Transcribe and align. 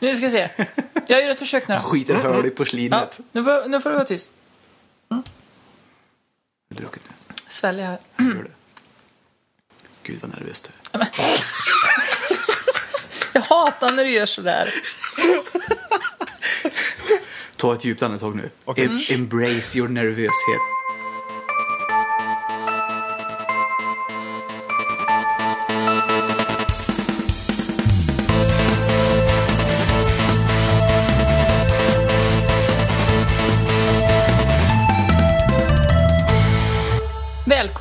Nu 0.00 0.16
ska 0.16 0.26
vi 0.26 0.32
se. 0.32 0.48
Jag 1.06 1.22
gör 1.22 1.30
ett 1.30 1.38
försök 1.38 1.68
nu. 1.68 1.74
Han 1.74 1.82
skiter 1.84 2.14
hål 2.14 2.46
i 2.46 2.48
Ja, 2.48 2.54
porslinet. 2.56 3.20
nu, 3.32 3.44
får, 3.44 3.68
nu 3.68 3.80
får 3.80 3.90
du 3.90 3.96
vara 3.96 4.06
tyst. 4.06 4.30
Har 5.08 5.22
du 6.68 6.74
druckit 6.76 7.02
det? 7.04 7.34
Svälja 7.48 7.86
här. 7.86 7.98
Gör 8.18 8.42
det. 8.42 8.50
Gud 10.02 10.18
vad 10.22 10.30
nervös 10.30 10.60
du 10.60 10.98
är. 10.98 11.08
Jag 13.32 13.40
hatar 13.40 13.90
när 13.92 14.04
du 14.04 14.10
gör 14.10 14.26
sådär. 14.26 14.74
Ta 17.56 17.74
ett 17.74 17.84
djupt 17.84 18.02
andetag 18.02 18.36
nu. 18.36 18.50
Mm. 18.66 18.96
Em- 18.96 19.14
embrace 19.14 19.78
your 19.78 19.88
nervöshet. 19.88 20.60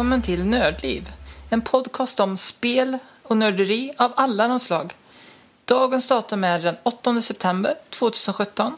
Välkommen 0.10 0.26
till 0.26 0.46
Nördliv. 0.46 1.12
En 1.50 1.62
podcast 1.62 2.20
om 2.20 2.38
spel 2.38 2.98
och 3.24 3.38
nörderi 3.38 3.92
av 3.98 4.14
alla 4.16 4.48
de 4.48 4.60
slag. 4.60 4.94
Dagens 5.66 6.08
datum 6.08 6.44
är 6.44 6.60
den 6.60 6.76
8 6.84 7.22
september 7.22 7.74
2017. 7.90 8.78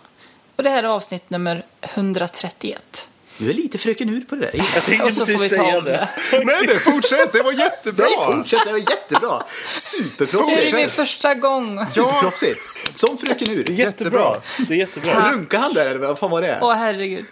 Och 0.56 0.64
det 0.64 0.70
här 0.70 0.84
är 0.84 0.88
avsnitt 0.88 1.30
nummer 1.30 1.66
131. 1.82 3.08
Du 3.38 3.50
är 3.50 3.54
lite 3.54 3.78
fröken 3.78 4.10
ur 4.10 4.22
på 4.22 4.36
det 4.36 4.42
där. 4.42 4.66
Jag 4.76 4.84
tänkte 4.84 5.06
Och 5.08 5.14
så 5.14 5.26
får 5.26 5.32
vi 5.32 5.38
precis 5.38 5.58
ta 5.58 5.64
säga 5.64 5.78
om 5.78 5.84
det. 5.84 6.10
det. 6.32 6.46
Nej, 6.46 6.64
nej, 6.68 6.80
fortsätt. 6.80 7.34
Det 7.34 7.42
var 7.42 7.52
jättebra. 7.52 8.06
Nej, 8.06 8.36
fortsätt. 8.36 8.62
Det 8.66 8.72
var 8.72 8.80
jättebra. 8.80 9.30
Det 9.30 9.76
är 9.76 9.80
Superproffsigt. 9.80 10.76
min 10.76 10.90
första 10.90 11.34
gång. 11.36 11.86
Superproffsigt. 11.90 12.60
Som 12.94 13.18
fröken 13.18 13.50
ur. 13.50 13.70
Jättebra. 13.72 14.42
Det 14.68 14.74
är 14.74 14.78
jättebra. 14.78 15.32
Runkade 15.32 15.64
han 15.64 15.74
där 15.74 15.86
eller 15.86 16.08
vad 16.08 16.20
fan 16.20 16.32
var 16.32 16.42
det? 16.42 16.60
Åh 16.62 16.74
herregud. 16.74 17.26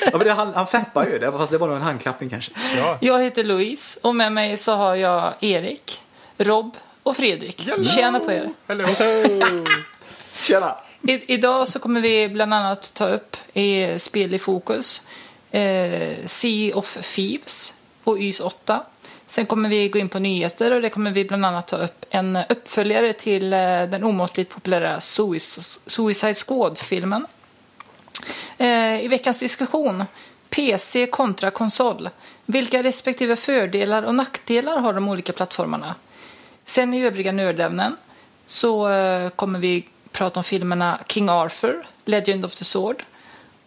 Ja, 0.00 0.10
men 0.18 0.26
det 0.26 0.32
han, 0.32 0.54
han 0.54 0.66
feppar 0.66 1.06
ju. 1.06 1.18
Det, 1.18 1.32
fast 1.32 1.50
det 1.50 1.58
var 1.58 1.66
nog 1.68 1.76
en 1.76 1.82
handklappning 1.82 2.30
kanske. 2.30 2.50
Ja. 2.76 2.98
Jag 3.00 3.22
heter 3.22 3.44
Louise 3.44 4.00
och 4.02 4.14
med 4.16 4.32
mig 4.32 4.56
så 4.56 4.72
har 4.72 4.94
jag 4.94 5.34
Erik, 5.40 6.00
Rob 6.38 6.76
och 7.02 7.16
Fredrik. 7.16 7.66
Hello. 7.68 7.84
Tjena 7.84 8.20
på 8.20 8.32
er. 8.32 8.50
Hello. 8.68 8.84
Tjena. 10.42 10.76
I, 11.02 11.32
idag 11.34 11.68
så 11.68 11.78
kommer 11.78 12.00
vi 12.00 12.28
bland 12.28 12.54
annat 12.54 12.94
ta 12.94 13.08
upp 13.08 13.36
i 13.52 13.98
spel 13.98 14.34
i 14.34 14.38
fokus 14.38 15.02
eh, 15.50 16.16
Sea 16.26 16.76
of 16.76 16.98
Thieves 17.14 17.74
och 18.04 18.18
YS 18.18 18.40
8. 18.40 18.82
Sen 19.26 19.46
kommer 19.46 19.68
vi 19.68 19.88
gå 19.88 19.98
in 19.98 20.08
på 20.08 20.18
nyheter 20.18 20.72
och 20.72 20.82
det 20.82 20.90
kommer 20.90 21.10
vi 21.10 21.24
bland 21.24 21.46
annat 21.46 21.68
ta 21.68 21.76
upp 21.76 22.04
en 22.10 22.38
uppföljare 22.48 23.12
till 23.12 23.52
eh, 23.52 23.58
den 23.60 24.04
omåttligt 24.04 24.50
populära 24.54 24.98
Suic- 24.98 25.78
Suicide 25.86 26.34
Squad-filmen. 26.34 27.26
Eh, 28.58 29.04
I 29.04 29.08
veckans 29.08 29.40
diskussion 29.40 30.04
PC 30.50 31.06
kontra 31.06 31.50
konsol. 31.50 32.08
Vilka 32.46 32.82
respektive 32.82 33.36
fördelar 33.36 34.02
och 34.02 34.14
nackdelar 34.14 34.80
har 34.80 34.92
de 34.92 35.08
olika 35.08 35.32
plattformarna? 35.32 35.94
Sen 36.64 36.94
i 36.94 37.02
övriga 37.02 37.32
nördämnen 37.32 37.96
så 38.46 38.88
eh, 38.88 39.28
kommer 39.28 39.58
vi 39.58 39.88
prata 40.12 40.40
om 40.40 40.44
filmerna 40.44 41.00
King 41.08 41.28
Arthur, 41.28 41.86
Legend 42.04 42.44
of 42.44 42.54
the 42.54 42.64
Sword. 42.64 43.02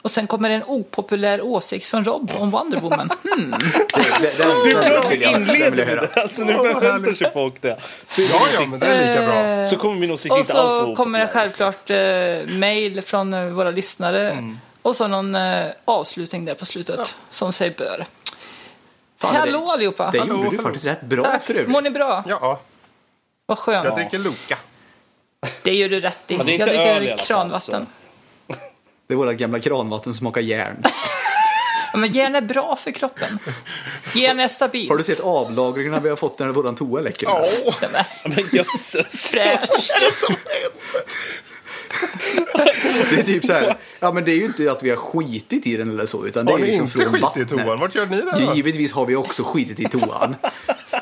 Och 0.02 0.11
sen 0.11 0.27
kommer 0.27 0.49
en 0.49 0.63
opopulär 0.63 1.41
åsikt 1.41 1.88
från 1.88 2.03
Rob 2.05 2.31
om 2.39 2.52
Wonder 2.52 2.80
Woman. 2.80 3.09
Hmm. 3.23 3.52
Det, 4.21 4.38
det, 4.38 4.44
Det 4.63 4.71
är 4.71 4.89
bra 5.02 5.13
jag 5.13 5.33
inledning. 5.39 5.85
höra. 5.85 6.07
Alltså 6.21 6.44
nu 6.44 6.53
förväntar 6.53 7.13
sig 7.13 7.31
folk 7.33 7.61
det. 7.61 7.77
Så, 8.07 8.22
Ja, 8.22 8.27
ja, 8.53 8.66
men 8.66 8.79
det 8.79 8.85
är 8.85 9.09
lika 9.16 9.25
bra. 9.27 9.35
Eh, 9.44 9.66
så 9.66 9.77
kommer 9.77 9.95
min 9.95 10.11
åsikt 10.11 10.31
och 10.33 10.39
inte 10.39 10.61
alls 10.61 10.73
så 10.73 10.95
kommer 10.95 11.19
det 11.19 11.27
självklart 11.27 11.89
eh, 11.89 12.57
mail 12.59 13.02
från 13.02 13.33
eh, 13.33 13.45
våra 13.45 13.72
lyssnare. 13.72 14.31
Mm. 14.31 14.59
Och 14.81 14.95
så 14.95 15.07
någon 15.07 15.35
eh, 15.35 15.66
avslutning 15.85 16.45
där 16.45 16.53
på 16.53 16.66
slutet 16.66 17.16
som 17.29 17.53
sig 17.53 17.69
bör. 17.72 18.05
Fan, 19.19 19.35
Hallå 19.35 19.66
det, 19.67 19.73
allihopa! 19.73 20.11
det 20.11 20.19
Hallå, 20.19 20.35
gjorde 20.44 20.57
du 20.57 20.63
faktiskt 20.63 20.85
rätt 20.85 21.01
bra 21.01 21.23
Tack! 21.23 21.44
för 21.44 21.53
övrigt. 21.53 21.69
Mår 21.69 21.81
ni 21.81 21.90
bra? 21.90 22.23
Ja, 22.28 22.59
Vad 23.45 23.57
skönt. 23.57 23.85
jag 23.85 23.95
dricker 23.95 24.19
Luca. 24.19 24.57
Det 25.63 25.75
gör 25.75 25.90
du 25.90 26.00
rätt 26.00 26.19
i. 26.31 26.35
Ja, 26.35 26.44
det 26.44 26.56
är 26.56 26.59
jag 26.59 26.67
dricker 26.67 27.11
öl 27.11 27.17
kranvatten. 27.17 27.88
Det 29.11 29.16
är 29.16 29.17
våra 29.17 29.33
gamla 29.33 29.59
kranvatten 29.59 30.13
som 30.13 30.19
smakar 30.19 30.41
järn. 30.41 30.83
Ja, 31.94 31.97
men 31.99 32.11
järn 32.11 32.35
är 32.35 32.41
bra 32.41 32.75
för 32.75 32.91
kroppen. 32.91 33.39
Järn 34.16 34.39
är 34.39 34.47
stabilt. 34.47 34.89
Har 34.89 34.97
du 34.97 35.03
sett 35.03 35.19
avlagringarna 35.19 35.99
vi 35.99 36.09
har 36.09 36.16
fått 36.16 36.39
när 36.39 36.47
våran 36.47 36.75
toa 36.75 37.01
läcker? 37.01 37.27
Ja, 37.27 37.45
Men 38.25 38.44
jösses. 38.51 39.31
Fräscht. 39.31 39.91
det 39.99 40.05
är 40.05 40.25
som 40.25 40.35
händer. 40.45 40.72
Det 43.09 43.19
är 43.19 43.23
typ 43.23 43.45
så 43.45 43.53
här. 43.53 43.75
Ja, 43.99 44.11
men 44.11 44.25
det 44.25 44.31
är 44.31 44.35
ju 44.35 44.45
inte 44.45 44.72
att 44.72 44.83
vi 44.83 44.89
har 44.89 44.97
skitit 44.97 45.67
i 45.67 45.78
den 45.78 45.89
eller 45.89 46.05
så, 46.05 46.25
utan 46.25 46.45
det 46.45 46.51
Har 46.51 46.59
är 46.59 46.63
ni 46.63 46.67
liksom 46.67 46.85
inte 46.85 46.97
från 46.99 47.11
skit 47.13 47.19
i 47.19 47.23
vattnet. 47.23 47.49
toan? 47.49 47.79
Vart 47.79 47.95
gör 47.95 48.05
ni 48.05 48.22
det 48.22 48.45
då? 48.45 48.53
Givetvis 48.55 48.93
har 48.93 49.05
vi 49.05 49.16
också 49.16 49.43
skitit 49.43 49.79
i 49.79 49.85
toan. 49.85 50.35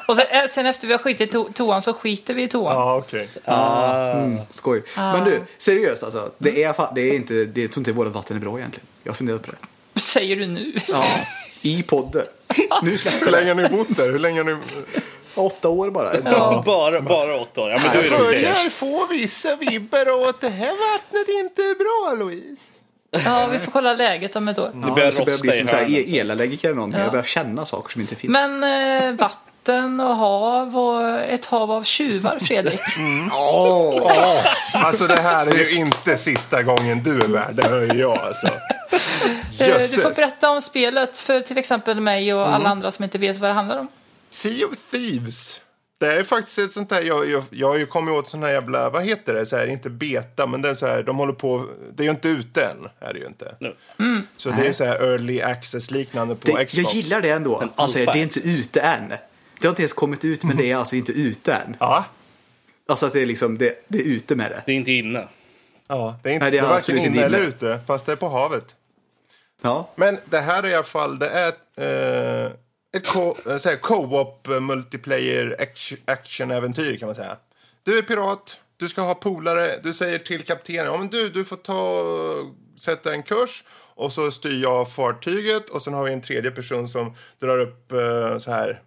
Och 0.09 0.15
sen, 0.17 0.25
eh, 0.29 0.47
sen 0.49 0.65
efter 0.65 0.87
vi 0.87 0.93
har 0.93 0.99
skitit 0.99 1.33
i 1.33 1.37
to- 1.37 1.53
toan 1.53 1.81
så 1.81 1.93
skiter 1.93 2.33
vi 2.33 2.43
i 2.43 2.47
toan. 2.47 2.75
Ja, 2.75 2.95
okej. 2.97 3.29
Mm, 3.45 4.39
skoj. 4.49 4.83
Men 4.95 5.23
du, 5.23 5.41
seriöst 5.57 6.03
alltså. 6.03 6.31
Det 6.37 6.63
är, 6.63 6.95
det 6.95 7.01
är 7.01 7.15
inte, 7.15 7.33
det, 7.33 7.61
jag 7.61 7.71
tror 7.71 7.81
inte 7.81 7.91
vårt 7.91 8.07
vatten 8.07 8.37
är 8.37 8.41
bra 8.41 8.57
egentligen. 8.59 8.87
Jag 9.03 9.11
har 9.11 9.15
funderat 9.15 9.41
på 9.45 9.51
det. 9.93 9.99
Säger 9.99 10.35
du 10.35 10.45
nu? 10.45 10.73
Ja, 10.87 11.03
i 11.61 11.83
podden. 11.83 12.23
Nu 12.83 12.89
Hur 12.89 12.97
släpper 12.97 13.25
det. 13.25 13.31
länge 13.31 13.53
har 13.53 13.55
ni 13.55 13.69
bott 13.77 13.97
där? 13.97 14.11
Hur 14.11 14.19
länge 14.19 14.39
har 14.39 14.43
ni... 14.45 14.57
Åtta 15.35 15.69
år 15.69 15.89
bara. 15.89 16.21
Bara, 16.65 17.01
bara 17.01 17.35
åtta 17.41 17.61
år. 17.61 17.69
Ja, 17.69 17.79
men 17.83 17.91
då 17.93 18.15
är 18.29 18.31
det 18.31 18.51
okej. 18.51 18.69
få 18.69 19.07
vissa 19.07 19.55
vibbar 19.55 20.21
av 20.21 20.27
att 20.27 20.41
det 20.41 20.49
här 20.49 20.93
vattnet 20.93 21.27
inte 21.29 21.61
är 21.61 21.75
bra, 21.75 22.25
Louise. 22.25 22.61
Ja, 23.25 23.47
vi 23.51 23.59
får 23.59 23.71
kolla 23.71 23.93
läget 23.93 24.35
om 24.35 24.47
ett 24.47 24.59
år. 24.59 24.71
Det 24.73 24.87
Ja, 24.87 24.93
börjar 24.95 25.11
så 25.11 25.25
börjar 25.25 25.39
bli 25.39 25.49
rosta 25.61 25.83
i 25.83 25.85
som 25.85 25.95
e- 26.15 26.19
elallergiker 26.19 26.67
eller 26.67 26.75
någonting. 26.75 27.01
Jag 27.01 27.11
börjar 27.11 27.23
känna 27.23 27.65
saker 27.65 27.91
som 27.91 28.01
inte 28.01 28.15
finns. 28.15 28.31
Men 28.31 28.63
eh, 28.63 29.13
vatten 29.13 29.48
och 29.99 30.15
hav 30.15 30.77
och 30.77 31.09
ett 31.19 31.45
hav 31.45 31.71
av 31.71 31.83
tjuvar, 31.83 32.39
Fredrik. 32.39 32.79
Åh! 33.33 34.01
Ja, 34.05 34.43
alltså 34.73 35.07
det 35.07 35.15
här 35.21 35.49
är 35.53 35.57
ju 35.57 35.75
inte 35.75 36.17
sista 36.17 36.63
gången 36.63 37.03
du 37.03 37.21
är 37.21 37.27
värd, 37.27 37.55
det 37.55 37.67
hör 37.67 37.95
jag 37.95 38.17
alltså. 38.17 38.47
Eh, 38.47 38.53
Du 38.91 39.65
får 39.65 39.67
Jösses. 39.67 40.15
berätta 40.15 40.49
om 40.49 40.61
spelet 40.61 41.19
för 41.19 41.41
till 41.41 41.57
exempel 41.57 42.01
mig 42.01 42.33
och 42.33 42.53
alla 42.53 42.69
andra 42.69 42.91
som 42.91 43.03
inte 43.03 43.17
vet 43.17 43.37
vad 43.37 43.49
det 43.49 43.53
handlar 43.53 43.77
om. 43.79 43.87
Sea 44.29 44.67
of 44.67 44.77
Thieves. 44.91 45.61
Det 45.99 46.13
är 46.13 46.23
faktiskt 46.23 46.59
ett 46.59 46.71
sånt 46.71 46.89
där, 46.89 47.01
jag, 47.03 47.29
jag, 47.29 47.43
jag 47.49 47.67
har 47.67 47.77
ju 47.77 47.85
kommit 47.85 48.13
åt 48.13 48.27
sån 48.29 48.43
här 48.43 48.51
jävla, 48.51 48.89
vad 48.89 49.03
heter 49.03 49.33
det, 49.33 49.45
så 49.45 49.57
här, 49.57 49.67
inte 49.67 49.89
beta, 49.89 50.45
men 50.47 50.61
det 50.61 50.69
är 50.69 50.75
så 50.75 50.87
här, 50.87 51.03
de 51.03 51.17
håller 51.17 51.33
på, 51.33 51.65
det 51.95 52.03
är 52.03 52.05
ju 52.05 52.11
inte 52.11 52.27
ute 52.29 52.63
än, 52.63 52.87
är 52.99 53.13
det 53.13 53.19
ju 53.19 53.25
inte. 53.25 53.55
Nu. 53.59 53.75
Så 54.37 54.49
det 54.49 54.61
är 54.61 54.65
ju 54.65 54.73
så 54.73 54.85
här 54.85 54.95
early 55.11 55.41
access 55.41 55.91
liknande 55.91 56.35
på 56.35 56.57
Det, 56.57 56.65
Xbox. 56.65 56.73
jag 56.73 56.93
gillar 56.93 57.21
det 57.21 57.29
ändå. 57.29 57.63
Säger 57.89 58.05
det 58.13 58.19
är 58.19 58.23
inte 58.23 58.39
ute 58.39 58.79
än. 58.79 59.13
Det 59.59 59.67
har 59.67 59.69
inte 59.71 59.81
ens 59.81 59.93
kommit 59.93 60.25
ut, 60.25 60.43
men 60.43 60.57
det 60.57 60.71
är 60.71 60.75
alltså 60.75 60.95
inte 60.95 61.11
ute 61.11 61.53
än. 61.53 61.75
Ja, 61.79 62.05
Alltså 62.87 63.05
att 63.05 63.13
det 63.13 63.21
är 63.21 63.25
liksom, 63.25 63.57
det, 63.57 63.85
det 63.87 63.97
är 63.99 64.03
ute 64.03 64.35
med 64.35 64.51
det. 64.51 64.63
Det 64.65 64.71
är 64.71 64.75
inte 64.75 64.91
inne. 64.91 65.27
ja 65.87 66.19
det 66.23 66.29
är, 66.29 66.33
inte, 66.33 66.43
Nej, 66.45 66.51
det 66.51 66.57
är 66.57 66.61
det 66.61 66.67
är 66.67 66.71
varken 66.73 66.97
inne 66.97 67.07
inte 67.07 67.23
eller 67.25 67.39
ute, 67.41 67.79
fast 67.87 68.05
det 68.05 68.11
är 68.11 68.15
på 68.15 68.29
havet. 68.29 68.75
Ja. 69.61 69.89
Men 69.95 70.17
det 70.25 70.39
här 70.39 70.63
är 70.63 70.67
i 70.67 70.73
alla 70.75 70.83
fall, 70.83 71.19
det 71.19 71.29
är 71.29 71.47
eh, 72.45 72.51
ett 72.97 73.07
co- 73.07 73.35
eh, 73.65 73.75
co-op 73.81 74.47
eh, 74.47 74.59
multiplayer 74.59 75.55
action- 75.59 75.97
action-äventyr 76.05 76.97
kan 76.97 77.05
man 77.07 77.15
säga. 77.15 77.37
Du 77.83 77.97
är 77.97 78.01
pirat, 78.01 78.59
du 78.77 78.89
ska 78.89 79.01
ha 79.01 79.15
polare, 79.15 79.79
du 79.83 79.93
säger 79.93 80.19
till 80.19 80.43
kaptenen, 80.43 80.99
men 80.99 81.07
du, 81.07 81.29
du 81.29 81.45
får 81.45 81.55
ta, 81.55 82.03
sätta 82.81 83.13
en 83.13 83.23
kurs 83.23 83.63
och 83.95 84.13
så 84.13 84.31
styr 84.31 84.61
jag 84.63 84.91
fartyget 84.91 85.69
och 85.69 85.81
sen 85.81 85.93
har 85.93 86.03
vi 86.03 86.13
en 86.13 86.21
tredje 86.21 86.51
person 86.51 86.87
som 86.87 87.15
drar 87.39 87.59
upp 87.59 87.91
eh, 87.91 88.37
så 88.37 88.51
här, 88.51 88.81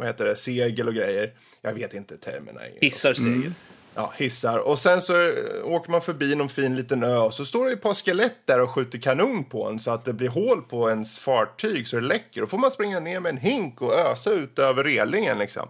vad 0.00 0.08
heter 0.08 0.24
det, 0.24 0.36
segel 0.36 0.88
och 0.88 0.94
grejer. 0.94 1.32
Jag 1.62 1.72
vet 1.72 1.94
inte 1.94 2.16
termerna. 2.16 2.60
Hissar 2.80 3.14
seger. 3.14 3.52
Ja, 3.94 4.12
hissar. 4.16 4.58
Och 4.58 4.78
sen 4.78 5.00
så 5.00 5.20
eh, 5.20 5.64
åker 5.64 5.90
man 5.90 6.02
förbi 6.02 6.34
någon 6.34 6.48
fin 6.48 6.76
liten 6.76 7.02
ö 7.02 7.18
och 7.18 7.34
så 7.34 7.44
står 7.44 7.66
det 7.66 7.72
ett 7.72 7.82
par 7.82 7.94
skelett 7.94 8.36
där 8.44 8.60
och 8.60 8.70
skjuter 8.70 8.98
kanon 8.98 9.44
på 9.44 9.68
en 9.68 9.78
så 9.78 9.90
att 9.90 10.04
det 10.04 10.12
blir 10.12 10.28
hål 10.28 10.62
på 10.62 10.88
ens 10.88 11.18
fartyg 11.18 11.88
så 11.88 11.96
det 11.96 12.02
läcker. 12.02 12.40
Då 12.40 12.46
får 12.46 12.58
man 12.58 12.70
springa 12.70 13.00
ner 13.00 13.20
med 13.20 13.30
en 13.30 13.36
hink 13.36 13.82
och 13.82 13.94
ösa 13.94 14.30
ut 14.30 14.58
över 14.58 14.84
relingen 14.84 15.38
liksom. 15.38 15.68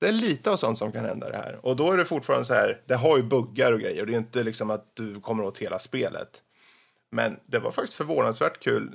Det 0.00 0.08
är 0.08 0.12
lite 0.12 0.50
av 0.50 0.56
sånt 0.56 0.78
som 0.78 0.92
kan 0.92 1.04
hända 1.04 1.30
det 1.30 1.36
här. 1.36 1.58
Och 1.62 1.76
då 1.76 1.92
är 1.92 1.96
det 1.96 2.04
fortfarande 2.04 2.44
så 2.44 2.54
här, 2.54 2.82
det 2.86 2.94
har 2.94 3.16
ju 3.16 3.22
buggar 3.22 3.72
och 3.72 3.80
grejer 3.80 4.00
och 4.00 4.06
det 4.06 4.12
är 4.12 4.18
inte 4.18 4.42
liksom 4.42 4.70
att 4.70 4.90
du 4.94 5.20
kommer 5.20 5.44
åt 5.44 5.58
hela 5.58 5.78
spelet. 5.78 6.42
Men 7.10 7.36
det 7.46 7.58
var 7.58 7.72
faktiskt 7.72 7.96
förvånansvärt 7.96 8.62
kul, 8.62 8.94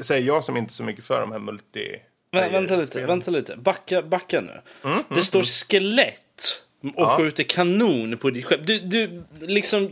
säger 0.00 0.26
jag 0.26 0.44
som 0.44 0.56
inte 0.56 0.70
är 0.70 0.72
så 0.72 0.84
mycket 0.84 1.04
för 1.04 1.20
de 1.20 1.32
här 1.32 1.38
multi... 1.38 2.00
Vä 2.32 2.48
vänta 2.48 2.76
lite, 2.76 3.06
vänta 3.06 3.30
lite. 3.30 3.56
Backa, 3.56 4.02
backa 4.02 4.40
nu. 4.40 4.60
Mm, 4.84 5.04
det 5.08 5.24
står 5.24 5.42
skelett 5.42 6.62
och 6.96 7.08
skjuter 7.08 7.42
kanon 7.42 8.18
på 8.18 8.30
ditt 8.30 8.44
skepp. 8.44 8.66
Du, 8.66 8.78
du 8.78 9.24
liksom 9.40 9.90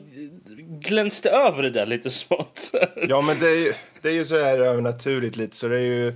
glänste 0.80 1.30
över 1.30 1.62
det 1.62 1.70
där 1.70 1.86
lite 1.86 2.10
smått. 2.10 2.70
Ja, 3.08 3.20
men 3.20 3.40
det 3.40 3.48
är 3.48 3.56
ju, 3.56 3.72
det 4.02 4.08
är 4.08 4.12
ju 4.12 4.24
så 4.24 4.38
här 4.38 4.58
övernaturligt 4.58 5.36
lite, 5.36 5.56
så 5.56 5.68
det 5.68 5.78
är 5.78 5.82
ju... 5.82 6.08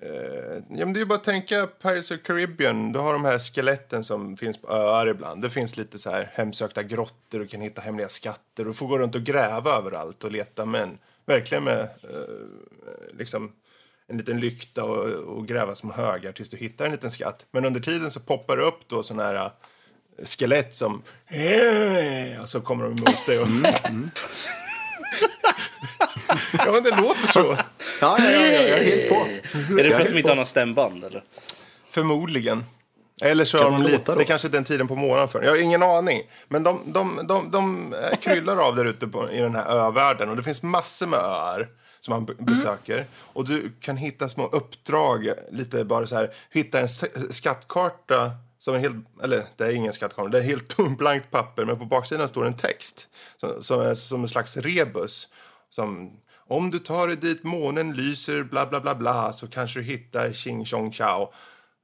Eh, 0.00 0.62
ja, 0.70 0.84
men 0.86 0.92
det 0.92 1.00
är 1.00 1.04
bara 1.04 1.14
att 1.14 1.24
tänka 1.24 1.66
Pirates 1.66 2.10
of 2.10 2.22
Caribbean. 2.22 2.92
Du 2.92 2.98
har 2.98 3.12
de 3.12 3.24
här 3.24 3.38
skeletten 3.38 4.04
som 4.04 4.36
finns 4.36 4.62
på 4.62 4.68
öar 4.68 5.08
ibland. 5.08 5.42
Det 5.42 5.50
finns 5.50 5.76
lite 5.76 5.98
så 5.98 6.10
här 6.10 6.30
hemsökta 6.34 6.82
grottor. 6.82 7.38
Du 7.38 7.46
kan 7.46 7.60
hitta 7.60 7.80
hemliga 7.80 8.08
skatter. 8.08 8.64
Du 8.64 8.74
får 8.74 8.86
gå 8.86 8.98
runt 8.98 9.14
och 9.14 9.22
gräva 9.22 9.70
överallt 9.70 10.24
och 10.24 10.32
leta 10.32 10.64
med 10.64 10.82
en, 10.82 10.98
verkligen 11.26 11.64
med 11.64 11.80
eh, 11.80 11.88
liksom 13.18 13.52
en 14.08 14.16
liten 14.18 14.40
lykta 14.40 14.84
och, 14.84 15.04
och 15.06 15.48
gräva 15.48 15.74
små 15.74 15.92
högar 15.92 16.32
tills 16.32 16.48
du 16.48 16.56
hittar 16.56 16.84
en 16.84 16.92
liten 16.92 17.10
skatt. 17.10 17.46
Men 17.50 17.64
under 17.64 17.80
tiden 17.80 18.10
så 18.10 18.20
poppar 18.20 18.56
det 18.56 18.62
upp 18.62 18.80
då 18.88 19.02
sådana 19.02 19.22
här 19.22 19.34
eh, 19.44 19.50
skelett 20.24 20.74
som 20.74 21.02
och 22.42 22.48
så 22.48 22.60
kommer 22.60 22.84
de 22.84 22.92
emot 22.92 23.26
dig. 23.26 23.38
Och... 23.38 23.46
ja, 26.52 26.72
men 26.72 26.82
det 26.82 26.96
låter 26.96 27.26
så. 27.26 27.56
Ja, 28.00 28.18
ja, 28.18 28.30
ja, 28.30 28.30
ja, 28.30 28.62
jag 28.62 28.78
är 28.78 28.84
helt 28.84 29.08
på. 29.08 29.26
Är 29.80 29.84
det 29.84 29.90
för 29.90 30.00
att 30.00 30.08
de 30.08 30.18
inte 30.18 30.30
har 30.30 30.36
några 30.36 30.46
stämband 30.46 31.04
eller? 31.04 31.24
Förmodligen. 31.90 32.64
Eller 33.22 33.44
så 33.44 33.58
Kan 33.58 33.72
har 33.72 33.82
de 33.82 33.90
lite, 33.90 34.14
det 34.14 34.24
kanske 34.24 34.48
är 34.48 34.52
den 34.52 34.64
tiden 34.64 34.88
på 34.88 34.96
morgonen 34.96 35.28
för 35.28 35.42
Jag 35.42 35.50
har 35.50 35.56
ingen 35.56 35.82
aning. 35.82 36.22
Men 36.48 36.62
de, 36.62 36.80
de, 36.86 37.20
de, 37.28 37.50
de 37.50 37.94
kryllar 38.22 38.56
av 38.56 38.76
där 38.76 38.84
ute 38.84 39.08
på, 39.08 39.30
i 39.30 39.38
den 39.38 39.54
här 39.54 39.86
övärlden. 39.86 40.28
Och 40.28 40.36
det 40.36 40.42
finns 40.42 40.62
massor 40.62 41.06
med 41.06 41.18
öar 41.18 41.68
som 42.08 42.14
man 42.14 42.24
b- 42.24 42.32
besöker. 42.38 43.06
Och 43.32 43.44
du 43.44 43.72
kan 43.80 43.96
hitta 43.96 44.28
små 44.28 44.46
uppdrag, 44.46 45.28
lite 45.50 45.84
bara 45.84 46.06
så 46.06 46.14
här, 46.14 46.34
hitta 46.50 46.80
en 46.80 46.88
skattkarta 47.30 48.30
som 48.58 48.74
är 48.74 48.78
helt, 48.78 48.96
eller 49.22 49.44
det 49.56 49.64
är 49.64 49.72
ingen 49.72 49.92
skattkarta, 49.92 50.28
det 50.28 50.38
är 50.38 50.42
helt 50.42 50.68
tomt 50.76 50.98
blankt 50.98 51.30
papper. 51.30 51.64
Men 51.64 51.78
på 51.78 51.84
baksidan 51.84 52.28
står 52.28 52.46
en 52.46 52.56
text 52.56 53.08
som, 53.40 53.62
som 53.62 53.80
är 53.80 53.94
som 53.94 54.22
en 54.22 54.28
slags 54.28 54.56
rebus. 54.56 55.28
Som, 55.70 56.10
om 56.48 56.70
du 56.70 56.78
tar 56.78 57.06
dig 57.06 57.16
dit 57.16 57.44
månen 57.44 57.92
lyser, 57.96 58.42
bla 58.42 58.66
bla 58.66 58.80
bla 58.80 58.94
bla, 58.94 59.32
så 59.32 59.46
kanske 59.46 59.80
du 59.80 59.84
hittar 59.84 60.32
Ching 60.32 60.64
Chong 60.64 60.92
Chao. 60.92 61.32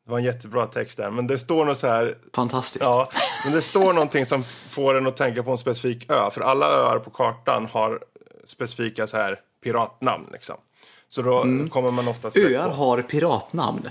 Det 0.04 0.10
var 0.10 0.18
en 0.18 0.24
jättebra 0.24 0.66
text 0.66 0.96
där, 0.98 1.10
men 1.10 1.26
det 1.26 1.38
står 1.38 1.64
något 1.64 1.78
så 1.78 1.86
här... 1.86 2.18
Fantastiskt. 2.34 2.84
Ja, 2.84 3.08
men 3.44 3.54
det 3.54 3.62
står 3.62 3.92
någonting 3.92 4.26
som 4.26 4.44
får 4.70 4.94
en 4.94 5.06
att 5.06 5.16
tänka 5.16 5.42
på 5.42 5.50
en 5.50 5.58
specifik 5.58 6.10
ö. 6.10 6.30
För 6.30 6.40
alla 6.40 6.66
öar 6.66 6.98
på 6.98 7.10
kartan 7.10 7.66
har 7.66 8.00
specifika 8.44 9.06
så 9.06 9.16
här 9.16 9.40
piratnamn 9.64 10.26
liksom. 10.32 10.56
Så 11.08 11.22
då 11.22 11.42
kommer 11.70 11.90
man 11.90 12.08
oftast 12.08 12.36
Mm. 12.36 12.54
Öar 12.54 12.68
på. 12.68 12.74
har 12.74 13.02
piratnamn. 13.02 13.82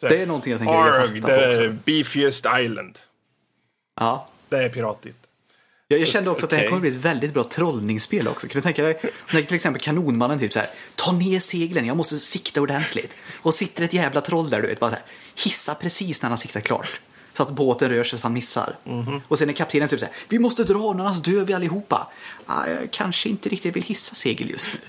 Så 0.00 0.06
här, 0.06 0.14
Det 0.16 0.22
är 0.22 0.26
någonting 0.26 0.50
jag 0.52 0.60
tänker 0.60 0.74
lägga 0.74 1.00
fasta 1.00 1.14
Arg, 1.14 1.20
på 1.20 1.28
the 1.28 1.66
också. 1.66 1.76
beefiest 1.84 2.46
island. 2.60 2.98
Ja. 4.00 4.28
Det 4.48 4.64
är 4.64 4.68
piratigt. 4.68 5.16
Jag, 5.88 6.00
jag 6.00 6.08
kände 6.08 6.30
också 6.30 6.46
att 6.46 6.50
det 6.50 6.56
här 6.56 6.68
kommer 6.68 6.80
bli 6.80 6.90
ett 6.90 6.96
väldigt 6.96 7.34
bra 7.34 7.44
trollningsspel 7.44 8.28
också. 8.28 8.46
Kan 8.48 8.58
du 8.58 8.62
tänka 8.62 8.82
dig, 8.82 9.00
när 9.32 9.42
till 9.42 9.54
exempel 9.54 9.82
kanonmannen 9.82 10.38
typ 10.38 10.52
så 10.52 10.58
här, 10.58 10.70
ta 10.96 11.12
ner 11.12 11.40
seglen, 11.40 11.86
jag 11.86 11.96
måste 11.96 12.16
sikta 12.16 12.60
ordentligt. 12.60 13.12
Och 13.42 13.54
sitter 13.54 13.84
ett 13.84 13.92
jävla 13.92 14.20
troll 14.20 14.50
där 14.50 14.62
du 14.62 14.68
vet, 14.68 14.80
bara 14.80 14.90
så 14.90 14.96
här, 14.96 15.04
hissa 15.44 15.74
precis 15.74 16.22
när 16.22 16.28
han 16.28 16.38
siktar 16.38 16.60
klart. 16.60 17.00
Så 17.36 17.42
att 17.42 17.50
båten 17.50 17.88
rör 17.90 18.04
sig 18.04 18.18
så 18.18 18.24
han 18.24 18.32
missar. 18.32 18.76
Mhm. 18.84 19.20
Och 19.28 19.38
sen 19.38 19.48
är 19.48 19.52
kaptenen 19.52 19.88
typ 19.88 20.00
så 20.00 20.06
här, 20.06 20.14
vi 20.28 20.38
måste 20.38 20.64
dra 20.64 20.90
annars 20.90 21.22
dör 21.22 21.44
vi 21.44 21.52
allihopa. 21.54 22.08
Ah, 22.46 22.66
jag 22.66 22.90
kanske 22.90 23.28
inte 23.28 23.48
riktigt 23.48 23.76
vill 23.76 23.82
hissa 23.82 24.14
segel 24.14 24.50
just 24.50 24.70
nu. 24.74 24.80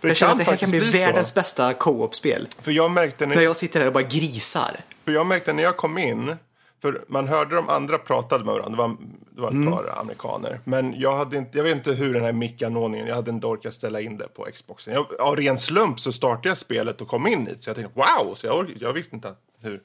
För 0.00 0.08
jag 0.08 0.16
känner 0.16 0.32
att 0.32 0.38
det 0.38 0.44
här 0.44 0.56
kan 0.56 0.70
bli 0.70 0.80
bli 0.80 0.92
så. 0.92 0.98
världens 0.98 1.34
bästa 1.34 1.74
co-op-spel. 1.74 2.48
För 2.62 2.70
jag 2.72 2.90
märkte 2.90 3.26
när 3.26 3.36
När 3.36 3.42
jag 3.42 3.56
sitter 3.56 3.80
här 3.80 3.86
och 3.86 3.92
bara 3.92 4.02
grisar. 4.02 4.76
För 5.04 5.12
jag 5.12 5.26
märkte 5.26 5.52
när 5.52 5.62
jag 5.62 5.76
kom 5.76 5.98
in, 5.98 6.36
för 6.82 7.04
man 7.08 7.28
hörde 7.28 7.54
de 7.56 7.68
andra 7.68 7.98
pratade 7.98 8.44
med 8.44 8.54
varandra, 8.54 8.70
det 8.70 8.76
var, 8.76 8.96
det 9.30 9.40
var 9.40 9.48
ett 9.48 9.54
Mm. 9.54 9.72
par 9.72 9.98
amerikaner. 10.00 10.60
Men 10.64 11.00
jag, 11.00 11.16
hade 11.16 11.36
inte, 11.36 11.58
jag 11.58 11.64
vet 11.64 11.76
inte 11.76 11.92
hur 11.92 12.14
den 12.14 12.22
här 12.24 12.32
mickanordningen, 12.32 13.06
jag 13.06 13.14
hade 13.14 13.30
inte 13.30 13.46
orkat 13.46 13.74
ställa 13.74 14.00
in 14.00 14.18
det 14.18 14.28
på 14.34 14.46
Xboxen. 14.54 14.94
Jag, 14.94 15.20
av 15.20 15.36
ren 15.36 15.58
slump 15.58 16.00
så 16.00 16.12
startade 16.12 16.48
jag 16.48 16.58
spelet 16.58 17.00
och 17.00 17.08
kom 17.08 17.26
in 17.26 17.46
hit, 17.46 17.62
så 17.62 17.70
jag 17.70 17.76
tänkte 17.76 17.92
wow, 18.00 18.34
så 18.34 18.46
jag, 18.46 18.72
jag 18.80 18.92
visste 18.92 19.16
inte 19.16 19.34
hur. 19.62 19.80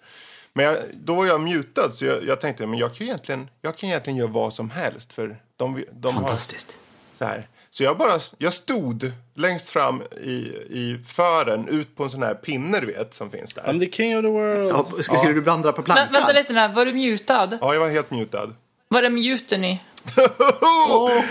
Men 0.53 0.65
jag, 0.65 0.77
då 0.93 1.15
var 1.15 1.25
jag 1.25 1.41
mutad, 1.41 1.91
så 1.91 2.05
jag, 2.05 2.23
jag 2.23 2.41
tänkte 2.41 2.65
men 2.65 2.79
jag 2.79 2.95
kan, 2.95 3.07
egentligen, 3.07 3.49
jag 3.61 3.77
kan 3.77 3.89
egentligen 3.89 4.17
göra 4.17 4.29
vad 4.29 4.53
som 4.53 4.69
helst, 4.69 5.13
för 5.13 5.37
de, 5.57 5.83
de 5.91 6.15
har 6.15 6.21
Fantastiskt. 6.23 6.77
så 7.17 7.25
här. 7.25 7.47
Så 7.69 7.83
jag 7.83 7.97
bara, 7.97 8.19
jag 8.37 8.53
stod 8.53 9.11
längst 9.35 9.69
fram 9.69 10.01
i, 10.21 10.29
i 10.69 10.99
fören 11.07 11.67
ut 11.67 11.95
på 11.95 12.03
en 12.03 12.09
sån 12.09 12.23
här 12.23 12.33
pinne 12.33 12.79
du 12.79 12.85
vet 12.85 13.13
som 13.13 13.31
finns 13.31 13.53
där. 13.53 13.61
I'm 13.63 13.79
the 13.79 13.91
king 13.91 14.17
of 14.17 14.23
the 14.23 14.29
world. 14.29 14.69
Ja, 14.69 15.03
skulle 15.03 15.33
du 15.33 15.41
blanda 15.41 15.71
på 15.71 15.81
plankan? 15.81 16.07
Vänta 16.11 16.31
lite 16.31 16.53
nu, 16.53 16.67
var 16.67 16.85
du 16.85 16.93
mutad? 16.93 17.57
Ja, 17.61 17.73
jag 17.73 17.81
var 17.81 17.89
helt 17.89 18.11
mutad. 18.11 18.53
Var 18.87 19.01
det 19.01 19.09
muten 19.09 19.63
i? 19.63 19.81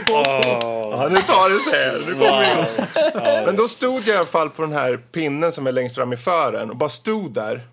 Ja, 0.08 1.08
nu 1.11 1.17
tar 1.17 1.50
det 1.50 1.61
sig. 1.70 2.06
Nu 2.06 2.12
kommer 2.12 2.52
igång. 2.52 3.44
Men 3.46 3.56
då 3.56 3.69
stod 3.69 3.94
jag 3.94 4.06
i 4.14 4.17
alla 4.17 4.26
fall 4.26 4.50
på 4.50 4.62
den 4.62 4.72
här 4.72 4.96
pinnen 4.96 5.52
som 5.52 5.67
är 5.67 5.72
längst 5.72 5.94
fram 5.96 6.12
i 6.12 6.17
fören 6.17 6.70
och 6.70 6.76
bara 6.76 6.88
stod 6.88 7.34
där. 7.34 7.67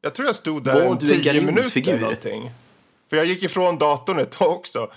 Jag 0.00 0.14
tror 0.14 0.26
jag 0.26 0.36
stod 0.36 0.64
där 0.64 0.74
Var 0.74 0.92
en 0.92 0.98
tio 0.98 1.40
minuter 1.40 1.88
eller 1.88 2.00
någonting. 2.00 2.50
För 3.10 3.16
jag 3.16 3.26
gick 3.26 3.42
ifrån 3.42 3.78
datorn 3.78 4.18
ett 4.18 4.30
tag 4.30 4.52
också. 4.52 4.90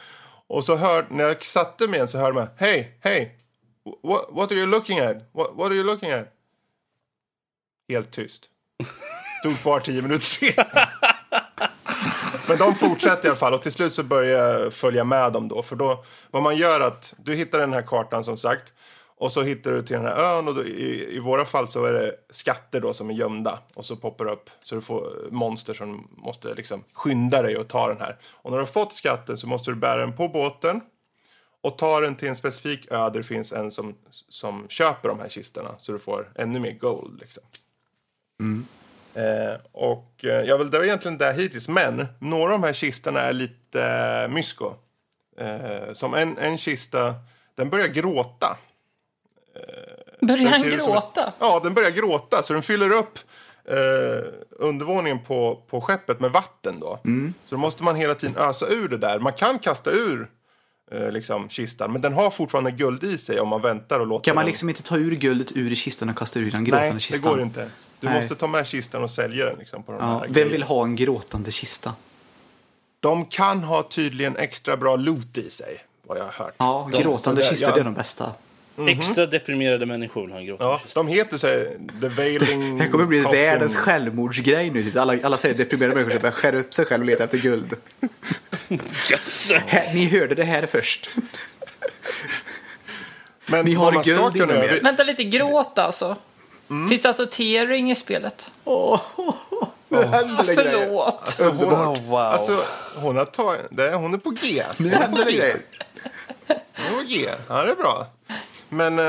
Och 0.48 0.64
så 0.64 0.76
hör, 0.76 1.06
när 1.10 1.24
jag 1.24 1.46
satte 1.46 1.88
mig 1.88 1.96
igen 1.96 2.08
så 2.08 2.18
hörde 2.18 2.34
man 2.34 2.48
Hej, 2.58 2.98
hej. 3.02 3.38
What, 4.04 4.26
what 4.30 4.52
are 4.52 4.60
you 4.60 4.68
looking 4.68 5.00
at? 5.00 5.18
What, 5.32 5.50
what 5.54 5.66
are 5.66 5.76
you 5.76 5.84
looking 5.84 6.12
at? 6.12 6.28
Helt 7.90 8.12
tyst. 8.12 8.44
Stod 9.40 9.58
kvar 9.58 9.80
tio 9.80 10.02
minuter 10.02 10.26
senare. 10.26 10.90
Men 12.48 12.58
de 12.58 12.76
fortsätter 12.76 13.26
i 13.26 13.30
alla 13.30 13.38
fall 13.38 13.54
och 13.54 13.62
till 13.64 13.72
slut 13.72 13.94
så 13.94 14.04
börjar 14.04 14.54
jag 14.54 14.74
följa 14.74 15.04
med 15.04 15.34
dem 15.34 15.48
då. 15.48 15.64
För 15.64 15.76
då, 15.76 16.04
vad 16.32 16.44
man 16.44 16.58
gör 16.58 16.82
att 16.82 17.14
du 17.18 17.36
hittar 17.36 17.60
den 17.60 17.74
här 17.74 17.82
kartan 17.82 18.24
som 18.24 18.38
sagt. 18.38 18.74
Och 19.22 19.32
så 19.32 19.44
hittar 19.44 19.72
du 19.72 19.82
till 19.82 19.96
den 19.96 20.06
här 20.06 20.38
ön 20.38 20.48
och 20.48 20.56
då, 20.56 20.64
i, 20.66 21.16
i 21.16 21.20
våra 21.20 21.46
fall 21.46 21.68
så 21.68 21.86
är 21.86 21.94
det 21.94 22.16
skatter 22.30 22.82
då 22.82 22.94
som 22.94 23.10
är 23.10 23.14
gömda. 23.14 23.60
Och 23.74 23.86
så 23.86 23.96
poppar 23.96 24.26
upp 24.26 24.50
så 24.64 24.76
du 24.76 24.82
får 24.82 25.28
monster 25.32 25.74
som 25.74 26.08
måste 26.12 26.54
liksom 26.54 26.84
skynda 26.94 27.42
dig 27.42 27.58
och 27.58 27.68
ta 27.68 27.88
den 27.88 27.98
här. 27.98 28.18
Och 28.32 28.52
när 28.52 28.58
du 28.58 28.62
har 28.62 28.68
fått 28.68 28.94
skatten 28.94 29.38
så 29.38 29.48
måste 29.48 29.72
du 29.72 29.76
bära 29.76 30.02
den 30.02 30.16
på 30.16 30.28
båten. 30.28 30.82
Och 31.62 31.78
ta 31.78 32.00
den 32.00 32.16
till 32.16 32.28
en 32.28 32.36
specifik 32.36 32.92
ö 32.92 32.98
där 32.98 33.12
det 33.12 33.24
finns 33.24 33.54
en 33.54 33.72
som, 33.72 33.96
som 34.12 34.68
köper 34.68 35.10
de 35.10 35.20
här 35.20 35.30
kistorna. 35.30 35.76
Så 35.78 35.92
du 35.92 36.00
får 36.00 36.32
ännu 36.36 36.60
mer 36.60 36.74
gold 36.74 37.20
liksom. 37.20 37.44
Eh, 39.14 39.60
och 39.72 40.26
eh, 40.26 40.42
jag 40.42 40.58
vill, 40.58 40.70
det 40.70 40.78
var 40.78 40.86
egentligen 40.86 41.18
det 41.18 41.34
hittills, 41.34 41.68
men 41.68 42.08
några 42.20 42.54
av 42.54 42.62
de 42.62 42.66
här 42.66 42.74
kistorna 42.74 43.20
är 43.20 43.34
lite 43.34 43.84
eh, 43.84 44.34
mysko. 44.34 44.74
Eh, 45.38 45.94
som 45.94 46.14
en, 46.14 46.38
en 46.38 46.58
kista, 46.58 47.16
den 47.56 47.70
börjar 47.70 47.88
gråta. 47.88 48.58
Börjar 50.22 50.52
Den 50.52 50.60
som 50.60 50.70
gråta? 50.92 51.28
ett- 51.28 51.34
ja, 51.40 51.60
den 51.64 51.74
börjar 51.74 51.90
gråta. 51.92 52.44
Så 52.44 52.54
den 52.54 52.64
fyller 52.64 52.90
upp 52.92 53.20
eh, 53.66 53.76
undervåningen 54.60 55.20
på, 55.20 55.62
på 55.70 55.82
skeppet 55.82 56.20
med 56.20 56.32
vatten 56.32 56.80
då. 56.80 57.00
Mm. 57.06 57.34
Så 57.46 57.56
då 57.56 57.62
måste 57.62 57.84
man 57.84 57.96
hela 57.96 58.14
tiden 58.16 58.38
ösa 58.38 58.68
ur 58.68 58.88
det 58.88 58.98
där. 58.98 59.20
Man 59.20 59.34
kan 59.34 59.60
kasta 59.60 59.92
ur 59.92 60.30
eh, 60.92 61.12
liksom, 61.12 61.50
kistan, 61.50 61.92
men 61.92 62.02
den 62.02 62.14
har 62.14 62.30
fortfarande 62.30 62.72
guld 62.72 63.04
i 63.04 63.18
sig 63.18 63.40
om 63.40 63.48
man 63.48 63.62
väntar 63.62 64.00
och 64.00 64.08
låter 64.08 64.24
Kan 64.24 64.36
man 64.36 64.42
den... 64.46 64.50
liksom 64.52 64.70
inte 64.70 64.84
ta 64.84 64.98
ur 64.98 65.16
guldet 65.16 65.52
ur 65.58 65.76
kistan 65.76 66.10
och 66.10 66.18
kasta 66.18 66.40
ur 66.40 66.52
den 66.52 66.64
gråtande 66.64 66.92
Nej, 66.92 67.00
kistan? 67.00 67.30
det 67.32 67.36
går 67.38 67.42
inte. 67.46 67.70
Du 68.00 68.08
Nej. 68.08 68.22
måste 68.22 68.36
ta 68.36 68.48
med 68.48 68.68
kistan 68.68 69.04
och 69.04 69.12
sälja 69.12 69.46
den 69.46 69.58
liksom, 69.60 69.84
på 69.84 69.92
de 69.92 69.98
Ja, 70.02 70.06
här 70.20 70.28
vem 70.30 70.50
vill 70.50 70.64
ha 70.64 70.84
en 70.84 70.96
gråtande 70.96 71.52
kista? 71.52 71.94
De 73.00 73.26
kan 73.26 73.64
ha 73.64 73.84
tydligen 73.84 74.36
extra 74.38 74.78
bra 74.78 74.96
loot 74.96 75.38
i 75.38 75.50
sig, 75.50 75.78
vad 76.08 76.18
jag 76.18 76.24
har 76.24 76.32
hört. 76.32 76.54
Ja, 76.58 76.90
De- 76.92 77.02
gråtande 77.04 77.42
kistor 77.44 77.70
ja. 77.70 77.76
det 77.76 77.82
är 77.82 77.86
de 77.86 77.94
bästa. 77.94 78.32
Extra 78.88 79.26
deprimerade 79.26 79.86
människor 79.86 80.30
har 80.30 80.38
en 80.38 80.46
gråtande 80.46 80.74
Ja, 80.74 80.82
de 80.96 81.08
heter 81.08 81.38
så 81.38 81.48
här, 81.48 81.78
The 82.02 82.08
Veiling... 82.08 82.78
Det 82.78 82.88
kommer 82.88 83.06
bli 83.06 83.22
Coffin. 83.22 83.40
världens 83.40 83.76
självmordsgrej 83.76 84.70
nu. 84.70 84.84
Typ. 84.84 84.98
Alla, 84.98 85.18
alla 85.24 85.38
säger 85.38 85.56
deprimerade 85.56 85.96
människor 85.96 86.12
som 86.12 86.22
börjar 86.22 86.34
skära 86.34 86.58
upp 86.58 86.74
sig 86.74 86.86
själv 86.86 87.02
och 87.02 87.08
leta 87.08 87.24
efter 87.24 87.38
guld. 87.38 87.74
Yes. 89.12 89.52
Här, 89.52 89.94
ni 89.94 90.06
hörde 90.06 90.36
det 90.36 90.44
här 90.44 90.66
först. 90.66 91.10
Men 93.46 93.66
Ni 93.66 93.74
har 93.74 94.04
guld 94.04 94.36
inom 94.36 94.50
er. 94.50 94.80
Vänta 94.84 95.04
lite, 95.04 95.24
gråt 95.24 95.78
alltså. 95.80 96.16
Finns 96.90 97.02
det 97.02 97.08
alltså 97.08 97.26
tearing 97.26 97.92
i 97.92 97.96
spelet? 97.96 98.52
Åh, 98.64 99.02
nu 99.90 100.04
händer 100.04 100.44
det 100.44 100.56
grejer. 100.56 100.72
Förlåt. 100.72 101.20
Alltså, 101.22 101.50
hon, 101.50 102.10
wow. 102.10 102.20
alltså, 102.20 102.64
hon, 102.96 103.18
har 103.18 103.76
det, 103.76 103.96
hon 103.96 104.14
är 104.14 104.18
på 104.18 104.30
G. 104.30 104.64
Nu 104.78 104.90
händer 104.90 105.18
på 105.18 105.24
det 105.24 105.32
G. 105.32 105.38
grejer. 105.38 105.62
Hon 106.48 107.00
är 107.00 107.04
på 107.04 107.08
G. 107.08 107.30
Ja, 107.48 107.64
det 107.64 107.72
är 107.72 107.76
bra. 107.76 108.08
Men 108.72 109.00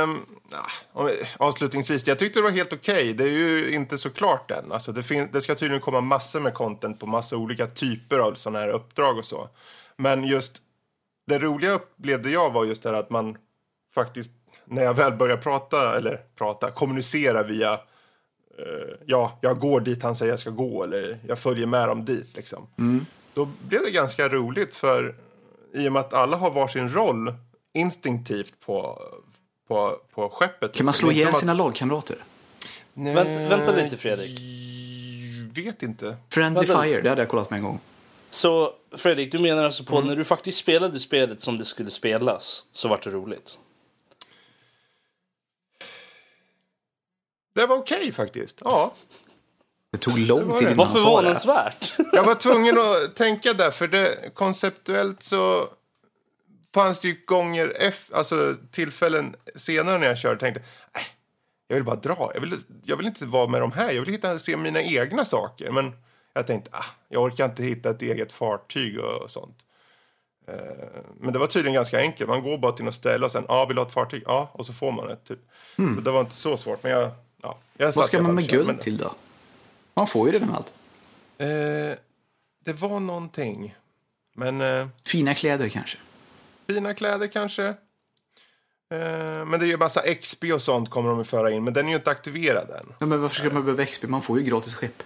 om- 0.93 1.11
avslutningsvis, 1.37 2.07
jag 2.07 2.19
tyckte 2.19 2.39
det 2.39 2.43
var 2.43 2.51
helt 2.51 2.73
okej. 2.73 3.13
Det 3.15 3.25
är 3.25 3.29
ju 3.29 3.73
inte 3.75 3.99
så 3.99 4.11
klart 4.11 4.51
än. 4.51 4.73
Alltså, 4.73 4.93
det, 4.93 5.03
fin- 5.03 5.29
det 5.33 5.41
ska 5.41 5.55
tydligen 5.55 5.81
komma 5.81 6.01
massor 6.01 6.41
med 6.41 6.55
content 6.55 7.01
på 7.01 7.07
massa 7.07 7.37
olika 7.37 7.67
typer 7.67 8.19
av 8.19 8.35
sådana 8.35 8.59
här 8.59 8.69
uppdrag 8.69 9.19
och 9.19 9.25
så. 9.25 9.49
Men 9.97 10.25
just 10.25 10.63
det 11.27 11.39
roliga 11.39 11.73
upplevde 11.73 12.31
jag 12.31 12.51
var 12.53 12.65
just 12.65 12.83
det 12.83 12.89
här 12.89 12.97
att 12.97 13.11
man 13.11 13.37
faktiskt, 13.95 14.33
när 14.65 14.83
jag 14.83 14.95
väl 14.95 15.13
börjar 15.13 15.37
prata, 15.37 15.97
eller 15.97 16.21
prata, 16.39 16.71
kommunicera 16.71 17.43
via 17.43 17.73
eh, 18.59 18.95
ja, 19.07 19.39
jag 19.41 19.59
går 19.59 19.81
dit 19.81 20.03
han 20.03 20.17
säger 20.17 20.33
jag 20.33 20.39
ska 20.41 20.51
gå 20.51 20.85
eller 20.85 21.19
jag 21.29 21.39
följer 21.39 21.67
med 21.67 21.89
dem 21.89 22.05
dit 22.05 22.37
liksom. 22.37 22.67
Då 23.35 23.49
blev 23.69 23.83
det 23.85 23.91
ganska 23.91 24.29
roligt 24.29 24.75
för 24.75 25.15
i 25.75 25.89
och 25.89 25.93
med 25.93 26.01
att 26.01 26.13
alla 26.15 26.37
har 26.37 26.51
varsin 26.51 26.89
roll 26.89 27.35
instinktivt 27.75 28.55
på, 28.67 29.03
på, 29.73 29.99
på 30.15 30.29
skeppet. 30.29 30.73
Kan 30.73 30.85
man 30.85 30.95
slå 30.95 31.11
ihjäl 31.13 31.35
sina 31.35 31.53
att- 31.53 31.59
lagkamrater? 31.59 32.25
Vänt, 32.95 33.51
vänta 33.53 33.73
lite 33.77 33.97
Fredrik. 33.97 34.41
Vet 35.55 35.83
inte. 35.83 36.17
Friendly 36.31 36.67
Vänta. 36.67 36.83
Fire, 36.83 37.01
det 37.01 37.09
hade 37.09 37.23
jag 37.23 37.29
kollat 37.29 37.51
med 37.51 37.57
en 37.59 37.65
gång. 37.65 37.81
Så 38.31 38.73
Fredrik, 38.97 39.33
du 39.33 39.39
menar 39.39 39.65
alltså 39.65 39.83
Mm. 39.83 39.91
på 39.91 40.01
när 40.01 40.17
du 40.17 40.25
faktiskt 40.25 40.59
spelade 40.59 41.01
spelet 41.01 41.41
som 41.41 41.59
det 41.59 41.65
skulle 41.65 41.91
spelas 41.91 42.65
så 42.73 42.89
var 42.89 43.01
det 43.05 43.11
roligt? 43.11 43.59
Det 47.55 47.67
var 47.67 47.77
okej 47.77 48.13
faktiskt. 48.13 48.59
Ja. 48.65 48.93
Det 49.93 49.99
tog 49.99 50.19
lång 50.19 50.53
tid 50.59 50.63
innan 50.63 50.77
Vad 50.77 50.87
han 50.87 50.97
sa 50.97 51.23
det. 51.23 51.35
förvånansvärt! 51.35 51.93
Jag 52.13 52.25
var 52.25 52.35
tvungen 52.35 52.79
att 52.81 53.15
tänka 53.17 53.53
där, 53.53 53.71
för 53.71 53.89
det, 53.89 54.35
konceptuellt 54.35 55.23
så 55.23 55.69
fanns 56.75 56.99
det 56.99 57.09
ju 57.09 57.17
gånger, 57.27 57.93
alltså 58.13 58.57
tillfällen 58.71 59.37
senare 59.55 59.99
när 59.99 60.07
jag 60.07 60.19
körde, 60.19 60.41
tänkte 60.41 60.61
äh, 60.61 61.03
jag 61.73 61.77
vill 61.77 61.85
bara 61.85 61.97
dra. 61.97 62.31
Jag 62.35 62.41
vill, 62.41 62.57
jag 62.85 62.97
vill 62.97 63.07
inte 63.07 63.27
vara 63.27 63.49
med 63.49 63.61
de 63.61 63.73
här. 63.73 63.91
Jag 63.91 64.01
vill 64.03 64.15
hitta, 64.15 64.39
se 64.39 64.57
mina 64.57 64.83
egna 64.83 65.25
saker. 65.25 65.71
Men 65.71 65.93
jag 66.33 66.47
tänkte, 66.47 66.71
ah, 66.73 66.85
jag 67.09 67.23
orkar 67.23 67.45
inte 67.45 67.65
hitta 67.65 67.91
ett 67.91 68.03
eget 68.03 68.33
fartyg 68.33 69.01
och 69.01 69.31
sånt. 69.31 69.57
Eh, 70.49 70.55
Men 71.21 71.33
det 71.33 71.39
var 71.39 71.47
tydligen 71.47 71.75
ganska 71.75 71.99
enkelt. 71.99 72.29
Man 72.29 72.43
går 72.43 72.59
bara 72.59 72.73
till 72.73 72.85
något 72.85 72.95
ställe 72.95 73.25
och 73.25 73.33
sen, 73.33 73.45
ja, 73.49 73.55
ah, 73.55 73.67
vill 73.67 73.77
du 73.77 73.83
ha 73.83 73.87
ett 73.87 73.95
fartyg? 73.95 74.23
Ja, 74.27 74.51
och 74.53 74.67
så 74.67 74.73
får 74.73 74.93
man 74.93 75.11
ett. 75.11 75.25
Typ. 75.25 75.39
Så 75.77 76.01
det 76.01 76.11
var 76.11 76.21
inte 76.21 76.35
så 76.35 76.57
svårt. 76.57 76.83
Men 76.83 76.93
jag, 76.93 77.11
ja, 77.43 77.59
jag 77.77 77.93
Vad 77.93 78.07
ska 78.07 78.23
man 78.23 78.35
med 78.35 78.45
och 78.45 78.51
guld 78.51 78.81
till 78.81 78.97
då? 78.97 79.15
Man 79.95 80.07
får 80.07 80.27
ju 80.27 80.33
redan 80.33 80.51
allt. 80.55 80.73
Eh, 81.39 81.47
det 82.65 82.73
var 82.73 83.01
någonting. 83.01 83.75
Men 84.35 84.61
eh, 84.61 84.87
Fina 85.05 85.35
kläder 85.35 85.69
kanske 85.69 85.99
fina 86.67 86.95
kläder 86.95 87.27
kanske. 87.27 87.67
Eh, 88.93 89.45
men 89.47 89.61
det 89.61 89.67
är 89.67 89.69
ju 89.69 89.77
massa 89.77 90.15
XP 90.15 90.45
och 90.55 90.63
sånt 90.63 90.91
kommer 90.91 91.11
de 91.11 91.21
att 91.21 91.29
föra 91.29 91.51
in. 91.51 91.65
Men 91.65 91.75
den 91.75 91.87
är 91.87 91.91
ju 91.91 91.97
inte 91.97 92.11
aktiverad 92.11 92.71
än. 92.71 92.93
Ja, 92.99 93.07
men 93.07 93.23
varför 93.23 93.37
ska 93.37 93.51
man 93.51 93.65
behöva 93.65 93.87
XP? 93.87 94.09
Man 94.09 94.23
får 94.23 94.39
ju 94.39 94.45
gratis 94.45 94.75
skepp. 94.75 95.03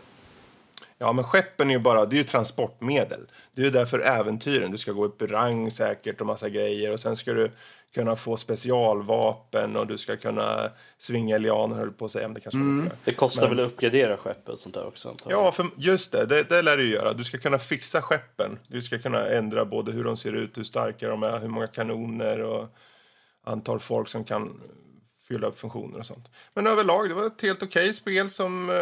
Ja, 0.98 1.12
men 1.12 1.24
skeppen 1.24 1.70
är 1.70 1.74
ju 1.74 1.80
bara, 1.80 2.06
det 2.06 2.16
är 2.16 2.18
ju 2.18 2.24
transportmedel. 2.24 3.20
Det 3.54 3.60
är 3.60 3.64
ju 3.64 3.70
därför 3.70 3.98
äventyren. 3.98 4.70
Du 4.70 4.78
ska 4.78 4.92
gå 4.92 5.04
upp 5.04 5.22
i 5.22 5.26
rang 5.26 5.70
säkert 5.70 6.20
och 6.20 6.26
massa 6.26 6.48
grejer. 6.48 6.92
Och 6.92 7.00
sen 7.00 7.16
ska 7.16 7.32
du 7.32 7.50
kunna 7.94 8.16
få 8.16 8.36
specialvapen 8.36 9.76
och 9.76 9.86
du 9.86 9.98
ska 9.98 10.16
kunna 10.16 10.70
svinga 10.98 11.38
lianer 11.38 11.76
höll 11.76 11.92
på 11.92 12.04
att 12.04 12.10
säga. 12.10 12.28
Men 12.28 12.34
det 12.34 12.40
kanske 12.40 12.58
gör. 12.58 12.96
Det 13.04 13.12
kostar 13.12 13.42
Men- 13.48 13.56
väl 13.56 13.64
att 13.64 13.72
uppgradera 13.72 14.16
skeppet 14.16 14.48
och 14.48 14.58
sånt 14.58 14.74
där 14.74 14.86
också? 14.86 15.14
Ja, 15.28 15.52
för 15.52 15.66
just 15.76 16.12
det, 16.12 16.26
det. 16.26 16.42
Det 16.48 16.62
lär 16.62 16.76
du 16.76 16.88
göra. 16.90 17.12
Du 17.12 17.24
ska 17.24 17.38
kunna 17.38 17.58
fixa 17.58 18.02
skeppen. 18.02 18.58
Du 18.68 18.82
ska 18.82 18.98
kunna 18.98 19.26
ändra 19.28 19.64
både 19.64 19.92
hur 19.92 20.04
de 20.04 20.16
ser 20.16 20.32
ut, 20.32 20.58
hur 20.58 20.64
starka 20.64 21.08
de 21.08 21.22
är, 21.22 21.38
hur 21.38 21.48
många 21.48 21.66
kanoner 21.66 22.40
och 22.40 22.66
antal 23.44 23.80
folk 23.80 24.08
som 24.08 24.24
kan 24.24 24.60
fylla 25.28 25.46
upp 25.46 25.60
funktioner 25.60 25.98
och 25.98 26.06
sånt. 26.06 26.28
Men 26.54 26.66
överlag, 26.66 27.08
det 27.08 27.14
var 27.14 27.26
ett 27.26 27.42
helt 27.42 27.62
okej 27.62 27.92
spel 27.92 28.30
som 28.30 28.70
eh, 28.70 28.76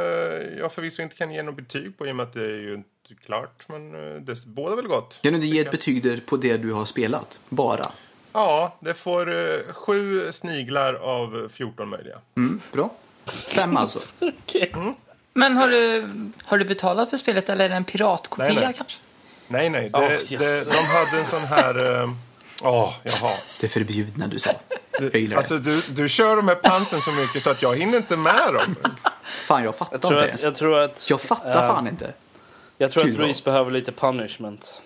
jag 0.58 0.72
förvisso 0.72 1.02
inte 1.02 1.16
kan 1.16 1.32
ge 1.32 1.42
något 1.42 1.56
betyg 1.56 1.98
på 1.98 2.06
i 2.06 2.12
och 2.12 2.16
med 2.16 2.26
att 2.26 2.32
det 2.32 2.44
är 2.44 2.58
ju 2.58 2.74
inte 2.74 3.24
klart. 3.26 3.62
Men 3.66 3.94
eh, 3.94 4.20
det 4.20 4.46
båda 4.46 4.76
väl 4.76 4.86
gott. 4.86 5.18
Kan 5.22 5.32
du 5.32 5.36
inte 5.36 5.46
ge 5.56 5.60
ett 5.60 5.70
betyg 5.70 6.02
där 6.02 6.20
på 6.26 6.36
det 6.36 6.56
du 6.56 6.72
har 6.72 6.84
spelat? 6.84 7.40
Bara? 7.48 7.84
Ja, 8.32 8.76
det 8.80 8.94
får 8.94 9.30
eh, 9.36 9.72
sju 9.72 10.32
sniglar 10.32 10.94
av 10.94 11.50
14 11.52 11.88
möjliga. 11.88 12.18
Mm, 12.36 12.60
bra. 12.72 12.90
Fem 13.26 13.76
alltså. 13.76 13.98
Okej. 14.20 14.74
Men 15.32 15.56
har 15.56 15.68
du, 15.68 16.08
har 16.44 16.58
du 16.58 16.64
betalat 16.64 17.10
för 17.10 17.16
spelet 17.16 17.48
eller 17.48 17.64
är 17.64 17.68
det 17.68 17.74
en 17.74 17.84
piratkopia 17.84 18.46
Nej, 18.46 18.54
nej. 18.54 18.74
kanske? 18.76 18.98
Nej, 19.48 19.70
nej, 19.70 19.90
det, 19.92 19.98
Oh, 19.98 20.08
det, 20.08 20.32
yes. 20.32 20.66
de 20.66 20.76
hade 20.76 21.20
en 21.20 21.26
sån 21.26 21.42
här... 21.42 22.08
Åh, 22.62 22.94
jaha. 23.02 23.30
Det 23.60 23.68
förbjudna 23.68 24.26
du 24.26 24.38
sa. 24.38 24.50
Jag 25.00 25.14
gillar 25.16 25.30
det. 25.30 25.36
Alltså, 25.36 25.58
du, 25.58 25.80
du 25.88 26.08
kör 26.08 26.36
de 26.36 26.48
här 26.48 26.54
pansen 26.54 27.00
så 27.00 27.12
mycket 27.12 27.42
så 27.42 27.50
att 27.50 27.62
jag 27.62 27.76
hinner 27.76 27.96
inte 27.96 28.16
med 28.16 28.54
dem. 28.54 28.76
Fan, 29.24 29.64
jag 29.64 29.76
fattar 29.76 29.92
Jag 29.94 30.02
tror 30.02 30.12
inte 30.12 30.22
att, 30.24 30.28
ens. 30.28 30.42
jag 30.42 30.56
tror 30.56 30.78
att, 30.78 31.10
Jag 31.10 31.20
fattar 31.20 31.50
eh, 31.68 31.74
fan 31.74 31.88
inte. 31.88 32.12
jag 32.78 32.92
tror 32.92 33.02
att 33.02 33.08
Gud, 33.10 33.18
vad- 33.18 33.26
Reese 33.26 33.44
behöver 33.44 33.70
lite 33.70 33.92
punishment. 33.92 34.80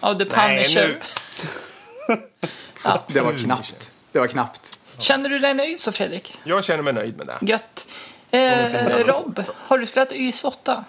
Av 0.00 0.14
The 0.18 0.24
Nej, 0.36 0.64
Punisher. 0.64 0.88
nu- 0.88 2.16
Det 3.06 3.20
var 3.20 3.32
knappt. 3.38 3.90
Det 4.12 4.18
var 4.18 4.26
knappt. 4.26 4.78
Känner 4.98 5.28
du 5.28 5.38
dig 5.38 5.54
nöjd 5.54 5.80
så 5.80 5.92
Fredrik? 5.92 6.34
Jag 6.44 6.64
känner 6.64 6.82
mig 6.82 6.92
nöjd 6.92 7.16
med 7.16 7.26
det. 7.26 7.38
Gött. 7.40 7.86
Eh, 8.30 8.98
Rob, 9.06 9.42
har 9.50 9.78
du 9.78 9.86
spelat 9.86 10.12
YS 10.12 10.44
8? 10.44 10.84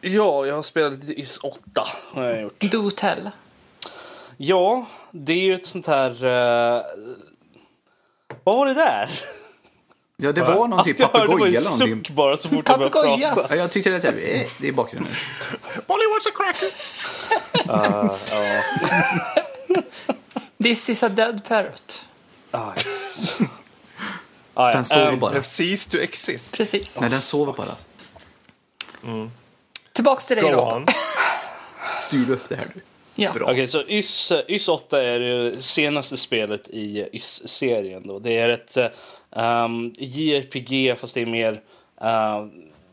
Ja, 0.00 0.46
jag 0.46 0.54
har 0.54 0.62
spelat 0.62 0.92
lite 0.98 1.20
YS 1.20 1.38
8. 1.38 1.84
Har 2.14 2.24
jag 2.24 2.42
gjort. 2.42 2.60
Do 2.60 2.90
tell. 2.90 3.30
Ja, 4.36 4.86
det 5.12 5.32
är 5.32 5.36
ju 5.36 5.54
ett 5.54 5.66
sånt 5.66 5.86
här... 5.86 6.24
eh, 6.24 6.82
vad 8.44 8.56
var 8.56 8.66
det 8.66 8.74
där? 8.74 9.10
Ja, 10.16 10.32
det 10.32 10.40
var 10.40 10.68
någon 10.68 10.84
typ 10.84 10.98
papegoja 10.98 11.46
eller 11.46 11.70
någonting. 11.70 11.96
suck 12.04 12.10
bara 12.10 12.36
så 12.36 12.48
fort 12.48 12.68
jag 12.68 12.78
började 12.78 12.90
Papegoja. 12.94 13.34
prata. 13.34 13.56
Ja, 13.56 13.62
jag 13.62 13.70
tyckte 13.70 13.90
det, 13.90 13.98
där, 13.98 14.12
eh, 14.12 14.46
det 14.58 14.68
är 14.68 14.72
bakgrunden. 14.72 15.12
Bolly 15.86 16.04
wants 16.06 16.26
a 16.26 16.30
cracker! 16.34 16.70
This 20.62 20.88
is 20.88 21.02
a 21.02 21.08
dead 21.08 21.44
parrot. 21.48 22.04
Ah, 22.50 22.72
ah, 24.54 24.72
Den 24.72 24.84
sover 24.84 25.16
bara. 25.16 25.32
Have 25.32 25.44
ceased 25.44 25.90
to 25.90 25.98
exist. 25.98 26.56
Precis. 26.56 27.00
Nej, 27.00 27.10
den 27.10 27.22
sover 27.22 27.52
bara. 27.52 27.74
Tillbaks 29.92 30.26
till 30.26 30.36
dig 30.36 30.52
Rob. 30.52 30.90
Styr 32.00 32.30
upp 32.30 32.48
det 32.48 32.56
här 32.56 32.66
du. 32.74 32.80
Ja. 33.20 33.32
Bra. 33.32 33.50
Okej, 33.50 33.68
så 33.68 33.82
YS, 33.88 34.32
YS 34.48 34.68
8 34.68 35.02
är 35.02 35.20
det 35.20 35.62
senaste 35.62 36.16
spelet 36.16 36.68
i 36.68 37.08
YS-serien. 37.12 38.06
Då. 38.06 38.18
Det 38.18 38.38
är 38.38 38.48
ett 38.48 38.76
um, 39.30 39.94
JRPG 39.98 40.98
fast 40.98 41.14
det 41.14 41.22
är 41.22 41.26
mer, 41.26 41.60
eh, 42.00 42.46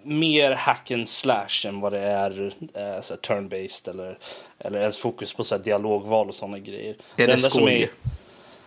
mer 0.04 0.52
hack 0.52 0.92
and 0.92 1.10
slash 1.10 1.66
än 1.66 1.80
vad 1.80 1.92
det 1.92 2.00
är 2.00 2.40
uh, 2.42 3.18
turn-based 3.22 3.90
eller, 3.90 4.18
eller 4.60 4.80
ens 4.80 4.98
fokus 4.98 5.34
på 5.34 5.44
så 5.44 5.56
här, 5.56 5.64
dialogval 5.64 6.28
och 6.28 6.36
sådana 6.36 6.60
grejer. 6.60 6.96
Är 7.18 7.28
det 7.28 7.38
som 7.38 7.62
skoj? 7.62 7.92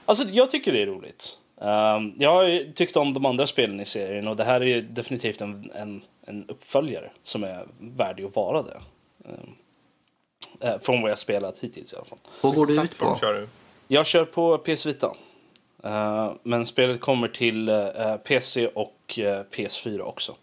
Alltså, 0.05 0.25
jag 0.25 0.50
tycker 0.50 0.73
det 0.73 0.83
är 0.83 0.87
roligt. 0.87 1.38
Um, 1.57 2.15
jag 2.19 2.33
har 2.33 2.73
tyckt 2.73 2.97
om 2.97 3.15
de 3.15 3.27
andra 3.27 3.47
spelen 3.47 3.81
i 3.81 3.85
serien 3.85 4.29
och 4.29 4.37
det 4.37 4.45
här 4.45 4.61
är 4.61 4.67
ju 4.67 4.81
definitivt 4.81 5.41
en, 5.41 5.71
en, 5.75 6.03
en 6.27 6.45
uppföljare 6.49 7.11
som 7.23 7.45
är 7.45 7.67
värdig 7.79 8.25
att 8.25 8.37
vara 8.37 8.62
det. 8.62 8.81
Um, 9.25 9.55
från 10.81 11.03
vad 11.03 11.11
jag 11.11 11.19
spelat 11.19 11.59
hittills 11.59 11.93
i 11.93 11.97
alla 11.97 12.05
fall. 12.05 12.19
Vad 12.41 12.55
går 12.55 12.67
det 12.67 12.73
ut 12.73 12.99
på? 12.99 13.17
kör 13.21 13.35
du. 13.35 13.49
Jag 13.88 14.07
kör 14.07 14.25
på 14.25 14.59
PS 14.59 14.87
Vita. 14.87 15.12
Eh, 15.85 16.33
men 16.43 16.67
spelet 16.67 17.00
kommer 17.00 17.29
till 17.29 17.69
eh, 17.69 18.17
PC 18.25 18.69
och 18.69 19.19
eh, 19.19 19.43
PS4 19.53 20.00
också. 20.00 20.35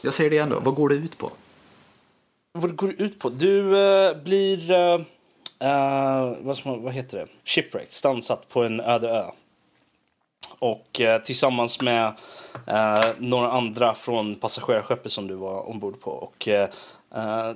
Jag 0.00 0.14
säger 0.14 0.30
det 0.30 0.36
igen 0.36 0.48
då. 0.48 0.60
Vad 0.60 0.74
går 0.74 0.88
det 0.88 0.94
ut 0.94 1.18
på? 1.18 1.30
Vad 2.52 2.70
det 2.70 2.76
går 2.76 2.94
ut 2.98 3.18
på? 3.18 3.28
Du 3.28 3.78
eh, 3.78 4.16
blir, 4.16 4.70
eh, 4.70 5.00
eh, 5.58 6.36
vad, 6.40 6.66
man, 6.66 6.82
vad 6.82 6.92
heter 6.92 7.18
det? 7.18 7.26
Shipwrecked, 7.44 7.92
stansat 7.92 8.48
på 8.48 8.64
en 8.64 8.80
öde 8.80 9.08
ö. 9.08 9.24
Och 10.58 11.00
eh, 11.00 11.22
tillsammans 11.22 11.80
med 11.80 12.12
eh, 12.66 13.04
några 13.18 13.50
andra 13.50 13.94
från 13.94 14.34
passagerarskeppet 14.34 15.12
som 15.12 15.26
du 15.28 15.34
var 15.34 15.68
ombord 15.68 16.00
på. 16.00 16.10
Och 16.10 16.48
eh, 16.48 16.68
eh, 17.14 17.50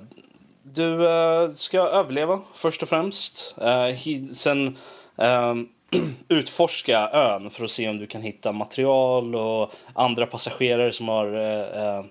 du 0.74 1.08
eh, 1.08 1.48
ska 1.48 1.78
överleva 1.78 2.40
först 2.54 2.82
och 2.82 2.88
främst. 2.88 3.54
Eh, 3.58 3.96
sen 4.34 4.76
eh, 5.16 5.54
utforska 6.28 7.10
ön 7.12 7.50
för 7.50 7.64
att 7.64 7.70
se 7.70 7.88
om 7.88 7.98
du 7.98 8.06
kan 8.06 8.22
hitta 8.22 8.52
material 8.52 9.34
och 9.34 9.72
andra 9.94 10.26
passagerare 10.26 10.92
som 10.92 11.08
har 11.08 11.34
eh, 11.34 11.82
eh, 11.84 12.04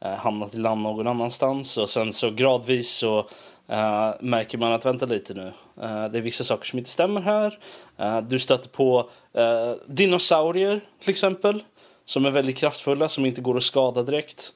eh, 0.00 0.18
hamnat 0.18 0.54
i 0.54 0.58
land 0.58 0.82
någon 0.82 1.06
annanstans. 1.06 1.76
Och 1.76 1.90
sen 1.90 2.12
så 2.12 2.30
gradvis 2.30 2.90
så 2.90 3.28
märker 4.20 4.58
man 4.58 4.72
att 4.72 4.86
vänta 4.86 5.06
lite 5.06 5.34
nu. 5.34 5.52
Det 5.76 6.18
är 6.18 6.20
vissa 6.20 6.44
saker 6.44 6.66
som 6.66 6.78
inte 6.78 6.90
stämmer 6.90 7.20
här. 7.20 7.58
Du 8.20 8.38
stöter 8.38 8.68
på 8.68 9.10
dinosaurier 9.86 10.80
till 11.00 11.10
exempel. 11.10 11.62
Som 12.04 12.26
är 12.26 12.30
väldigt 12.30 12.56
kraftfulla, 12.56 13.08
som 13.08 13.26
inte 13.26 13.40
går 13.40 13.56
att 13.56 13.62
skada 13.62 14.02
direkt. 14.02 14.52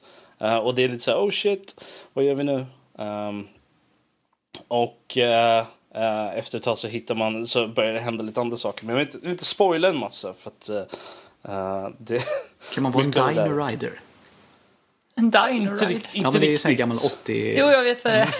Och 0.63 0.75
det 0.75 0.83
är 0.83 0.87
lite 0.89 1.03
så 1.03 1.11
här, 1.11 1.17
oh 1.17 1.29
shit, 1.29 1.83
vad 2.13 2.25
gör 2.25 2.35
vi 2.35 2.43
nu? 2.43 2.65
Ehm, 2.97 3.47
och 4.67 5.17
eh, 5.17 5.65
eh, 5.95 6.37
efter 6.37 6.57
ett 6.57 6.63
tag 6.63 6.77
så 6.77 6.87
hittar 6.87 7.15
man, 7.15 7.47
så 7.47 7.67
börjar 7.67 7.93
det 7.93 7.99
hända 7.99 8.23
lite 8.23 8.41
andra 8.41 8.57
saker. 8.57 8.85
Men 8.85 8.95
jag 8.95 9.05
vill 9.05 9.15
inte, 9.15 9.29
inte 9.29 9.45
spoila 9.45 9.87
en 9.89 9.97
massa 9.97 10.33
för 10.33 10.49
att 10.51 10.69
eh, 10.69 11.89
det... 11.97 12.23
Kan 12.73 12.83
man 12.83 12.91
vara 12.91 13.03
en 13.03 13.11
Dino. 13.35 13.65
Rider? 13.65 13.99
En 15.15 15.31
Dino 15.31 15.47
Inte, 15.71 15.85
Ride. 15.85 15.93
rikt- 15.93 16.15
inte 16.15 16.27
Ja, 16.27 16.31
men 16.31 16.41
det 16.41 16.47
är 16.47 16.51
ju 16.51 16.57
sån 16.57 16.75
gammal 16.75 16.97
80... 16.97 17.55
Jo, 17.59 17.65
jag 17.65 17.83
vet 17.83 18.03
vad 18.03 18.13
det 18.13 18.19
är. 18.19 18.35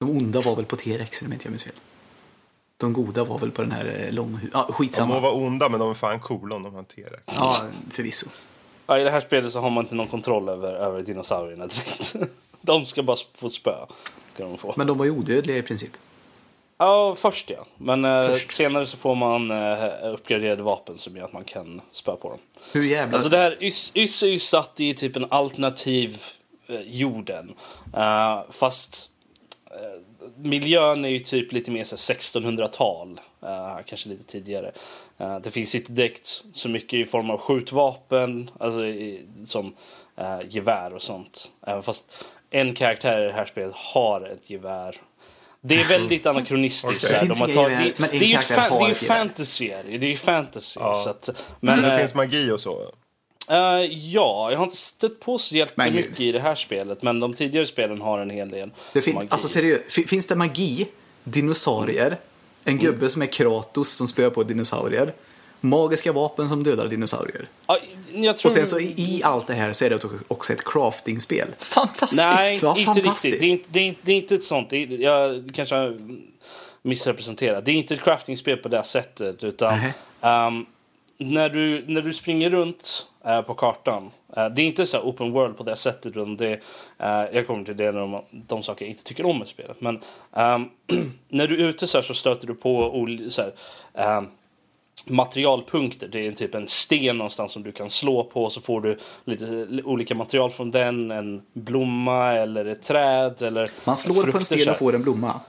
De 0.00 0.10
onda 0.10 0.40
var 0.40 0.56
väl 0.56 0.64
på 0.64 0.76
T-Rex, 0.76 1.22
om 1.22 1.32
inte 1.32 1.46
jag 1.46 1.50
minns 1.50 1.64
fel. 1.64 1.72
De 2.76 2.92
goda 2.92 3.24
var 3.24 3.38
väl 3.38 3.50
på 3.50 3.62
den 3.62 3.72
här 3.72 4.08
lång... 4.12 4.40
Ja, 4.52 4.58
De 4.60 4.66
må 4.68 4.72
skitsamma. 4.72 5.20
vara 5.20 5.32
onda, 5.32 5.68
men 5.68 5.80
de 5.80 5.90
är 5.90 5.94
fan 5.94 6.20
coola 6.20 6.56
om 6.56 6.62
de 6.62 6.74
hanterar. 6.74 7.20
Ja, 7.26 7.62
förvisso. 7.90 8.26
Ja, 8.90 8.98
I 8.98 9.04
det 9.04 9.10
här 9.10 9.20
spelet 9.20 9.52
så 9.52 9.60
har 9.60 9.70
man 9.70 9.84
inte 9.84 9.94
någon 9.94 10.06
kontroll 10.06 10.48
över, 10.48 10.72
över 10.72 11.02
dinosaurierna 11.02 11.66
direkt. 11.66 12.14
De 12.60 12.86
ska 12.86 13.02
bara 13.02 13.16
få 13.34 13.50
spö. 13.50 13.74
Ska 14.34 14.44
de 14.44 14.58
få. 14.58 14.74
Men 14.76 14.86
de 14.86 14.98
var 14.98 15.04
ju 15.04 15.10
odödliga 15.10 15.56
i 15.56 15.62
princip. 15.62 15.90
Ja, 16.78 17.14
först 17.14 17.50
ja. 17.50 17.66
Men 17.76 18.04
eh, 18.04 18.22
Först. 18.22 18.52
senare 18.52 18.86
så 18.86 18.96
får 18.96 19.14
man 19.14 19.50
eh, 19.50 20.12
uppgraderade 20.12 20.62
vapen 20.62 20.98
som 20.98 21.16
gör 21.16 21.24
att 21.24 21.32
man 21.32 21.44
kan 21.44 21.80
spöa 21.92 22.16
på 22.16 22.28
dem. 22.28 22.38
Hur 22.72 22.84
jävla... 22.84 23.14
Alltså 23.14 23.28
det 23.28 23.36
här, 23.36 23.56
Ys, 23.64 23.92
Ys 23.94 24.22
är 24.22 24.26
ju 24.26 24.38
satt 24.38 24.80
i 24.80 24.94
typ 24.94 25.16
en 25.16 25.26
alternativ 25.30 26.22
eh, 26.66 26.80
jorden. 26.80 27.54
Eh, 27.96 28.42
fast 28.50 29.10
eh, 29.70 30.00
miljön 30.36 31.04
är 31.04 31.08
ju 31.08 31.18
typ 31.18 31.52
lite 31.52 31.70
mer 31.70 31.84
så 31.84 31.96
här 31.96 32.00
1600-tal. 32.14 33.20
eh, 33.42 33.78
kanske 33.86 34.08
lite 34.08 34.24
tidigare. 34.24 34.72
Eh, 35.18 35.38
det 35.38 35.50
finns 35.50 35.74
inte 35.74 35.92
direkt 35.92 36.44
så 36.52 36.68
mycket 36.68 36.94
i 36.94 37.04
form 37.04 37.30
av 37.30 37.38
skjutvapen. 37.38 38.50
Alltså 38.60 38.86
i, 38.86 39.26
som 39.44 39.74
eh, 40.16 40.38
gevär 40.48 40.94
och 40.94 41.02
sånt. 41.02 41.50
Även 41.66 41.82
fast 41.82 42.24
en 42.50 42.74
karaktär 42.74 43.20
i 43.20 43.24
det 43.24 43.32
här 43.32 43.46
spelet 43.46 43.74
har 43.74 44.20
ett 44.20 44.50
gevär. 44.50 44.96
Det 45.60 45.80
är 45.80 45.84
väldigt 45.84 46.26
anakronistiskt. 46.26 47.10
Här. 47.12 47.20
Det 47.20 47.26
finns 47.26 47.38
De 47.38 47.40
har 47.40 47.48
tagit- 47.64 47.96
det 47.96 48.18
det 48.18 48.54
har 48.70 48.84
är 48.84 48.88
ju 48.88 48.94
fantasy. 48.94 49.68
det. 49.68 49.98
Det 49.98 50.06
är 50.06 50.10
ju 50.10 50.16
fantasy. 50.16 50.80
Ja. 50.80 50.94
Så 50.94 51.10
att, 51.10 51.28
Men 51.60 51.80
men, 51.80 51.90
det 51.90 51.98
finns 51.98 52.14
magi 52.14 52.50
och 52.50 52.60
så. 52.60 52.92
Eh, 53.50 53.56
ja, 53.92 54.50
jag 54.50 54.58
har 54.58 54.64
inte 54.64 54.76
stött 54.76 55.20
på 55.20 55.38
så 55.38 55.56
jättemycket 55.56 56.20
i 56.20 56.32
det 56.32 56.40
här 56.40 56.54
spelet. 56.54 57.02
Men 57.02 57.20
de 57.20 57.34
tidigare 57.34 57.66
spelen 57.66 58.00
har 58.00 58.18
en 58.18 58.30
hel 58.30 58.50
del 58.50 58.70
Det 58.92 59.02
fin- 59.02 59.14
magi. 59.14 59.26
alltså 59.30 59.48
seriöst, 59.48 59.82
fi- 59.92 60.06
finns 60.06 60.26
det 60.26 60.34
magi, 60.36 60.88
dinosaurier, 61.24 62.16
en 62.64 62.78
gubbe 62.78 63.08
som 63.10 63.22
är 63.22 63.26
Kratos 63.26 63.88
som 63.92 64.08
spöar 64.08 64.30
på 64.30 64.42
dinosaurier, 64.42 65.12
magiska 65.60 66.12
vapen 66.12 66.48
som 66.48 66.62
dödar 66.64 66.88
dinosaurier. 66.88 67.48
Ja, 67.66 67.78
jag 68.14 68.36
tror... 68.36 68.50
Och 68.50 68.54
sen 68.54 68.66
så 68.66 68.78
i, 68.80 68.94
i 68.96 69.20
allt 69.24 69.46
det 69.46 69.54
här 69.54 69.72
så 69.72 69.84
är 69.84 69.90
det 69.90 70.00
också 70.28 70.52
ett 70.52 70.64
craftingspel. 70.64 71.48
Fantastiskt. 71.58 72.22
Nej, 72.22 72.58
Så 72.58 72.70
inte 72.76 72.84
fantastiskt. 72.84 73.24
riktigt. 73.42 73.42
Det 73.42 73.46
är, 73.46 73.50
inte- 73.50 73.68
det, 73.70 73.80
är, 73.80 73.84
inte- 73.86 74.00
det 74.04 74.12
är 74.12 74.16
inte 74.16 74.34
ett 74.34 74.44
sånt. 74.44 74.70
Det 74.70 74.76
är, 74.76 74.98
jag 74.98 75.50
kanske 75.54 75.74
har 75.74 75.98
missrepresenterat. 76.82 77.64
Det 77.64 77.70
är 77.72 77.74
inte 77.74 77.94
ett 77.94 78.02
craftingspel 78.02 78.56
på 78.56 78.68
det 78.68 78.82
sättet. 78.84 79.44
Utan 79.44 79.72
Nähä. 79.74 79.92
ehm, 80.20 80.66
när, 81.18 81.48
du, 81.48 81.84
när 81.86 82.02
du 82.02 82.12
springer 82.12 82.50
runt 82.50 83.06
eh, 83.28 83.42
på 83.42 83.54
kartan. 83.54 84.10
eh, 84.36 84.46
det 84.48 84.62
är 84.62 84.66
inte 84.66 84.86
så 84.86 85.00
open 85.00 85.32
world 85.32 85.56
på 85.56 85.62
det 85.62 85.76
sättet. 85.76 86.06
Utan 86.06 86.36
det, 86.36 86.52
eh, 86.98 87.24
jag 87.32 87.46
kommer 87.46 87.64
till 87.64 87.76
det 87.76 87.92
när 87.92 88.00
de, 88.00 88.22
de 88.30 88.62
saker 88.62 88.84
jag 88.84 88.90
inte 88.90 89.04
tycker 89.04 89.26
om 89.26 89.38
med 89.38 89.48
spelet. 89.48 89.80
Men 89.80 90.00
ehm, 90.32 90.68
när 91.28 91.46
du 91.46 91.54
är 91.64 91.68
ute 91.68 91.86
så, 91.86 91.98
här 91.98 92.02
så 92.02 92.14
stöter 92.14 92.46
du 92.46 92.54
på 92.54 93.06
så 93.28 93.42
här, 93.42 93.52
ehm, 93.94 94.28
materialpunkter. 95.06 96.08
Det 96.08 96.26
är 96.26 96.32
typ 96.32 96.54
en 96.54 96.68
sten 96.68 97.18
någonstans 97.18 97.52
som 97.52 97.62
du 97.62 97.72
kan 97.72 97.90
slå 97.90 98.24
på 98.24 98.50
så 98.50 98.60
får 98.60 98.80
du 98.80 98.98
lite 99.24 99.68
olika 99.84 100.14
material 100.14 100.50
från 100.50 100.70
den. 100.70 101.10
En 101.10 101.42
blomma 101.52 102.32
eller 102.32 102.64
ett 102.64 102.82
träd 102.82 103.42
eller 103.42 103.68
Man 103.84 103.96
slår 103.96 104.14
på 104.14 104.20
frukter 104.22 104.38
en 104.38 104.44
så 104.44 104.54
sten 104.54 104.68
och 104.70 104.76
får 104.76 104.94
en 104.94 105.02
blomma. 105.02 105.40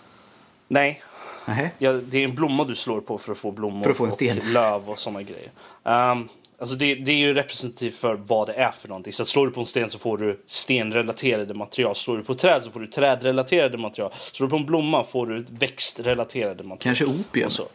Nej, 0.67 1.73
ja, 1.77 1.93
det 1.93 2.17
är 2.17 2.23
en 2.23 2.35
blomma 2.35 2.63
du 2.63 2.75
slår 2.75 3.01
på 3.01 3.17
för 3.17 3.31
att 3.31 3.37
få 3.37 3.51
blommor 3.51 3.83
För 3.83 3.91
att 3.91 3.97
få 3.97 4.05
en 4.05 4.11
sten. 4.11 4.37
och 4.37 4.45
löv 4.45 4.89
och 4.89 4.99
sådana 4.99 5.21
grejer. 5.21 5.51
Um, 5.83 6.29
alltså 6.59 6.75
det, 6.75 6.95
det 6.95 7.11
är 7.11 7.15
ju 7.15 7.33
representativt 7.33 7.95
för 7.95 8.15
vad 8.15 8.47
det 8.47 8.53
är 8.53 8.71
för 8.71 8.87
någonting. 8.87 9.13
Så 9.13 9.25
slår 9.25 9.47
du 9.47 9.53
på 9.53 9.59
en 9.59 9.65
sten 9.65 9.89
så 9.89 9.99
får 9.99 10.17
du 10.17 10.43
stenrelaterade 10.45 11.53
material. 11.53 11.95
Slår 11.95 12.17
du 12.17 12.23
på 12.23 12.33
träd 12.33 12.63
så 12.63 12.71
får 12.71 12.79
du 12.79 12.87
trädrelaterade 12.87 13.77
material. 13.77 14.11
Slår 14.31 14.47
du 14.47 14.51
på 14.51 14.57
en 14.57 14.65
blomma 14.65 15.03
får 15.03 15.27
du 15.27 15.45
växtrelaterade 15.49 16.63
material. 16.63 16.79
Kanske 16.79 17.05
opium. 17.05 17.49
Och, 17.59 17.71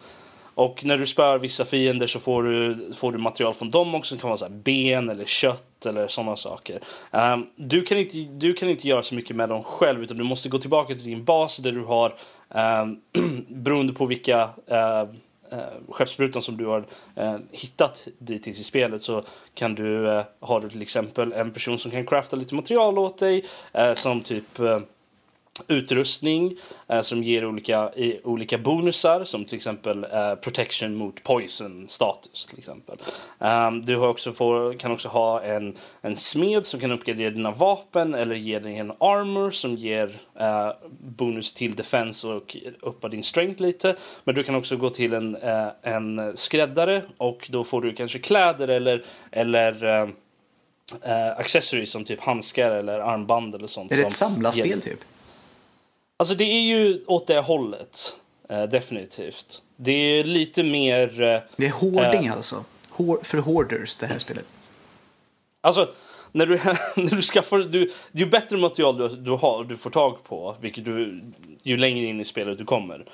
och 0.55 0.85
när 0.85 0.99
du 0.99 1.07
spör 1.07 1.39
vissa 1.39 1.65
fiender 1.65 2.07
så 2.07 2.21
får 2.21 2.43
du, 2.43 2.93
får 2.95 3.13
du 3.13 3.19
material 3.19 3.55
från 3.55 3.71
dem 3.71 3.95
också. 3.95 4.15
Det 4.15 4.21
kan 4.21 4.31
vara 4.31 4.39
så 4.39 4.49
ben 4.49 5.11
eller 5.11 5.25
kött 5.25 5.87
eller 5.87 6.09
sådana 6.09 6.37
saker. 6.37 6.81
Ehm, 7.11 7.47
du, 7.57 7.83
kan 7.83 7.99
inte, 7.99 8.19
du 8.19 8.55
kan 8.55 8.69
inte 8.71 8.89
göra 8.89 9.03
så 9.03 9.15
mycket 9.15 9.37
med 9.37 9.49
dem 9.49 9.63
själv 9.63 10.03
utan 10.03 10.17
du 10.17 10.25
måste 10.25 10.49
gå 10.49 10.59
tillbaka 10.59 10.95
till 10.95 11.05
din 11.05 11.25
bas 11.25 11.57
där 11.57 11.73
du 11.73 11.85
har 11.85 12.15
um, 12.83 13.01
beroende 13.65 13.93
på 13.93 14.07
vilka 14.07 14.45
uh, 14.45 15.15
eh, 15.53 15.59
skeppsbrutan 15.89 16.43
som 16.43 16.57
du 16.57 16.67
har 16.67 16.87
eh, 17.17 17.37
hittat 17.51 18.09
dittills 18.19 18.61
i 18.61 18.65
spelet 18.65 19.03
så 19.03 19.23
kan 19.55 19.75
du 19.75 20.11
eh, 20.11 20.25
ha 20.41 20.61
du 20.61 20.69
till 20.71 20.83
exempel 20.83 21.33
en 21.33 21.51
person 21.51 21.79
som 21.79 21.91
kan 21.91 22.07
crafta 22.07 22.37
lite 22.37 22.55
material 22.55 22.99
åt 22.99 23.19
dig 23.19 23.45
eh, 23.73 23.95
som 23.95 24.21
typ 24.21 24.59
eh, 24.59 24.81
utrustning 25.69 26.57
eh, 26.89 27.01
som 27.01 27.23
ger 27.23 27.45
olika, 27.45 27.93
i, 27.97 28.21
olika 28.25 28.59
bonusar 28.59 29.25
som 29.25 29.45
till 29.45 29.57
exempel 29.57 30.05
eh, 30.05 30.35
protection 30.35 30.95
mot 30.95 31.23
poison 31.23 31.89
status 31.89 32.47
till 32.47 32.59
exempel. 32.59 32.99
Ehm, 33.41 33.85
du 33.85 33.97
också 33.97 34.33
får, 34.33 34.79
kan 34.79 34.93
också 34.93 35.09
ha 35.09 35.43
en, 35.43 35.77
en 36.01 36.17
smed 36.17 36.67
som 36.67 36.81
kan 36.81 36.93
uppgradera 36.93 37.31
dina 37.31 37.51
vapen 37.51 38.15
eller 38.15 38.35
ge 38.35 38.59
dig 38.59 38.77
en 38.77 38.91
armor 38.91 39.51
som 39.51 39.75
ger 39.75 40.17
eh, 40.41 40.71
bonus 41.01 41.53
till 41.53 41.75
defense 41.75 42.29
och 42.29 42.57
uppa 42.81 43.09
din 43.09 43.23
strength 43.23 43.63
lite. 43.63 43.97
Men 44.25 44.35
du 44.35 44.43
kan 44.43 44.55
också 44.55 44.77
gå 44.77 44.91
till 44.91 45.15
en, 45.15 45.37
eh, 45.37 45.69
en 45.83 46.37
skräddare 46.37 47.03
och 47.17 47.49
då 47.51 47.65
får 47.65 47.83
du 47.83 47.93
kanske 47.93 48.19
kläder 48.19 48.69
eller, 48.69 49.05
eller 49.31 49.85
eh, 49.85 50.09
eh, 51.03 51.39
accessories 51.39 51.91
som 51.91 52.05
typ 52.05 52.21
handskar 52.21 52.71
eller 52.71 52.99
armband 53.01 53.55
eller 53.55 53.67
sånt. 53.67 53.93
Är 53.93 53.97
det 53.97 54.03
ett 54.03 54.13
samlarspel 54.13 54.81
typ? 54.81 55.01
Alltså 56.25 56.35
det 56.35 56.45
är 56.45 56.61
ju 56.61 57.05
åt 57.07 57.27
det 57.27 57.41
hållet. 57.41 58.17
Eh, 58.49 58.63
definitivt. 58.63 59.63
Det 59.77 59.93
är 59.93 60.25
lite 60.25 60.63
mer... 60.63 61.23
Eh, 61.23 61.41
Det 61.57 61.67
är 61.67 61.71
hoarding 61.71 62.29
alltså. 62.29 62.65
Hor- 62.91 63.21
för 63.25 63.39
hoarders 63.39 63.97
det 63.97 64.07
här 64.07 64.19
spelet. 64.19 64.45
alltså, 65.61 65.89
när 66.33 66.47
du, 66.47 66.57
när 67.03 67.17
du 67.17 67.23
skaffar... 67.23 67.59
Du, 67.59 67.93
ju 68.13 68.27
bättre 68.27 68.57
material 68.57 68.99
du, 68.99 69.09
du, 69.09 69.31
har, 69.31 69.65
du 69.65 69.77
får 69.77 69.91
tag 69.91 70.25
på, 70.25 70.57
vilket 70.61 70.85
du, 70.85 71.21
ju 71.63 71.77
längre 71.77 72.07
in 72.07 72.21
i 72.21 72.25
spelet 72.25 72.59
du 72.59 72.65
kommer, 72.65 73.05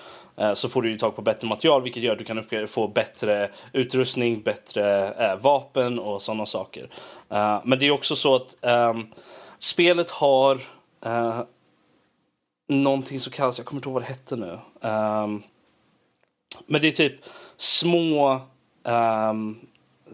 så 0.54 0.68
får 0.68 0.82
du 0.82 0.90
ju 0.90 0.98
tag 0.98 1.16
på 1.16 1.22
bättre 1.22 1.48
material, 1.48 1.82
vilket 1.82 2.02
gör 2.02 2.12
att 2.12 2.18
du 2.18 2.24
kan 2.24 2.68
få 2.68 2.88
bättre 2.88 3.50
utrustning, 3.72 4.42
bättre 4.42 5.36
vapen 5.40 5.98
och 5.98 6.22
sådana 6.22 6.46
saker. 6.46 6.88
Men 7.64 7.78
det 7.78 7.86
är 7.86 7.90
också 7.90 8.16
så 8.16 8.34
att 8.34 8.56
ehm, 8.64 9.06
spelet 9.58 10.10
har 10.10 10.60
någonting 12.70 13.20
som 13.20 13.32
kallas, 13.32 13.58
jag 13.58 13.66
kommer 13.66 13.78
inte 13.78 13.88
ihåg 13.88 13.94
vad 13.94 14.02
det 14.02 14.06
hette 14.06 14.36
nu. 14.36 14.58
Ehm, 14.82 15.42
men 16.66 16.80
det 16.80 16.88
är 16.88 16.92
typ 16.92 17.14
små, 17.56 18.40
um, 18.82 19.60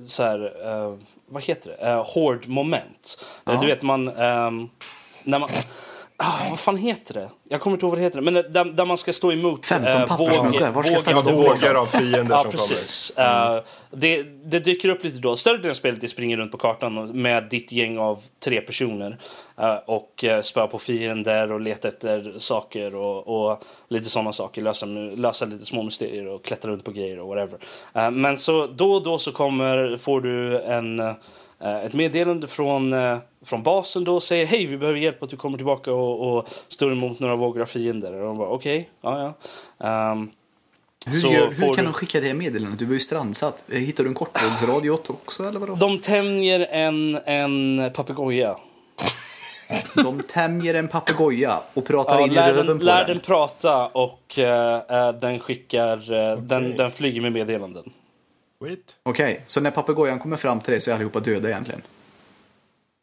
så 0.07 0.23
här, 0.23 0.53
eh, 0.65 0.99
vad 1.27 1.43
heter 1.43 1.77
det, 1.79 1.95
uh, 1.95 2.05
hård 2.07 2.49
moment. 2.49 3.25
Ja. 3.45 3.61
Du 3.61 3.67
vet 3.67 3.83
man, 3.83 4.09
ehm, 4.09 4.69
när 5.23 5.39
man, 5.39 5.49
ah, 6.17 6.51
vad 6.51 6.59
fan 6.59 6.77
heter 6.77 7.15
det? 7.15 7.31
Jag 7.49 7.61
kommer 7.61 7.77
inte 7.77 7.87
ihåg 7.87 7.91
vad 7.91 7.99
det 7.99 8.03
heter, 8.03 8.21
men 8.21 8.35
där, 8.35 8.65
där 8.65 8.85
man 8.85 8.99
ska 8.99 9.13
stå 9.13 9.33
emot 9.33 9.67
15 9.67 9.93
eh, 9.93 10.07
pappersmunkar. 10.07 10.73
Var 10.73 10.83
ska 10.83 11.21
då? 11.21 11.31
vågar 11.31 11.75
av 11.75 11.87
fiender 11.87 12.39
som 12.39 12.51
precis. 12.51 13.11
Eh, 13.11 13.63
det, 13.91 14.23
det 14.23 14.59
dyker 14.59 14.89
upp 14.89 15.05
lite 15.05 15.19
då. 15.19 15.37
Större 15.37 15.57
delen 15.57 15.71
av 15.71 15.75
spelet 15.75 16.05
är 16.05 16.09
springer 16.09 16.37
runt 16.37 16.53
på 16.53 16.59
kartan 16.59 17.23
med 17.23 17.45
ditt 17.45 17.73
gäng 17.73 17.99
av 17.99 18.23
tre 18.41 18.61
personer 18.61 19.19
eh, 19.59 19.77
och 19.87 20.25
uh, 20.29 20.43
spöa 20.43 20.67
på 20.67 20.79
fiender 20.79 21.53
och 21.53 21.61
leta 21.61 21.89
efter 21.89 22.35
saker 22.39 22.95
och, 22.95 23.51
och 23.51 23.63
lite 23.89 24.11
sådana 24.11 24.33
saker. 24.33 24.63
Lösa, 24.63 24.87
lösa 24.87 25.45
lite 25.45 25.65
små 25.65 25.83
mysterier 25.83 26.27
och 26.27 26.45
klättra 26.45 26.71
runt 26.71 26.85
på 26.85 26.91
grejer 26.91 27.21
och 27.21 27.29
whatever. 27.29 27.59
Eh, 27.95 28.11
men 28.11 28.39
så 28.39 28.67
då 28.67 28.95
och 28.95 29.03
då 29.03 29.19
så 29.19 29.33
kommer, 29.33 29.97
får 29.97 30.21
du 30.21 30.61
en, 30.61 31.01
eh, 31.01 31.15
ett 31.61 31.93
meddelande 31.93 32.47
från, 32.47 32.93
eh, 32.93 33.19
från 33.45 33.63
basen 33.63 34.05
då 34.05 34.21
säger 34.21 34.47
hej 34.47 34.67
vi 34.67 34.77
behöver 34.77 34.99
hjälp 34.99 35.23
att 35.23 35.31
du 35.31 35.37
kommer 35.37 35.57
tillbaka 35.59 35.93
och, 35.93 36.37
och 36.37 36.49
står 36.69 36.93
emot 36.93 37.21
några 37.21 37.35
av 37.35 37.67
fiender. 37.67 38.13
Och 38.15 38.27
de 38.27 38.39
bara 38.39 38.49
okej, 38.49 38.89
ja 39.01 39.35
ja. 39.79 39.87
Ehm, 39.89 40.31
Hur, 41.07 41.31
gör, 41.31 41.51
hur 41.51 41.67
kan 41.75 41.77
du- 41.77 41.83
de 41.83 41.93
skicka 41.93 42.21
det 42.21 42.35
meddelandet? 42.35 42.79
Du 42.79 42.85
var 42.85 42.93
ju 42.95 43.01
strandsatt. 43.01 43.65
Hittar 43.73 44.05
du 44.05 44.09
en 44.11 44.15
kortvågsradio 44.15 44.91
också 44.91 45.45
eller 45.49 45.61
vadå? 45.61 45.75
De 45.75 45.99
tämjer 45.99 46.67
en, 46.71 47.19
en 47.25 47.91
papegoja. 47.95 48.57
De 49.95 50.23
tämjer 50.23 50.75
en 50.75 50.89
papegoja 50.89 51.59
och 51.75 51.85
pratar 51.85 52.19
Ja, 52.19 52.25
in 52.27 52.33
i 52.33 52.35
lär 52.35 52.49
röven 52.49 52.67
den, 52.67 52.79
på 52.79 52.85
lär 52.85 52.99
den. 52.99 53.07
den 53.09 53.21
prata 53.21 53.87
och 53.87 54.39
eh, 54.39 54.81
eh, 54.89 55.13
den 55.13 55.39
skickar, 55.39 56.13
eh, 56.13 56.39
den, 56.39 56.77
den 56.77 56.91
flyger 56.91 57.21
med 57.21 57.33
meddelanden. 57.33 57.93
Skit. 58.61 58.97
Okej, 59.03 59.43
så 59.47 59.61
när 59.61 59.71
papegojan 59.71 60.19
kommer 60.19 60.37
fram 60.37 60.61
till 60.61 60.71
dig 60.73 60.81
så 60.81 60.91
är 60.91 60.95
allihopa 60.95 61.21
döda 61.21 61.49
egentligen? 61.49 61.83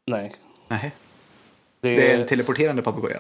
Nej. 0.06 0.36
Nej. 0.68 0.92
Det, 1.82 1.96
Det 1.96 2.12
är 2.12 2.20
en 2.20 2.28
teleporterande 2.28 2.82
papegoja. 2.82 3.20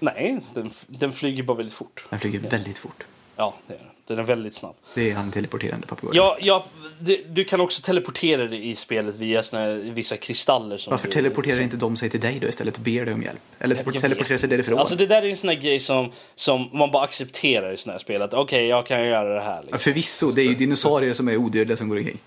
nej, 0.00 0.40
den, 0.54 0.70
den 0.86 1.12
flyger 1.12 1.42
bara 1.42 1.56
väldigt 1.56 1.74
fort. 1.74 2.06
Den 2.10 2.20
flyger 2.20 2.38
väldigt 2.40 2.78
fort. 2.78 3.04
Ja, 3.36 3.54
det 3.66 3.74
är 3.74 3.78
den. 3.78 3.88
Den 4.06 4.18
är 4.18 4.22
väldigt 4.22 4.54
snabb. 4.54 4.74
Det 4.94 5.10
är 5.10 5.16
en 5.16 5.30
teleporterande 5.30 5.86
papegoja. 5.86 6.16
Ja, 6.16 6.36
ja, 6.40 6.64
du, 6.98 7.24
du 7.28 7.44
kan 7.44 7.60
också 7.60 7.82
teleportera 7.82 8.46
dig 8.46 8.70
i 8.70 8.74
spelet 8.74 9.16
via 9.16 9.42
såna, 9.42 9.74
vissa 9.74 10.16
kristaller. 10.16 10.76
Som 10.76 10.90
Varför 10.90 11.08
du, 11.08 11.12
teleporterar 11.12 11.60
inte 11.60 11.76
de 11.76 11.96
sig 11.96 12.10
till 12.10 12.20
dig 12.20 12.38
då 12.40 12.48
istället 12.48 12.76
och 12.76 12.82
ber 12.82 13.04
dig 13.04 13.14
om 13.14 13.22
hjälp? 13.22 13.40
Eller 13.58 13.76
Jag 13.84 14.00
teleporterar 14.00 14.38
sig 14.38 14.48
därifrån? 14.48 14.78
Alltså 14.78 14.96
det 14.96 15.06
där 15.06 15.22
är 15.22 15.26
en 15.26 15.36
sån 15.36 15.48
här 15.48 15.56
grej 15.56 15.80
som, 15.80 16.12
som 16.34 16.70
man 16.72 16.90
bara 16.90 17.04
accepterar 17.04 17.72
i 17.72 17.76
såna 17.76 17.92
här 17.92 17.98
spel. 17.98 18.22
Att 18.22 18.34
okej, 18.34 18.66
jag 18.66 18.86
kan 18.86 19.04
göra 19.06 19.34
det 19.34 19.40
här. 19.40 19.54
Ja, 19.56 19.62
Liksom. 19.62 19.78
Förvisso, 19.78 20.30
det 20.30 20.42
är 20.42 20.46
ju 20.46 20.54
dinosaurier 20.54 21.12
som 21.12 21.28
är 21.28 21.36
odödliga 21.36 21.76
som 21.76 21.88
går 21.88 21.96
omkring. 21.96 22.18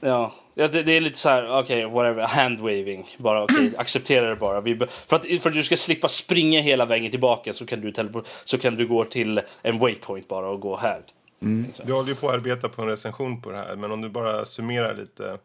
Ja, 0.00 0.32
ja 0.54 0.68
det, 0.68 0.82
det 0.82 0.92
är 0.92 1.00
lite 1.00 1.18
så 1.18 1.28
här, 1.28 1.58
okej, 1.58 1.84
whatever, 1.86 2.22
handwaving. 2.22 3.06
Bara 3.18 3.42
okej, 3.44 3.70
acceptera 3.78 4.28
det 4.28 4.36
bara. 4.36 4.60
Vi, 4.60 4.78
för, 5.06 5.16
att, 5.16 5.26
för 5.42 5.50
att 5.50 5.56
du 5.56 5.64
ska 5.64 5.76
slippa 5.76 6.08
springa 6.08 6.60
hela 6.60 6.84
vägen 6.84 7.10
tillbaka 7.10 7.52
så 7.52 7.66
kan 7.66 7.80
du, 7.80 7.92
teleport, 7.92 8.26
så 8.44 8.58
kan 8.58 8.74
du 8.74 8.86
gå 8.86 9.04
till 9.04 9.40
en 9.62 9.78
waypoint 9.78 10.28
bara 10.28 10.48
och 10.48 10.60
gå 10.60 10.76
här. 10.76 11.00
Du 11.38 11.92
håller 11.92 12.08
ju 12.08 12.14
på 12.14 12.28
att 12.28 12.34
arbeta 12.34 12.68
på 12.68 12.82
en 12.82 12.88
recension 12.88 13.40
på 13.40 13.50
det 13.50 13.56
här, 13.56 13.76
men 13.76 13.92
om 13.92 14.00
du 14.00 14.08
bara 14.08 14.44
summerar 14.44 14.94
lite. 14.94 15.38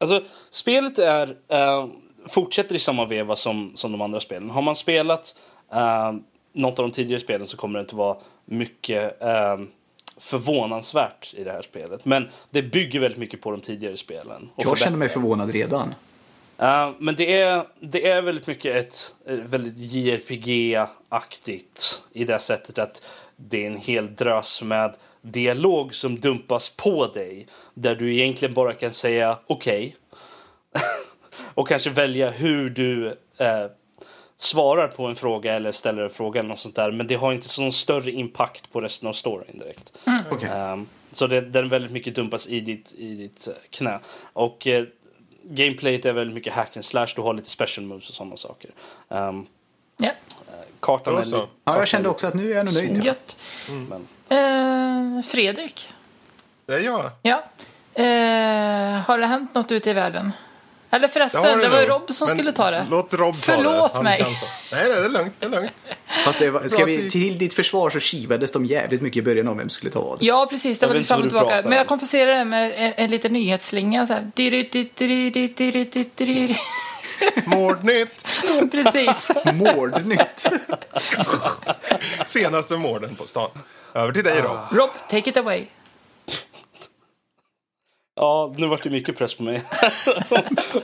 Alltså, 0.00 0.22
spelet 0.50 0.98
är, 0.98 1.36
eh, 1.48 1.86
fortsätter 2.28 2.74
i 2.74 2.78
samma 2.78 3.06
veva 3.06 3.36
som, 3.36 3.72
som 3.74 3.92
de 3.92 4.00
andra 4.00 4.20
spelen. 4.20 4.50
Har 4.50 4.62
man 4.62 4.76
spelat 4.76 5.36
eh, 5.72 6.12
något 6.52 6.78
av 6.78 6.88
de 6.88 6.92
tidigare 6.92 7.20
spelen 7.20 7.46
så 7.46 7.56
kommer 7.56 7.78
det 7.78 7.80
inte 7.80 7.96
vara 7.96 8.16
mycket 8.44 9.22
eh, 9.22 9.58
förvånansvärt 10.16 11.34
i 11.34 11.44
det 11.44 11.52
här 11.52 11.62
spelet. 11.62 12.04
Men 12.04 12.28
det 12.50 12.62
bygger 12.62 13.00
väldigt 13.00 13.18
mycket 13.18 13.40
på 13.40 13.50
de 13.50 13.60
tidigare 13.60 13.96
spelen. 13.96 14.50
och 14.54 14.64
Jag 14.64 14.78
känner 14.78 14.98
mig 14.98 15.08
förvånad 15.08 15.50
redan. 15.50 15.94
Eh, 16.58 16.90
men 16.98 17.16
det 17.16 17.40
är, 17.40 17.66
det 17.80 18.08
är 18.08 18.22
väldigt 18.22 18.46
mycket 18.46 18.76
ett, 18.76 19.14
ett 19.26 19.42
väldigt 19.42 19.94
JRPG-aktigt 19.94 22.02
i 22.12 22.24
det 22.24 22.38
sättet 22.38 22.78
att 22.78 23.02
det 23.36 23.62
är 23.62 23.66
en 23.66 23.76
hel 23.76 24.14
drös 24.14 24.62
med 24.62 24.96
dialog 25.24 25.94
som 25.94 26.20
dumpas 26.20 26.68
på 26.68 27.06
dig. 27.06 27.46
Där 27.74 27.94
du 27.94 28.14
egentligen 28.14 28.54
bara 28.54 28.74
kan 28.74 28.92
säga 28.92 29.38
okej. 29.46 29.96
och 31.54 31.68
kanske 31.68 31.90
välja 31.90 32.30
hur 32.30 32.70
du 32.70 33.06
eh, 33.38 33.66
svarar 34.36 34.88
på 34.88 35.06
en 35.06 35.14
fråga 35.14 35.54
eller 35.54 35.72
ställer 35.72 36.02
en 36.02 36.10
fråga 36.10 36.40
eller 36.40 36.48
något 36.48 36.58
sånt 36.58 36.76
där. 36.76 36.90
Men 36.90 37.06
det 37.06 37.14
har 37.14 37.32
inte 37.32 37.48
sån 37.48 37.72
större 37.72 38.10
impact 38.10 38.72
på 38.72 38.80
resten 38.80 39.08
av 39.08 39.12
storyn 39.12 39.58
direkt. 39.58 39.92
Okej. 40.30 40.48
Ehm, 40.48 40.86
så 41.12 41.26
det, 41.26 41.40
den 41.40 41.68
väldigt 41.68 41.92
mycket 41.92 42.14
dumpas 42.14 42.46
i 42.46 42.60
ditt, 42.60 42.92
i 42.92 43.14
ditt 43.14 43.48
eh, 43.48 43.54
knä. 43.70 43.98
Och 44.32 44.66
eh, 44.66 44.84
gameplayet 45.42 46.04
är 46.04 46.12
väldigt 46.12 46.34
mycket 46.34 46.52
hack 46.52 46.76
and 46.76 46.84
slash. 46.84 47.08
Du 47.16 47.22
har 47.22 47.34
lite 47.34 47.50
special 47.50 47.86
moves 47.86 48.08
och 48.08 48.14
sådana 48.14 48.36
saker. 48.36 48.70
Um, 49.08 49.46
Ja, 49.96 50.10
kartan 50.84 51.22
li- 51.22 51.30
Ja, 51.64 51.78
jag 51.78 51.88
kände 51.88 52.08
också 52.08 52.26
att 52.26 52.34
nu 52.34 52.52
är 52.52 52.56
jag 52.56 52.64
nog 52.66 52.74
nöjd. 52.74 52.96
Ja. 52.98 53.04
gött. 53.04 53.36
Men, 53.88 54.06
Eh, 54.28 55.22
Fredrik, 55.26 55.88
Det 56.66 56.74
är 56.74 56.78
jag. 56.78 57.10
ja. 57.22 57.42
Eh, 57.94 59.00
har 59.06 59.18
det 59.18 59.26
hänt 59.26 59.54
något 59.54 59.72
ute 59.72 59.90
i 59.90 59.92
världen? 59.92 60.32
Eller 60.90 61.08
förresten, 61.08 61.40
har 61.44 61.56
det, 61.56 61.68
var 61.68 61.80
ju. 61.80 61.86
Rob 61.86 62.10
som 62.14 62.26
Men 62.28 62.36
skulle 62.36 62.52
ta 62.52 62.70
det. 62.70 62.86
Låt 62.90 63.14
Rob 63.14 63.34
ta 63.34 63.40
Förlåt 63.40 63.74
det. 63.92 63.94
Han 63.94 64.04
mig. 64.04 64.22
Nej, 64.22 64.36
nej, 64.72 64.84
det 64.88 65.04
är 65.04 65.08
lugnt. 65.08 65.34
Det 65.40 65.46
är 65.46 65.50
lugnt. 65.50 65.72
Fast 66.24 66.38
det 66.38 66.50
var, 66.50 66.68
ska 66.68 66.84
vi, 66.84 67.10
till 67.10 67.38
ditt 67.38 67.54
försvar 67.54 67.90
så 67.90 68.00
kivades 68.00 68.52
de 68.52 68.64
jävligt 68.64 69.00
mycket 69.02 69.20
i 69.20 69.22
början 69.22 69.48
om 69.48 69.58
vem 69.58 69.68
som 69.68 69.74
skulle 69.74 69.90
ta 69.92 70.00
vad. 70.00 70.18
Ja, 70.20 70.46
precis. 70.50 70.78
Det 70.78 70.86
var 70.86 70.94
lite 70.94 71.06
fram 71.08 71.20
och 71.22 71.28
tillbaka. 71.28 71.62
Men 71.62 71.72
jag 71.72 71.80
om. 71.80 71.86
kompenserade 71.86 72.38
det 72.38 72.44
med 72.44 72.72
en, 72.76 72.92
en 72.96 73.10
liten 73.10 73.32
nyhetsslinga. 73.32 74.06
Så 74.06 74.12
här. 74.12 74.30
Mordnytt. 77.46 78.24
Precis. 78.72 79.30
Mordnytt. 79.52 80.46
Senaste 82.26 82.76
morden 82.76 83.14
på 83.14 83.26
stan. 83.26 83.50
Över 83.94 84.12
till 84.12 84.24
dig 84.24 84.40
Rob. 84.40 84.58
Rob, 84.72 84.90
take 85.10 85.30
it 85.30 85.36
away. 85.36 85.66
ja, 88.16 88.54
nu 88.56 88.66
vart 88.66 88.82
det 88.82 88.90
mycket 88.90 89.18
press 89.18 89.34
på 89.34 89.42
mig. 89.42 89.62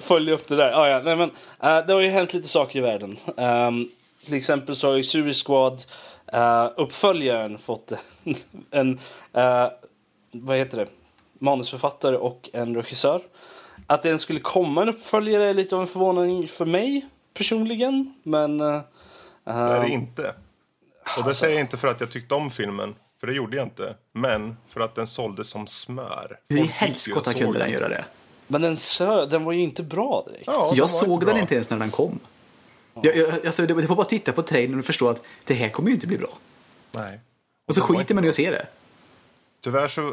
Följa 0.00 0.34
upp 0.34 0.48
det 0.48 0.56
där. 0.56 0.72
Ah, 0.74 0.88
ja, 0.88 1.00
nej, 1.04 1.16
men, 1.16 1.30
eh, 1.62 1.86
det 1.86 1.92
har 1.92 2.00
ju 2.00 2.08
hänt 2.08 2.32
lite 2.32 2.48
saker 2.48 2.78
i 2.78 2.82
världen. 2.82 3.16
Ehm, 3.36 3.88
till 4.24 4.34
exempel 4.34 4.76
så 4.76 4.88
har 4.88 4.96
ju 4.96 5.04
Suicide 5.04 5.34
Squad 5.44 5.82
eh, 6.32 6.68
uppföljaren 6.76 7.58
fått 7.58 7.92
en, 8.70 8.98
eh, 9.32 9.66
vad 10.32 10.56
heter 10.56 10.76
det? 10.76 10.86
manusförfattare 11.40 12.16
och 12.16 12.50
en 12.52 12.76
regissör. 12.76 13.22
Att 13.90 14.02
den 14.02 14.18
skulle 14.18 14.40
komma 14.40 14.82
en 14.82 14.88
uppföljare 14.88 15.48
är 15.50 15.54
lite 15.54 15.74
av 15.76 15.80
en 15.82 15.86
förvåning 15.86 16.48
för 16.48 16.64
mig 16.64 17.06
personligen. 17.34 18.14
Men 18.22 18.60
eh, 18.60 18.80
Det 19.44 19.50
är 19.50 19.74
eh, 19.76 19.80
det 19.82 19.88
inte. 19.88 20.34
Och 21.18 21.24
det 21.24 21.34
säger 21.34 21.54
jag 21.54 21.60
inte 21.60 21.76
för 21.76 21.88
att 21.88 22.00
jag 22.00 22.10
tyckte 22.10 22.34
om 22.34 22.50
filmen. 22.50 22.94
För 23.20 23.26
det 23.26 23.32
gjorde 23.32 23.56
jag 23.56 23.66
inte. 23.66 23.94
Men 24.12 24.56
för 24.68 24.80
att 24.80 24.94
den 24.94 25.06
såldes 25.06 25.48
som 25.48 25.66
smör. 25.66 26.38
Hur 26.48 26.58
i 26.58 26.62
helskotta 26.62 27.34
kunde 27.34 27.58
den 27.58 27.70
göra 27.70 27.88
det? 27.88 28.04
Men 28.46 28.62
den, 28.62 28.74
sö- 28.76 29.26
den 29.26 29.44
var 29.44 29.52
ju 29.52 29.62
inte 29.62 29.82
bra 29.82 30.24
direkt. 30.26 30.46
Ja, 30.46 30.66
den 30.68 30.76
Jag 30.76 30.90
såg 30.90 31.20
den 31.20 31.28
bra. 31.28 31.38
inte 31.38 31.54
ens 31.54 31.70
när 31.70 31.78
den 31.78 31.90
kom. 31.90 32.18
Jag, 33.02 33.16
jag, 33.16 33.46
alltså, 33.46 33.66
det 33.66 33.74
var 33.74 33.82
det 33.82 33.88
bara 33.88 34.00
att 34.02 34.08
titta 34.08 34.32
på 34.32 34.42
trailern 34.42 34.78
och 34.78 34.84
förstå 34.84 35.08
att 35.08 35.22
det 35.44 35.54
här 35.54 35.68
kommer 35.68 35.88
ju 35.88 35.94
inte 35.94 36.06
bli 36.06 36.18
bra. 36.18 36.38
Nej. 36.92 37.20
Och 37.68 37.74
så 37.74 37.80
Den 37.80 37.88
skiter 37.88 38.00
inte 38.00 38.14
man 38.14 38.24
i 38.24 38.28
att 38.28 38.34
se 38.34 38.50
det. 38.50 38.66
Tyvärr 39.60 39.88
så 39.88 40.12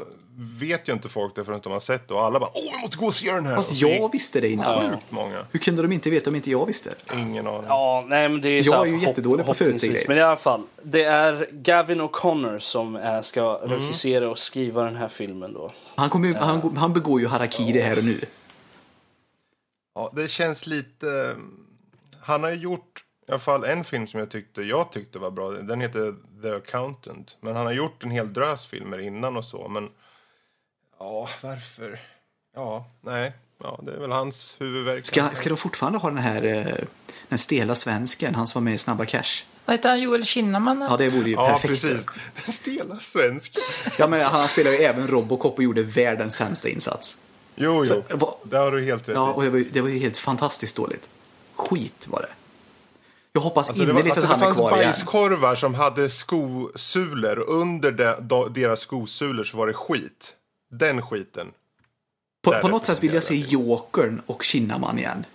vet 0.60 0.90
ju 0.90 0.94
inte 0.94 1.10
folk 1.10 1.36
det 1.36 1.46
förrän 1.46 1.60
de 1.64 1.74
har 1.74 1.80
sett 1.80 2.08
det. 2.08 2.14
Och 2.14 2.24
alla 2.24 2.40
bara 2.40 2.50
åh, 2.54 2.64
jag 2.72 2.82
måste 2.82 2.98
gå 2.98 3.06
och 3.06 3.14
se 3.14 3.32
den 3.32 3.46
här. 3.46 3.56
Fast 3.56 3.72
Och 3.72 3.78
så 3.78 3.88
jag 3.88 4.12
visste 4.12 4.42
det 4.42 4.50
innan. 4.50 4.92
Sjukt 4.92 5.12
många. 5.12 5.46
Hur 5.52 5.60
kunde 5.60 5.82
de 5.82 5.92
inte 5.92 6.10
veta 6.10 6.30
om 6.30 6.36
inte 6.36 6.52
jag 6.52 6.66
visste? 6.66 6.94
Ingen 7.14 7.48
aning. 7.48 7.66
Ja, 7.68 8.06
nej 8.08 8.30
men 8.30 8.42
det 8.42 8.50
är 8.50 8.58
Jag 8.58 8.66
så 8.66 8.74
här 8.74 8.82
är 8.82 8.86
ju 8.86 9.00
jättedålig 9.00 9.46
på 9.46 9.54
grejer. 9.54 10.08
Men 10.08 10.18
i 10.18 10.22
alla 10.22 10.36
fall, 10.36 10.64
det 10.84 11.04
är 11.04 11.50
Gavin 11.52 12.02
O'Connor 12.02 12.60
som 12.60 13.20
ska 13.24 13.60
regissera 13.64 14.30
och 14.30 14.40
skriva 14.40 14.84
den 14.84 14.96
här 14.96 15.08
filmen 15.08 15.54
då. 15.54 15.72
Han, 15.96 16.10
kommer 16.10 16.28
ju, 16.28 16.34
han, 16.34 16.78
han 16.78 16.94
begår 16.94 17.20
ju 17.20 17.28
harakiri 17.28 17.80
här 17.80 17.98
och 17.98 18.04
nu. 18.04 18.22
Ja, 19.96 20.12
det 20.16 20.28
känns 20.28 20.68
lite... 20.68 21.36
Han 22.20 22.44
har 22.44 22.50
ju 22.50 22.58
gjort 22.58 23.04
i 23.28 23.32
alla 23.32 23.40
fall 23.40 23.64
en 23.64 23.84
film 23.84 24.08
som 24.08 24.20
jag 24.20 24.30
tyckte, 24.32 24.62
jag 24.62 24.92
tyckte 24.92 25.20
var 25.20 25.32
bra. 25.32 25.52
Den 25.52 25.82
heter 25.82 26.16
The 26.44 26.50
Accountant. 26.52 27.38
Men 27.42 27.56
han 27.56 27.66
har 27.66 27.74
gjort 27.74 28.04
en 28.04 28.12
hel 28.12 28.34
drös 28.34 28.66
filmer 28.66 28.98
innan 29.00 29.38
och 29.38 29.46
så. 29.46 29.68
Men 29.68 29.90
ja, 31.00 31.30
varför? 31.42 32.00
Ja, 32.56 32.86
nej. 33.02 33.32
Ja, 33.64 33.80
det 33.84 33.92
är 33.94 33.98
väl 34.00 34.12
hans 34.12 34.56
huvudvärk. 34.60 35.06
Ska, 35.06 35.30
ska 35.30 35.50
de 35.50 35.58
fortfarande 35.58 36.00
ha 36.00 36.10
den 36.10 36.18
här 36.18 36.44
eh, 36.44 36.86
den 37.30 37.40
stela 37.40 37.76
svensken, 37.76 38.36
han 38.36 38.48
som 38.48 38.62
var 38.62 38.64
med 38.66 38.74
i 38.74 38.78
Snabba 38.78 39.06
Cash? 39.06 39.44
Vad 39.66 39.76
heter 39.76 39.90
han? 39.90 40.02
Joel 40.02 40.26
Kinnaman? 40.26 40.82
Ja, 40.90 40.98
det 40.98 41.10
vore 41.10 41.30
ju 41.30 41.36
Ja, 41.36 41.48
perfekt. 41.48 41.68
precis. 41.68 42.06
Den 42.46 42.54
stela 42.54 42.96
svensk. 42.96 43.58
Ja, 44.00 44.08
men 44.08 44.22
han 44.22 44.48
spelar 44.48 44.72
ju 44.72 44.78
även 44.78 45.08
Robocop 45.08 45.58
och 45.58 45.64
gjorde 45.64 45.84
världens 45.84 46.36
sämsta 46.36 46.70
insats. 46.70 47.18
Jo, 47.56 47.86
Så, 47.86 48.04
jo. 48.10 48.18
vad- 48.18 48.36
Det 48.44 48.58
har 48.58 48.72
du 48.72 48.84
helt 48.86 49.10
rätt 49.10 49.16
Ja, 49.16 49.32
i. 49.32 49.34
och 49.36 49.44
det 49.44 49.50
var, 49.50 49.64
det 49.72 49.82
var 49.82 49.90
ju 49.90 50.00
helt 50.00 50.18
fantastiskt 50.18 50.76
dåligt. 50.76 51.10
Skit 51.56 52.08
var 52.08 52.22
det. 52.22 52.30
Jag 53.38 53.42
hoppas 53.42 53.68
Alltså, 53.70 53.84
det, 53.84 53.92
innerligt 53.92 54.16
var, 54.18 54.24
alltså, 54.24 54.34
att 54.34 54.40
det 54.40 54.46
han 54.46 54.52
är 54.52 54.56
fanns 54.56 54.70
kvar 54.70 54.78
igen. 54.78 54.92
bajskorvar 54.92 55.56
som 55.56 55.76
hade 55.76 56.10
skosulor 56.10 57.40
under 57.50 57.92
de, 57.92 58.16
de, 58.22 58.54
deras 58.54 58.80
skosulor 58.80 59.44
så 59.44 59.58
var 59.58 59.68
det 59.68 59.74
skit. 59.74 60.34
Den 60.72 61.02
skiten. 61.02 61.48
På, 62.44 62.52
på 62.52 62.68
något 62.68 62.86
sätt 62.86 63.04
vill 63.04 63.14
jag 63.14 63.24
se 63.24 63.36
Jokern 63.36 64.22
och 64.26 64.44
Kinnaman 64.44 65.00
igen. 65.00 65.26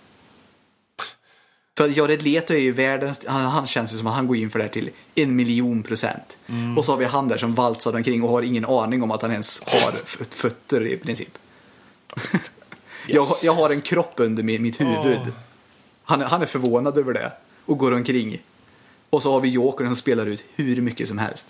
För 1.76 1.84
att 1.84 1.96
Jared 1.96 2.22
Leto 2.22 2.54
är 2.54 2.58
ju 2.58 2.72
världens, 2.72 3.26
han, 3.26 3.40
han 3.46 3.66
känns 3.66 3.92
ju 3.94 3.98
som 3.98 4.06
att 4.06 4.14
han 4.14 4.26
går 4.26 4.36
in 4.36 4.50
för 4.50 4.58
det 4.58 4.64
här 4.64 4.72
till 4.72 4.90
en 5.14 5.36
miljon 5.36 5.82
procent. 5.82 6.38
Mm. 6.46 6.78
Och 6.78 6.84
så 6.84 6.92
har 6.92 6.96
vi 6.96 7.04
han 7.04 7.28
där 7.28 7.38
som 7.38 7.54
valsar 7.54 7.94
omkring 7.96 8.22
och 8.22 8.28
har 8.30 8.42
ingen 8.42 8.64
aning 8.64 9.02
om 9.02 9.10
att 9.10 9.22
han 9.22 9.30
ens 9.30 9.62
har 9.66 9.92
fötter 10.30 10.86
i 10.86 10.96
princip. 10.96 11.38
jag, 13.06 13.28
jag 13.42 13.54
har 13.54 13.70
en 13.70 13.80
kropp 13.80 14.12
under 14.16 14.42
mi- 14.42 14.58
mitt 14.60 14.80
huvud. 14.80 15.32
Han, 16.04 16.20
är- 16.22 16.26
han 16.26 16.42
är 16.42 16.46
förvånad 16.46 16.98
över 16.98 17.12
det 17.12 17.32
och 17.66 17.78
går 17.78 17.92
omkring. 17.92 18.42
Och 19.10 19.22
så 19.22 19.32
har 19.32 19.40
vi 19.40 19.48
Jokern 19.48 19.86
som 19.86 19.96
spelar 19.96 20.26
ut 20.26 20.44
hur 20.54 20.80
mycket 20.80 21.08
som 21.08 21.18
helst. 21.18 21.46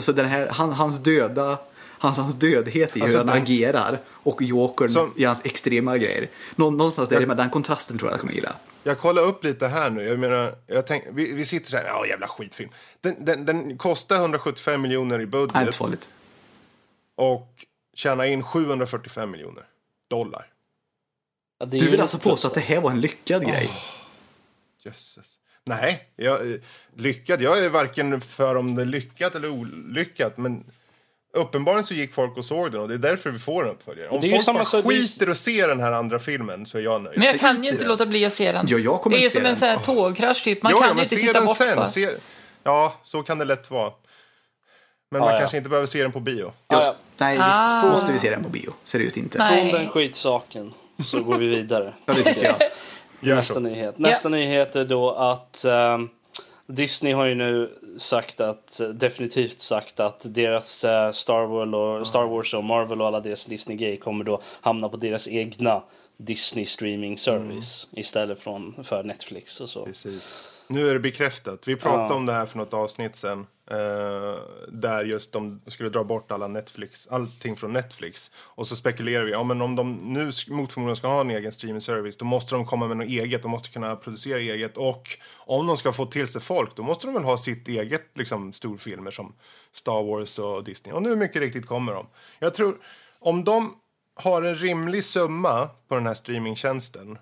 Så 0.00 0.12
den 0.12 0.26
här, 0.26 0.48
han, 0.48 0.72
hans 0.72 1.02
döda 1.02 1.58
Hans, 1.98 2.18
hans 2.18 2.34
dödhet 2.34 2.96
i 2.96 3.00
Alltså, 3.00 3.18
hur 3.18 3.24
han 3.24 3.26
den- 3.34 3.42
agerar 3.42 3.98
och 4.06 4.42
Jokern 4.42 4.88
Som- 4.88 5.12
i 5.16 5.24
hans 5.24 5.44
extrema 5.44 5.98
grejer. 5.98 6.28
Nå, 6.56 6.70
någonstans 6.70 7.08
där, 7.08 7.26
med 7.26 7.36
den 7.36 7.50
kontrasten 7.50 7.98
tror 7.98 8.08
jag 8.10 8.14
jag 8.14 8.20
kommer 8.20 8.32
gilla. 8.32 8.52
Jag 8.82 8.98
kollar 8.98 9.22
upp 9.22 9.44
lite 9.44 9.66
här 9.68 9.90
nu. 9.90 10.02
Jag 10.04 10.18
menar, 10.18 10.54
jag 10.66 10.86
tänk, 10.86 11.04
vi, 11.12 11.32
vi 11.32 11.44
sitter 11.44 11.70
så 11.70 11.76
här, 11.76 11.84
ja 11.84 12.06
jävla 12.06 12.28
skitfilm. 12.28 12.70
Den, 13.00 13.24
den, 13.24 13.44
den 13.44 13.78
kostar 13.78 14.16
175 14.16 14.82
miljoner 14.82 15.14
i 15.14 15.18
Nej, 15.18 15.42
inte 15.42 15.54
budget 15.56 15.74
farligt. 15.74 16.08
och 17.16 17.48
tjänar 17.96 18.24
in 18.24 18.42
745 18.42 19.30
miljoner 19.30 19.64
dollar. 20.10 20.46
Ja, 21.58 21.66
det 21.66 21.76
är 21.76 21.80
Du 21.80 21.90
vill 21.90 22.00
alltså 22.00 22.18
påstå 22.18 22.48
att 22.48 22.54
det 22.54 22.60
här 22.60 22.80
var 22.80 22.90
en 22.90 23.00
lyckad 23.00 23.42
grej? 23.48 23.70
Jösses. 24.84 25.34
Nej, 25.66 26.08
jag, 26.16 26.50
eh, 26.52 26.56
lyckad. 26.96 27.42
Jag 27.42 27.58
är 27.64 27.68
varken 27.68 28.20
för 28.20 28.54
om 28.56 28.74
det 28.74 28.82
är 28.82 28.86
lyckat 28.86 29.34
eller 29.34 29.48
olyckat. 29.48 30.38
Men 30.38 30.64
uppenbarligen 31.36 31.84
så 31.84 31.94
gick 31.94 32.14
folk 32.14 32.36
och 32.36 32.44
såg 32.44 32.72
den 32.72 32.80
och 32.80 32.88
det 32.88 32.94
är 32.94 32.98
därför 32.98 33.30
vi 33.30 33.38
får 33.38 33.64
en 33.64 33.70
uppföljare. 33.70 34.08
Om 34.08 34.20
det 34.20 34.26
är 34.26 34.28
ju 34.28 34.34
folk 34.34 34.44
samma 34.44 34.82
bara 34.82 34.92
ju- 34.94 35.02
skiter 35.02 35.28
och 35.30 35.36
ser 35.36 35.68
den 35.68 35.80
här 35.80 35.92
andra 35.92 36.18
filmen 36.18 36.66
så 36.66 36.78
är 36.78 36.82
jag 36.82 37.02
nöjd. 37.02 37.18
Men 37.18 37.26
jag 37.28 37.40
kan 37.40 37.64
ju 37.64 37.70
inte 37.70 37.84
låta 37.84 38.06
bli 38.06 38.24
att 38.24 38.32
se 38.32 38.52
den. 38.52 38.66
Ja, 38.68 38.78
jag 38.78 39.00
kommer 39.00 39.16
det 39.16 39.24
är 39.24 39.28
som 39.28 39.38
en 39.40 39.44
den. 39.44 39.56
sån 39.56 39.68
här 39.68 39.76
tågkrasch 39.78 40.44
typ. 40.44 40.62
Man 40.62 40.72
Jo, 40.72 40.78
kan 40.78 40.88
ja, 40.88 40.94
ju 40.94 41.00
inte 41.00 41.14
se 41.14 41.20
titta 41.20 41.32
den 41.32 41.46
bort 41.46 41.56
sen. 41.56 41.86
Se... 41.86 42.10
Ja, 42.62 43.00
så 43.04 43.22
kan 43.22 43.38
det 43.38 43.44
lätt 43.44 43.70
vara. 43.70 43.92
Men 45.10 45.20
Ja, 45.20 45.26
man 45.26 45.34
ja. 45.34 45.40
kanske 45.40 45.56
inte 45.56 45.68
behöver 45.70 45.86
se 45.86 46.02
den 46.02 46.12
på 46.12 46.20
bio. 46.20 46.44
Just, 46.44 46.52
ja. 46.68 46.94
Nej, 47.18 47.38
Ah. 47.40 47.80
visst 47.82 47.92
måste 47.92 48.12
vi 48.12 48.18
se 48.18 48.30
den 48.30 48.42
på 48.42 48.48
bio. 48.48 48.72
Seriöst 48.84 49.16
inte. 49.16 49.38
Nej. 49.38 49.70
Från 49.70 49.80
den 49.80 49.88
skitsaken 49.90 50.72
så 51.04 51.20
går 51.22 51.38
vi 51.38 51.46
vidare. 51.48 51.94
Ja, 52.06 52.14
det 52.14 52.22
tycker 52.22 52.44
jag. 52.44 52.54
Gör 53.24 53.36
Nästa 53.36 53.54
så. 53.54 53.60
nyhet. 53.60 53.98
Nästa 53.98 54.28
nyhet 54.28 54.76
är 54.76 54.84
då 54.84 55.10
att 55.10 55.64
ehm, 55.64 56.08
Disney 56.66 57.12
har 57.12 57.24
ju 57.26 57.34
nu 57.34 57.70
sagt 57.98 58.40
att, 58.40 58.80
definitivt 58.94 59.60
sagt 59.60 60.00
att 60.00 60.20
deras 60.34 60.84
eh, 60.84 61.12
Star, 61.12 61.44
Wars 61.46 61.74
och, 62.00 62.06
Star 62.08 62.24
Wars 62.24 62.54
och 62.54 62.64
Marvel 62.64 63.00
och 63.00 63.06
alla 63.06 63.20
deras 63.20 63.46
Disney-grejer 63.46 63.96
kommer 63.96 64.24
då 64.24 64.40
hamna 64.60 64.88
på 64.88 64.96
deras 64.96 65.28
egna 65.28 65.82
Disney 66.16 66.66
streaming 66.66 67.18
service 67.18 67.88
istället 67.92 68.40
från 68.40 68.84
för 68.84 69.02
Netflix 69.02 69.60
och 69.60 69.68
så. 69.68 69.84
Precis. 69.84 70.42
Nu 70.68 70.88
är 70.88 70.94
det 70.94 71.00
bekräftat. 71.00 71.68
Vi 71.68 71.76
pratade 71.76 72.06
Ja. 72.08 72.14
om 72.14 72.26
det 72.26 72.32
här 72.32 72.46
för 72.46 72.58
något 72.58 72.74
avsnitt 72.74 73.16
sen. 73.16 73.46
Uh, 73.70 74.40
där 74.68 75.04
just 75.04 75.32
de 75.32 75.60
skulle 75.66 75.88
dra 75.88 76.04
bort 76.04 76.32
alla 76.32 76.48
Netflix, 76.48 77.08
allting 77.10 77.56
från 77.56 77.72
Netflix. 77.72 78.30
Och 78.36 78.66
så 78.66 78.76
spekulerar 78.76 79.24
vi, 79.24 79.32
ja 79.32 79.42
men 79.42 79.62
om 79.62 79.76
de 79.76 79.92
nu 79.94 80.30
mot 80.48 80.72
förmodan 80.72 80.96
ska 80.96 81.08
ha 81.08 81.20
en 81.20 81.30
egen 81.30 81.52
streaming-service, 81.52 82.16
då 82.16 82.24
måste 82.24 82.54
de 82.54 82.66
komma 82.66 82.88
med 82.88 82.96
något 82.96 83.06
eget, 83.06 83.42
de 83.42 83.50
måste 83.50 83.68
kunna 83.68 83.96
producera 83.96 84.38
eget. 84.38 84.76
Och 84.76 85.18
om 85.36 85.66
de 85.66 85.76
ska 85.76 85.92
få 85.92 86.06
till 86.06 86.28
sig 86.28 86.40
folk, 86.40 86.76
då 86.76 86.82
måste 86.82 87.06
de 87.06 87.14
väl 87.14 87.24
ha 87.24 87.36
sitt 87.36 87.68
eget 87.68 88.02
liksom, 88.14 88.52
storfilmer 88.52 89.10
som 89.10 89.34
Star 89.72 90.02
Wars 90.02 90.38
och 90.38 90.64
Disney. 90.64 90.94
Och 90.94 91.02
nu 91.02 91.16
mycket 91.16 91.42
riktigt 91.42 91.66
kommer 91.66 91.92
de. 91.92 92.06
Jag 92.38 92.54
tror, 92.54 92.76
om 93.18 93.44
de 93.44 93.76
har 94.14 94.42
en 94.42 94.56
rimlig 94.56 95.04
summa 95.04 95.70
på 95.88 95.94
den 95.94 96.06
här 96.06 96.14
streamingtjänsten 96.14 97.18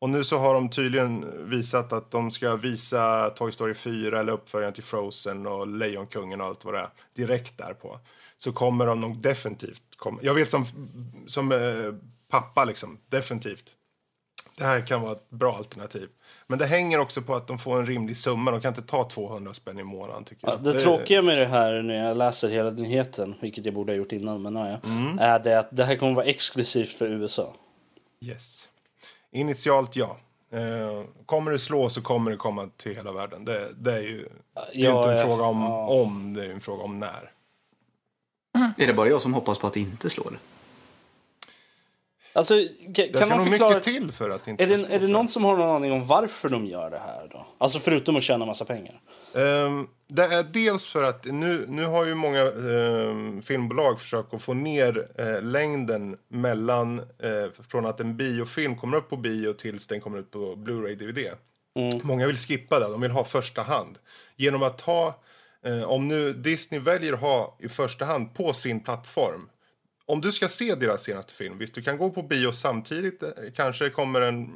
och 0.00 0.10
nu 0.10 0.24
så 0.24 0.38
har 0.38 0.54
de 0.54 0.70
tydligen 0.70 1.24
visat 1.50 1.92
att 1.92 2.10
de 2.10 2.30
ska 2.30 2.56
visa 2.56 3.30
Toy 3.30 3.52
Story 3.52 3.74
4 3.74 4.20
eller 4.20 4.32
uppföljaren 4.32 4.74
till 4.74 4.82
Frozen 4.82 5.46
och 5.46 5.66
Lejonkungen 5.66 6.40
och 6.40 6.46
allt 6.46 6.64
vad 6.64 6.74
det 6.74 6.80
är 6.80 6.88
direkt 7.14 7.58
därpå. 7.58 7.98
Så 8.36 8.52
kommer 8.52 8.86
de 8.86 9.00
nog 9.00 9.18
definitivt 9.18 9.82
komma. 9.96 10.18
Jag 10.22 10.34
vet 10.34 10.50
som, 10.50 10.66
som 11.26 11.52
eh, 11.52 11.94
pappa 12.28 12.64
liksom, 12.64 12.98
definitivt. 13.08 13.74
Det 14.56 14.64
här 14.64 14.86
kan 14.86 15.00
vara 15.00 15.12
ett 15.12 15.30
bra 15.30 15.56
alternativ. 15.56 16.08
Men 16.46 16.58
det 16.58 16.66
hänger 16.66 16.98
också 16.98 17.22
på 17.22 17.34
att 17.34 17.46
de 17.46 17.58
får 17.58 17.78
en 17.78 17.86
rimlig 17.86 18.16
summa. 18.16 18.50
De 18.50 18.60
kan 18.60 18.68
inte 18.68 18.82
ta 18.82 19.04
200 19.04 19.54
spänn 19.54 19.78
i 19.78 19.84
månaden 19.84 20.24
tycker 20.24 20.46
Ja, 20.48 20.52
jag. 20.52 20.74
det 20.74 20.80
tråkiga 20.80 21.22
med 21.22 21.38
det 21.38 21.46
här 21.46 21.82
när 21.82 21.94
jag 22.08 22.16
läser 22.16 22.48
hela 22.48 22.70
nyheten, 22.70 23.34
vilket 23.40 23.64
jag 23.64 23.74
borde 23.74 23.92
ha 23.92 23.96
gjort 23.96 24.12
innan, 24.12 24.42
men 24.42 24.56
ja, 24.56 24.78
är 25.20 25.38
det 25.38 25.58
att 25.58 25.68
det 25.76 25.84
här 25.84 25.96
kommer 25.96 26.14
vara 26.14 26.24
exklusivt 26.24 26.92
för 26.92 27.06
USA. 27.06 27.54
Yes. 28.24 28.69
Initialt 29.32 29.96
ja. 29.96 30.16
Eh, 30.52 31.02
kommer 31.26 31.50
det 31.50 31.58
slå 31.58 31.88
så 31.88 32.02
kommer 32.02 32.30
det 32.30 32.36
komma 32.36 32.68
till 32.76 32.94
hela 32.96 33.12
världen. 33.12 33.44
Det, 33.44 33.68
det 33.78 33.92
är 33.92 34.00
ju 34.00 34.16
det 34.54 34.60
är 34.60 34.68
Ja, 34.72 34.98
inte 34.98 35.10
en 35.12 35.18
ja, 35.18 35.24
fråga 35.24 35.44
om 35.44 35.60
ja. 35.60 35.86
om, 35.86 36.34
det 36.34 36.44
är 36.46 36.50
en 36.50 36.60
fråga 36.60 36.82
om 36.82 36.98
när. 36.98 37.30
Är 38.78 38.86
det 38.86 38.92
bara 38.94 39.08
jag 39.08 39.22
som 39.22 39.34
hoppas 39.34 39.58
på 39.58 39.66
att 39.66 39.72
det 39.74 39.80
inte 39.80 40.10
slår? 40.10 40.38
Alltså, 42.32 42.54
ka- 42.54 42.68
Det 42.94 43.08
kan 43.12 43.22
ska 43.22 43.28
man 43.30 43.38
nog 43.38 43.48
förklara... 43.48 43.70
mycket 43.74 43.82
till 43.82 44.12
för 44.12 44.30
att 44.30 44.44
det 44.44 44.50
inte 44.50 44.64
Är 44.64 44.68
det, 44.68 44.86
är 44.94 45.00
det 45.00 45.06
någon 45.06 45.28
som 45.28 45.44
har 45.44 45.56
någon 45.56 45.70
aning 45.76 45.92
om 45.92 46.06
varför 46.06 46.48
de 46.48 46.66
gör 46.66 46.90
det 46.90 46.98
här 46.98 47.28
då? 47.32 47.46
Alltså 47.58 47.80
förutom 47.80 48.16
att 48.16 48.22
tjäna 48.22 48.46
massa 48.46 48.64
pengar. 48.64 49.00
Ehm, 49.34 49.88
det 50.10 50.24
är 50.24 50.42
dels 50.42 50.90
för 50.90 51.02
att 51.02 51.24
nu, 51.24 51.64
nu 51.68 51.84
har 51.84 52.06
ju 52.06 52.14
många 52.14 52.40
ehm, 52.40 53.42
filmbolag 53.42 54.00
försökt 54.00 54.34
att 54.34 54.42
få 54.42 54.54
ner 54.54 55.08
eh, 55.18 55.42
längden 55.42 56.16
mellan 56.28 56.98
eh, 56.98 57.62
från 57.68 57.86
att 57.86 58.00
en 58.00 58.16
biofilm 58.16 58.76
kommer 58.76 58.96
upp 58.96 59.10
på 59.10 59.16
bio 59.16 59.52
tills 59.52 59.86
den 59.86 60.00
kommer 60.00 60.18
ut 60.18 60.30
på 60.30 60.56
Blu-ray 60.56 60.94
DVD. 60.94 61.34
Många 62.02 62.26
vill 62.26 62.36
skippa 62.36 62.78
det, 62.78 62.88
de 62.88 63.00
vill 63.00 63.10
ha 63.10 63.24
första 63.24 63.62
hand. 63.62 63.98
Genom 64.36 64.62
att 64.62 64.80
ha, 64.80 65.22
eh, 65.64 65.82
om 65.82 66.08
nu 66.08 66.32
Disney 66.32 66.80
väljer 66.80 67.12
att 67.12 67.20
ha 67.20 67.56
i 67.60 67.68
första 67.68 68.04
hand 68.04 68.34
på 68.34 68.52
sin 68.52 68.80
plattform. 68.80 69.48
Om 70.06 70.20
du 70.20 70.32
ska 70.32 70.48
se 70.48 70.74
deras 70.74 71.02
senaste 71.02 71.34
film, 71.34 71.58
visst 71.58 71.74
du 71.74 71.82
kan 71.82 71.98
gå 71.98 72.10
på 72.10 72.22
bio 72.22 72.52
samtidigt, 72.52 73.22
eh, 73.22 73.30
kanske 73.56 73.90
kommer 73.90 74.20
en 74.20 74.50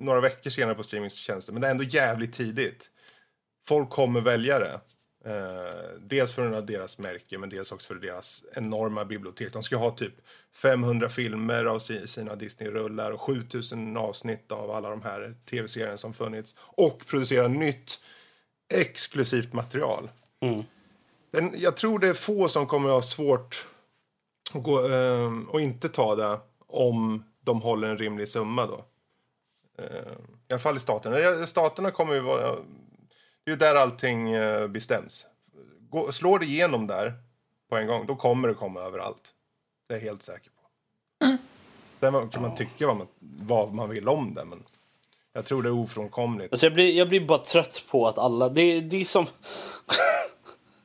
några 0.00 0.20
veckor 0.20 0.50
senare 0.50 0.74
på 0.74 0.82
streamingtjänsten, 0.82 1.54
men 1.54 1.62
det 1.62 1.68
är 1.68 1.70
ändå 1.70 1.84
jävligt 1.84 2.32
tidigt 2.32 2.90
folk 3.68 3.90
kommer 3.90 4.20
välja 4.20 4.58
det. 4.58 4.80
Eh, 5.24 5.98
dels 6.00 6.32
för 6.32 6.60
deras 6.62 6.98
märke, 6.98 7.38
men 7.38 7.48
dels 7.48 7.72
också 7.72 7.86
för 7.86 7.94
deras 7.94 8.44
enorma 8.54 9.04
bibliotek. 9.04 9.52
De 9.52 9.62
ska 9.62 9.76
ha 9.76 9.90
typ 9.90 10.14
500 10.54 11.08
filmer 11.08 11.64
av 11.64 11.78
si- 11.78 12.06
sina 12.08 12.34
Disney-rullar 12.34 13.10
och 13.10 13.20
7000 13.20 13.96
avsnitt 13.96 14.52
av 14.52 14.70
alla 14.70 14.90
de 14.90 15.02
här 15.02 15.34
tv-serierna 15.50 15.96
som 15.96 16.14
funnits. 16.14 16.54
Och 16.58 17.06
producera 17.06 17.48
nytt 17.48 18.00
exklusivt 18.74 19.52
material. 19.52 20.10
Den, 21.30 21.52
jag 21.56 21.76
tror 21.76 21.98
det 21.98 22.08
är 22.08 22.14
få 22.14 22.48
som 22.48 22.66
kommer 22.66 22.88
att 22.88 22.94
ha 22.94 23.02
svårt 23.02 23.66
att 24.54 24.62
gå, 24.62 24.88
eh, 24.88 25.32
och 25.48 25.60
inte 25.60 25.88
ta 25.88 26.14
det 26.14 26.38
om 26.66 27.24
de 27.40 27.60
håller 27.62 27.88
en 27.88 27.98
rimlig 27.98 28.28
summa 28.28 28.66
då. 28.66 28.84
Eh, 29.78 30.12
I 30.48 30.52
alla 30.52 30.58
fall 30.58 30.76
i 30.76 30.80
staterna. 30.80 31.18
Ja, 31.20 31.46
Staterna 31.46 31.90
kommer 31.90 32.14
ju 32.14 32.20
vara... 32.20 32.56
Det 33.46 33.50
är 33.50 33.52
ju 33.52 33.58
där 33.58 33.74
allting 33.74 34.30
eh, 34.32 34.68
bestäms. 34.68 35.26
Gå, 35.90 36.12
slår 36.12 36.38
det 36.38 36.46
igenom 36.46 36.86
där 36.86 37.12
på 37.70 37.76
en 37.76 37.86
gång, 37.86 38.06
då 38.06 38.16
kommer 38.16 38.48
det 38.48 38.54
komma 38.54 38.80
överallt. 38.80 39.22
Det 39.88 39.94
är 39.94 39.98
jag 39.98 40.04
helt 40.04 40.22
säker 40.22 40.50
på. 40.50 41.36
Sen 42.00 42.28
kan 42.28 42.42
man 42.42 42.54
tycka 42.54 42.86
vad 42.86 42.96
man, 42.96 43.06
vad 43.20 43.74
man 43.74 43.88
vill 43.88 44.08
om 44.08 44.34
det, 44.34 44.44
men 44.44 44.62
jag 45.32 45.44
tror 45.44 45.62
det 45.62 45.68
är 45.68 45.72
ofrånkomligt. 45.72 46.52
Alltså 46.52 46.66
jag, 46.66 46.74
blir, 46.74 46.98
jag 46.98 47.08
blir 47.08 47.26
bara 47.26 47.38
trött 47.38 47.84
på 47.90 48.08
att 48.08 48.18
alla... 48.18 48.48
Det, 48.48 48.80
det 48.80 49.00
är 49.00 49.04
som... 49.04 49.26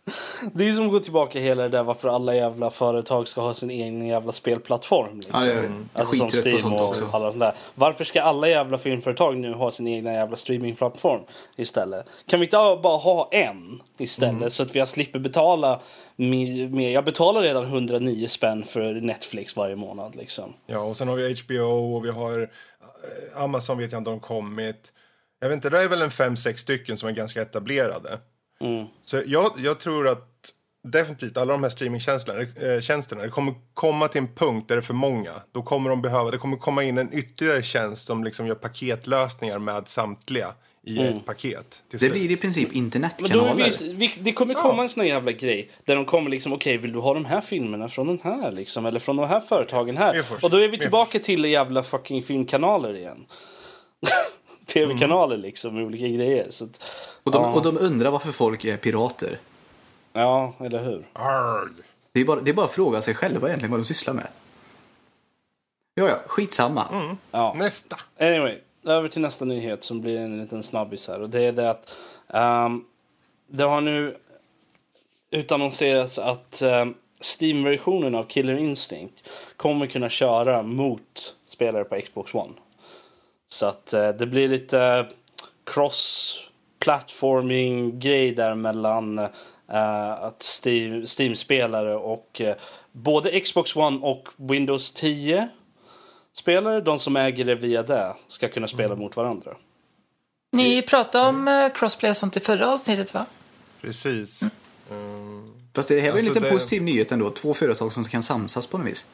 det 0.54 0.68
är 0.68 0.74
som 0.74 0.86
att 0.86 0.92
gå 0.92 1.00
tillbaka 1.00 1.40
hela 1.40 1.62
det 1.64 1.70
där 1.70 1.84
varför 1.84 2.10
alla 2.10 2.36
jävla 2.36 2.70
företag 2.70 3.28
ska 3.28 3.42
ha 3.42 3.54
sin 3.54 3.70
egen 3.70 4.08
jävla 4.08 4.32
spelplattform. 4.32 5.20
Liksom. 5.20 5.48
Ja, 5.48 6.00
Alltså 6.02 6.16
som 6.16 6.30
Steam 6.30 6.58
sånt 6.58 6.82
och 6.82 6.88
också. 6.90 7.06
alla 7.12 7.30
sånt 7.32 7.40
där. 7.40 7.54
Varför 7.76 8.04
ska 8.04 8.22
alla 8.22 8.48
jävla 8.50 8.78
filmföretag 8.78 9.38
nu 9.38 9.54
ha 9.54 9.72
sin 9.72 9.88
egna 9.88 10.14
jävla 10.14 10.36
streamingplattform 10.36 11.22
istället? 11.56 12.06
Kan 12.28 12.40
vi 12.40 12.46
inte 12.46 12.58
bara 12.84 12.98
ha 12.98 13.30
en 13.32 13.82
istället 13.98 14.36
Mm. 14.36 14.50
så 14.50 14.64
att 14.64 14.76
vi 14.76 14.86
slipper 14.86 15.20
betala 15.20 15.80
mer? 16.16 16.68
mer? 16.70 16.90
Jag 16.92 17.06
betalar 17.06 17.42
redan 17.42 17.64
109 17.64 18.28
spänn 18.28 18.64
för 18.64 18.94
Netflix 18.94 19.56
varje 19.56 19.76
månad 19.76 20.16
liksom. 20.16 20.54
Ja, 20.68 20.80
och 20.80 20.98
sen 20.98 21.08
har 21.08 21.16
vi 21.16 21.36
HBO 21.48 21.96
och 21.96 22.06
vi 22.06 22.10
har 22.10 22.42
eh, 22.42 23.44
Amazon 23.44 23.78
vet 23.78 23.92
jag 23.92 24.00
inte 24.00 24.10
om 24.10 24.16
de 24.16 24.20
kommit. 24.28 24.94
Jag 25.40 25.50
vet 25.50 25.56
inte, 25.56 25.70
det 25.70 25.84
är 25.84 25.88
väl 25.88 26.02
en 26.02 26.12
fem, 26.12 26.38
sex 26.38 26.62
stycken 26.62 26.98
som 26.98 27.10
är 27.10 27.14
ganska 27.14 27.42
etablerade. 27.42 28.20
Så 29.02 29.21
jag, 29.26 29.52
jag 29.58 29.80
tror 29.80 30.08
att 30.08 30.28
definitivt 30.84 31.38
alla 31.38 31.54
de 31.54 31.63
här 31.63 31.69
streamingtjänsterna, 31.69 33.24
eh, 33.24 33.30
kommer 33.30 33.54
komma 33.74 34.08
till 34.08 34.21
en 34.21 34.36
punkt 34.36 34.67
där 34.67 34.76
det 34.76 34.80
är 34.80 34.82
för 34.82 34.93
många. 34.93 35.32
Då 35.52 35.62
kommer 35.62 35.89
de 35.89 36.02
behöva, 36.02 36.32
det 36.32 36.38
kommer 36.38 36.58
komma 36.58 36.84
in 36.84 36.97
en 36.97 37.13
ytterligare 37.13 37.63
tjänst 37.63 38.06
som 38.06 38.24
liksom 38.24 38.47
gör 38.47 38.56
paketlösningar 38.56 39.60
med 39.60 39.88
samtliga 39.88 40.54
i 40.84 41.00
ett 41.00 41.26
paket. 41.26 41.84
Till 41.89 42.00
Det 42.00 42.10
blir 42.10 42.32
i 42.32 42.36
princip 42.36 42.74
internetkanaler. 42.74 43.71
vi, 43.82 43.93
vi, 43.93 44.13
det 44.19 44.32
kommer 44.32 44.54
komma 44.54 44.84
en 44.84 44.89
sån 44.89 45.08
jävla 45.08 45.32
grej 45.32 45.71
där 45.86 45.95
de 45.95 46.06
kommer 46.06 46.30
liksom, 46.30 46.54
okej 46.54 46.78
vill 46.78 46.93
du 46.93 47.00
ha 47.00 47.13
de 47.13 47.26
här 47.26 47.41
filmerna 47.41 47.89
från 47.89 48.08
den 48.08 48.19
här 48.24 48.52
liksom, 48.52 48.86
eller 48.86 49.00
från 49.00 49.15
de 49.15 49.28
här 49.28 49.39
företagen 49.39 49.97
här? 49.97 50.26
Och 50.41 50.50
då 50.50 50.58
är 50.58 50.62
vi 50.62 50.67
Vi 50.67 50.78
tillbaka 50.78 51.19
till 51.19 51.45
jävla 51.45 51.84
fucking 51.84 52.24
filmkanaler 52.24 52.95
igen. 52.95 53.26
Tv-kanaler 54.73 55.38
liksom 55.38 55.75
med 55.75 55.84
olika 55.84 56.07
grejer. 56.07 56.47
Så 56.49 56.63
att, 56.63 56.84
Och 57.23 57.31
de, 57.31 57.43
Ja. 57.43 57.51
och 57.53 57.62
de 57.63 57.77
undrar 57.77 58.12
varför 58.12 58.31
folk 58.31 58.65
är 58.65 58.77
pirater. 58.77 59.39
ja, 60.13 60.53
eller 60.60 60.84
hur? 60.84 61.05
Arg. 61.13 61.69
Det 62.12 62.21
är, 62.21 62.25
bara, 62.25 62.41
det 62.41 62.51
är 62.51 62.53
bara 62.53 62.65
att 62.65 62.71
fråga 62.71 63.01
sig 63.01 63.13
själva 63.15 63.47
egentligen 63.47 63.71
vad 63.71 63.79
de 63.79 63.86
sysslar 63.86 64.13
med. 64.13 64.27
Ja, 65.95 66.07
ja, 66.10 66.19
skitsamma. 66.27 66.86
Mm. 66.91 67.17
Ja. 67.31 67.53
Nästa. 67.57 67.97
Anyway, 68.19 68.57
över 68.84 69.07
till 69.07 69.21
nästa 69.21 69.45
nyhet 69.45 69.84
som 69.84 70.01
blir 70.01 70.17
en 70.19 70.41
liten 70.41 70.63
snabbis 70.63 71.07
här. 71.07 71.21
Och 71.21 71.29
det 71.29 71.41
är 71.43 71.51
det 71.51 71.69
att 71.69 71.95
ehm, 72.27 72.86
det 73.47 73.63
har 73.63 73.81
nu 73.81 74.15
utannonserats 75.31 76.19
att 76.19 76.62
um, 76.62 76.93
Steam-versionen 77.39 78.15
av 78.15 78.23
Killer 78.23 78.57
Instinct 78.57 79.27
kommer 79.57 79.88
kunna 79.88 80.10
köra 80.10 80.63
mot 80.63 81.36
spelare 81.45 81.84
på 81.84 82.01
Xbox 82.01 82.34
One. 82.34 82.53
Så 83.52 83.66
att 83.66 83.94
eh, 83.94 84.10
det 84.10 84.26
blir 84.26 84.48
lite 84.48 85.08
cross-platforming 85.64 88.00
grej 88.00 88.32
där 88.36 88.56
mellan 88.56 89.20
eh, 89.20 90.12
att 90.12 90.44
Steam, 90.66 91.06
Steam-spelare 91.20 91.96
och 91.96 92.42
eh, 92.42 92.56
både 92.92 93.40
Xbox 93.40 93.76
One 93.76 94.00
och 94.02 94.28
Windows 94.36 94.92
10 94.92 95.48
spelare, 96.34 96.82
de 96.82 97.00
som 97.00 97.16
äger 97.16 97.46
det 97.46 97.56
via 97.56 97.84
det, 97.84 98.16
ska 98.28 98.48
kunna 98.50 98.68
spela 98.68 98.96
mot 98.96 99.16
varandra. 99.16 99.56
Ni 100.52 100.82
pratade 100.82 101.28
om 101.30 101.70
crossplay 101.76 102.12
och 102.12 102.18
sånt 102.18 102.38
i 102.38 102.40
förra 102.40 102.74
avsnittet 102.74 103.14
va? 103.14 103.26
Precis. 103.82 104.42
Mm. 104.92 105.48
Fast 105.76 105.90
det 105.90 106.00
här 106.00 106.02
var 106.02 106.08
en 106.08 106.14
Alltså, 106.14 106.28
liten 106.30 106.44
det- 106.44 106.50
positiv 106.50 106.82
nyhet 106.82 107.12
ändå. 107.12 107.30
Två 107.30 107.54
företag 107.54 107.94
som 107.94 108.04
kan 108.04 108.24
samsas 108.24 108.68
på 108.68 108.78
något 108.78 108.88
vis. 108.88 109.06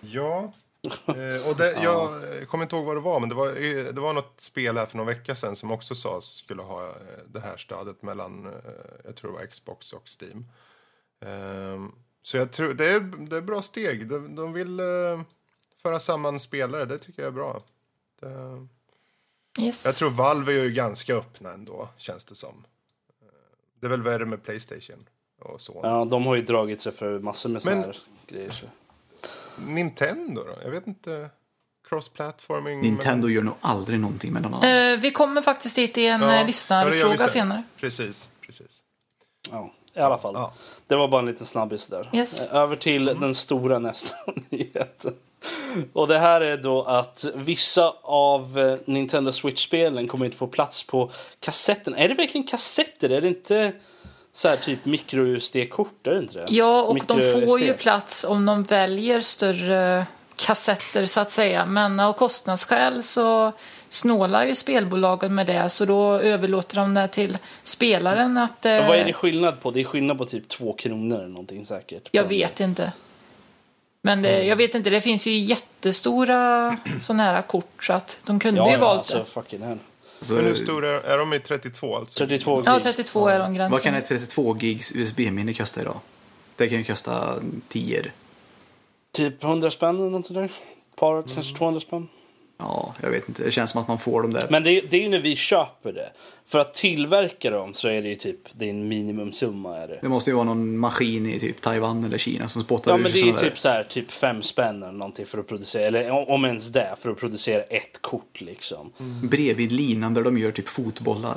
Ja. 0.00 0.52
Eh, 1.06 1.48
och 1.48 1.56
det, 1.56 1.72
jag 1.82 2.36
eh, 2.38 2.44
kommer 2.46 2.64
inte 2.64 2.76
ihåg 2.76 2.84
vad 2.86 2.96
det 2.96 3.00
var, 3.00 3.20
men 3.20 3.28
det 3.28 3.34
var, 3.34 3.48
eh, 3.48 3.84
det 3.94 4.00
var 4.00 4.12
något 4.12 4.40
spel 4.40 4.76
här 4.76 4.86
för 4.86 4.96
någon 4.96 5.06
vecka 5.06 5.34
sedan 5.34 5.56
som 5.56 5.70
också 5.70 5.94
sades 5.94 6.24
skulle 6.24 6.62
ha 6.62 6.88
eh, 6.88 6.94
det 7.26 7.40
här 7.40 7.56
stödet 7.56 8.02
mellan, 8.02 8.46
eh, 8.46 8.52
jag 9.04 9.16
tror 9.16 9.32
det 9.32 9.38
var 9.38 9.46
Xbox 9.46 9.92
och 9.92 10.02
Steam. 10.20 10.46
Ehm, 11.24 11.92
så 12.22 12.36
jag 12.36 12.52
tror, 12.52 12.74
det 12.74 12.90
är, 12.90 13.00
det 13.00 13.36
är 13.36 13.40
bra 13.40 13.62
steg. 13.62 14.08
De, 14.08 14.34
de 14.34 14.52
vill 14.52 14.80
eh, 14.80 15.20
föra 15.82 16.00
samman 16.00 16.40
spelare, 16.40 16.84
det 16.84 16.98
tycker 16.98 17.22
jag 17.22 17.28
är 17.28 17.32
bra. 17.32 17.60
Det, 18.20 18.66
Yes. 19.58 19.84
jag 19.84 19.94
tror 19.94 20.10
Valve 20.10 20.52
är 20.52 20.62
ju 20.64 20.70
ganska 20.72 21.14
öppna 21.16 21.52
ändå, 21.52 21.88
känns 21.96 22.24
det 22.24 22.34
som. 22.34 22.64
Det 23.80 23.86
är 23.86 23.90
väl 23.90 24.02
värre 24.02 24.26
med 24.26 24.42
Playstation 24.42 25.04
och 25.40 25.60
så. 25.60 25.80
Ja, 25.82 26.04
de 26.04 26.26
har 26.26 26.34
ju 26.34 26.42
dragit 26.42 26.80
sig 26.80 26.92
för 26.92 27.18
massor 27.18 27.48
med 27.50 27.62
Men- 27.64 27.78
här 27.78 27.96
grejer. 28.28 28.50
Så. 28.50 28.66
Nintendo 29.58 30.42
då? 30.44 30.54
Jag 30.64 30.70
vet 30.70 30.86
inte. 30.86 31.30
Cross-platforming. 31.88 32.80
Nintendo 32.80 33.28
gör 33.28 33.42
nog 33.42 33.54
aldrig 33.60 34.00
någonting 34.00 34.32
med 34.32 34.42
någon 34.42 34.54
annan. 34.54 34.92
Eh, 34.92 34.98
vi 34.98 35.10
kommer 35.10 35.42
faktiskt 35.42 35.76
dit 35.76 35.98
i 35.98 36.06
en 36.06 36.20
Ja, 36.22 36.38
vi 36.40 36.46
lyssnarfråga 36.46 37.18
sen. 37.18 37.28
senare. 37.28 37.62
Precis, 37.80 38.28
precis. 38.46 38.80
Ja, 39.50 39.70
i 39.94 40.00
alla 40.00 40.18
fall. 40.18 40.34
Ja. 40.34 40.52
Det 40.86 40.96
var 40.96 41.08
bara 41.08 41.20
en 41.20 41.26
liten 41.26 41.46
snabbis 41.46 41.86
där. 41.86 42.10
Yes. 42.12 42.40
Eh, 42.40 42.56
Över 42.56 42.76
till 42.76 43.04
den 43.04 43.34
stora 43.34 43.78
nästa 43.78 44.16
nyheten. 44.48 45.14
Och 45.92 46.08
det 46.08 46.18
här 46.18 46.40
är 46.40 46.56
då 46.56 46.82
att 46.82 47.24
vissa 47.34 47.94
av 48.02 48.58
eh, 48.58 48.78
Nintendo 48.84 49.32
Switch-spelen 49.32 50.08
kommer 50.08 50.24
inte 50.24 50.36
få 50.36 50.46
plats 50.46 50.82
på 50.82 51.10
kassetten. 51.40 51.94
Är 51.94 52.08
det 52.08 52.14
verkligen 52.14 52.46
kassetter? 52.46 53.10
Är 53.10 53.20
det 53.20 53.28
inte 53.28 53.72
så 54.32 54.48
här 54.48 54.56
typ 54.56 54.84
micro-USB-kort? 54.84 56.06
Är 56.06 56.10
det 56.10 56.18
inte 56.18 56.38
det? 56.38 56.46
Ja, 56.48 56.82
och 56.82 56.98
de 57.06 57.20
får 57.46 57.60
ju 57.60 57.72
plats 57.74 58.24
om 58.24 58.46
de 58.46 58.62
väljer 58.62 59.20
större 59.20 60.06
kassetter 60.36 61.06
så 61.06 61.20
att 61.20 61.30
säga. 61.30 61.66
Men 61.66 62.00
av 62.00 62.12
kostnadsskäl 62.12 63.02
så 63.02 63.52
snålar 63.88 64.44
ju 64.44 64.54
spelbolagen 64.54 65.34
med 65.34 65.46
det. 65.46 65.68
Så 65.68 65.84
då 65.84 66.12
överlåter 66.12 66.76
de 66.76 66.94
det 66.94 67.08
till 67.08 67.38
spelaren 67.64 68.38
att... 68.38 68.66
Eh, 68.66 68.86
Vad 68.88 68.98
är 68.98 69.04
det 69.04 69.12
skillnad 69.12 69.60
på? 69.60 69.70
Det 69.70 69.80
är 69.80 69.84
skillnad 69.84 70.18
på 70.18 70.24
typ 70.24 70.48
två 70.48 70.72
kronor 70.72 71.16
eller 71.18 71.28
någonting 71.28 71.66
säkert. 71.66 72.08
Jag 72.12 72.24
vet 72.24 72.60
inte. 72.60 72.92
Men 74.04 74.22
det, 74.22 74.42
jag 74.44 74.56
vet 74.56 74.74
inte, 74.74 74.90
det 74.90 75.00
finns 75.00 75.26
ju 75.26 75.38
jättestora 75.38 76.76
sådana 77.00 77.22
här 77.22 77.42
kort 77.42 77.84
så 77.84 77.92
att 77.92 78.18
de 78.26 78.40
kunde 78.40 78.60
Ja, 78.60 78.66
ju 78.66 78.72
ja 78.72 78.78
valt 78.78 78.98
alltså 78.98 79.18
det. 79.18 79.24
fucking 79.24 79.62
hell. 79.62 79.78
Så, 80.22 80.34
Men 80.34 80.44
hur 80.44 80.54
stora 80.54 81.02
är 81.02 81.18
de 81.18 81.32
i 81.32 81.40
32 81.40 81.96
alltså? 81.96 82.18
32 82.18 82.56
gig. 82.56 82.66
Ja, 82.66 82.80
32 82.82 83.28
är 83.28 83.38
de 83.38 83.54
gränsen. 83.54 83.70
vad 83.72 83.82
kan 83.82 83.94
ett 83.94 84.06
32 84.06 84.56
gigs 84.60 84.92
USB-minne 84.96 85.54
kosta 85.54 85.80
idag? 85.80 86.00
Det 86.56 86.68
kan 86.68 86.78
ju 86.78 86.84
kosta 86.84 87.40
10. 87.68 88.04
Typ 89.12 89.44
100 89.44 89.70
spänn 89.70 89.96
eller 89.96 90.10
något 90.10 90.26
sådär. 90.26 90.52
Par, 90.96 91.12
Mm. 91.16 91.28
kanske 91.34 91.56
200 91.56 91.80
spänn. 91.80 92.08
Ja, 92.62 92.94
jag 93.02 93.10
vet 93.10 93.28
inte. 93.28 93.42
Det 93.42 93.50
känns 93.50 93.70
som 93.70 93.80
att 93.82 93.88
man 93.88 93.98
får 93.98 94.22
dem 94.22 94.32
där. 94.32 94.46
Men 94.50 94.62
det, 94.64 94.80
det 94.90 94.96
är 94.96 95.00
ju 95.00 95.08
när 95.08 95.18
vi 95.20 95.36
köper 95.36 95.92
det. 95.92 96.08
För 96.46 96.58
att 96.58 96.74
tillverka 96.74 97.50
dem 97.50 97.74
så 97.74 97.88
är 97.88 98.02
det 98.02 98.08
ju 98.08 98.14
typ, 98.14 98.38
det 98.52 98.64
är 98.66 98.70
en 98.70 98.88
minimumsumma 98.88 99.76
är 99.78 99.88
det. 99.88 99.98
Det 100.02 100.08
måste 100.08 100.30
ju 100.30 100.34
vara 100.34 100.44
någon 100.44 100.78
maskin 100.78 101.26
i 101.26 101.40
typ 101.40 101.60
Taiwan 101.60 102.04
eller 102.04 102.18
Kina 102.18 102.48
som 102.48 102.62
spottar 102.62 102.90
Ja 102.90 102.96
ur 102.98 103.02
men 103.02 103.12
sig 103.12 103.22
det 103.22 103.28
är 103.28 103.32
ju 103.32 103.38
typ 103.38 103.58
så 103.58 103.68
här, 103.68 103.84
typ 103.84 104.10
fem 104.10 104.42
spänn 104.42 104.82
eller 104.82 104.92
någonting 104.92 105.26
för 105.26 105.38
att 105.38 105.48
producera, 105.48 105.82
eller 105.86 106.30
om 106.30 106.44
ens 106.44 106.68
det, 106.68 106.96
för 107.00 107.10
att 107.10 107.18
producera 107.18 107.62
ett 107.62 108.02
kort 108.02 108.40
liksom. 108.40 108.92
Bredvid 109.22 109.72
linan 109.72 110.14
där 110.14 110.22
de 110.22 110.38
gör 110.38 110.50
typ 110.52 110.68
fotbollar. 110.68 111.36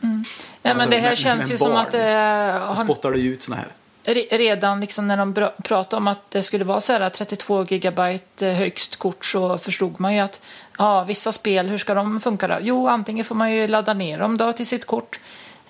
Nej, 0.00 0.22
men 0.62 0.72
Alltså, 0.72 0.90
det 0.90 0.96
här 0.98 1.08
med- 1.10 1.18
känns 1.18 1.42
med 1.46 1.50
ju 1.50 1.58
som 1.58 1.68
barn. 1.68 1.76
att 1.80 1.92
det 1.92 1.98
Så 1.98 2.66
har 2.66 2.74
spottar 2.74 3.14
ju 3.14 3.32
ut 3.32 3.42
såna 3.42 3.56
här. 3.56 3.66
Re- 4.04 4.38
redan 4.38 4.80
liksom 4.80 5.08
när 5.08 5.16
de 5.16 5.50
pratade 5.64 5.96
om 5.96 6.08
att 6.08 6.30
det 6.30 6.42
skulle 6.42 6.64
vara 6.64 6.80
så 6.80 6.92
här 6.92 7.10
32 7.10 7.64
gigabyte 7.64 8.48
eh, 8.48 8.54
högst 8.54 8.96
kort 8.96 9.24
så 9.24 9.58
förstod 9.58 10.00
man 10.00 10.14
ju 10.14 10.20
att 10.20 10.40
ja, 10.78 11.04
vissa 11.04 11.32
spel, 11.32 11.68
hur 11.68 11.78
ska 11.78 11.94
de 11.94 12.20
funka 12.20 12.48
då? 12.48 12.56
Jo, 12.60 12.88
antingen 12.88 13.24
får 13.24 13.34
man 13.34 13.52
ju 13.52 13.68
ladda 13.68 13.94
ner 13.94 14.18
dem 14.18 14.36
då 14.36 14.52
till 14.52 14.66
sitt 14.66 14.86
kort 14.86 15.20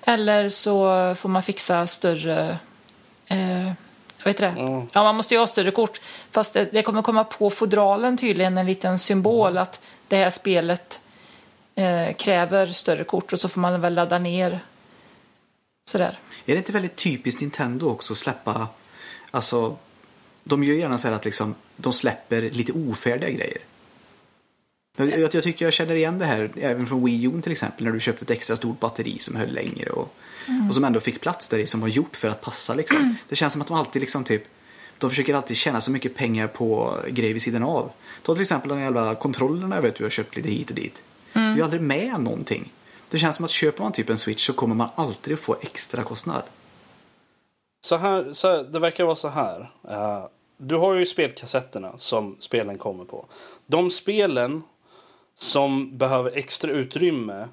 eller 0.01 0.49
så 0.49 1.15
får 1.15 1.29
man 1.29 1.43
fixa 1.43 1.87
större 1.87 2.57
eh, 3.27 3.67
jag 4.23 4.25
vet 4.25 4.37
det. 4.37 4.47
Mm. 4.47 4.87
Ja, 4.93 5.03
man 5.03 5.15
måste 5.15 5.33
ju 5.33 5.39
ha 5.39 5.47
större 5.47 5.71
kort. 5.71 6.01
Fast 6.31 6.53
det, 6.53 6.69
det 6.71 6.81
kommer 6.81 7.01
komma 7.01 7.23
på 7.23 7.49
fodralen 7.49 8.17
tydligen 8.17 8.57
en 8.57 8.65
liten 8.65 8.99
symbol 8.99 9.57
att 9.57 9.81
det 10.07 10.17
här 10.17 10.29
spelet 10.29 10.99
eh, 11.75 12.13
kräver 12.13 12.65
större 12.65 13.03
kort 13.03 13.33
och 13.33 13.39
så 13.39 13.49
får 13.49 13.59
man 13.61 13.81
väl 13.81 13.93
ladda 13.93 14.19
ner 14.19 14.59
sådär. 15.89 16.19
Är 16.45 16.53
det 16.53 16.57
inte 16.57 16.71
väldigt 16.71 16.95
typiskt 16.95 17.41
Nintendo 17.41 17.89
också 17.89 18.13
att 18.13 18.17
släppa, 18.17 18.67
alltså, 19.31 19.77
de 20.43 20.63
gör 20.63 20.75
gärna 20.75 20.97
så 20.97 21.07
här 21.07 21.15
att 21.15 21.25
liksom, 21.25 21.55
de 21.75 21.93
släpper 21.93 22.41
lite 22.41 22.71
ofärdiga 22.71 23.29
grejer. 23.29 23.57
Jag, 24.97 25.33
jag, 25.33 25.43
tycker 25.43 25.65
jag 25.65 25.73
känner 25.73 25.95
igen 25.95 26.19
det 26.19 26.25
här 26.25 26.51
även 26.55 26.87
från 26.87 27.05
Wii 27.05 27.23
U 27.23 27.41
till 27.41 27.51
exempel 27.51 27.85
när 27.85 27.91
du 27.91 27.99
köpte 27.99 28.23
ett 28.23 28.31
extra 28.31 28.55
stort 28.55 28.79
batteri 28.79 29.17
som 29.19 29.35
höll 29.35 29.53
längre 29.53 29.89
och, 29.89 30.15
och 30.69 30.75
som 30.75 30.83
ändå 30.83 30.99
fick 30.99 31.21
plats 31.21 31.49
där 31.49 31.59
i 31.59 31.67
som 31.67 31.81
var 31.81 31.87
gjort 31.87 32.15
för 32.15 32.27
att 32.27 32.41
passa 32.41 32.73
liksom. 32.73 33.15
Det 33.29 33.35
känns 33.35 33.53
som 33.53 33.61
att 33.61 33.67
de 33.67 33.77
alltid 33.77 33.99
liksom 33.99 34.23
typ 34.23 34.43
de 34.97 35.09
försöker 35.09 35.33
alltid 35.33 35.57
tjäna 35.57 35.81
så 35.81 35.91
mycket 35.91 36.15
pengar 36.15 36.47
på 36.47 36.97
grejer 37.09 37.33
vid 37.33 37.41
sidan 37.41 37.63
av. 37.63 37.91
Ta 38.21 38.33
till 38.33 38.41
exempel 38.41 38.69
de 38.69 38.79
jävla 38.79 39.15
kontrollerna 39.15 39.75
jag 39.75 39.81
vet 39.81 39.95
du 39.95 40.03
har 40.03 40.11
köpt 40.11 40.35
lite 40.35 40.49
hit 40.49 40.69
och 40.69 40.75
dit. 40.75 41.01
Det 41.33 41.39
är 41.39 41.55
ju 41.55 41.61
aldrig 41.61 41.81
med 41.81 42.19
någonting. 42.19 42.71
Det 43.09 43.19
känns 43.19 43.35
som 43.35 43.45
att 43.45 43.51
köper 43.51 43.83
man 43.83 43.91
typ 43.91 44.09
en 44.09 44.17
switch 44.17 44.45
så 44.45 44.53
kommer 44.53 44.75
man 44.75 44.89
alltid 44.95 45.33
att 45.33 45.39
få 45.39 45.55
extra 45.61 46.03
kostnad. 46.03 46.43
Så 47.81 47.97
här, 47.97 48.33
så 48.33 48.47
här, 48.47 48.63
det 48.63 48.79
verkar 48.79 49.03
vara 49.03 49.15
så 49.15 49.27
här. 49.27 49.71
Eh, 49.89 50.25
du 50.57 50.75
har 50.75 50.93
ju 50.93 51.05
spelkassetterna 51.05 51.97
som 51.97 52.35
spelen 52.39 52.77
kommer 52.77 53.05
på. 53.05 53.25
De 53.65 53.89
spelen 53.89 54.63
som 55.35 55.97
behöver 55.97 56.37
extra 56.37 56.71
utrymme 56.71 57.47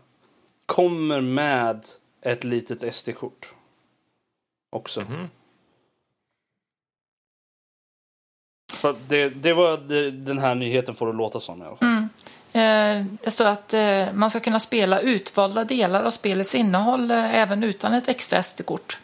kommer 0.66 1.20
med 1.20 1.86
ett 2.20 2.44
litet 2.44 2.94
SD-kort. 2.94 3.50
Också. 4.70 5.04
För 8.72 8.96
Det, 9.08 9.28
det 9.28 9.52
var 9.52 9.76
det, 9.76 10.10
den 10.10 10.38
här 10.38 10.54
nyheten 10.54 10.94
får 10.94 11.08
att 11.08 11.16
låta 11.16 11.40
som 11.40 11.62
i 11.62 11.64
alla 11.64 11.76
fall. 11.76 11.88
Eh, 11.88 11.95
Det 13.22 13.30
står 13.30 13.44
att 13.46 13.74
eh, 13.74 14.12
man 14.12 14.30
ska 14.30 14.40
kunna 14.40 14.60
spela 14.60 15.00
utvalda 15.00 15.64
delar 15.64 16.02
av 16.04 16.10
spelets 16.10 16.54
innehåll 16.54 17.10
eh, 17.10 17.34
även 17.34 17.64
utan 17.64 17.94
ett 17.94 18.08
extra 18.08 18.42
SD-kort. 18.42 18.98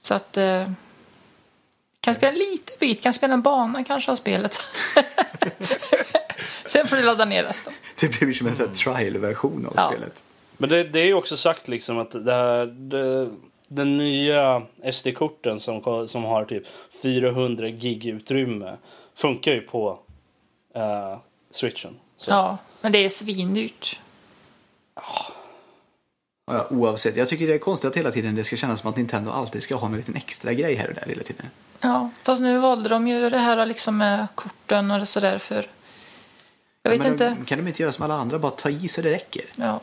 Så 0.00 0.14
att... 0.14 0.36
eh, 0.36 0.70
Kan 2.00 2.14
spela 2.14 2.32
en 2.32 2.38
liten 2.38 2.76
bit, 2.80 3.02
kan 3.02 3.14
spela 3.14 3.34
en 3.34 3.42
bana 3.42 3.84
kanske 3.84 4.12
av 4.12 4.16
spelet. 4.16 4.56
Sen 6.66 6.86
får 6.86 6.96
du 6.96 7.02
ladda 7.02 7.24
ner 7.24 7.42
resten. 7.44 7.72
Det 8.00 8.20
blir 8.20 8.32
som 8.32 8.46
en 8.46 8.56
sån 8.56 8.68
här 8.68 8.74
trial-version 8.74 9.66
av 9.66 9.72
Ja. 9.76 9.88
spelet. 9.92 10.22
Men 10.56 10.70
det, 10.70 10.84
det 10.84 11.00
är 11.00 11.04
ju 11.06 11.14
också 11.14 11.36
sagt 11.36 11.68
liksom 11.68 11.98
att 11.98 12.10
det 12.10 12.34
här, 12.34 12.66
det, 12.66 13.28
den 13.68 13.98
nya 13.98 14.62
SD-korten 14.92 15.60
som, 15.60 16.08
som 16.08 16.24
har 16.24 16.44
typ 16.44 16.62
400 17.02 17.68
gig 17.68 18.06
utrymme 18.06 18.76
funkar 19.14 19.52
ju 19.52 19.60
på 19.60 19.98
eh, 20.74 21.18
switchen. 21.50 21.96
Så. 22.18 22.30
Ja, 22.30 22.58
men 22.80 22.92
det 22.92 22.98
är 23.04 23.08
svindyrt. 23.08 24.00
Ja, 24.94 25.02
ja, 26.46 26.66
oavsett, 26.70 27.16
jag 27.16 27.28
tycker 27.28 27.46
det 27.48 27.54
är 27.54 27.58
konstigt 27.58 27.88
att 27.90 27.96
hela 27.96 28.12
tiden 28.12 28.34
det 28.34 28.44
ska 28.44 28.56
kännas 28.56 28.80
som 28.80 28.90
att 28.90 28.96
Nintendo 28.96 29.30
alltid 29.30 29.62
ska 29.62 29.74
ha 29.76 29.86
en 29.86 29.96
liten 29.96 30.16
extra 30.16 30.52
grej 30.52 30.74
här 30.74 30.88
och 30.88 30.94
där 30.94 31.04
hela 31.06 31.22
tiden. 31.22 31.46
Ja, 31.80 32.10
fast 32.22 32.42
nu 32.42 32.58
valde 32.58 32.88
de 32.88 33.08
ju 33.08 33.30
det 33.30 33.38
här 33.38 33.66
liksom 33.66 33.96
med 33.98 34.26
korten 34.34 34.90
och 34.90 35.08
sådär 35.08 35.38
för... 35.38 35.66
Jag 36.82 36.90
vet 36.90 37.00
Men 37.02 37.12
inte. 37.12 37.36
Kan 37.46 37.58
de 37.58 37.68
inte 37.68 37.82
göra 37.82 37.92
som 37.92 38.04
alla 38.04 38.14
andra, 38.14 38.38
bara 38.38 38.50
ta 38.52 38.70
i 38.70 38.88
så 38.88 39.00
det 39.02 39.10
räcker? 39.10 39.44
Ja. 39.56 39.80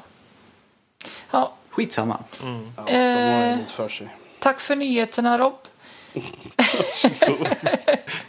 Ja, 1.32 1.54
Skitsamma. 1.70 2.20
Ja, 2.42 2.46
de 2.76 2.84
har 2.84 2.90
Eh. 2.90 3.58
lite 3.58 3.72
för 3.72 3.90
sig. 3.90 4.08
tack 4.40 4.60
för 4.60 4.76
nyheterna 4.76 5.38
Rob. 5.38 5.58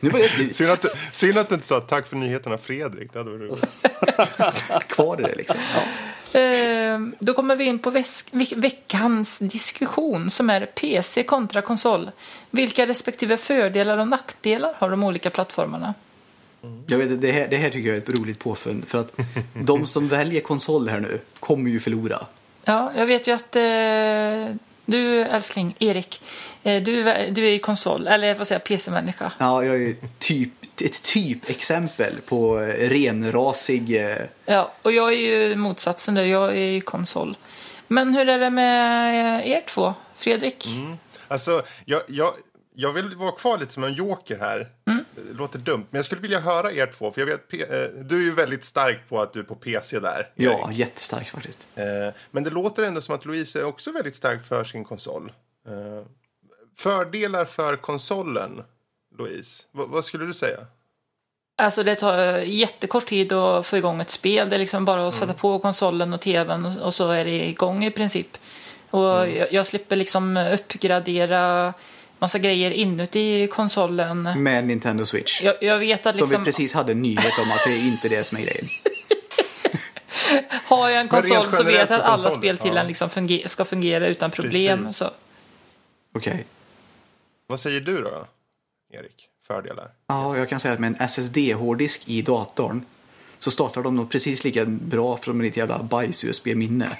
Nu 0.01 0.11
var 0.11 0.19
det 0.19 0.29
slut. 0.29 0.57
Synd 0.57 0.71
att, 0.71 0.85
synd 1.13 1.39
att 1.39 1.49
du 1.49 1.55
inte 1.55 1.67
sa 1.67 1.81
tack 1.81 2.07
för 2.07 2.17
nyheterna 2.17 2.59
Fredrik. 2.59 3.13
Det 3.13 3.19
hade 3.19 3.31
varit 3.31 3.51
roligt. 3.51 4.89
Kvar 4.89 5.21
i 5.21 5.23
det 5.23 5.35
liksom. 5.35 5.57
Ja. 5.75 6.41
Eh, 6.41 7.01
då 7.19 7.35
kommer 7.35 7.57
vi 7.57 7.65
in 7.65 7.79
på 7.79 7.91
veck- 7.91 8.53
veckans 8.57 9.39
diskussion 9.39 10.31
som 10.31 10.51
är 10.51 10.67
PC 10.67 11.23
kontra 11.23 11.63
konsol. 11.63 12.11
Vilka 12.51 12.87
respektive 12.87 13.37
fördelar 13.37 13.99
och 13.99 14.09
nackdelar 14.09 14.75
har 14.79 14.91
de 14.91 15.05
olika 15.05 15.31
plattformarna? 15.31 15.95
Jag 16.87 16.99
vet, 16.99 17.21
det, 17.21 17.33
här, 17.33 17.49
det 17.49 17.57
här 17.57 17.71
tycker 17.71 17.89
jag 17.89 17.97
är 17.97 18.01
ett 18.01 18.21
roligt 18.21 18.39
påfund. 18.39 18.85
För 18.89 18.99
att 19.01 19.21
de 19.55 19.87
som 19.87 20.09
väljer 20.09 20.41
konsol 20.41 20.89
här 20.89 21.01
nu 21.01 21.21
kommer 21.41 21.71
ju 21.71 21.81
förlora. 21.81 22.27
Ja, 22.65 22.93
jag 22.97 23.07
vet 23.07 23.29
ju 23.29 23.33
att 23.33 23.57
eh, 23.57 24.57
du 24.87 25.21
älskling, 25.21 25.75
Erik, 25.79 26.23
eh, 26.63 26.83
du, 26.83 27.03
du 27.31 27.47
är 27.47 27.51
ju 27.51 27.59
konsol, 27.59 28.07
eller 28.07 28.35
vad 28.35 28.47
säger 28.47 28.61
jag, 28.61 28.65
PC-människa. 28.65 29.33
Ja, 29.39 29.65
jag 29.65 29.83
är 29.83 29.95
typ, 30.19 30.51
ett 30.85 31.03
typexempel 31.03 32.13
på 32.27 32.57
renrasig... 32.79 33.97
eh, 34.11 34.17
Ja, 34.47 34.73
och 34.83 34.93
jag 34.93 35.13
är 35.13 35.17
ju 35.17 35.57
motsatsen 35.57 36.15
där, 36.15 36.25
jag 36.25 36.51
är 36.51 36.71
ju 36.71 36.81
konsol. 36.81 37.37
Men 37.89 38.15
hur 38.15 38.29
är 38.29 38.39
det 38.39 38.51
med 38.51 39.49
er 39.49 39.63
två? 39.69 39.95
Fredrik? 40.17 40.67
Alltså, 41.29 41.63
jag, 41.85 42.03
jag, 42.09 42.33
jag 42.79 42.93
vill 42.93 43.15
vara 43.17 43.33
kvar 43.33 43.59
lite 43.59 43.73
som 43.73 43.85
en 43.85 43.93
joker 43.95 44.39
här. 44.39 44.69
Det 44.85 45.33
låter 45.33 45.59
dumt, 45.59 45.87
men 45.91 45.99
jag 45.99 46.05
skulle 46.05 46.21
vilja 46.21 46.41
höra 46.41 46.73
er 46.73 46.87
två. 46.87 47.13
För 47.13 47.21
jag 47.21 47.27
vet, 47.27 47.53
eh, 47.53 48.03
du 48.05 48.17
är 48.19 48.23
ju 48.23 48.35
väldigt 48.35 48.65
stark 48.65 49.09
på 49.09 49.23
att 49.23 49.33
du 49.33 49.41
är 49.41 49.45
på 49.45 49.55
PC 49.55 49.99
där. 50.01 50.31
Ja, 50.35 50.67
Erik. 50.69 50.79
jättestark 50.79 51.31
faktiskt. 51.31 51.69
Eh, 51.75 51.85
Men 52.31 52.45
det 52.45 52.51
låter 52.51 52.83
ändå 52.83 53.01
som 53.01 53.15
att 53.15 53.25
Louise 53.25 53.61
är 53.61 53.65
också 53.65 53.93
väldigt 53.93 54.17
stark 54.17 54.47
för 54.47 54.65
sin 54.65 54.85
konsol. 54.85 55.33
Eh, 55.69 56.07
Fördelar 56.79 57.45
för 57.45 57.77
konsolen, 57.77 58.63
Louise? 59.19 59.63
V- 59.73 59.85
vad 59.87 60.05
skulle 60.05 60.25
du 60.27 60.35
säga? 60.35 60.59
Alltså 61.59 61.83
det 61.83 61.95
tar 61.95 62.19
jättekort 62.39 63.07
tid 63.07 63.33
att 63.33 63.67
få 63.67 63.77
igång 63.77 64.01
ett 64.01 64.11
spel. 64.11 64.49
Det 64.51 64.57
är 64.57 64.61
liksom 64.61 64.85
bara 64.85 65.09
att 65.09 65.15
sätta 65.15 65.33
på 65.35 65.59
konsolen 65.59 66.15
och 66.15 66.21
tvn 66.21 66.67
och, 66.67 66.83
och 66.87 66.95
så 66.95 67.11
är 67.11 67.25
det 67.25 67.49
igång 67.49 67.85
i 67.85 67.91
princip. 67.91 68.39
Och 68.91 69.23
Mm. 69.25 69.37
jag, 69.37 69.53
jag 69.53 69.67
slipper 69.67 69.97
liksom 69.97 70.37
uppgradera 70.37 71.75
massa 72.19 72.39
grejer 72.39 72.71
inuti 72.71 73.49
konsolen. 73.53 74.23
Med 74.23 74.67
Nintendo 74.67 75.05
Switch. 75.05 75.43
Jag, 75.43 75.63
jag 75.63 75.79
vet 75.79 76.07
att 76.07 76.17
Som 76.17 76.25
liksom, 76.25 76.43
vi 76.43 76.45
precis 76.45 76.75
hade 76.75 76.93
en 76.93 77.03
nyhet 77.03 77.39
om 77.39 77.51
att 77.51 77.65
det 77.67 77.73
är 77.73 77.87
inte 77.87 78.09
det 78.09 78.25
som 78.25 78.39
är 78.39 78.43
grejen. 78.43 78.69
har 80.65 80.89
jag 80.89 81.01
en 81.01 81.09
konsol 81.09 81.53
så 81.53 81.63
vet 81.63 81.91
jag 81.91 82.01
att 82.01 82.07
alla 82.07 82.31
spel 82.31 82.59
till 82.59 82.69
ja. 82.69 82.75
den 82.75 82.87
liksom 82.87 83.11
funger- 83.11 83.49
ska 83.49 83.65
fungera 83.65 84.07
utan 84.07 84.31
problem. 84.31 84.89
Okej. 86.15 86.47
Vad 87.47 87.61
säger 87.61 87.81
du 87.81 88.03
då, 88.03 88.27
Erik? 88.93 89.29
Fördelar? 89.47 89.91
Ja, 90.07 90.39
jag 90.39 90.49
kan 90.49 90.61
säga 90.61 90.75
att 90.75 90.81
med 90.81 90.89
en 90.89 91.09
SSD-hårddisk 91.09 92.09
i 92.09 92.23
datorn 92.23 92.85
så 93.39 93.51
startar 93.51 93.83
de 93.83 93.97
nog 93.97 94.11
precis 94.11 94.45
lika 94.45 94.65
bra 94.65 95.17
från 95.17 95.39
mitt 95.39 95.57
jävla 95.57 95.83
bajs-USB-minne. 95.83 96.89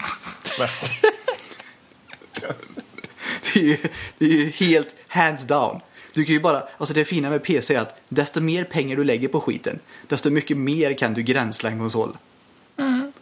Det 3.55 3.61
är, 3.61 3.65
ju, 3.65 3.77
det 4.19 4.25
är 4.25 4.31
ju 4.31 4.51
helt 4.51 4.95
hands 5.09 5.45
down. 5.45 5.81
Du 6.13 6.25
kan 6.25 6.33
ju 6.35 6.41
bara, 6.41 6.63
alltså 6.79 6.95
det 6.95 7.05
fina 7.05 7.31
med 7.31 7.43
PC 7.45 7.75
är 7.75 7.81
att 7.81 8.01
desto 8.09 8.41
mer 8.41 8.65
pengar 8.65 8.97
du 8.97 9.05
lägger 9.05 9.29
på 9.29 9.41
skiten, 9.41 9.79
desto 10.09 10.31
mycket 10.31 10.57
mer 10.57 10.95
kan 10.95 11.15
du 11.15 11.23
gränsla 11.23 11.71
en 11.71 11.79
konsol. 11.79 12.17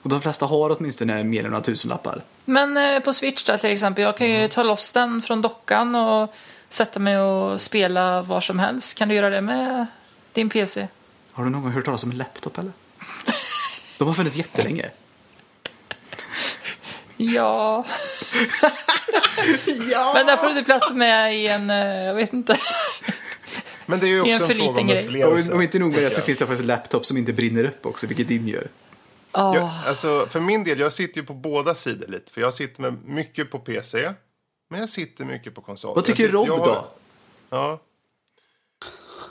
Och 0.03 0.11
de 0.11 0.21
flesta 0.23 0.47
har 0.47 0.77
åtminstone 0.79 1.25
mer 1.25 1.45
än 1.45 1.51
några 1.51 1.63
tusenlappar. 1.65 2.23
Men 2.45 2.77
eh, 2.77 3.01
på 3.01 3.13
Switch 3.13 3.45
där 3.45 3.59
till 3.59 3.71
exempel, 3.71 4.05
jag 4.05 4.17
kan 4.17 4.27
Mm. 4.27 4.41
ju 4.43 4.49
ta 4.49 4.63
loss 4.63 4.93
den 4.93 5.23
från 5.23 5.43
dockan 5.43 5.95
och 5.95 6.35
sätta 6.69 7.01
mig 7.01 7.19
och 7.19 7.61
spela 7.61 8.23
var 8.23 8.41
som 8.41 8.59
helst. 8.59 8.99
Kan 8.99 9.09
du 9.09 9.15
göra 9.15 9.31
det 9.31 9.41
med 9.41 9.87
din 10.33 10.49
PC? 10.51 10.89
Har 11.33 11.45
du 11.45 11.51
någon 11.51 11.63
gång 11.63 11.73
hört 11.73 11.85
talas 11.85 12.05
om 12.05 12.11
en 12.11 12.17
laptop 12.19 12.59
eller? 12.59 12.73
De 13.99 14.09
har 14.09 14.15
funnits 14.15 14.37
jättelänge. 14.37 14.91
Ja. 17.35 17.85
Ja! 19.91 20.13
Men 20.15 20.27
där 20.27 20.37
får 20.37 20.55
du 20.55 20.65
plats 20.65 20.93
med 20.93 21.37
i 21.37 21.47
en, 21.49 21.71
eh, 21.71 21.77
jag 22.05 22.15
vet 22.15 22.33
inte. 22.33 22.59
Men 23.87 24.01
det 24.01 24.07
är 24.07 24.09
ju 24.09 24.21
också 24.21 24.31
en 24.33 24.41
en, 24.41 24.47
för 24.47 24.55
fråga 24.55 24.69
om 24.69 24.75
liten 24.77 24.87
grej. 24.89 25.05
upplevelse. 25.05 25.51
Och, 25.51 25.57
och 25.57 25.63
inte 25.63 25.79
nog 25.79 25.93
med 25.93 26.03
det 26.03 26.11
så 26.11 26.21
finns 26.21 26.39
det 26.39 26.45
faktiskt 26.47 26.61
en 26.61 26.67
laptop 26.67 27.07
som 27.07 27.17
inte 27.17 27.33
brinner 27.33 27.65
upp 27.65 27.87
också, 27.87 28.07
vilket 28.07 28.29
din 28.29 28.49
gör. 28.49 28.69
Ja. 29.33 29.55
Jag, 29.57 29.71
alltså, 29.87 30.27
för 30.31 30.41
min 30.41 30.65
del, 30.65 30.81
jag 30.81 30.93
sitter 30.93 31.21
ju 31.21 31.27
på 31.27 31.35
båda 31.35 31.75
sidor 31.75 32.07
lite. 32.09 32.33
För 32.33 32.41
jag 32.41 32.55
sitter 32.55 32.83
med 32.83 33.05
mycket 33.05 33.51
på 33.51 33.59
PC, 33.59 34.13
men 34.71 34.81
jag 34.81 34.89
sitter 34.89 35.25
mycket 35.25 35.55
på 35.55 35.61
konsol. 35.61 35.95
Vad 35.95 36.05
tycker 36.05 36.29
Rob 36.29 36.49
har- 36.49 36.59
då? 36.67 36.87
Ja, 37.51 37.81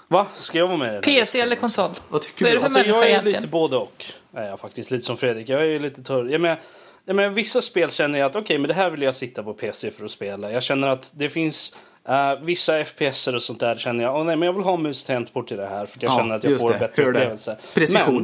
Va? 0.07 0.27
Ska 0.35 0.57
jag 0.57 0.67
vara 0.67 0.77
med? 0.77 1.03
PC 1.03 1.39
eller 1.41 1.55
konsol? 1.55 1.91
Vad 2.09 2.21
tycker 2.21 2.45
Vad 2.45 2.49
är 2.49 2.53
du? 2.55 2.59
det 2.63 2.69
för 2.69 2.79
Alltså, 2.79 2.89
jag 2.93 3.03
är 3.03 3.07
egentligen? 3.09 3.41
lite 3.41 3.47
både 3.51 3.75
och. 3.77 4.05
Är 4.33 4.47
jag 4.47 4.59
faktiskt. 4.59 4.91
Lite 4.91 5.05
som 5.05 5.17
Fredrik. 5.17 5.49
Jag 5.49 5.61
är 5.61 5.65
ju 5.65 5.79
lite 5.79 6.03
torr. 6.03 6.29
Jag 6.29 6.41
menar, 6.41 6.61
jag 7.05 7.15
menar, 7.15 7.29
vissa 7.29 7.61
spel 7.61 7.91
känner 7.91 8.19
jag 8.19 8.25
att 8.29 8.35
okej, 8.35 8.57
men 8.57 8.67
det 8.67 8.73
här 8.73 8.89
vill 8.89 9.01
jag 9.01 9.15
sitta 9.15 9.43
på 9.43 9.53
PC 9.53 9.91
för 9.91 10.05
att 10.05 10.11
spela. 10.11 10.51
Jag 10.51 10.63
känner 10.63 10.87
att 10.87 11.11
det 11.15 11.29
finns 11.29 11.75
eh, 12.07 12.35
vissa 12.41 12.85
FPS 12.85 13.27
och 13.27 13.41
sånt 13.41 13.59
där 13.59 13.75
känner 13.75 14.03
jag, 14.03 14.15
åh 14.15 14.23
nej 14.25 14.35
men 14.35 14.45
jag 14.45 14.53
vill 14.53 14.63
ha 14.63 14.77
mus 14.77 15.03
tangentbord 15.03 15.47
till 15.47 15.57
det 15.57 15.65
här 15.67 15.85
för 15.85 15.97
att 15.97 16.03
jag 16.03 16.11
Ja, 16.11 16.17
känner 16.17 16.35
att 16.35 16.43
jag 16.43 16.59
får 16.59 16.73
det. 16.73 16.79
bättre 16.79 17.09
upplevelse. 17.09 17.57
Precision. 17.73 18.15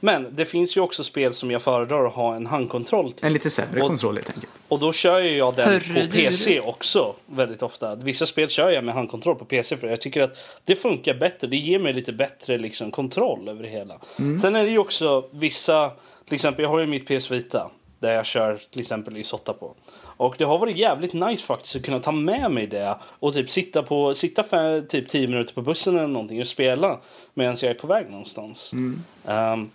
Men, 0.00 0.22
men 0.22 0.36
det 0.36 0.44
finns 0.44 0.76
ju 0.76 0.80
också 0.80 1.04
spel 1.04 1.32
som 1.34 1.50
jag 1.50 1.62
föredrar 1.62 2.06
att 2.06 2.12
ha 2.12 2.36
en 2.36 2.46
handkontroll 2.46 3.12
till. 3.12 3.26
En 3.26 3.32
lite 3.32 3.50
sämre 3.50 3.80
Och- 3.80 3.88
kontroll 3.88 4.14
helt 4.14 4.28
enkelt. 4.34 4.52
Och 4.68 4.78
då 4.78 4.92
kör 4.92 5.18
ju 5.20 5.36
jag 5.36 5.54
den 5.56 5.68
Hörru, 5.68 5.94
på 5.94 6.00
du. 6.00 6.08
PC 6.08 6.60
också 6.60 7.14
väldigt 7.26 7.62
ofta. 7.62 7.94
Vissa 7.94 8.26
spel 8.26 8.48
kör 8.48 8.70
jag 8.70 8.84
med 8.84 8.94
handkontroll 8.94 9.36
på 9.36 9.44
PC 9.44 9.76
för 9.76 9.88
jag 9.88 10.00
tycker 10.00 10.22
att 10.22 10.36
det 10.64 10.76
funkar 10.76 11.14
bättre. 11.14 11.46
Det 11.46 11.56
ger 11.56 11.78
mig 11.78 11.92
lite 11.92 12.12
bättre 12.12 12.58
liksom, 12.58 12.90
kontroll 12.90 13.48
över 13.48 13.62
det 13.62 13.68
hela. 13.68 13.98
Sen 14.42 14.56
är 14.56 14.64
det 14.64 14.70
ju 14.70 14.78
också 14.78 15.24
vissa, 15.30 15.90
till 16.24 16.34
exempel 16.34 16.62
jag 16.62 16.70
har 16.70 16.78
ju 16.80 16.86
mitt 16.86 17.06
PS 17.08 17.30
Vita 17.30 17.70
där 18.00 18.14
jag 18.14 18.26
kör 18.26 18.60
till 18.70 18.80
exempel 18.80 19.16
i 19.16 19.24
Sotta 19.24 19.52
på. 19.52 19.74
Och 20.02 20.34
det 20.38 20.44
har 20.44 20.58
varit 20.58 20.76
jävligt 20.76 21.12
nice 21.12 21.46
faktiskt 21.46 21.76
att 21.76 21.84
kunna 21.84 22.00
ta 22.00 22.12
med 22.12 22.50
mig 22.50 22.66
det 22.66 22.96
och 23.04 23.34
typ 23.34 23.50
sitta 23.50 23.82
på 23.82 24.14
sitta 24.14 24.42
för 24.42 24.80
typ 24.80 25.08
10 25.08 25.28
minuter 25.28 25.54
på 25.54 25.62
bussen 25.62 25.96
eller 25.96 26.06
någonting 26.06 26.40
och 26.40 26.46
spela 26.46 27.00
medan 27.34 27.56
jag 27.60 27.70
är 27.70 27.74
på 27.74 27.86
väg 27.86 28.10
någonstans. 28.10 28.72
Ehm, 29.26 29.70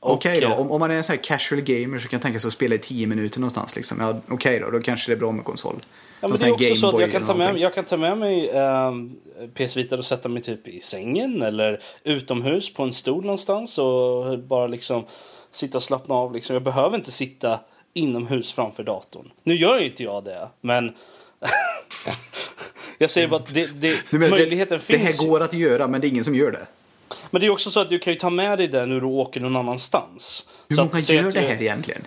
och, 0.00 0.12
Okej 0.12 0.40
då, 0.40 0.46
eh, 0.46 0.60
om, 0.60 0.70
om 0.70 0.80
man 0.80 0.90
är 0.90 0.94
en 0.94 1.04
sån 1.04 1.16
här 1.16 1.22
casual 1.22 1.60
gamer 1.60 1.98
så 1.98 2.08
kan 2.08 2.16
jag 2.16 2.22
tänka 2.22 2.40
sig 2.40 2.48
att 2.48 2.52
spela 2.52 2.74
i 2.74 2.78
10 2.78 3.06
minuter 3.06 3.40
någonstans. 3.40 3.76
Liksom. 3.76 4.00
Ja, 4.00 4.20
Okej 4.28 4.60
då, 4.60 4.70
då 4.70 4.80
kanske 4.80 5.10
det 5.10 5.14
är 5.14 5.18
bra 5.18 5.32
med 5.32 5.44
konsol. 5.44 5.76
Ja, 6.20 6.28
men 6.28 6.38
det 6.38 6.46
är 6.46 6.52
också 6.52 6.74
så 6.74 6.94
att 6.96 7.00
jag 7.00 7.12
kan, 7.12 7.26
ta 7.26 7.34
med, 7.34 7.38
någonting. 7.38 7.62
jag 7.62 7.74
kan 7.74 7.84
ta 7.84 7.96
med 7.96 8.18
mig 8.18 8.50
um, 8.50 9.16
PS 9.54 9.76
Vita 9.76 9.96
och 9.96 10.04
sätta 10.04 10.28
mig 10.28 10.42
typ 10.42 10.68
i 10.68 10.80
sängen 10.80 11.42
eller 11.42 11.82
utomhus 12.04 12.74
på 12.74 12.82
en 12.82 12.92
stol 12.92 13.22
någonstans 13.22 13.78
och 13.78 14.38
bara 14.38 14.66
liksom 14.66 15.04
sitta 15.50 15.78
och 15.78 15.82
slappna 15.82 16.14
av. 16.14 16.34
Liksom. 16.34 16.54
Jag 16.54 16.62
behöver 16.62 16.96
inte 16.96 17.10
sitta 17.10 17.60
inomhus 17.92 18.52
framför 18.52 18.82
datorn. 18.82 19.30
Nu 19.42 19.54
gör 19.54 19.78
ju 19.78 19.86
inte 19.86 20.02
jag 20.02 20.24
det, 20.24 20.48
men 20.60 20.92
jag 22.98 23.10
säger 23.10 23.28
bara 23.28 23.40
att 23.40 23.54
det, 23.54 23.80
det, 23.80 24.12
menar, 24.12 24.30
möjligheten 24.30 24.78
det, 24.78 24.84
finns. 24.84 25.00
det 25.00 25.06
här 25.06 25.28
går 25.28 25.40
att 25.40 25.54
göra 25.54 25.88
men 25.88 26.00
det 26.00 26.06
är 26.06 26.08
ingen 26.08 26.24
som 26.24 26.34
gör 26.34 26.52
det. 26.52 26.66
Men 27.30 27.40
det 27.40 27.46
är 27.46 27.50
också 27.50 27.70
så 27.70 27.80
att 27.80 27.88
du 27.88 27.98
kan 27.98 28.12
ju 28.12 28.18
ta 28.18 28.30
med 28.30 28.58
dig 28.58 28.68
det 28.68 28.86
när 28.86 29.00
du 29.00 29.06
åker 29.06 29.40
någon 29.40 29.56
annanstans. 29.56 30.46
Hur 30.68 30.76
så 30.76 30.84
många 30.84 30.98
att, 30.98 31.08
gör 31.08 31.28
att 31.28 31.34
det 31.34 31.40
här 31.40 31.62
egentligen? 31.62 32.06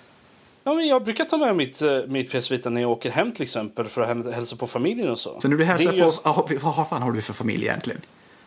Ja, 0.63 0.73
men 0.73 0.87
jag 0.87 1.03
brukar 1.03 1.25
ta 1.25 1.37
med 1.37 1.55
mitt, 1.55 1.81
eh, 1.81 1.99
mitt 2.07 2.31
PS 2.31 2.51
Vita 2.51 2.69
när 2.69 2.81
jag 2.81 2.91
åker 2.91 3.11
hem 3.11 3.31
till 3.31 3.43
exempel 3.43 3.87
för 3.87 4.01
att 4.01 4.33
hälsa 4.33 4.55
på 4.55 4.67
familjen 4.67 5.09
och 5.09 5.19
så. 5.19 5.39
Så 5.39 5.47
när 5.47 5.57
du 5.57 5.65
hälsar 5.65 5.91
på, 5.91 6.13
ah, 6.23 6.47
vad 6.61 6.89
fan 6.89 7.01
har 7.01 7.11
du 7.11 7.21
för 7.21 7.33
familj 7.33 7.65
egentligen? 7.65 8.01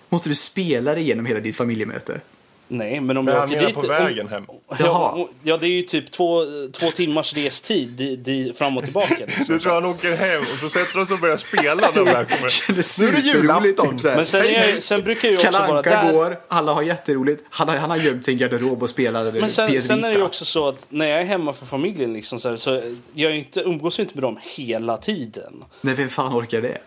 Måste 0.08 0.28
du 0.28 0.34
spela 0.34 0.94
det 0.94 1.00
igenom 1.00 1.26
hela 1.26 1.40
ditt 1.40 1.56
familjemöte? 1.56 2.20
Nej, 2.68 3.00
men 3.00 3.16
om 3.16 3.24
men 3.24 3.34
jag 3.34 3.40
han 3.40 3.50
åker 3.50 3.66
dit... 3.66 3.74
på 3.74 3.86
vägen 3.86 4.28
hem. 4.28 4.44
Ja, 4.78 5.28
ja, 5.42 5.56
det 5.56 5.66
är 5.66 5.70
ju 5.70 5.82
typ 5.82 6.10
två, 6.10 6.44
två 6.72 6.90
timmars 6.90 7.34
restid 7.34 7.88
di, 7.88 8.16
di, 8.16 8.52
fram 8.52 8.76
och 8.76 8.84
tillbaka. 8.84 9.16
Liksom. 9.26 9.44
Du 9.48 9.60
tror 9.60 9.72
han 9.72 9.84
åker 9.84 10.16
hem 10.16 10.42
och 10.52 10.58
så 10.58 10.68
sätter 10.68 10.98
de 10.98 11.06
sig 11.06 11.14
och 11.14 11.20
börjar 11.20 11.36
spela 11.36 11.74
när 11.74 12.04
de 12.04 12.04
väl 12.04 12.24
kommer. 12.24 12.74
Det 12.74 12.78
är 12.78 13.02
Nu 13.02 13.08
är 13.08 13.12
det 13.12 13.18
julafton. 13.20 13.98
här. 14.04 14.16
Men 14.16 14.26
sen, 14.26 14.52
jag, 14.52 14.82
sen 14.82 15.02
brukar 15.02 15.28
jag 15.28 15.42
ju 15.42 15.48
också 15.48 15.58
vara 15.58 15.82
där. 15.82 16.12
går, 16.12 16.40
alla 16.48 16.72
har 16.72 16.82
jätteroligt. 16.82 17.44
Han 17.50 17.68
har, 17.68 17.76
han 17.76 17.90
har 17.90 17.96
gömt 17.96 18.24
sin 18.24 18.38
garderob 18.38 18.82
och 18.82 18.90
spelar 18.90 19.32
Men 19.32 19.50
sen, 19.50 19.82
sen 19.82 20.04
är 20.04 20.08
det 20.08 20.16
ju 20.16 20.22
också 20.22 20.44
så 20.44 20.68
att 20.68 20.86
när 20.88 21.06
jag 21.06 21.20
är 21.20 21.24
hemma 21.24 21.52
för 21.52 21.66
familjen 21.66 22.12
liksom, 22.12 22.40
så, 22.40 22.50
här, 22.50 22.56
så 22.56 22.82
jag 23.14 23.30
är 23.30 23.34
inte, 23.34 23.60
umgås 23.60 23.98
ju 23.98 24.02
inte 24.02 24.14
med 24.14 24.22
dem 24.22 24.38
hela 24.42 24.96
tiden. 24.96 25.64
Nej, 25.80 25.94
vem 25.94 26.08
fan 26.08 26.38
orkar 26.38 26.60
det? 26.60 26.78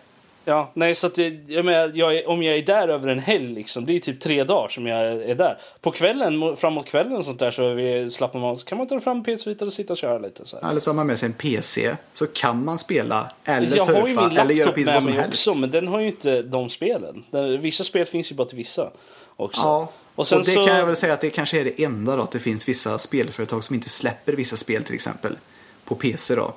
Ja, 0.48 0.70
nej, 0.74 0.94
så 0.94 1.06
att 1.06 1.14
det, 1.14 1.40
jag 1.46 1.64
menar, 1.64 1.92
jag 1.94 2.22
om 2.26 2.42
jag 2.42 2.56
är 2.56 2.62
där 2.62 2.88
över 2.88 3.08
en 3.08 3.18
helg, 3.18 3.54
liksom, 3.54 3.86
det 3.86 3.96
är 3.96 4.00
typ 4.00 4.20
tre 4.20 4.44
dagar 4.44 4.68
som 4.68 4.86
jag 4.86 5.00
är 5.06 5.34
där. 5.34 5.58
På 5.80 5.90
kvällen, 5.90 6.56
framåt 6.56 6.86
kvällen 6.86 7.16
och 7.16 7.24
sånt 7.24 7.38
där, 7.38 7.50
så 7.50 7.74
vi 7.74 8.10
slappnar 8.10 8.40
man 8.40 8.56
så 8.56 8.64
kan 8.64 8.78
man 8.78 8.86
ta 8.86 9.00
fram 9.00 9.24
PS 9.24 9.46
Vita 9.46 9.64
och 9.64 9.72
sitta 9.72 9.92
och 9.92 9.96
köra 9.96 10.18
lite. 10.18 10.46
Så 10.46 10.58
här. 10.62 10.70
Eller 10.70 10.80
så 10.80 10.90
har 10.90 10.94
man 10.94 11.06
med 11.06 11.18
sig 11.18 11.26
en 11.26 11.32
PC 11.32 11.96
så 12.12 12.26
kan 12.26 12.64
man 12.64 12.78
spela 12.78 13.30
eller 13.44 13.76
jag 13.76 13.84
har 13.84 14.08
ju 14.08 14.14
surfa 14.14 14.28
min 14.28 14.38
eller 14.38 14.54
göra 14.54 14.72
precis 14.72 14.94
vad 14.94 15.02
som 15.02 15.12
helst. 15.12 15.48
också, 15.48 15.60
men 15.60 15.70
den 15.70 15.88
har 15.88 16.00
ju 16.00 16.06
inte 16.06 16.42
de 16.42 16.68
spelen. 16.68 17.24
Den, 17.30 17.60
vissa 17.60 17.84
spel 17.84 18.06
finns 18.06 18.32
ju 18.32 18.36
bara 18.36 18.48
till 18.48 18.58
vissa 18.58 18.90
också. 19.36 19.60
Ja, 19.60 19.92
Och 20.14 20.32
och 20.32 20.38
det 20.38 20.44
så, 20.44 20.66
kan 20.66 20.76
jag 20.76 20.86
väl 20.86 20.96
säga 20.96 21.12
att 21.14 21.20
det 21.20 21.30
kanske 21.30 21.60
är 21.60 21.64
det 21.64 21.84
enda 21.84 22.16
då, 22.16 22.22
att 22.22 22.30
det 22.30 22.38
finns 22.38 22.68
vissa 22.68 22.98
spelföretag 22.98 23.64
som 23.64 23.74
inte 23.74 23.88
släpper 23.88 24.32
vissa 24.32 24.56
spel 24.56 24.82
till 24.82 24.94
exempel 24.94 25.36
på 25.84 25.94
PC 25.94 26.34
då. 26.34 26.54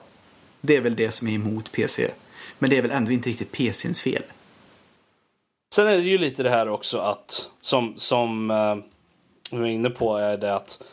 Det 0.62 0.76
är 0.76 0.82
väl 0.82 0.96
det 0.96 1.12
som 1.12 1.28
är 1.28 1.32
emot 1.32 1.72
PC. 1.72 2.12
Men 2.62 2.70
det 2.70 2.78
är 2.78 2.82
väl 2.82 2.92
ändå 2.92 3.12
inte 3.12 3.30
riktigt 3.30 3.52
PCns 3.52 4.02
fel. 4.02 4.24
Sen 5.76 5.88
är 5.88 5.98
det 5.98 6.04
ju 6.04 6.18
lite 6.18 6.44
det 6.44 6.50
här 6.50 6.70
också 6.70 6.98
att, 6.98 7.50
som, 7.62 7.94
som 7.98 8.52
uh, 8.52 8.76
vi 9.52 9.58
var 9.58 9.68
inne 9.68 9.90
på, 9.90 10.18
är 10.18 10.38
det 10.38 10.56
att 10.56 10.84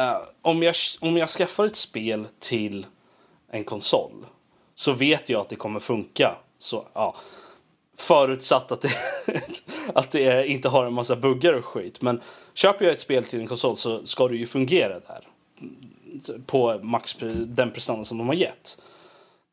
eh, 0.00 0.18
om, 0.42 0.62
jag, 0.62 0.74
om 1.00 1.16
jag 1.16 1.28
skaffar 1.28 1.66
ett 1.66 1.76
spel 1.76 2.26
till 2.38 2.86
en 3.50 3.64
konsol 3.64 4.26
så 4.74 4.92
vet 4.92 5.28
jag 5.28 5.40
att 5.40 5.48
det 5.48 5.56
kommer 5.56 5.80
funka. 5.80 6.36
Så, 6.58 6.86
ja, 6.92 7.16
förutsatt 7.96 8.72
att 8.72 8.80
det, 8.80 8.90
att 9.94 10.10
det 10.10 10.46
inte 10.46 10.68
har 10.68 10.86
en 10.86 10.92
massa 10.92 11.16
buggar 11.16 11.52
och 11.52 11.64
skit. 11.64 12.02
Men 12.02 12.20
köper 12.54 12.84
jag 12.84 12.94
ett 12.94 13.00
spel 13.00 13.24
till 13.24 13.40
en 13.40 13.46
konsol 13.46 13.76
så 13.76 14.06
ska 14.06 14.28
det 14.28 14.36
ju 14.36 14.46
fungera 14.46 15.00
där. 15.00 15.28
På 16.46 16.78
max 16.82 17.16
den 17.46 17.70
prestanda 17.70 18.04
som 18.04 18.18
de 18.18 18.26
har 18.26 18.34
gett. 18.34 18.78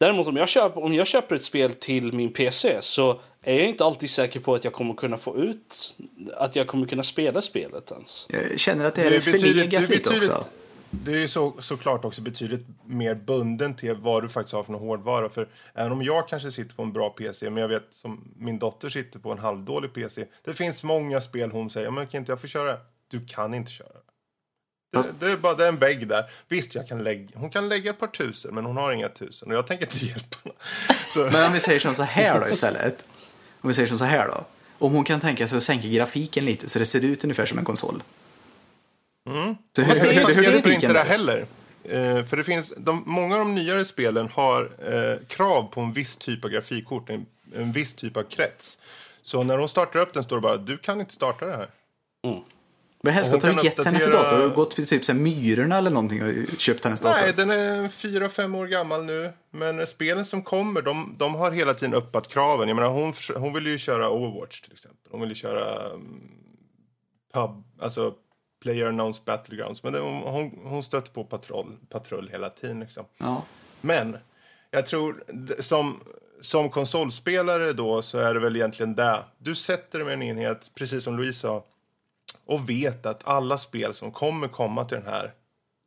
Däremot 0.04 0.28
om 0.28 0.38
jag, 0.38 0.50
köper, 0.50 0.84
om 0.84 0.94
jag 0.94 1.08
köper 1.08 1.36
ett 1.36 1.44
spel 1.44 1.74
till 1.74 2.14
min 2.14 2.34
PC 2.34 2.78
så 2.82 3.22
är 3.42 3.58
jag 3.58 3.70
inte 3.70 3.86
alltid 3.86 4.10
säker 4.10 4.40
på 4.40 4.56
att 4.56 4.64
jag 4.64 4.74
kommer 4.74 4.94
kunna 4.94 5.18
få 5.18 5.38
ut 5.38 5.96
att 6.38 6.56
jag 6.56 6.68
kommer 6.68 6.88
kunna 6.88 7.04
spela 7.04 7.42
spelet 7.42 7.92
ens. 7.92 8.28
Jag 8.30 8.60
känner 8.60 8.86
att 8.86 8.96
det 8.96 9.02
är, 9.02 9.10
Du 9.10 9.16
är 9.16 9.20
förlegat 9.20 9.90
lite 9.90 10.10
också. 10.10 10.46
Du 10.90 11.16
är 11.16 11.20
ju 11.20 11.28
så, 11.28 11.54
såklart 11.60 12.06
också 12.06 12.22
betydligt 12.22 12.66
mer 12.86 13.16
bunden 13.16 13.76
till 13.76 13.96
vad 13.96 14.24
du 14.24 14.30
faktiskt 14.30 14.54
har 14.54 14.64
för 14.64 14.72
någon 14.72 14.82
hårdvara. 14.82 15.30
För 15.30 15.48
även 15.74 15.92
om 15.92 16.04
jag 16.04 16.30
kanske 16.30 16.52
sitter 16.52 16.76
på 16.76 16.84
en 16.84 16.94
bra 16.94 17.10
PC, 17.10 17.50
men 17.50 17.62
jag 17.62 17.68
vet 17.68 17.88
som 17.90 18.34
min 18.38 18.60
dotter 18.60 18.90
sitter 18.90 19.20
på 19.20 19.32
en 19.32 19.40
halvdålig 19.40 19.94
PC. 19.94 20.26
Det 20.46 20.54
finns 20.54 20.84
många 20.84 21.22
spel 21.22 21.52
hon 21.52 21.70
säger, 21.70 21.92
men 21.92 22.08
kan 22.08 22.20
inte 22.20 22.32
jag 22.32 22.42
få 22.42 22.48
köra? 22.48 22.78
Du 23.08 23.26
kan 23.26 23.54
inte 23.54 23.72
köra. 23.72 24.03
Det, 24.94 24.98
Fast- 24.98 25.20
det 25.20 25.32
är 25.32 25.38
bara 25.38 25.54
det 25.54 25.64
är 25.64 25.68
en 25.68 25.78
vägg 25.78 26.08
där. 26.08 26.26
Visst, 26.48 26.76
jag 26.76 26.88
kan 26.88 27.04
lägga, 27.04 27.28
hon 27.34 27.50
kan 27.50 27.70
lägga 27.70 27.90
ett 27.90 28.00
par 28.00 28.08
tusen, 28.08 28.56
men 28.56 28.66
hon 28.66 28.78
har 28.78 28.94
inga 28.94 29.10
tusen. 29.10 29.52
Och 29.52 29.58
jag 29.58 29.68
tänker 29.68 29.86
inte 29.86 30.06
hjälpa 30.06 30.38
henne. 30.44 30.56
Så, 31.14 31.20
Men 31.20 31.48
om 31.48 31.54
vi 31.54 31.60
säger 31.60 31.80
som 31.80 31.96
så 31.96 32.04
här 32.04 32.40
då 32.42 32.50
istället. 32.50 33.06
Om 33.62 33.68
vi 33.68 33.74
säger 33.74 33.88
som 33.88 33.98
så 33.98 34.06
här 34.06 34.28
då. 34.28 34.46
Om 34.80 34.94
hon 34.94 35.04
kan 35.04 35.20
tänka 35.20 35.48
sig 35.48 35.58
att 35.58 35.64
sänka 35.64 35.88
grafiken 35.88 36.46
lite 36.46 36.70
så 36.70 36.80
det 36.80 36.86
ser 36.86 37.04
ut 37.06 37.24
ungefär 37.24 37.46
som 37.46 37.58
en 37.60 37.66
konsol. 37.66 38.04
Så 39.26 39.32
hur, 39.32 39.44
hur, 39.76 39.86
det 39.86 40.14
hur, 40.14 40.26
hur, 40.26 40.34
hur 40.36 40.44
hjälper 40.44 40.72
inte 40.72 40.88
det 40.88 40.94
där? 40.94 41.06
heller. 41.06 41.46
Eh, 41.84 42.26
för 42.26 42.38
det 42.38 42.44
finns, 42.44 42.74
de, 42.78 43.04
många 43.06 43.36
av 43.36 43.40
de 43.40 43.56
nyare 43.56 43.86
spelen 43.86 44.30
har 44.30 44.72
eh, 44.94 45.28
krav 45.28 45.64
på 45.64 45.82
en 45.82 45.94
viss 45.94 46.18
typ 46.18 46.46
av 46.46 46.50
grafikkort, 46.52 47.10
en, 47.10 47.26
en 47.56 47.72
viss 47.72 47.94
typ 47.94 48.18
av 48.18 48.24
krets. 48.24 48.78
Så 49.22 49.44
när 49.44 49.58
de 49.58 49.70
startar 49.70 50.00
upp 50.00 50.14
den 50.14 50.24
står 50.24 50.36
det 50.36 50.42
bara 50.42 50.58
du 50.58 50.78
kan 50.78 51.00
inte 51.00 51.14
starta 51.14 51.46
det 51.46 51.56
här. 51.58 51.70
Vad 53.06 53.14
helskotta 53.14 53.48
har 53.48 53.54
du 53.54 53.64
gett 53.64 53.86
henne 53.86 54.00
för 54.00 54.12
dator? 54.12 54.38
Har 54.38 54.44
du 54.44 54.50
gått 54.50 54.76
till 54.76 54.88
typ 54.88 55.16
Myrorna 55.16 55.78
eller 55.78 55.90
någonting 55.90 56.24
och 56.24 56.60
köpt 56.60 56.84
hennes 56.84 57.02
dator? 57.02 57.22
Nej, 57.22 57.34
den 57.34 57.50
är 57.50 57.90
fyra, 57.90 58.30
fem 58.30 58.56
år 58.56 58.68
gammal 58.68 59.06
nu. 59.06 59.34
Men 59.52 59.88
spelen 59.88 60.26
som 60.26 60.42
kommer, 60.42 60.82
de, 60.82 61.16
de 61.20 61.36
har 61.36 61.52
hela 61.52 61.74
tiden 61.74 61.94
uppat 61.94 62.28
kraven. 62.28 62.68
Jag 62.68 62.76
menar, 62.76 62.90
hon, 62.90 63.14
hon 63.36 63.54
vill 63.54 63.68
ju 63.68 63.78
köra 63.78 64.10
Overwatch 64.10 64.62
till 64.62 64.72
exempel. 64.72 65.12
Hon 65.12 65.22
vill 65.22 65.30
ju 65.30 65.36
köra 65.36 65.90
um, 65.90 66.32
pub, 67.34 67.64
alltså 67.80 68.14
Player 68.62 68.86
Announced 68.86 69.24
Battlegrounds. 69.26 69.84
Men 69.84 69.94
det, 69.94 70.00
hon, 70.00 70.60
hon, 70.64 70.84
stöter 70.84 71.12
på 71.12 71.24
patrull, 71.24 71.78
patrull 71.90 72.30
hela 72.32 72.50
tiden 72.50 72.80
liksom. 72.80 73.06
Ja. 73.18 73.44
Men 73.82 74.18
jag 74.72 74.86
tror, 74.86 75.24
som, 75.60 76.00
som 76.42 76.70
konsolspelare 76.70 77.74
då 77.74 78.02
så 78.02 78.18
är 78.18 78.34
det 78.34 78.40
väl 78.40 78.56
egentligen 78.56 78.96
det. 78.96 79.24
Du 79.38 79.56
sätter 79.56 80.00
dig 80.00 80.06
med 80.06 80.14
en 80.14 80.24
enhet, 80.38 80.72
precis 80.76 81.04
som 81.04 81.18
Louise 81.18 81.40
sa, 81.40 81.64
och 82.48 82.70
vet 82.70 83.06
att 83.06 83.28
alla 83.28 83.58
spel 83.58 83.94
som 83.94 84.12
kommer 84.12 84.48
komma 84.48 84.86
till 84.86 84.98
den 84.98 85.08
här 85.08 85.32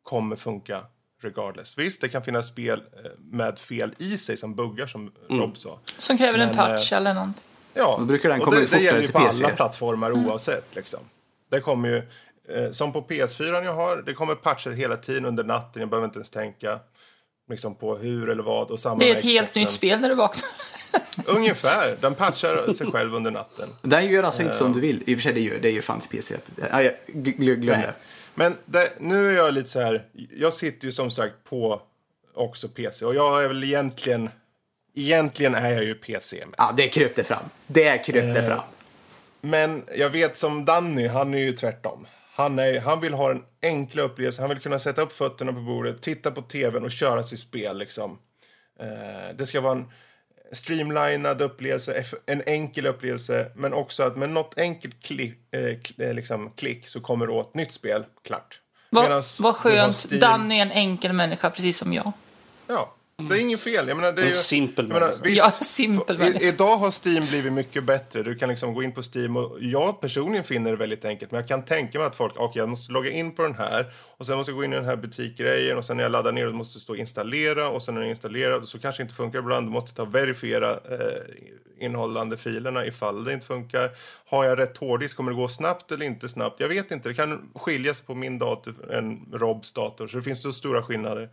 kommer 0.02 0.36
funka 0.36 0.84
regardless. 1.22 1.78
Visst, 1.78 2.00
det 2.00 2.08
kan 2.08 2.22
finnas 2.22 2.46
spel 2.48 2.82
eh, 3.04 3.10
med 3.18 3.58
fel 3.58 3.94
i 3.98 4.18
sig 4.18 4.36
som 4.36 4.54
buggar 4.54 4.86
som 4.86 5.12
Rob 5.28 5.56
sa. 5.56 5.78
Som 5.98 6.18
kräver 6.18 6.38
en 6.38 6.46
Men, 6.46 6.56
patch 6.56 6.92
eh, 6.92 6.98
eller 6.98 7.14
någonting. 7.14 7.42
Ja, 7.74 7.96
Då 7.98 8.04
brukar 8.04 8.28
den 8.28 8.38
och 8.38 8.44
komma 8.44 8.56
det, 8.56 8.62
ut 8.62 8.70
det 8.70 8.76
fortare 8.76 8.84
gäller 8.86 9.00
ju 9.02 9.08
på 9.08 9.18
PC. 9.18 9.44
alla 9.44 9.54
plattformar 9.56 10.12
oavsett. 10.12 10.74
Liksom. 10.76 11.00
Det 11.50 11.60
kommer 11.60 11.88
ju, 11.88 12.02
eh, 12.56 12.70
som 12.70 12.92
på 12.92 13.02
PS4 13.02 13.64
jag 13.64 13.72
har, 13.74 13.96
det 13.96 14.14
kommer 14.14 14.34
patcher 14.34 14.70
hela 14.70 14.96
tiden 14.96 15.24
under 15.24 15.44
natten. 15.44 15.80
Jag 15.80 15.88
behöver 15.88 16.04
inte 16.04 16.18
ens 16.18 16.30
tänka 16.30 16.80
liksom, 17.50 17.74
på 17.74 17.96
hur 17.96 18.30
eller 18.30 18.42
vad. 18.42 18.70
Och 18.70 18.80
samma 18.80 18.98
Det 18.98 19.10
är 19.10 19.16
ett 19.16 19.22
helt 19.22 19.54
nytt 19.54 19.70
spel 19.72 20.00
när 20.00 20.08
du 20.08 20.14
vaknar. 20.14 20.48
Ungefär. 21.26 21.96
Den 22.00 22.14
patchar 22.14 22.72
sig 22.72 22.90
själv 22.90 23.14
under 23.14 23.30
natten. 23.30 23.68
Den 23.82 24.06
gör 24.06 24.22
alltså 24.22 24.42
inte 24.42 24.54
som 24.54 24.72
du 24.72 24.80
vill. 24.80 25.02
I 25.06 25.14
och 25.14 25.18
för 25.18 25.22
sig, 25.22 25.32
det 25.32 25.40
gör, 25.40 25.58
det 25.58 25.70
gör 25.70 25.82
fan 25.82 26.00
till 26.00 26.10
PC. 26.10 26.34
Jag 26.70 26.82
gl- 27.06 27.54
glöm 27.54 27.80
det. 27.80 27.94
Men 28.34 28.56
det, 28.64 28.92
nu 29.00 29.28
är 29.30 29.36
jag 29.36 29.54
lite 29.54 29.68
så 29.70 29.80
här. 29.80 30.06
Jag 30.36 30.52
sitter 30.52 30.86
ju 30.86 30.92
som 30.92 31.10
sagt 31.10 31.34
på 31.48 31.82
också 32.34 32.68
PC. 32.68 33.04
Och 33.04 33.14
jag 33.14 33.44
är 33.44 33.48
väl 33.48 33.64
egentligen... 33.64 34.30
Egentligen 34.98 35.54
är 35.54 35.70
jag 35.72 35.84
ju 35.84 35.94
PC 35.94 36.36
mest. 36.36 36.54
Ja, 36.58 36.70
det 36.76 36.88
kröp 36.88 37.14
det 37.16 37.24
fram. 37.24 37.44
Det 37.66 37.98
kröp 37.98 38.34
det 38.34 38.40
Eh, 38.40 38.46
fram. 38.46 38.60
Men 39.40 39.82
jag 39.96 40.10
vet 40.10 40.36
som 40.38 40.64
Danny, 40.64 41.06
han 41.06 41.34
är 41.34 41.38
ju 41.38 41.52
tvärtom. 41.52 42.06
Han, 42.32 42.58
är, 42.58 42.80
han 42.80 43.00
vill 43.00 43.14
ha 43.14 43.30
en 43.30 43.42
enkla 43.62 44.02
upplevelse. 44.02 44.42
Han 44.42 44.48
vill 44.48 44.58
kunna 44.58 44.78
sätta 44.78 45.02
upp 45.02 45.12
fötterna 45.12 45.52
på 45.52 45.60
bordet, 45.60 46.02
titta 46.02 46.30
på 46.30 46.42
tvn 46.42 46.84
och 46.84 46.90
köra 46.90 47.22
sitt 47.22 47.38
spel. 47.40 47.78
Liksom. 47.78 48.18
Eh, 48.80 49.36
det 49.36 49.46
ska 49.46 49.60
vara 49.60 49.72
en 49.72 49.84
streamlinad 50.52 51.42
upplevelse, 51.42 52.04
en 52.26 52.42
enkel 52.46 52.86
upplevelse. 52.86 53.50
Men 53.54 53.72
också 53.72 54.02
att 54.02 54.16
med 54.16 54.30
något 54.30 54.58
enkelt 54.58 55.02
klick, 55.02 55.38
eh, 55.50 56.06
eh, 56.06 56.14
liksom, 56.14 56.52
klick 56.56 56.88
så 56.88 57.00
kommer 57.00 57.26
det 57.26 57.32
åt 57.32 57.54
nytt 57.54 57.72
spel. 57.72 58.04
Klart. 58.24 58.60
Vad, 58.90 59.24
vad 59.38 59.54
du 59.54 59.58
skönt. 59.58 60.10
Danny 60.10 60.58
är 60.58 60.62
en 60.62 60.72
enkel 60.72 61.12
människa, 61.12 61.50
precis 61.50 61.78
som 61.78 61.92
jag. 61.92 62.12
Ja, 62.66 62.94
det 63.22 63.36
är 63.36 63.40
inget 63.40 63.60
fel. 63.60 63.88
Jag 63.88 63.96
menar, 63.96 64.12
det 64.12 64.20
är 64.20 64.26
En 64.26 64.30
ju, 64.30 64.36
simpel 64.36 64.88
menar, 64.88 65.14
visst, 65.22 65.38
Ja, 65.38 65.52
i. 66.38 66.48
Idag 66.48 66.76
har 66.76 67.08
Steam 67.08 67.24
blivit 67.24 67.52
mycket 67.52 67.84
bättre. 67.84 68.22
Du 68.22 68.34
kan 68.34 68.48
liksom 68.48 68.74
gå 68.74 68.82
in 68.82 68.92
på 68.92 69.02
Steam 69.14 69.36
och 69.36 69.58
jag 69.60 70.00
personligen 70.00 70.44
finner 70.44 70.70
det 70.70 70.76
väldigt 70.76 71.04
enkelt. 71.04 71.30
Men 71.30 71.40
jag 71.40 71.48
kan 71.48 71.64
tänka 71.64 71.98
mig 71.98 72.06
att 72.06 72.16
folk, 72.16 72.32
okej 72.36 72.60
jag 72.60 72.68
måste 72.68 72.92
logga 72.92 73.10
in 73.10 73.34
på 73.34 73.42
den 73.42 73.54
här 73.54 73.92
och 73.96 74.26
sen 74.26 74.36
måste 74.36 74.50
jag 74.50 74.56
gå 74.56 74.64
in 74.64 74.72
i 74.72 74.76
den 74.76 74.84
här 74.84 74.96
butikgrejen 74.96 75.78
och 75.78 75.84
sen 75.84 75.96
när 75.96 76.04
jag 76.04 76.12
laddar 76.12 76.32
ner 76.32 76.46
det 76.46 76.52
måste 76.52 76.78
det 76.78 76.82
stå 76.82 76.96
installera 76.96 77.68
och 77.68 77.82
sen 77.82 77.94
när 77.94 78.00
den 78.00 78.08
är 78.08 78.10
installerad 78.10 78.68
så 78.68 78.78
kanske 78.78 79.02
det 79.02 79.04
inte 79.04 79.14
funkar 79.14 79.38
ibland. 79.38 79.66
Du 79.66 79.70
måste 79.70 79.94
ta 79.94 80.04
verifiera 80.04 80.70
eh, 80.70 81.84
innehållande 81.84 82.36
filerna 82.36 82.86
ifall 82.86 83.24
det 83.24 83.32
inte 83.32 83.46
funkar. 83.46 83.90
Har 84.26 84.44
jag 84.44 84.58
rätt 84.58 84.76
hårddisk, 84.76 85.16
kommer 85.16 85.30
det 85.30 85.36
gå 85.36 85.48
snabbt 85.48 85.92
eller 85.92 86.06
inte 86.06 86.28
snabbt? 86.28 86.60
Jag 86.60 86.68
vet 86.68 86.90
inte. 86.90 87.08
Det 87.08 87.14
kan 87.14 87.50
skilja 87.54 87.94
sig 87.94 88.06
på 88.06 88.14
min 88.14 88.38
dator 88.38 88.92
än 88.92 89.26
Robs 89.32 89.72
dator 89.72 90.06
så 90.06 90.16
det 90.16 90.22
finns 90.22 90.42
så 90.42 90.52
stora 90.52 90.82
skillnader. 90.82 91.28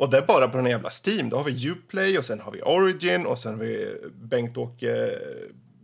Och 0.00 0.10
det 0.10 0.18
är 0.18 0.22
bara 0.22 0.48
på 0.48 0.56
den 0.56 0.66
jävla 0.66 0.90
Steam. 1.06 1.30
Då 1.30 1.36
har 1.36 1.44
vi 1.44 1.68
Uplay 1.68 2.18
och 2.18 2.24
sen 2.24 2.40
har 2.40 2.52
vi 2.52 2.62
Origin 2.62 3.26
och 3.26 3.38
sen 3.38 3.52
har 3.52 3.60
vi 3.60 3.96
Bengt-Åke 4.12 5.18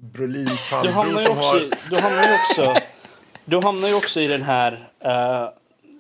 Brolins 0.01 0.73
ju 0.85 0.91
som 0.91 1.09
också, 1.09 1.33
har... 1.33 1.91
du 1.91 1.97
hamnar 1.97 2.23
ju 2.29 2.35
också, 2.35 2.75
du 3.45 3.61
hamnar 3.61 3.89
ju 3.89 3.95
också 3.95 4.21
i 4.21 4.27
den 4.27 4.43
här, 4.43 4.89
eh, 5.01 5.49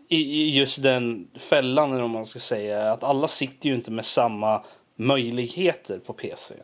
i, 0.09 0.17
i 0.17 0.59
just 0.59 0.83
den 0.83 1.29
fällan 1.39 1.93
eller 1.93 2.03
om 2.03 2.11
man 2.11 2.27
ska 2.27 2.39
säga, 2.39 2.93
att 2.93 3.05
alla 3.05 3.29
sitter 3.29 3.69
ju 3.69 3.75
inte 3.75 3.91
med 3.91 4.05
samma 4.05 4.64
möjligheter 4.97 5.99
på 5.99 6.12
PC. 6.12 6.55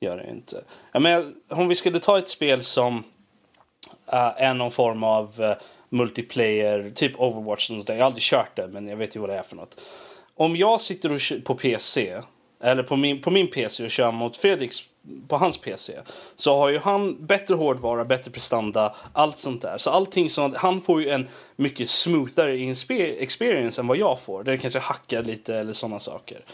Gör 0.00 0.16
det 0.16 0.30
inte. 0.30 0.64
Jag 0.92 1.02
menar, 1.02 1.32
om 1.48 1.68
vi 1.68 1.74
skulle 1.74 2.00
ta 2.00 2.18
ett 2.18 2.28
spel 2.28 2.62
som 2.62 2.98
uh, 4.12 4.42
är 4.42 4.54
någon 4.54 4.70
form 4.70 5.02
av 5.02 5.42
eh, 5.42 5.56
multiplayer, 5.88 6.92
typ 6.94 7.20
Overwatch. 7.20 7.70
Jag 7.70 7.96
har 7.96 8.02
aldrig 8.02 8.22
kört 8.22 8.56
det, 8.56 8.68
men 8.68 8.88
jag 8.88 8.96
vet 8.96 9.16
ju 9.16 9.20
vad 9.20 9.30
det 9.30 9.36
är 9.36 9.42
för 9.42 9.56
något. 9.56 9.76
Om 10.36 10.56
jag 10.56 10.80
sitter 10.80 11.12
och 11.12 11.20
på 11.44 11.54
PC, 11.54 12.22
eller 12.62 12.82
på 12.82 12.96
min, 12.96 13.20
på 13.20 13.30
min 13.30 13.48
PC 13.48 13.84
och 13.84 13.90
kör 13.90 14.12
mot 14.12 14.36
Fredriks 14.36 14.82
på 15.28 15.36
hans 15.36 15.58
PC, 15.58 15.92
så 16.36 16.58
har 16.58 16.68
ju 16.68 16.78
han 16.78 17.26
bättre 17.26 17.54
hårdvara, 17.54 18.04
bättre 18.04 18.30
prestanda, 18.30 18.94
allt 19.12 19.38
sånt 19.38 19.62
där. 19.62 19.78
Så 19.78 19.90
allting 19.90 20.30
sånt, 20.30 20.56
han 20.56 20.80
får 20.80 21.02
ju 21.02 21.08
en 21.08 21.28
mycket 21.56 21.88
smoothare 21.88 22.70
experience 23.18 23.80
än 23.80 23.86
vad 23.86 23.96
jag 23.96 24.20
får. 24.20 24.44
Där 24.44 24.52
det 24.52 24.58
kanske 24.58 24.78
hackar 24.78 25.22
lite 25.22 25.54
eller 25.54 25.72
sådana 25.72 25.98
saker. 25.98 26.44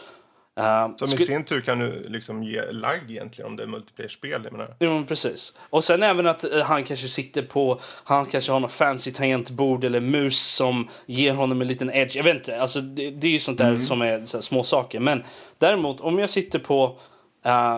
Uh, 0.58 0.96
Som 0.96 1.08
i 1.08 1.24
sin 1.24 1.44
tur 1.44 1.60
kan 1.60 1.78
du 1.78 2.04
liksom 2.08 2.42
ge 2.42 2.72
lag 2.72 3.00
egentligen 3.08 3.50
om 3.50 3.56
det 3.56 3.62
är 3.62 3.66
multiplayer-spel. 3.66 4.40
Jag 4.44 4.52
menar. 4.52 4.74
Jo, 4.80 4.90
men 4.90 5.06
precis. 5.06 5.54
Och 5.70 5.84
sen 5.84 6.02
även 6.02 6.26
att 6.26 6.44
eh, 6.44 6.62
han 6.62 6.84
kanske 6.84 7.08
sitter 7.08 7.42
på, 7.42 7.80
han 8.04 8.26
kanske 8.26 8.52
har 8.52 8.60
något 8.60 8.72
fancy 8.72 9.12
tangentbord 9.12 9.84
eller 9.84 10.00
mus 10.00 10.40
som 10.40 10.88
ger 11.06 11.32
honom 11.32 11.60
en 11.60 11.68
liten 11.68 11.90
edge. 11.90 12.16
Jag 12.16 12.24
vet 12.24 12.36
inte, 12.36 12.60
alltså 12.60 12.80
det, 12.80 13.10
det 13.10 13.26
är 13.26 13.30
ju 13.30 13.38
sånt 13.38 13.58
där 13.58 13.78
som 13.78 14.02
är 14.02 14.24
så 14.24 14.36
här, 14.36 14.42
små 14.42 14.62
saker. 14.62 15.00
Men 15.00 15.22
däremot 15.58 16.00
om 16.00 16.18
jag 16.18 16.30
sitter 16.30 16.58
på 16.58 16.98
eh, 17.44 17.76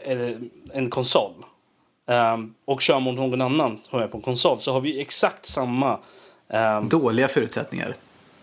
eh, 0.00 0.30
en 0.72 0.90
konsol 0.90 1.32
eh, 2.08 2.36
och 2.64 2.80
kör 2.80 3.00
mot 3.00 3.14
någon 3.14 3.40
annan 3.40 3.76
som 3.76 4.00
är 4.00 4.08
på 4.08 4.16
en 4.16 4.22
konsol 4.22 4.60
så 4.60 4.72
har 4.72 4.80
vi 4.80 5.00
exakt 5.00 5.46
samma 5.46 5.98
eh, 6.48 6.82
Dåliga 6.82 7.28
förutsättningar. 7.28 7.94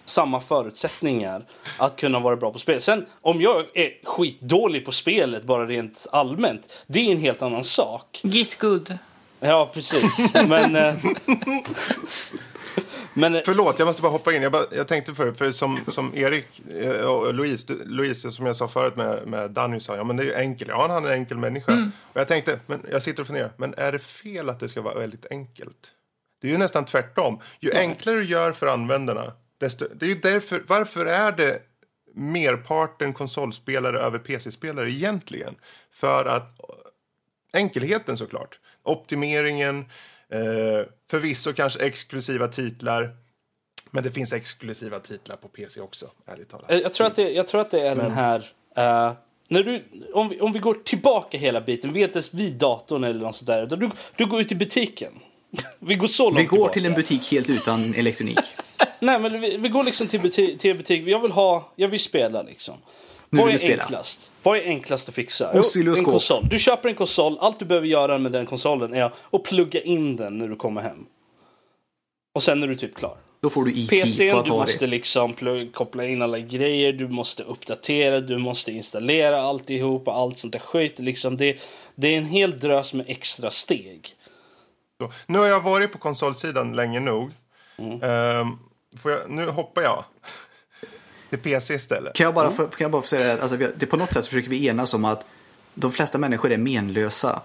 Samma 0.10 0.42
förutsättningar 0.42 1.46
att 1.78 1.96
kunna 1.96 2.20
vara 2.20 2.36
bra 2.36 2.52
på 2.52 2.60
spel. 2.60 2.82
Sen 2.82 3.06
om 3.22 3.42
jag 3.42 3.66
är 3.74 4.06
skitdålig 4.06 4.86
på 4.86 4.92
spelet 4.92 5.44
bara 5.44 5.66
rent 5.66 6.08
allmänt, 6.12 6.74
det 6.88 7.00
är 7.00 7.12
en 7.12 7.20
helt 7.20 7.42
annan 7.42 7.64
sak. 7.64 8.20
Git 8.24 8.60
good. 8.60 8.98
Ja, 9.40 9.70
precis. 9.74 10.34
Men... 10.48 10.76
eh, 10.76 10.96
men 13.14 13.36
eh, 13.36 13.42
Förlåt, 13.46 13.80
jag 13.80 13.86
måste 13.86 14.02
bara 14.02 14.12
hoppa 14.12 14.34
in. 14.34 14.42
Jag, 14.42 14.52
bara, 14.52 14.66
jag 14.72 14.88
tänkte 14.88 15.16
för, 15.16 15.32
för 15.32 15.52
som, 15.52 15.80
som 15.88 16.16
Erik 16.16 16.62
eh, 16.80 17.06
och 17.06 17.34
Louise, 17.34 17.66
du, 17.68 17.86
Louise, 17.86 18.32
som 18.32 18.46
jag 18.46 18.56
sa 18.56 18.68
förut 18.68 18.96
med, 18.96 19.28
med 19.28 19.52
Danny, 19.52 19.80
sa 19.80 19.96
ja 19.96 20.04
men 20.04 20.16
det 20.16 20.24
är 20.24 20.26
ju 20.26 20.36
enkelt. 20.36 20.70
Ja, 20.70 20.88
han 20.90 21.06
är 21.06 21.12
en 21.12 21.20
enkel 21.20 21.38
människa. 21.38 21.92
Och 22.14 22.20
jag 22.20 22.28
tänkte, 22.28 22.60
men 22.66 22.86
jag 22.92 23.04
sitter 23.04 23.22
och 23.22 23.28
funderar, 23.28 23.52
men 23.58 23.74
är 23.78 23.92
det 23.92 24.00
fel 24.00 24.50
att 24.50 24.60
det 24.60 24.70
ska 24.70 24.82
vara 24.82 25.00
väldigt 25.00 25.26
enkelt? 25.32 25.92
Det 26.42 26.48
är 26.48 26.52
ju 26.52 26.58
nästan 26.58 26.86
tvärtom. 26.86 27.40
Ju 27.60 27.72
enklare 27.74 28.16
du 28.16 28.24
gör 28.24 28.52
för 28.52 28.68
användarna, 28.68 29.34
desto, 29.60 29.86
det 29.96 30.06
är 30.06 30.10
ju 30.10 30.16
därför, 30.16 30.64
varför 30.68 31.06
är 31.06 31.32
det 31.32 31.62
merparten 32.14 33.14
konsolspelare 33.14 34.00
över 34.00 34.20
PC-spelare 34.20 34.92
egentligen? 34.92 35.56
För 35.92 36.26
att 36.26 36.60
enkelheten 37.54 38.18
såklart. 38.18 38.60
Optimeringen, 38.84 39.80
eh, 40.30 40.40
förvisso 41.12 41.54
kanske 41.54 41.80
exklusiva 41.80 42.48
titlar. 42.48 43.16
Men 43.92 44.04
det 44.04 44.12
finns 44.12 44.34
exklusiva 44.34 45.00
titlar 45.00 45.36
på 45.36 45.48
PC 45.48 45.82
också, 45.82 46.12
ärligt 46.26 46.50
talat. 46.50 46.72
eh, 46.72 46.78
jag, 46.78 46.94
tror 46.94 47.08
att 47.08 47.16
det, 47.16 47.30
jag 47.32 47.48
tror 47.48 47.62
att 47.62 47.72
det 47.72 47.88
är 47.88 47.96
den 47.96 48.12
här... 48.12 48.52
eh, 48.76 49.14
när 49.48 49.64
du, 49.64 49.84
om, 50.14 50.30
vi, 50.30 50.40
om 50.42 50.52
vi 50.54 50.60
går 50.60 50.74
tillbaka 50.74 51.38
hela 51.38 51.62
biten, 51.62 51.94
vi 51.94 52.00
är 52.02 52.06
inte 52.06 52.18
ens 52.18 52.34
vid 52.34 52.56
datorn 52.56 53.04
eller 53.04 53.20
något 53.20 53.36
sånt 53.36 53.48
där. 53.48 53.64
utan 53.64 53.80
Du, 53.80 53.90
du 54.16 54.26
går 54.26 54.42
ut 54.42 54.52
i 54.52 54.56
butiken. 54.56 55.14
Vi 55.80 55.96
går 55.96 56.08
så 56.08 56.24
långt 56.24 56.40
Vi 56.40 56.44
går 56.44 56.50
tillbaka. 56.58 56.74
till 56.74 56.86
en 56.86 56.94
butik 56.94 57.32
helt 57.32 57.50
utan 57.50 57.94
elektronik. 57.94 58.40
Nej, 59.00 59.20
men 59.20 59.42
vi, 59.42 59.58
vi 59.58 59.70
går 59.70 59.84
liksom 59.84 60.08
till, 60.08 60.20
butik, 60.22 60.60
till 60.60 60.78
butik. 60.78 61.08
Jag 61.08 61.20
vill 61.20 61.32
ha, 61.32 61.72
jag 61.76 61.88
vill 61.88 62.00
spela 62.00 62.42
liksom. 62.42 62.76
Nu 63.30 63.40
Vad 63.40 63.48
är 63.48 63.52
du 63.52 63.58
spela. 63.58 63.84
enklast? 63.84 64.32
Vad 64.44 64.58
är 64.58 64.64
enklast 64.64 65.10
att 65.10 65.16
fixa? 65.16 65.52
Jo, 65.76 65.92
En 65.98 66.04
konsol. 66.04 66.48
Du 66.50 66.60
köper 66.60 66.90
en 66.90 66.96
konsol, 66.96 67.38
allt 67.42 67.60
du 67.60 67.66
behöver 67.66 67.88
göra 67.88 68.18
med 68.18 68.32
den 68.32 68.46
konsolen 68.46 68.94
är 68.94 69.12
att 69.32 69.44
plugga 69.44 69.82
in 69.82 70.16
den 70.16 70.38
när 70.38 70.48
du 70.48 70.56
kommer 70.56 70.82
hem. 70.82 71.06
Och 72.36 72.44
sen 72.44 72.64
är 72.64 72.68
du 72.68 72.76
typ 72.76 72.96
klar. 72.96 73.18
Då 73.42 73.50
får 73.50 73.66
du 73.66 73.72
IT 73.72 73.90
PCn, 73.90 74.32
på 74.32 74.36
du 74.36 74.40
Atari. 74.40 74.58
måste 74.60 74.88
liksom 74.88 75.34
koppla 75.74 76.06
in 76.06 76.22
alla 76.22 76.40
grejer, 76.40 76.94
du 76.94 77.08
måste 77.08 77.44
uppdatera, 77.44 78.20
du 78.20 78.38
måste 78.38 78.72
installera 78.72 79.42
alltihop 79.42 80.08
och 80.08 80.16
allt 80.18 80.38
sånt 80.38 80.54
där 80.54 80.60
skit. 80.60 81.00
Liksom 81.00 81.38
det, 81.38 81.58
det 81.96 82.08
är 82.08 82.18
en 82.18 82.26
hel 82.26 82.60
drös 82.60 82.94
med 82.94 83.06
extra 83.10 83.52
steg. 83.52 84.08
Så, 85.02 85.12
nu 85.28 85.38
har 85.38 85.46
jag 85.48 85.62
varit 85.62 85.92
på 85.92 85.98
konsolsidan 85.98 86.76
länge 86.76 87.00
nog. 87.00 87.32
Ehm, 87.78 88.00
får 88.02 88.69
jag, 89.04 89.30
nu 89.30 89.46
hoppar 89.50 89.82
jag. 89.82 90.04
till 91.30 91.40
PC 91.40 91.74
istället. 91.74 92.16
Kan 92.16 92.24
jag 92.24 92.34
bara 92.34 92.52
få, 92.52 92.68
kan 92.68 92.86
jag 92.86 92.92
bara 92.92 93.02
få 93.02 93.08
säga 93.08 93.34
att 93.34 93.42
alltså, 93.42 93.58
det, 93.58 93.86
på 93.86 93.98
något 93.98 94.14
sätt 94.14 94.26
så 94.26 94.30
försöker 94.30 94.50
vi 94.50 94.68
enas 94.68 94.94
om 94.94 95.06
att 95.06 95.26
de 95.74 95.92
flesta 95.92 96.18
människor 96.18 96.52
är 96.52 96.58
menlösa 96.58 97.42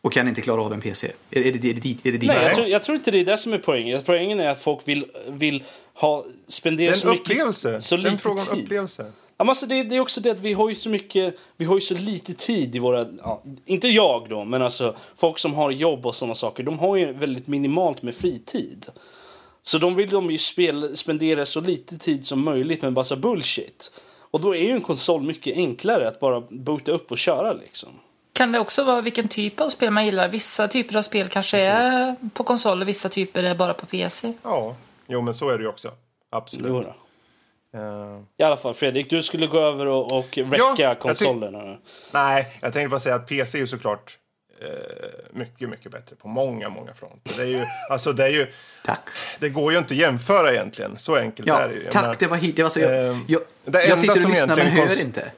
och 0.00 0.12
kan 0.12 0.28
inte 0.28 0.40
klara 0.40 0.62
av 0.62 0.72
en 0.72 0.80
PC. 0.80 1.12
Är, 1.30 1.46
är, 1.46 1.52
det, 1.52 1.70
är, 1.70 1.74
det, 1.74 2.08
är 2.08 2.12
det 2.12 2.18
dit 2.18 2.26
Nej, 2.26 2.38
jag 2.42 2.54
tror, 2.54 2.66
jag 2.66 2.82
tror 2.82 2.96
inte 2.96 3.10
det 3.10 3.18
är 3.18 3.24
det 3.24 3.36
som 3.36 3.52
är 3.52 3.58
poängen. 3.58 4.02
Poängen 4.06 4.40
är 4.40 4.48
att 4.48 4.60
folk 4.60 4.88
vill, 4.88 5.06
vill 5.28 5.64
ha, 5.94 6.24
spendera 6.48 6.94
så 6.94 7.10
mycket, 7.10 7.30
upplevelse. 7.30 7.80
så 7.80 7.96
lite 7.96 8.16
fråga 8.16 8.40
om 8.40 8.46
tid. 8.46 8.64
upplevelse. 8.64 9.12
Alltså 9.36 9.66
det, 9.66 9.82
det 9.82 9.96
är 9.96 10.00
också 10.00 10.20
det 10.20 10.30
att 10.30 10.40
vi 10.40 10.52
har 10.52 10.68
ju 10.68 10.74
så 10.74 10.88
mycket, 10.88 11.34
vi 11.56 11.64
har 11.64 11.74
ju 11.74 11.80
så 11.80 11.94
lite 11.94 12.34
tid 12.34 12.76
i 12.76 12.78
våra, 12.78 13.06
ja, 13.18 13.42
inte 13.64 13.88
jag 13.88 14.28
då, 14.28 14.44
men 14.44 14.62
alltså 14.62 14.96
folk 15.16 15.38
som 15.38 15.54
har 15.54 15.70
jobb 15.70 16.06
och 16.06 16.14
sådana 16.14 16.34
saker, 16.34 16.62
de 16.62 16.78
har 16.78 16.96
ju 16.96 17.12
väldigt 17.12 17.46
minimalt 17.46 18.02
med 18.02 18.14
fritid. 18.14 18.86
Så 19.62 19.78
de 19.78 19.94
vill 19.94 20.10
de 20.10 20.30
ju 20.30 20.38
spel, 20.38 20.96
spendera 20.96 21.46
så 21.46 21.60
lite 21.60 21.98
tid 21.98 22.26
som 22.26 22.44
möjligt 22.44 22.82
med 22.82 22.92
massa 22.92 23.16
bullshit. 23.16 23.90
Och 24.30 24.40
då 24.40 24.56
är 24.56 24.62
ju 24.62 24.70
en 24.72 24.80
konsol 24.80 25.22
mycket 25.22 25.56
enklare 25.56 26.08
att 26.08 26.20
bara 26.20 26.40
boota 26.40 26.92
upp 26.92 27.10
och 27.10 27.18
köra 27.18 27.52
liksom. 27.52 27.88
Kan 28.32 28.52
det 28.52 28.58
också 28.58 28.84
vara 28.84 29.00
vilken 29.00 29.28
typ 29.28 29.60
av 29.60 29.68
spel 29.68 29.90
man 29.90 30.04
gillar? 30.04 30.28
Vissa 30.28 30.68
typer 30.68 30.96
av 30.96 31.02
spel 31.02 31.28
kanske 31.28 31.58
är 31.58 32.16
på 32.34 32.44
konsol 32.44 32.82
och 32.82 32.88
vissa 32.88 33.08
typer 33.08 33.42
är 33.44 33.54
bara 33.54 33.74
på 33.74 33.86
PC. 33.86 34.32
Ja, 34.42 34.76
jo 35.06 35.20
men 35.20 35.34
så 35.34 35.48
är 35.48 35.58
det 35.58 35.62
ju 35.62 35.68
också. 35.68 35.90
Absolut. 36.30 36.86
Eh, 37.74 38.20
I 38.36 38.42
alla 38.42 38.56
fall 38.56 38.74
Fredrik, 38.74 39.10
du 39.10 39.22
skulle 39.22 39.46
gå 39.46 39.58
över 39.58 39.86
och, 39.86 40.12
och 40.18 40.38
räcka 40.38 40.64
tyck- 40.74 40.98
konsolerna. 40.98 41.76
nej, 42.10 42.58
jag 42.60 42.72
tänkte 42.72 42.88
bara 42.88 43.00
säga 43.00 43.14
att 43.14 43.26
PC 43.28 43.58
är 43.58 43.60
ju 43.60 43.66
såklart 43.66 44.18
mycket, 45.30 45.68
mycket 45.68 45.92
bättre 45.92 46.16
på 46.16 46.28
många, 46.28 46.68
många 46.68 46.94
fronter. 46.94 47.34
Det 47.36 47.42
är 47.42 47.46
ju, 47.46 47.64
alltså 47.90 48.12
det 48.12 48.24
är 48.24 48.28
ju, 48.30 48.46
Tack. 48.84 49.00
det 49.38 49.48
går 49.48 49.72
ju 49.72 49.78
inte 49.78 49.94
att 49.94 49.98
jämföra 49.98 50.52
egentligen. 50.52 50.98
Så 50.98 51.16
enkelt 51.16 51.48
Ja, 51.48 51.60
är 51.60 51.68
det 51.68 51.74
ju. 51.74 51.84
Jag 51.84 51.94
menar, 51.94 52.08
tack, 52.08 52.18
det 52.18 52.26
var 52.26 52.36
hit. 52.36 52.56
Det 52.56 52.62
var 52.62 52.70
så, 52.70 52.80
jag, 52.80 53.08
Ehm, 53.10 53.24
jag, 53.28 53.40
det 53.64 53.84
jag 53.86 53.98
sitter 53.98 54.24
och 54.24 54.30
lyssnar 54.30 54.56
men 54.56 54.66
hör 54.66 55.00
inte. 55.00 55.30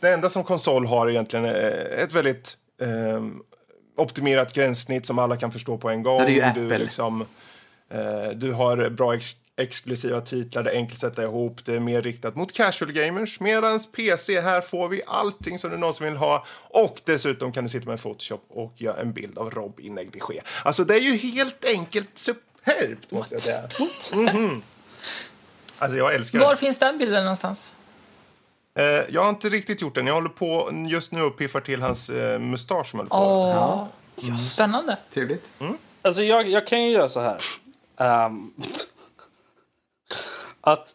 Det 0.00 0.08
enda 0.12 0.28
som 0.30 0.44
konsol 0.44 0.86
har 0.86 1.10
egentligen 1.10 1.44
är 1.44 1.94
ett 1.98 2.12
väldigt 2.12 2.56
ehm, 2.82 3.42
optimerat 3.96 4.52
gränssnitt 4.52 5.06
som 5.06 5.18
alla 5.18 5.36
kan 5.36 5.52
förstå 5.52 5.78
på 5.78 5.90
en 5.90 6.02
gång. 6.02 6.20
Ja, 6.20 6.26
det 6.26 6.40
är 6.40 6.54
ju 6.54 6.60
Du, 6.60 6.66
Apple. 6.66 6.78
liksom, 6.78 7.26
eh, 7.90 8.28
du 8.34 8.52
har 8.52 8.88
bra 8.90 9.14
ex 9.14 9.30
exklusiva 9.56 10.20
titlar, 10.20 10.62
det 10.62 10.70
är 10.70 10.74
enkelt 10.74 11.04
att 11.04 11.10
sätta 11.10 11.22
ihop, 11.22 11.64
det 11.64 11.74
är 11.74 11.80
mer 11.80 12.02
riktat 12.02 12.36
mot 12.36 12.52
casual 12.52 12.92
gamers. 12.92 13.40
Medan 13.40 13.80
PC, 13.96 14.40
här 14.40 14.60
får 14.60 14.88
vi 14.88 15.02
allting 15.06 15.58
som 15.58 15.70
du 15.70 15.76
någonsin 15.76 16.06
vill 16.06 16.16
ha. 16.16 16.46
Och 16.70 17.00
dessutom 17.04 17.52
kan 17.52 17.64
du 17.64 17.70
sitta 17.70 17.90
med 17.90 18.02
Photoshop 18.02 18.44
och 18.48 18.72
göra 18.76 19.00
en 19.00 19.12
bild 19.12 19.38
av 19.38 19.50
Rob 19.50 19.80
i 19.80 19.90
negligé. 19.90 20.42
Alltså 20.62 20.84
det 20.84 20.94
är 20.94 21.00
ju 21.00 21.16
helt 21.16 21.64
enkelt 21.64 22.18
superbt 22.18 23.10
måste 23.10 23.34
jag 23.34 23.42
säga. 23.42 23.62
Mhm. 24.14 24.62
Alltså 25.78 25.98
jag 25.98 26.14
älskar 26.14 26.38
det. 26.38 26.44
Var 26.44 26.56
finns 26.56 26.78
den 26.78 26.98
bilden 26.98 27.24
någonstans? 27.24 27.74
Eh, 28.74 28.84
jag 28.84 29.22
har 29.22 29.28
inte 29.28 29.48
riktigt 29.48 29.82
gjort 29.82 29.94
den. 29.94 30.06
Jag 30.06 30.14
håller 30.14 30.28
på 30.28 30.70
just 30.90 31.12
nu 31.12 31.22
och 31.22 31.36
piffar 31.36 31.60
till 31.60 31.82
hans 31.82 32.10
eh, 32.10 32.38
mustasch 32.38 32.90
som 32.90 33.06
på. 33.06 33.16
Åh, 33.16 34.38
spännande. 34.38 34.96
Trevligt. 35.12 35.50
Alltså 36.02 36.22
jag, 36.22 36.50
jag 36.50 36.66
kan 36.66 36.82
ju 36.82 36.90
göra 36.90 37.08
så 37.08 37.20
här. 37.20 37.38
Ehm, 37.96 38.52
att 40.64 40.94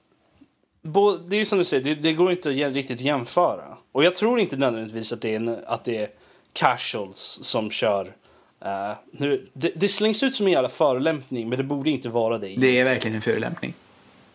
det 1.30 1.36
är 1.38 1.46
som 1.46 1.58
du 1.58 1.64
säger, 1.64 1.84
det, 1.84 1.96
det 1.96 2.14
går 2.14 2.32
inte 2.32 2.50
att 2.68 2.74
riktigt 2.74 3.02
jämföra. 3.02 3.78
Och 3.92 4.04
jag 4.04 4.16
tror 4.16 4.40
inte 4.40 4.58
nödvändigtvis 4.58 5.14
att 5.14 5.22
det 5.22 5.36
är, 5.36 5.64
att 5.68 5.84
det 5.84 5.98
är 5.98 6.10
casuals 6.54 7.40
som 7.42 7.72
kör. 7.72 8.14
eh, 8.66 8.92
nu, 9.12 9.48
det, 9.54 9.72
det 9.76 9.88
slängs 9.88 10.24
ut 10.24 10.36
som 10.36 10.46
en 10.46 10.52
jävla 10.54 10.70
förolämpning 10.70 11.50
men 11.50 11.58
det 11.58 11.64
borde 11.64 11.90
inte 11.90 12.10
vara 12.10 12.38
det. 12.38 12.56
Det 12.58 12.80
är 12.80 12.84
verkligen 12.84 13.16
en 13.16 13.22
förolämpning. 13.22 13.74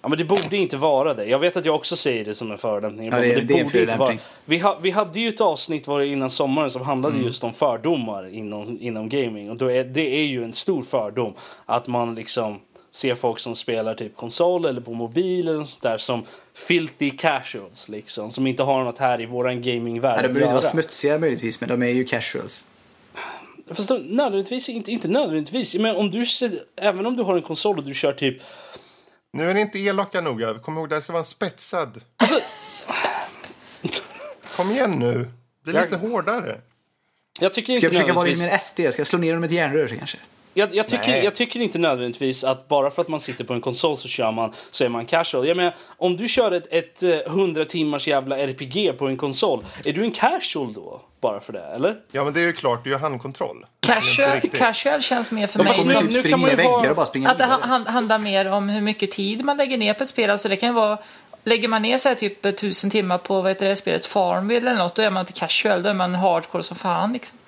Ja, 0.03 0.09
men 0.09 0.19
det 0.19 0.25
borde 0.25 0.57
inte 0.57 0.77
vara 0.77 1.15
det. 1.15 1.25
Jag 1.25 1.39
vet 1.39 1.57
att 1.57 1.65
jag 1.65 1.75
också 1.75 1.97
säger 1.97 2.25
det 2.25 2.35
som 2.35 2.51
en 2.51 2.59
förolämpning. 2.59 3.07
Ja, 3.11 3.21
det 3.21 3.37
men 3.37 3.47
det 3.47 3.55
är 3.55 3.65
en 3.65 3.71
förolämpning. 3.71 4.19
Vi, 4.45 4.59
ha, 4.59 4.79
vi 4.83 4.91
hade 4.91 5.21
ju 5.21 5.29
ett 5.29 5.41
avsnitt 5.41 5.87
var 5.87 6.01
det 6.01 6.07
innan 6.07 6.31
sommaren 6.31 6.71
som 6.71 6.83
handlade 6.83 7.15
Mm. 7.15 7.27
just 7.27 7.45
om 7.45 7.53
fördomar 7.53 8.35
inom, 8.35 8.79
inom 8.81 9.09
gaming. 9.09 9.51
Och 9.51 9.57
då 9.57 9.71
är, 9.71 9.85
det 9.85 10.17
är 10.17 10.25
ju 10.25 10.45
en 10.45 10.53
stor 10.53 10.83
fördom 10.83 11.35
att 11.67 11.87
man 11.87 12.15
liksom 12.15 12.61
ser 12.95 13.15
folk 13.15 13.39
som 13.39 13.55
spelar 13.55 13.95
typ 13.95 14.17
konsol 14.17 14.65
eller 14.65 14.81
på 14.81 14.95
mobil 14.95 15.49
eller 15.49 15.65
sånt 15.65 15.83
där 15.83 15.99
som 15.99 16.27
filthy 16.55 17.11
casuals 17.11 17.89
liksom. 17.89 18.31
Som 18.31 18.47
inte 18.47 18.63
har 18.63 18.85
något 18.85 18.99
här 18.99 19.21
i 19.21 19.27
våran 19.27 19.63
gamingvärld 19.63 20.19
Ja, 20.19 20.23
de 20.23 20.29
behöver 20.29 20.41
inte 20.41 20.55
vara 20.55 20.63
smutsiga 20.63 21.19
möjligtvis, 21.19 21.61
men 21.61 21.69
de 21.69 21.83
är 21.83 21.89
ju 21.89 22.05
casuals. 22.05 22.67
Fast 23.71 23.89
de, 23.89 23.99
nödvändigtvis, 23.99 24.69
inte, 24.69 24.93
inte 24.93 25.09
nödvändigtvis. 25.09 25.75
Men 25.75 25.97
om 25.97 26.11
du 26.11 26.27
ser, 26.27 26.63
även 26.77 27.07
om 27.07 27.17
du 27.17 27.23
har 27.23 27.37
en 27.37 27.43
konsol 27.43 27.79
och 27.79 27.85
du 27.85 27.95
kör 27.95 28.13
typ 28.13 28.43
Nu 29.33 29.51
är 29.51 29.55
ni 29.55 29.61
inte 29.61 29.79
elaka 29.79 30.21
noga. 30.21 30.55
Kom 30.55 30.79
ihåg, 30.79 30.89
det 30.89 30.95
här 30.95 31.01
ska 31.01 31.13
vara 31.13 31.21
en 31.21 31.25
spetsad. 31.25 32.01
Alltså- 32.17 32.41
Kom 34.57 34.71
igen 34.71 34.91
nu. 34.91 35.31
Bli 35.65 35.75
Jag- 35.75 35.85
lite 35.85 35.97
hårdare. 35.97 36.61
jag 37.41 37.53
tycker 37.53 37.75
Ska 37.75 37.87
jag 37.87 37.93
försöka 37.93 38.13
vara 38.13 38.27
lite 38.27 38.43
mer 38.43 38.59
SD? 38.59 38.93
Ska 38.93 39.01
jag 39.01 39.07
slå 39.07 39.19
ner 39.19 39.33
dem 39.33 39.41
med 39.41 39.47
ett 39.47 39.53
järnrör 39.53 39.87
så 39.87 39.97
kanske? 39.97 40.19
Jag, 40.55 40.75
jag, 40.75 40.89
tycker, 40.89 41.23
jag 41.23 41.35
tycker 41.35 41.61
inte 41.61 41.79
nödvändigtvis 41.79 42.45
att 42.45 42.69
bara 42.69 42.91
för 42.91 43.03
att 43.03 43.09
man 43.09 43.21
sitter 43.21 43.45
på 43.45 43.53
en 43.55 43.61
konsol 43.61 43.97
så 43.97 44.09
kör 44.09 44.33
man 44.33 44.53
så 44.71 44.85
är 44.85 44.89
man 44.89 45.07
casual. 45.07 45.49
Jag 45.49 45.57
menar, 45.57 45.75
om 45.87 46.17
du 46.17 46.29
kör 46.29 46.53
ett, 46.53 46.67
ett 46.73 47.03
eh, 47.03 47.11
100 47.11 47.65
timmars 47.65 48.09
jävla 48.09 48.39
RPG 48.39 48.99
på 48.99 49.07
en 49.07 49.17
konsol, 49.17 49.65
är 49.85 49.93
du 49.93 50.05
en 50.05 50.11
casual 50.11 50.73
då? 50.73 51.01
Bara 51.21 51.41
för 51.41 51.53
det, 51.53 51.63
eller? 51.65 51.97
Ja, 52.13 52.25
men 52.25 52.33
det 52.33 52.41
är 52.41 52.45
ju 52.45 52.53
klart. 52.53 52.87
Är 52.87 52.91
ju 52.91 52.97
handkontroll. 52.97 53.65
Casual, 53.87 54.41
casual 54.41 55.03
känns 55.03 55.31
mer 55.31 55.47
för 55.47 55.59
mig 55.59 55.67
nu- 55.69 55.75
som 55.93 56.07
nu 56.07 56.23
kan 56.23 56.41
man 56.41 56.51
ju 56.51 56.63
ha- 56.63 56.89
och 56.91 56.97
bara 56.97 57.07
springa 57.07 57.31
att 57.31 57.39
det 57.39 57.45
hand- 57.45 57.87
handlar 57.89 58.19
mer 58.19 58.53
om 58.53 58.69
hur 58.69 58.81
mycket 58.81 59.11
tid 59.11 59.45
man 59.45 59.57
lägger 59.57 59.79
ner 59.79 59.95
på 59.95 60.03
ett 60.03 60.09
spel. 60.09 60.31
Alltså 60.31 60.49
det 60.49 60.57
kan 60.57 60.69
ju 60.69 60.75
vara 60.75 60.99
Lägger 61.47 61.69
man 61.69 61.83
ner 61.83 61.99
så 61.99 62.09
här 62.09 62.17
typ 62.17 62.57
tusen 62.59 62.91
timmar 62.91 63.19
på 63.19 63.41
vad 63.41 63.51
heter 63.51 63.69
det, 63.69 63.77
spelet 63.77 64.07
Farmville 64.07 64.71
eller 64.71 64.79
något, 64.83 64.95
då 64.95 65.03
är 65.03 65.11
man 65.11 65.21
inte 65.21 65.33
casual, 65.33 65.83
då 65.83 65.89
är 65.89 65.95
man 65.95 66.15
hardcore 66.15 66.63
som 66.63 66.77
fan. 66.77 67.13
Liksom. 67.13 67.39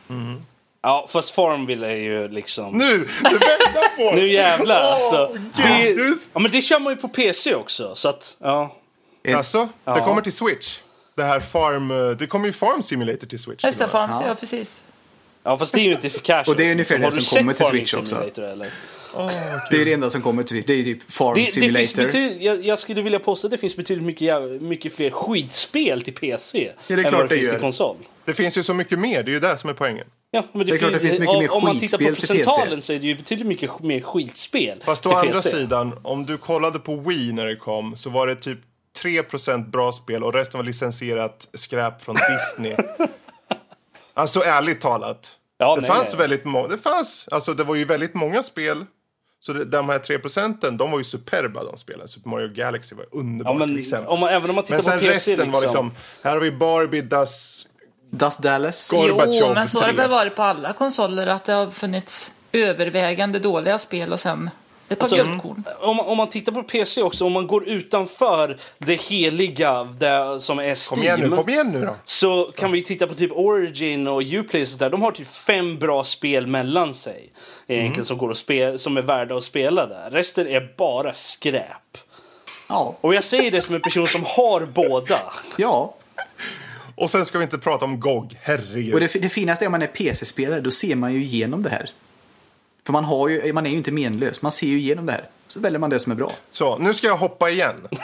Ja, 0.83 1.07
fast 1.11 1.31
Farmville 1.31 1.87
är 1.87 1.95
ju 1.97 2.29
liksom... 2.29 2.79
Nu! 2.79 2.85
Du 3.23 3.31
vänder 3.31 3.97
på 3.97 4.11
Nu 4.17 4.21
det! 4.21 4.27
jävlar 4.29 4.81
alltså. 4.81 5.31
Åh, 5.33 5.41
Det, 5.57 5.95
du- 5.95 6.17
ja, 6.33 6.41
men 6.41 6.51
det 6.51 6.61
kör 6.63 6.79
man 6.81 6.93
ju 6.93 6.97
på 6.97 7.09
PC 7.09 7.55
också, 7.55 7.95
så 7.95 8.09
att... 8.09 8.37
Ja. 8.41 8.77
Alltså, 9.35 9.59
det 9.63 9.69
Ja. 9.85 10.05
kommer 10.05 10.23
till 10.23 10.33
Switch. 10.33 10.79
Det 11.17 11.23
här 11.23 11.41
Farm... 11.41 11.91
eh, 11.91 12.11
Det 12.11 12.27
kommer 12.27 12.47
ju 12.47 12.53
Farm 12.53 12.83
Simulator 12.83 13.27
till 13.27 13.39
Switch. 13.39 13.65
Just 13.65 13.79
det. 13.79 13.89
Farm, 13.89 14.11
Ja. 14.13 14.23
ja. 14.27 14.35
precis. 14.35 14.85
ja, 15.43 15.57
fast 15.59 15.75
det 15.75 15.81
är 15.81 15.85
ju 15.85 15.93
inte 15.93 16.11
för 16.11 16.21
casual. 16.21 16.55
Och 16.55 16.61
det 16.61 16.69
är 16.69 16.73
ungefär 16.73 16.99
det 16.99 17.05
Har 17.05 17.11
du 17.13 17.21
som 17.23 17.39
kommer 17.39 17.53
till 17.53 17.67
Switch 17.67 17.95
också. 17.95 18.17
Eller? 18.37 18.69
Det 19.71 19.81
är 19.81 19.85
det 19.85 19.93
enda 19.93 20.11
som 20.11 20.23
kommer 20.23 20.43
till 20.43 20.63
Det 20.67 20.73
är 20.75 20.85
typ 20.85 21.13
Farm 21.13 21.35
Det, 21.35 21.41
det 21.41 21.47
Simulator. 21.47 21.79
finns 21.79 21.95
betyd, 21.95 22.43
jag, 22.43 22.65
jag 22.65 22.79
skulle 22.79 23.03
vilja 23.03 23.19
påstå 23.19 23.47
att 23.47 23.51
det 23.51 23.59
finns 23.59 23.77
betydligt 23.77 24.07
mycket, 24.07 24.63
mycket 24.63 24.95
fler 24.95 25.11
skitspel 25.11 26.03
till 26.03 26.15
PC 26.15 26.73
det 26.87 26.95
är 26.95 26.99
än 26.99 27.05
klart 27.05 27.13
vad 27.13 27.23
det 27.23 27.27
det 27.29 27.35
finns 27.35 27.47
gör. 27.47 27.53
till 27.53 27.61
konsol. 27.61 27.97
Det 28.25 28.35
finns 28.35 28.59
ju 28.59 28.63
så 28.63 28.75
mycket 28.75 28.99
mer. 28.99 29.23
Det 29.23 29.31
är 29.31 29.33
ju 29.33 29.41
det 29.41 29.59
som 29.59 29.71
är 29.71 29.75
poängen. 29.75 30.07
Ja, 30.37 30.43
men 30.53 30.67
det, 30.67 30.73
är 30.73 30.79
klart 30.79 30.93
det 30.93 30.99
fin- 30.99 31.09
finns 31.09 31.21
mycket 31.21 31.35
om- 31.35 31.39
mer 31.43 31.51
Om 31.53 31.63
man 31.65 31.79
tittar 31.81 31.99
på 31.99 32.15
procentalen 32.15 32.83
så 32.83 32.93
är 32.93 32.99
det 32.99 33.07
ju 33.07 33.15
betydligt 33.17 33.47
mycket 33.47 33.81
mer 33.81 34.01
skitspel 34.01 34.83
Fast 34.85 35.07
å 35.07 35.11
andra 35.13 35.33
PC. 35.35 35.51
sidan, 35.51 35.99
om 36.03 36.27
du 36.27 36.39
kollade 36.39 36.79
på 36.79 36.97
Wii 36.97 37.33
när 37.33 37.47
det 37.47 37.57
kom 37.57 37.97
så 37.97 38.11
var 38.11 38.27
det 38.27 38.35
typ 38.37 38.59
3% 39.03 39.71
bra 39.71 39.93
spel 39.93 40.25
och 40.25 40.33
resten 40.35 40.59
var 40.59 40.65
licensierat 40.65 41.49
skräp 41.55 42.03
från 42.03 42.17
Disney. 42.57 42.77
alltså 44.15 44.41
ärligt 44.41 44.81
talat. 44.81 45.39
Ja, 45.59 45.75
det 45.75 45.81
nej, 45.81 45.91
fanns 45.91 46.09
nej. 46.13 46.19
väldigt 46.19 46.45
många, 46.45 46.69
det 46.69 46.79
fanns, 46.79 47.29
alltså 47.31 47.55
det 47.55 47.65
var 47.65 47.75
ju 47.75 47.85
väldigt 47.85 48.15
många 48.15 48.43
spel. 48.43 48.85
Så 49.41 49.53
det, 49.53 49.65
de 49.65 49.89
här 49.89 49.99
3 49.99 50.19
procenten, 50.19 50.77
de 50.77 50.91
var 50.91 50.99
ju 50.99 51.05
superba 51.05 51.65
de 51.65 51.77
spelen. 51.79 52.09
Super 52.09 52.31
Mario 52.31 52.49
Galaxy 52.55 52.95
var 52.95 53.07
underbart 53.13 53.53
Ja, 53.55 53.59
men 53.59 53.69
till 53.69 53.79
exempel. 53.81 54.09
om 54.09 54.21
man, 54.21 54.29
även 54.29 54.51
om 54.51 54.57
man 54.57 54.65
tittar 54.65 54.75
men 54.77 54.83
sen 54.83 54.99
på 55.01 55.07
PC 55.07 55.31
resten 55.33 55.53
var 55.53 55.61
liksom, 55.61 55.93
här 56.23 56.31
har 56.33 56.41
vi 56.41 56.53
Barbie, 56.53 57.01
Das, 57.01 57.67
Dust 58.11 58.43
Dallas. 58.43 58.91
Go- 58.91 58.97
Gorbachev 59.03 59.33
Jo, 59.35 59.55
men 59.55 59.69
så 59.69 59.81
har 59.81 59.87
det 59.87 59.93
väl 59.93 60.11
varit 60.11 60.37
på 60.37 60.43
alla 60.43 60.73
konsoler 60.73 61.27
att 61.27 61.45
det 61.45 61.53
har 61.53 61.67
funnits 61.71 62.31
övervägande 62.53 63.39
dåliga 63.39 63.79
spel 63.79 64.13
och 64.13 64.21
sen 64.21 64.51
ett 64.89 64.99
par 64.99 65.05
Alltså, 65.05 65.17
guldkorn. 65.17 65.65
om, 65.81 65.97
man- 65.97 66.07
om 66.07 66.17
man 66.17 66.29
tittar 66.29 66.53
på 66.53 66.63
PC 66.63 67.03
också, 67.03 67.25
om 67.25 67.33
man 67.33 67.47
går 67.47 67.69
utanför 67.69 68.57
det 68.79 68.95
heliga 69.03 69.85
det, 69.85 70.41
som 70.41 70.59
är 70.59 70.91
kom 70.91 71.03
igen 71.03 71.21
nu, 71.21 71.27
Steam. 71.27 71.37
kom 71.37 71.49
igen 71.49 71.71
nu 71.73 71.81
då. 71.87 71.95
Så 72.05 72.45
kan 72.57 72.73
vi 72.73 72.83
titta 72.83 73.07
på 73.07 73.15
typ 73.15 73.31
Origin 73.35 74.07
och 74.09 74.23
Uplay 74.23 74.63
och 74.63 74.69
sånt 74.69 74.81
där. 74.81 74.91
De 74.91 75.03
har 75.03 75.13
typ 75.13 75.29
fem 75.35 75.79
bra 75.79 76.05
spel 76.05 76.47
mellan 76.47 76.95
sig. 76.95 77.33
Egentligen 77.67 77.93
Mm. 77.95 78.05
som, 78.05 78.19
går 78.19 78.31
att 78.31 78.37
spela, 78.37 78.79
som 78.79 78.97
är 78.97 79.03
värda 79.03 79.37
att 79.37 79.45
spela 79.45 79.87
där. 79.87 80.11
Resten 80.11 80.47
är 80.47 80.73
bara 80.77 81.15
skräp. 81.15 81.99
Ja. 82.69 82.95
Och 83.01 83.15
jag 83.15 83.25
säger 83.25 83.51
det 83.51 83.63
som 83.63 83.75
en 83.75 83.81
person 83.83 84.07
som 84.07 84.25
har 84.27 84.67
båda. 84.67 85.19
ja. 85.57 85.95
Och 86.97 87.11
sen 87.11 87.27
ska 87.27 87.39
vi 87.39 87.45
inte 87.45 87.59
prata 87.59 87.85
om 87.85 88.01
GOG, 88.01 88.39
herregud. 88.43 88.95
Och 88.95 89.01
det, 89.01 89.07
det 89.07 89.29
finaste 89.29 89.65
är 89.65 89.67
om 89.67 89.73
man 89.73 89.83
är 89.83 89.87
PC-spelare, 89.87 90.61
då 90.61 90.71
ser 90.71 90.95
man 90.95 91.15
ju 91.15 91.25
igenom 91.25 91.63
det 91.63 91.71
här. 91.71 91.91
För 92.87 92.93
man, 92.93 93.05
har 93.05 93.29
ju, 93.29 93.53
man 93.53 93.67
är 93.67 93.71
ju 93.71 93.77
inte 93.77 93.93
menlös, 93.93 94.43
man 94.43 94.53
ser 94.53 94.67
ju 94.67 94.79
igenom 94.79 95.07
det 95.07 95.13
här. 95.13 95.29
Så 95.49 95.61
väljer 95.61 95.79
man 95.79 95.91
det 95.91 95.99
som 95.99 96.13
är 96.13 96.17
bra. 96.17 96.33
Så, 96.51 96.79
nu 96.79 96.95
ska 96.95 97.07
jag 97.07 97.17
hoppa 97.17 97.51
igen. 97.51 97.75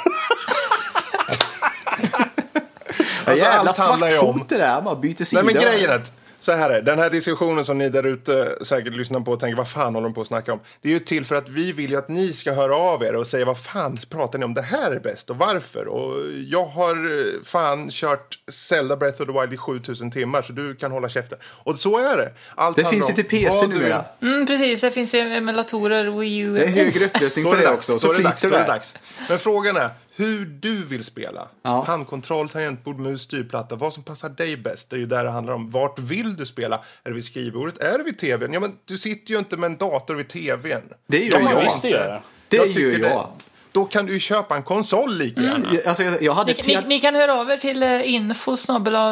Alltså, 3.25 3.45
jävla 3.45 3.73
svartfot 3.73 4.49
det 4.49 4.59
där, 4.59 4.83
man 4.83 5.01
byter 5.01 5.25
sida. 5.25 5.43
Nej 5.43 5.55
men 5.55 5.63
grejen 5.63 5.91
är 5.91 5.95
att 5.95 6.13
Så 6.43 6.53
här 6.53 6.71
är. 6.71 6.83
Den 6.83 6.99
här 6.99 7.11
diskussionen 7.11 7.65
som 7.65 7.79
ni 7.79 7.89
där 7.89 8.07
ute 8.07 8.57
säkert 8.63 8.97
lyssnar 8.97 9.21
på 9.21 9.33
och 9.33 9.41
tänker 9.41 9.57
vad 9.57 9.69
fan 9.69 9.95
håller 9.95 10.09
de 10.09 10.15
på 10.15 10.21
att 10.21 10.27
snacka 10.27 10.53
om? 10.53 10.61
Det 10.81 10.89
är 10.89 10.93
ju 10.93 10.99
till 10.99 11.25
för 11.25 11.35
att 11.35 11.49
vi 11.49 11.73
vill 11.73 11.91
ju 11.91 11.97
att 11.97 12.09
ni 12.09 12.33
ska 12.33 12.53
höra 12.53 12.77
av 12.77 13.03
er 13.03 13.17
och 13.17 13.27
säga 13.27 13.45
vad 13.45 13.59
fan 13.59 13.99
pratar 14.11 14.39
ni 14.39 14.45
om? 14.45 14.55
Det 14.55 14.63
här 14.63 14.91
är 14.91 15.01
bäst 15.01 15.31
och 15.31 15.37
varför? 15.37 15.87
Och 15.87 16.15
jag 16.47 16.67
har 16.67 17.21
eh, 17.21 17.25
fan 17.45 17.91
kört 17.91 18.39
Zelda 18.51 18.97
Breath 18.97 19.23
of 19.23 19.27
the 19.27 19.41
Wild 19.41 19.55
i 19.55 19.57
7000 19.57 20.11
timmar 20.11 20.43
så 20.43 20.53
du 20.53 20.75
kan 20.75 20.93
hålla 20.93 21.09
käften. 21.09 21.39
Och 21.45 21.79
så 21.79 21.99
är 21.99 22.17
det. 22.17 22.33
Allt 22.55 22.77
Det 22.77 22.85
finns 22.85 23.11
ju 23.11 23.15
till 23.15 23.25
PC 23.25 23.67
du 23.67 23.75
numera. 23.75 24.05
Mm, 24.23 24.47
precis, 24.47 24.81
det 24.81 24.91
finns 24.91 25.15
ju 25.15 25.21
emulatorer, 25.21 26.05
Wii 26.19 26.39
U. 26.39 26.55
Det 26.55 26.65
är 26.65 26.69
högre 26.69 27.05
upplösning 27.05 27.45
på 27.45 27.55
är 27.55 27.59
det 27.59 27.69
också. 27.69 27.93
Då 27.93 27.99
Så 27.99 28.13
är 28.13 28.17
det 28.17 28.23
dags. 28.23 28.43
Det 28.43 28.49
dags. 28.49 28.97
Men 29.29 29.39
frågan 29.39 29.77
är 29.77 29.91
hur 30.17 30.45
du 30.47 30.85
vill 30.85 31.05
spela. 31.05 31.49
Ja. 31.63 31.85
Handkontroll, 31.87 32.49
tangentbord, 32.49 32.99
mus, 32.99 33.23
styrplatta. 33.23 33.77
Vad 33.77 33.93
som 33.93 34.03
passar 34.03 34.29
dig 34.29 34.57
bäst. 34.57 34.91
Det 34.91 34.97
är 34.97 35.01
ju 35.01 35.07
där 35.07 35.25
det 35.25 35.31
handlar 35.31 35.55
om. 35.55 35.71
Vart 35.71 35.99
vill 35.99 36.37
du 36.37 36.47
spela? 36.47 36.77
Är 36.77 37.09
det 37.11 37.15
vid 37.15 37.25
skrivbordet? 37.25 37.79
Är 37.79 37.99
det 37.99 38.05
vid 38.05 38.19
tvn? 38.19 38.53
Ja, 38.53 38.61
men 38.61 38.73
du 38.85 38.99
sitter 38.99 39.33
ju 39.33 39.39
inte 39.39 39.57
med 39.57 39.71
en 39.71 39.77
dator 39.77 40.15
vid 40.15 40.29
tvn. 40.29 40.83
Det 41.07 41.25
gör 41.25 41.41
man 41.41 41.53
jag. 41.53 41.63
visst 41.63 41.85
göra. 41.85 42.23
Det 42.49 42.57
Jag 42.57 42.67
gör 42.67 42.75
tycker 42.75 42.99
jag. 42.99 43.11
det. 43.11 43.27
Då 43.73 43.85
kan 43.85 44.07
du 44.07 44.13
ju 44.13 44.19
köpa 44.19 44.57
en 44.57 44.63
konsol 44.63 45.15
lika 45.15 45.43
gärna. 45.43 45.69
Alltså, 45.87 46.03
jag, 46.03 46.23
jag 46.23 46.35
hade 46.35 46.55
Ni, 46.67 46.75
ni, 46.75 46.83
ni 46.87 47.01
kan 47.01 47.15
höra 47.15 47.35
av 47.35 47.51
er 47.51 47.57
till 47.57 47.83
eh, 47.83 48.15
info 48.15 48.57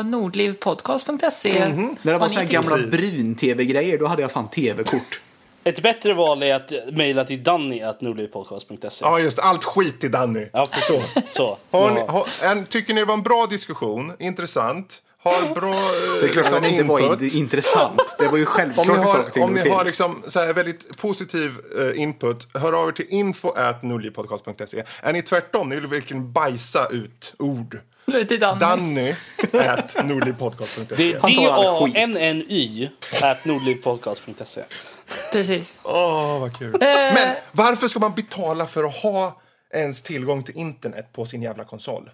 nordlivpodcast.se. 0.04 1.68
När 2.02 2.12
det 2.12 2.18
var 2.18 2.28
ni 2.28 2.44
gamla 2.44 2.76
brun-tv-grejer, 2.76 3.98
då 3.98 4.06
hade 4.06 4.22
jag 4.22 4.30
fan 4.30 4.48
tv-kort. 4.50 5.20
Ett 5.64 5.82
bättre 5.82 6.12
val 6.14 6.42
är 6.42 6.54
att 6.54 6.72
mejla 6.92 7.24
till 7.24 7.42
danny.nordlivpodcast.se. 7.42 9.04
Ja, 9.04 9.18
just 9.18 9.36
det. 9.36 9.42
Allt 9.42 9.64
skit 9.64 10.00
till 10.00 10.10
Danny. 10.10 10.46
Ja, 10.52 10.66
precis. 10.72 11.32
Så. 11.34 11.58
Har 11.70 11.90
ni, 11.90 12.00
har, 12.00 12.26
en, 12.42 12.66
tycker 12.66 12.94
ni 12.94 13.00
det 13.00 13.06
var 13.06 13.14
en 13.14 13.22
bra 13.22 13.46
diskussion? 13.50 14.12
Intressant? 14.18 15.02
Har 15.22 15.54
bra 15.54 15.68
eh, 15.70 16.20
Det 16.20 16.26
är 16.26 16.28
klart 16.28 16.46
att 16.46 16.52
liksom, 16.52 16.62
den 16.62 16.70
inte 16.72 16.84
var 16.84 17.22
in- 17.24 17.36
intressant. 17.36 18.14
Det 18.18 18.28
var 18.28 18.36
ju 18.38 18.46
Om 18.46 18.52
självklart 18.52 18.86
ni 18.86 18.94
en 18.94 19.06
sak 19.06 19.36
har, 19.36 19.44
om 19.44 19.52
ni 19.54 19.62
till. 19.62 19.72
har 19.72 19.84
liksom 19.84 20.22
så 20.26 20.38
här 20.40 20.52
väldigt 20.52 20.96
positiv 20.96 21.52
eh, 21.78 22.02
input, 22.02 22.48
hör 22.54 22.72
av 22.82 22.88
er 22.88 22.92
till 22.92 23.06
info 23.08 23.50
at 23.50 23.82
nullipodcast.se. 23.82 24.82
Är 25.02 25.12
ni 25.12 25.22
tvärtom, 25.22 25.68
ni 25.68 25.74
vill 25.74 25.86
verkligen 25.86 26.32
bajsa 26.32 26.86
ut 26.86 27.34
ord. 27.38 27.78
Till 28.28 28.40
Danny. 28.40 28.60
Danny 28.60 29.10
at. 29.10 29.16
Det 29.52 29.58
är. 31.12 31.26
D-A-N-N-Y 31.26 32.88
at 33.22 33.44
nordlivpodcast.se. 33.44 34.62
Precis. 35.32 35.78
Åh, 35.82 36.40
vad 36.40 36.58
kul. 36.58 36.74
Eh. 36.74 36.78
Men 36.88 37.36
varför 37.52 37.88
ska 37.88 37.98
man 37.98 38.14
betala 38.14 38.66
för 38.66 38.84
att 38.84 38.96
ha 38.96 39.40
ens 39.74 40.02
tillgång 40.02 40.42
till 40.42 40.56
internet 40.56 41.12
på 41.12 41.26
sin 41.26 41.42
jävla 41.42 41.64
konsol? 41.64 42.10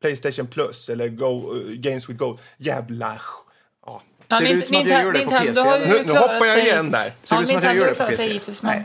Playstation 0.00 0.46
Plus 0.46 0.88
eller 0.88 1.08
Go, 1.08 1.56
eh, 1.56 1.72
Games 1.72 2.08
with 2.08 2.18
Gold. 2.18 2.38
Jävla... 2.56 3.20
Ja. 3.86 4.02
Ja, 4.28 4.36
Ser 4.38 4.44
det 4.44 4.50
ut 4.50 4.68
som 4.68 4.76
att 4.76 4.86
jag 4.86 5.02
gör 5.04 5.12
det 5.12 5.24
på 5.24 5.30
PC, 5.30 5.60
eller? 5.60 5.86
Nu- 5.86 6.02
nu 6.06 6.12
hoppar 6.12 6.46
jag 6.46 6.58
igen 6.64 6.90
där. 6.90 7.12
Ser 7.22 7.36
det 7.36 7.42
ut 7.42 7.48
som 7.48 7.56
att 7.56 7.64
jag 7.64 7.70
har 7.70 7.86
det 7.88 7.94
på 7.94 8.06
PC? 8.06 8.40
Nej. 8.62 8.84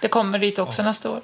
det 0.00 0.08
kommer 0.08 0.38
dit 0.38 0.58
också 0.58 0.82
nästa 0.82 1.10
år. 1.10 1.20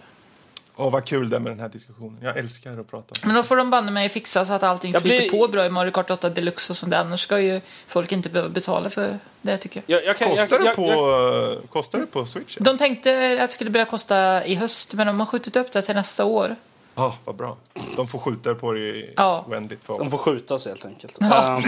Åh, 0.81 0.91
vad 0.91 1.05
kul 1.05 1.31
det 1.31 1.37
är 1.37 1.41
med 1.41 1.53
den 1.53 1.61
här 1.61 1.69
diskussionen. 1.69 2.19
Jag 2.23 2.39
älskar 2.39 2.81
att 2.81 2.91
prata 2.91 3.07
om 3.23 3.27
Men 3.27 3.35
då 3.35 3.43
får 3.43 3.57
de 3.57 3.71
banne 3.71 3.91
mig 3.91 4.09
fixa 4.09 4.45
så 4.45 4.53
att 4.53 4.63
allting 4.63 4.93
Jag 4.93 5.03
flyter 5.03 5.29
blir- 5.29 5.41
på 5.41 5.49
bra 5.49 5.67
i 5.67 5.71
Mario 5.71 5.91
Kart 5.91 6.11
8 6.11 6.29
Deluxe 6.31 6.73
och 6.73 6.77
sånt 6.77 6.91
där. 6.91 7.01
Annars 7.01 7.21
ska 7.21 7.41
ju 7.41 7.61
folk 7.89 8.13
inte 8.13 8.29
behöva 8.29 8.49
betala 8.49 8.91
för 8.91 9.19
det 9.43 9.57
tycker 9.57 9.83
jag. 9.87 9.99
Jag, 9.99 10.07
jag 10.07 10.19
kan, 10.19 10.29
Kostar, 10.29 10.49
jag, 10.51 10.61
det 10.65 10.75
på, 10.75 10.87
jag, 10.87 11.71
kostar 11.71 11.99
det 11.99 12.07
på 12.07 12.27
Switch? 12.27 12.57
De 12.61 12.79
tänkte 12.79 13.39
att 13.43 13.49
det 13.51 13.55
skulle 13.55 13.71
börja 13.71 13.87
kosta 13.87 14.45
i 14.47 14.55
höst, 14.55 14.95
men 14.95 15.07
de 15.07 15.21
har 15.21 15.27
skjutit 15.27 15.57
upp 15.57 15.73
det 15.73 15.83
till 15.83 15.95
nästa 15.95 16.25
år. 16.25 16.57
Ja, 17.01 17.15
vad 17.25 17.35
bra. 17.37 17.57
De 17.97 18.09
får 18.09 18.19
skjuta 18.19 18.55
på 18.55 18.73
det 18.73 18.81
i 18.81 19.13
Ja. 19.17 19.45
oändligt 19.49 19.85
för 19.85 19.99
de 19.99 20.11
får 20.11 20.19
skjutas 20.19 20.67
helt 20.67 20.85
enkelt. 20.85 21.17
Ja. 21.21 21.57
Um, 21.57 21.65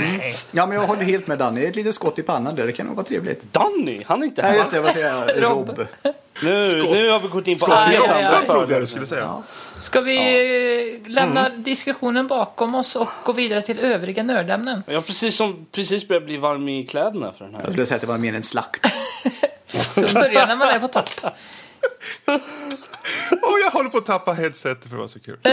Ja, 0.51 0.67
men 0.67 0.77
jag 0.77 0.87
håller 0.87 1.03
helt 1.03 1.27
med 1.27 1.39
Danny. 1.39 1.65
Ett 1.65 1.77
litet 1.77 1.95
skott 1.95 2.19
i 2.19 2.23
pannan 2.23 2.55
där, 2.55 2.67
det 2.67 2.73
kan 2.73 2.87
nog 2.87 2.97
vara 2.97 3.07
trevligt. 3.07 3.53
Danny, 3.53 4.03
han 4.07 4.23
är 4.23 4.27
inte 4.27 4.43
Nej, 4.43 4.51
här. 4.51 4.59
just 4.59 4.71
det. 4.73 4.81
Vad 4.81 4.93
säger 4.93 5.07
jag? 5.09 5.43
Rob. 5.43 5.69
Rob. 5.69 5.87
Nu, 6.43 6.63
Skott. 6.71 6.93
nu 6.93 7.09
har 7.11 7.21
vi 7.21 7.29
gått 7.29 7.49
in 7.49 7.59
på 7.59 7.67
Skott 7.67 7.89
i 7.91 7.95
ja, 7.95 8.21
ja. 8.21 8.29
råttan 8.31 8.47
trodde 8.57 8.73
jag 8.73 8.83
du 8.83 8.87
skulle 8.87 9.07
säga. 9.07 9.21
Ja. 9.21 9.43
Ska 9.81 10.01
vi 10.01 10.17
eh, 11.05 11.11
lämna 11.11 11.49
diskussionen 11.49 12.27
bakom 12.27 12.75
oss 12.75 12.97
och 12.97 13.09
gå 13.25 13.33
vidare 13.33 13.63
till 13.63 13.79
övriga 13.79 14.23
nördämnen? 14.23 14.83
Jag 14.87 14.95
har 14.95 15.03
precis, 15.03 15.37
som, 15.37 15.67
precis 15.73 16.09
börjat 16.09 16.25
bli 16.25 16.37
varm 16.37 16.69
i 16.69 16.87
kläderna 16.87 17.33
för 17.39 17.45
den 17.45 17.53
Jag 17.55 17.61
här. 17.61 17.67
skulle 17.69 17.87
säga 17.87 17.95
att 17.97 18.01
det 18.01 18.07
var 18.07 18.19
mer 18.19 18.35
en 18.35 18.43
slakt. 18.43 18.87
Så 19.95 20.15
börja 20.15 20.47
när 20.47 20.57
man 20.57 20.69
är 20.69 20.79
på 20.79 20.89
topp. 20.89 21.09
Åh, 23.43 23.53
jag 23.65 23.71
håller 23.71 23.91
på 23.91 23.99
att 23.99 24.07
tappa 24.07 24.33
headsetet 24.33 24.83
för 24.83 24.91
det 24.91 25.01
var 25.01 25.09
så 25.09 25.21
kul. 25.21 25.39
Eh, 25.43 25.53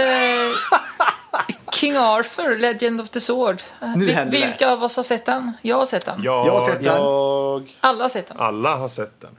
King 1.74 1.96
Arthur, 1.98 2.58
Legend 2.58 3.02
of 3.02 3.10
the 3.10 3.22
Sword. 3.22 3.62
Eh, 3.82 3.96
Nu 3.96 4.06
vil- 4.06 4.16
händer 4.16 4.40
det. 4.40 4.46
vilka 4.46 4.70
av 4.72 4.84
oss 4.84 4.96
har 4.98 5.04
sett 5.04 5.26
den? 5.26 5.52
Jag 5.62 5.78
har 5.78 5.86
sett 5.86 6.06
den. 6.06 6.22
Ja, 6.24 6.46
Jag 6.46 6.54
har 6.54 6.60
sett 6.60 6.84
den. 6.84 6.86
Jag... 6.86 7.76
Alla 7.82 8.04
har 8.04 8.10
sett 8.10 8.28
den. 8.28 8.38
Alla 8.40 8.76
har 8.76 8.88
sett 8.88 9.22
den. 9.22 9.30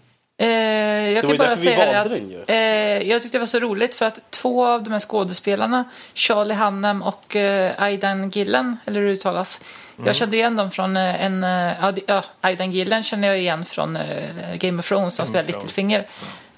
Eh, 0.42 0.48
jag 0.48 1.14
var 1.14 1.20
kan 1.22 1.30
ju 1.30 1.38
bara 1.38 1.48
därför 1.48 1.62
vi 1.62 1.68
säga 1.68 1.78
det 1.86 1.86
valde 1.86 2.00
att 2.00 2.12
den 2.12 2.30
ju. 2.30 2.44
eh, 2.46 3.08
jag 3.10 3.22
tyckte 3.22 3.38
det 3.38 3.40
var 3.40 3.46
så 3.46 3.58
roligt 3.58 3.94
för 3.94 4.06
att 4.06 4.30
två 4.30 4.66
av 4.66 4.82
de 4.82 4.92
här 4.92 5.00
skådespelarna, 5.00 5.84
Charlie 6.14 6.54
Hunnam 6.54 7.02
och 7.02 7.36
eh, 7.36 7.72
Aidan 7.78 8.30
Gillen, 8.30 8.76
eller 8.84 9.00
hur 9.00 9.06
det 9.06 9.12
uttalas. 9.12 9.60
Mm. 9.96 10.06
Jag 10.06 10.16
kände 10.16 10.36
igen 10.36 10.56
dem 10.56 10.70
från 10.70 10.96
eh, 10.96 11.24
en... 11.24 11.44
eh, 11.44 11.72
ja, 11.80 11.92
de- 11.92 12.02
ja, 12.06 12.22
Aidan 12.40 12.70
Gillen 12.72 13.02
känner 13.02 13.28
jag 13.28 13.38
igen 13.38 13.64
från 13.64 13.96
eh, 13.96 14.54
Game 14.54 14.78
of 14.78 14.88
Thrones, 14.88 15.18
han 15.18 15.26
spelar 15.26 15.42
Thrones. 15.44 15.56
Littlefinger. 15.62 16.06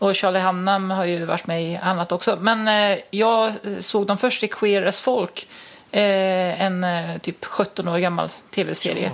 Och 0.02 0.16
Charlie 0.16 0.40
Hunnam 0.40 0.90
har 0.90 1.04
ju 1.04 1.24
varit 1.24 1.46
med 1.46 1.62
i 1.62 1.76
annat 1.82 2.12
också. 2.12 2.36
Men 2.40 2.68
eh, 2.68 2.98
jag 3.10 3.52
såg 3.80 4.06
dem 4.06 4.18
först 4.18 4.42
i 4.42 4.48
Queer 4.48 4.86
as 4.86 5.00
Folk, 5.00 5.46
eh, 5.90 6.62
en 6.62 6.84
eh, 6.84 7.18
typ 7.18 7.44
17 7.44 7.88
år 7.88 7.98
gammal 7.98 8.28
tv-serie. 8.28 9.10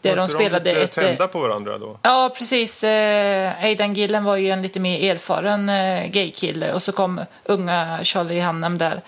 Där 0.00 0.10
Var 0.10 0.16
de 0.16 0.28
spelade 0.28 0.70
lite 0.74 0.82
ett... 0.82 0.98
eh, 0.98 1.04
tända 1.04 1.28
på 1.28 1.40
varandra 1.40 1.78
då? 1.78 1.98
Ja, 2.02 2.34
precis. 2.38 2.84
Eh, 2.84 3.64
Aidan 3.64 3.94
Gillen 3.94 4.24
var 4.24 4.36
ju 4.36 4.50
en 4.50 4.62
lite 4.62 4.80
mer 4.80 5.10
erfaren 5.14 5.68
eh, 5.68 6.06
gaykille 6.10 6.72
och 6.72 6.82
så 6.82 6.92
kom 6.92 7.20
unga 7.44 7.98
Charlie 8.02 8.40
Hunnam 8.40 8.78
där. 8.78 9.00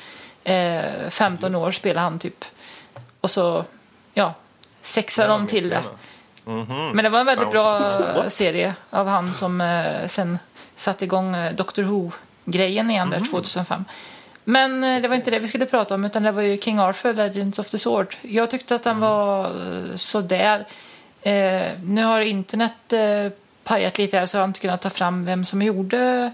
Eh, 0.45 1.11
15 1.11 1.55
år 1.55 1.71
spelade 1.71 2.01
han 2.01 2.19
typ. 2.19 2.45
Och 3.21 3.31
så, 3.31 3.65
ja, 4.15 4.35
sexade 4.81 5.29
de 5.29 5.47
till 5.47 5.71
det. 5.71 5.83
Mhm. 6.45 6.91
Men 6.95 7.05
det 7.05 7.09
var 7.11 7.21
en 7.21 7.27
väldigt 7.27 7.51
bra 7.51 7.91
serie 8.29 8.75
av 8.91 9.07
han 9.07 9.35
som 9.35 9.83
sen 10.07 10.39
satte 10.81 11.05
igång 11.05 11.35
eh, 11.35 11.55
Doctor 11.55 11.83
Who-grejen 11.83 12.91
igen 12.91 13.11
där 13.11 13.21
2005. 13.31 13.85
Men 14.45 14.85
eh, 14.85 15.03
det 15.03 15.09
var 15.09 15.17
inte 15.17 15.31
det 15.31 15.39
vi 15.39 15.49
skulle 15.49 15.67
prata 15.67 15.95
om 15.95 16.05
utan 16.05 16.23
det 16.23 16.33
var 16.33 16.43
ju 16.43 16.59
King 16.59 16.79
Arthur, 16.79 17.15
Legends 17.15 17.59
of 17.59 17.71
the 17.71 17.79
Sword. 17.79 18.17
Jag 18.23 18.51
tyckte 18.51 18.75
att 18.75 18.83
den 18.83 19.01
var 19.01 19.45
eh, 19.45 19.97
sådär. 19.97 20.67
Eh, 21.23 21.63
nu 21.85 22.05
har 22.05 22.21
internet 22.21 22.93
eh, 22.93 23.33
pajat 23.65 23.99
lite 23.99 24.19
här 24.19 24.27
så 24.27 24.37
jag 24.37 24.43
har 24.43 24.49
inte 24.49 24.61
kunnat 24.61 24.83
ta 24.83 24.91
fram 24.91 25.25
vem 25.25 25.45
som 25.45 25.63
gjorde 25.63 26.33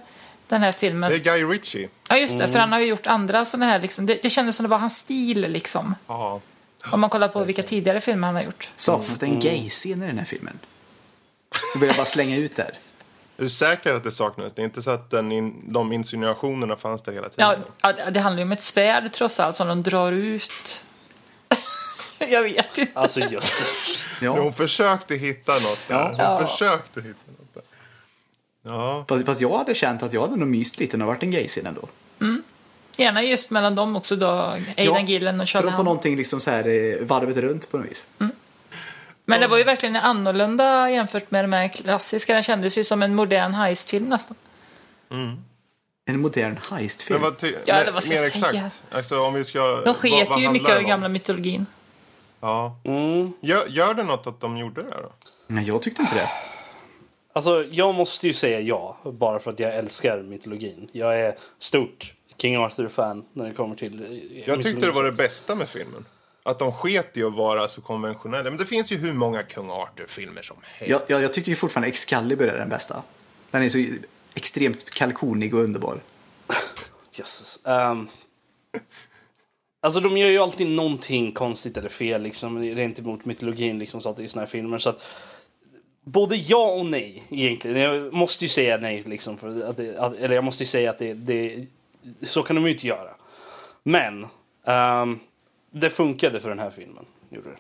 den 0.49 0.63
här 0.63 0.73
filmen. 0.73 1.11
Det 1.11 1.17
är 1.17 1.37
Guy 1.37 1.45
Ritchie. 1.45 1.89
Ja, 2.09 2.17
just 2.17 2.39
det, 2.39 2.49
för 2.49 2.59
han 2.59 2.73
har 2.73 2.79
ju 2.79 2.87
gjort 2.87 3.07
andra 3.07 3.45
sådana 3.45 3.67
här 3.67 3.81
liksom. 3.81 4.07
Det, 4.07 4.23
det 4.23 4.31
kändes 4.31 4.57
som 4.57 4.65
det 4.65 4.71
var 4.71 4.79
hans 4.79 4.99
stil 4.99 5.41
liksom. 5.41 5.95
Ja. 6.07 6.41
Om 6.93 7.01
man 7.01 7.11
kollar 7.11 7.29
på 7.29 7.45
vilka 7.45 7.63
tidigare 7.63 8.01
filmer 8.01 8.29
han 8.29 8.35
har 8.35 8.43
gjort. 8.43 8.69
Saknas 8.77 9.19
det 9.19 9.27
en 9.27 9.41
gay-scen 9.41 10.03
i 10.03 10.07
den 10.07 10.19
här 10.19 10.25
filmen? 10.25 10.59
Det 11.75 11.81
vill 11.81 11.89
jag 11.89 11.97
bara 11.97 12.07
slänga 12.07 12.37
ut 12.37 12.57
där. 12.57 12.71
Är 13.39 13.43
du 13.43 13.49
säker 13.51 13.93
att 13.95 14.05
det 14.05 14.13
saknades? 14.13 14.53
Det 14.53 14.63
är 14.63 14.65
inte 14.65 14.83
så 14.83 14.91
att 14.91 15.11
den 15.11 15.33
in, 15.33 15.73
de 15.73 15.93
insinuationerna 15.93 16.77
fanns 16.77 17.03
där 17.03 17.13
hela 17.13 17.29
tiden? 17.29 17.59
Ja, 17.83 17.93
det 18.11 18.21
handlar 18.21 18.39
ju 18.41 18.45
om 18.45 18.53
ett 18.53 18.63
svärd 18.63 19.13
trots 19.13 19.41
allt 19.41 19.57
som 19.57 19.69
de 19.69 19.83
drar 19.83 20.13
ut. 20.13 20.83
jag 22.31 22.43
vet 22.43 22.79
inte. 22.79 22.93
Alltså 23.01 23.21
jösses. 23.21 24.05
Ja. 24.21 24.31
Hon 24.31 24.53
försökte 24.53 25.15
hitta 25.15 25.53
något 25.53 25.89
där. 25.89 26.03
Hon 26.09 26.17
Ja. 26.19 26.47
försökte 26.47 27.01
hitta 27.01 27.19
något 27.39 27.55
där. 27.55 27.63
Ja. 28.63 29.05
Fast, 29.09 29.27
fast 29.27 29.41
jag 29.41 29.59
hade 29.59 29.75
känt 29.75 30.03
att 30.03 30.13
jag 30.13 30.21
hade 30.21 30.37
nog 30.37 30.49
myst 30.49 30.79
lite 30.79 30.97
när 30.97 31.05
det 31.05 31.13
varit 31.13 31.23
en 31.23 31.31
gay-scen 31.31 31.67
ändå. 31.67 31.89
Gärna 32.99 33.23
just 33.23 33.51
mellan 33.51 33.75
dem 33.75 33.97
också 33.97 34.17
då. 34.17 34.29
Aidan 34.31 34.65
Ja, 34.77 35.01
Gillen 35.01 35.41
och 35.41 35.49
Charlie 35.49 35.73
på 35.73 35.83
någonting 35.83 36.17
liksom 36.17 36.41
så 36.41 36.51
här 36.51 36.69
eh, 36.69 37.07
varvet 37.07 37.37
runt 37.37 37.71
på 37.71 37.79
något 37.79 37.87
vis. 37.91 38.07
Men 39.29 39.41
det 39.41 39.47
var 39.47 39.59
ju 39.59 39.65
verkligen 39.65 39.97
annorlunda 39.97 40.91
jämfört 40.91 41.31
med 41.31 41.45
de 41.45 41.53
här 41.53 41.69
klassiska. 41.69 42.35
Den 42.35 42.43
kändes 42.43 42.79
ju 42.79 42.85
som 42.85 43.03
en 43.03 43.15
modern 43.15 43.55
heistfilm 43.55 44.09
nästan. 44.09 44.37
En 46.09 46.21
modern 46.21 46.59
heistfilm. 46.71 47.21
Men 47.21 47.31
vad 47.31 47.39
ty- 47.39 47.55
Ja, 47.65 47.75
eller 47.75 47.93
vad 47.93 48.03
ska 48.03 48.11
mer 48.15 48.23
jag 48.23 48.33
säga? 48.33 48.67
exakt? 48.67 48.83
Alltså, 48.91 49.21
om 49.21 49.35
vi 49.35 49.45
ska, 49.45 49.81
De 49.85 49.95
sket 49.95 50.29
ju 50.39 50.51
mycket 50.51 50.69
av 50.69 50.75
den 50.75 50.87
gamla 50.87 51.09
mytologin. 51.09 51.67
Ja. 52.41 52.81
Mm. 52.85 53.33
Gör, 53.41 53.67
gör 53.69 53.95
det 53.95 54.03
något 54.03 54.27
att 54.27 54.41
de 54.41 54.57
gjorde 54.57 54.83
det 54.83 54.89
då? 55.03 55.13
Nej, 55.47 55.65
jag 55.67 55.83
tyckte 55.83 56.03
inte 56.03 56.15
det. 56.15 56.29
Alltså, 57.33 57.65
jag 57.71 57.95
måste 57.95 58.27
ju 58.27 58.33
säga 58.33 58.61
ja, 58.61 58.97
bara 59.05 59.39
för 59.39 59.51
att 59.53 59.59
jag 59.59 59.75
älskar 59.77 60.23
mytologin. 60.23 60.89
Jag 60.93 61.21
är 61.21 61.35
stort 61.59 62.13
King 62.39 62.57
Arthur-fan 62.57 63.25
när 63.33 63.49
det 63.49 63.55
kommer 63.55 63.77
till 63.77 64.03
eh, 64.03 64.09
Jag 64.09 64.57
tyckte 64.57 64.69
mytologi. 64.69 64.87
det 64.87 64.93
var 64.93 65.05
det 65.05 65.13
bästa 65.13 65.55
med 65.55 65.69
filmen. 65.69 66.05
Att 66.47 66.59
de 66.59 66.73
sket 66.73 67.17
i 67.17 67.23
att 67.23 67.35
vara 67.35 67.69
så 67.69 67.81
konventionella. 67.81 68.51
Men 68.51 68.59
det 68.59 68.67
finns 68.67 68.93
ju 68.93 68.97
hur 68.97 69.13
många 69.13 69.43
kung 69.43 69.71
Arthur-filmer 69.71 70.43
som 70.43 70.57
helst. 70.63 70.91
Jag, 70.91 71.01
jag, 71.07 71.23
jag 71.23 71.33
tycker 71.33 71.49
ju 71.49 71.57
fortfarande 71.57 71.89
Excalibur 71.89 72.49
är 72.49 72.59
den 72.59 72.69
bästa. 72.69 73.03
Den 73.51 73.63
är 73.63 73.69
så 73.69 73.85
extremt 74.35 74.91
kalkonig 74.91 75.55
och 75.55 75.61
underbar. 75.61 76.01
Jösses. 77.13 77.59
Ehm, 77.67 78.09
Alltså 79.81 80.01
de 80.01 80.19
gör 80.19 80.29
ju 80.29 80.39
alltid 80.39 80.69
någonting 80.69 81.33
konstigt 81.33 81.77
eller 81.77 81.89
fel 81.89 82.23
liksom, 82.23 82.59
rent 82.59 82.99
emot 82.99 83.25
mytologin 83.25 83.79
liksom, 83.79 84.01
så 84.01 84.11
att 84.11 84.17
det 84.17 84.25
är 84.25 84.29
såna 84.29 84.43
här 84.43 84.47
filmer. 84.47 84.79
Så 84.79 84.91
att, 84.91 85.05
både 86.05 86.37
ja 86.37 86.71
och 86.73 86.87
nej 86.87 87.23
egentligen. 87.31 87.77
Jag 87.77 88.13
måste 88.13 88.45
ju 88.45 88.49
säga 88.49 88.77
nej 88.77 89.03
liksom. 89.07 89.37
För 89.37 89.71
att 89.71 89.77
det, 89.77 89.99
att, 89.99 90.17
eller 90.17 90.35
jag 90.35 90.45
måste 90.45 90.63
ju 90.63 90.67
säga 90.67 90.91
att 90.91 90.99
det, 90.99 91.15
det, 91.15 91.67
så 92.23 92.43
kan 92.43 92.57
de 92.57 92.65
ju 92.65 92.73
inte 92.73 92.87
göra. 92.87 93.11
Men 93.83 94.27
ehm, 94.67 95.19
det 95.71 95.91
funkade 95.91 96.41
för 96.41 96.49
den 96.49 96.59
här 96.59 96.71
filmen. 96.71 97.05
Gjorde 97.31 97.49
det. 97.51 97.57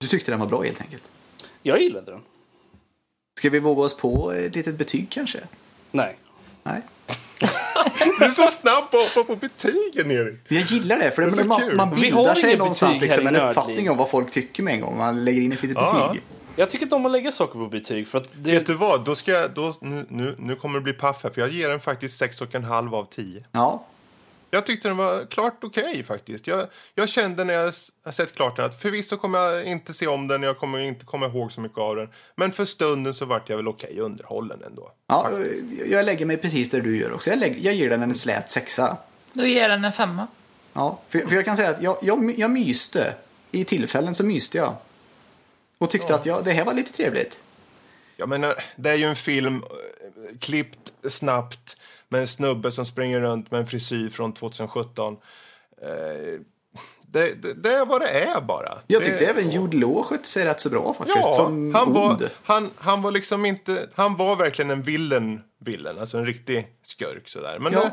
Du 0.00 0.06
tyckte 0.06 0.30
den 0.30 0.40
var 0.40 0.46
bra 0.46 0.62
helt 0.62 0.80
enkelt. 0.80 1.10
Jag 1.62 1.82
gillade 1.82 2.10
den. 2.12 2.20
Ska 3.38 3.50
vi 3.50 3.58
våga 3.58 3.82
oss 3.82 3.96
på 3.96 4.32
ett 4.32 4.54
litet 4.54 4.74
betyg 4.78 5.06
kanske? 5.10 5.38
Nej. 5.90 6.18
Nej. 6.62 6.82
Du 8.18 8.24
är 8.24 8.28
så 8.28 8.46
snabb 8.46 8.90
på 8.90 8.96
att 8.98 9.14
hoppa 9.14 9.34
på 9.34 9.36
betygen, 9.36 10.10
Erik. 10.10 10.40
Jag 10.48 10.62
gillar 10.62 10.98
det, 10.98 11.10
för 11.10 11.22
Det 11.22 11.28
är 11.28 11.32
så 11.32 11.44
man, 11.44 11.76
man 11.76 12.00
bildar 12.00 12.34
sig 12.34 12.56
någonstans 12.56 13.00
liksom, 13.00 13.26
en 13.26 13.36
uppfattning 13.36 13.90
om 13.90 13.96
vad 13.96 14.10
folk 14.10 14.30
tycker 14.30 14.62
med 14.62 14.74
en 14.74 14.80
gång. 14.80 14.98
Man 14.98 15.24
lägger 15.24 15.42
in 15.42 15.52
ett 15.52 15.62
litet 15.62 15.76
Ja. 15.80 16.08
betyg. 16.08 16.22
Jag 16.56 16.70
tycker 16.70 16.84
inte 16.86 16.94
om 16.94 17.06
att 17.06 17.12
lägga 17.12 17.32
saker 17.32 17.52
på 17.58 17.66
betyg. 17.66 18.08
För 18.08 18.18
att 18.18 18.30
det, 18.36 18.50
Vet 18.50 18.66
du 18.66 18.74
vad? 18.74 19.04
Då 19.04 19.14
ska 19.14 19.30
jag, 19.32 19.50
då, 19.50 19.74
nu, 19.80 20.06
nu, 20.08 20.34
nu 20.38 20.54
kommer 20.56 20.74
det 20.78 20.82
bli 20.84 20.92
paff 20.92 21.22
här, 21.22 21.30
för 21.30 21.40
jag 21.40 21.50
ger 21.50 21.68
den 21.68 21.80
faktiskt 21.80 22.22
6,5 22.22 22.94
av 22.94 23.04
10. 23.10 23.44
Ja, 23.52 23.86
Jag 24.50 24.66
tyckte 24.66 24.88
den 24.88 24.96
var 24.96 25.26
klart 25.26 25.64
okej 25.64 26.04
faktiskt. 26.04 26.46
Jag, 26.46 26.66
jag 26.94 27.08
kände 27.08 27.44
när 27.44 27.54
jag 27.54 27.74
sett 28.14 28.34
klart 28.34 28.56
den 28.56 28.64
att 28.64 28.82
förvisso 28.82 29.16
kommer 29.16 29.38
jag 29.38 29.64
inte 29.64 29.94
se 29.94 30.06
om 30.06 30.28
den, 30.28 30.42
jag 30.42 30.58
kommer 30.58 30.78
inte 30.78 31.04
komma 31.04 31.26
ihåg 31.26 31.52
så 31.52 31.60
mycket 31.60 31.78
av 31.78 31.96
den. 31.96 32.08
Men 32.36 32.52
för 32.52 32.64
stunden 32.64 33.14
så 33.14 33.24
vart 33.24 33.48
jag 33.48 33.56
väl 33.56 33.68
okej 33.68 33.98
underhållen 33.98 34.62
ändå. 34.66 34.92
ja 35.06 35.30
jag 35.86 36.04
lägger 36.06 36.26
mig 36.26 36.36
precis 36.36 36.70
där 36.70 36.80
du 36.80 36.98
gör 36.98 37.12
också. 37.12 37.30
Jag, 37.30 37.38
lägger, 37.38 37.60
jag 37.60 37.74
ger 37.74 37.90
den 37.90 38.02
en 38.02 38.14
slät 38.14 38.50
sexa. 38.50 38.96
Då 39.32 39.46
ger 39.46 39.68
den 39.68 39.84
en 39.84 39.92
femma. 39.92 40.26
Ja, 40.72 41.00
för, 41.08 41.18
för 41.18 41.36
jag 41.36 41.44
kan 41.44 41.56
säga 41.56 41.70
att 41.70 41.82
jag, 41.82 41.98
jag, 42.02 42.38
jag 42.38 42.50
myste. 42.50 43.14
I 43.50 43.64
tillfällen 43.64 44.14
så 44.14 44.24
myste 44.24 44.58
jag. 44.58 44.74
Och 45.78 45.90
tyckte 45.90 46.14
att 46.14 46.26
ja, 46.26 46.40
det 46.40 46.52
här 46.52 46.64
var 46.64 46.74
lite 46.74 46.92
trevligt. 46.92 47.40
Jag 48.16 48.28
menar, 48.28 48.64
det 48.76 48.90
är 48.90 48.94
ju 48.94 49.04
en 49.04 49.16
film 49.16 49.56
eh, 49.56 50.38
klippt 50.38 50.92
snabbt 51.08 51.76
med 52.08 52.20
en 52.20 52.28
snubbe 52.28 52.70
som 52.70 52.86
springer 52.86 53.20
runt 53.20 53.50
med 53.50 53.60
en 53.60 53.66
frisyr 53.66 54.10
från 54.10 54.32
2017. 54.32 55.16
Eh, 55.82 55.88
det, 57.10 57.42
det, 57.42 57.54
det 57.54 57.70
är 57.74 57.86
vad 57.86 58.00
det 58.00 58.08
är 58.08 58.40
bara. 58.40 58.78
Jag 58.86 59.02
det, 59.02 59.06
tyckte 59.06 59.26
även 59.26 59.50
Jude 59.50 59.76
Law 59.76 60.02
skötte 60.02 60.28
sig 60.28 60.44
rätt 60.44 60.60
så 60.60 60.70
bra 60.70 60.94
faktiskt. 60.94 61.18
Ja, 61.28 61.32
som 61.32 61.74
han 61.74 61.92
var, 61.92 62.16
han, 62.42 62.70
han 62.78 63.02
var 63.02 63.10
liksom 63.10 63.44
inte... 63.46 63.88
Han 63.94 64.16
var 64.16 64.36
verkligen 64.36 64.70
en 64.70 64.82
villen, 64.82 65.40
villen 65.60 65.98
alltså 65.98 66.18
en 66.18 66.26
riktig 66.26 66.68
skurk 66.82 67.28
sådär. 67.28 67.58
Men 67.58 67.72
Ja. 67.72 67.80
det, 67.80 67.90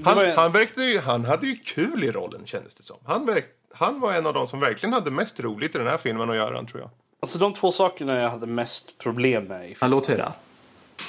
det 0.00 0.04
han, 0.10 0.26
ju- 0.26 0.32
han, 0.32 0.52
verkade 0.52 0.86
ju, 0.86 0.98
han 0.98 1.24
hade 1.24 1.46
ju 1.46 1.56
kul 1.56 2.04
i 2.04 2.10
rollen 2.12 2.46
kändes 2.46 2.74
det 2.74 2.82
som. 2.82 2.96
Han, 3.04 3.26
verk, 3.26 3.46
han 3.74 4.00
var 4.00 4.12
en 4.12 4.26
av 4.26 4.34
de 4.34 4.46
som 4.46 4.60
verkligen 4.60 4.92
hade 4.92 5.10
mest 5.10 5.40
roligt 5.40 5.74
i 5.74 5.78
den 5.78 5.86
här 5.86 5.98
filmen 5.98 6.30
att 6.30 6.36
göra, 6.36 6.64
tror 6.64 6.80
jag. 6.80 6.90
Alltså 7.22 7.38
de 7.38 7.52
två 7.54 7.72
sakerna 7.72 8.16
jag 8.16 8.30
hade 8.30 8.46
mest 8.46 8.98
problem 8.98 9.44
med 9.44 9.70
i 9.70 9.76
Ja, 9.80 9.86
låt 9.86 10.06
höra. 10.06 10.32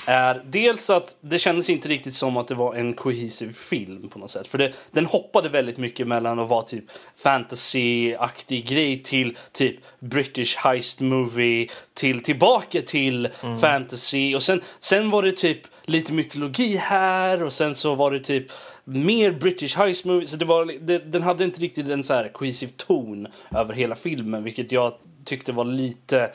Är 0.08 0.42
dels 0.46 0.90
att 0.90 1.16
det 1.22 1.40
kändes 1.40 1.70
inte 1.70 1.90
riktigt 1.90 2.14
som 2.14 2.38
att 2.38 2.48
det 2.48 2.56
var 2.56 2.76
en 2.76 2.94
cohesive 2.94 3.54
film 3.54 4.10
på 4.10 4.20
något 4.20 4.32
sätt. 4.32 4.48
För 4.48 4.58
det, 4.58 4.74
den 4.92 5.06
hoppade 5.06 5.50
väldigt 5.50 5.78
mycket 5.78 6.08
mellan 6.08 6.40
att 6.40 6.50
vara 6.50 6.62
typ 6.62 6.84
fantasy-aktig 7.24 8.68
grej 8.68 9.04
till 9.04 9.38
typ 9.52 9.76
British 10.00 10.58
heist 10.58 11.00
movie 11.00 11.68
till 11.94 12.24
tillbaka 12.24 12.82
till 12.82 13.30
fantasy 13.62 14.36
och 14.36 14.44
sen, 14.44 14.62
sen 14.80 15.10
var 15.10 15.24
det 15.24 15.32
typ 15.32 15.60
lite 15.86 16.14
mytologi 16.14 16.76
här 16.76 17.44
och 17.44 17.54
sen 17.54 17.76
så 17.76 17.96
var 17.96 18.12
det 18.12 18.20
typ 18.20 18.52
mer 18.84 19.32
British 19.32 19.76
heist 19.76 20.06
movie. 20.06 20.28
Så 20.28 20.38
det 20.38 20.46
var, 20.46 20.66
det, 20.66 20.98
den 20.98 21.24
hade 21.24 21.44
inte 21.44 21.62
riktigt 21.62 21.90
en 21.90 22.04
så 22.04 22.14
här 22.14 22.30
cohesive 22.34 22.72
ton 22.78 23.28
över 23.52 23.74
hela 23.74 23.96
filmen 23.96 24.44
vilket 24.44 24.72
jag 24.72 24.94
tyckte 25.26 25.52
var 25.52 25.66
lite 25.66 26.32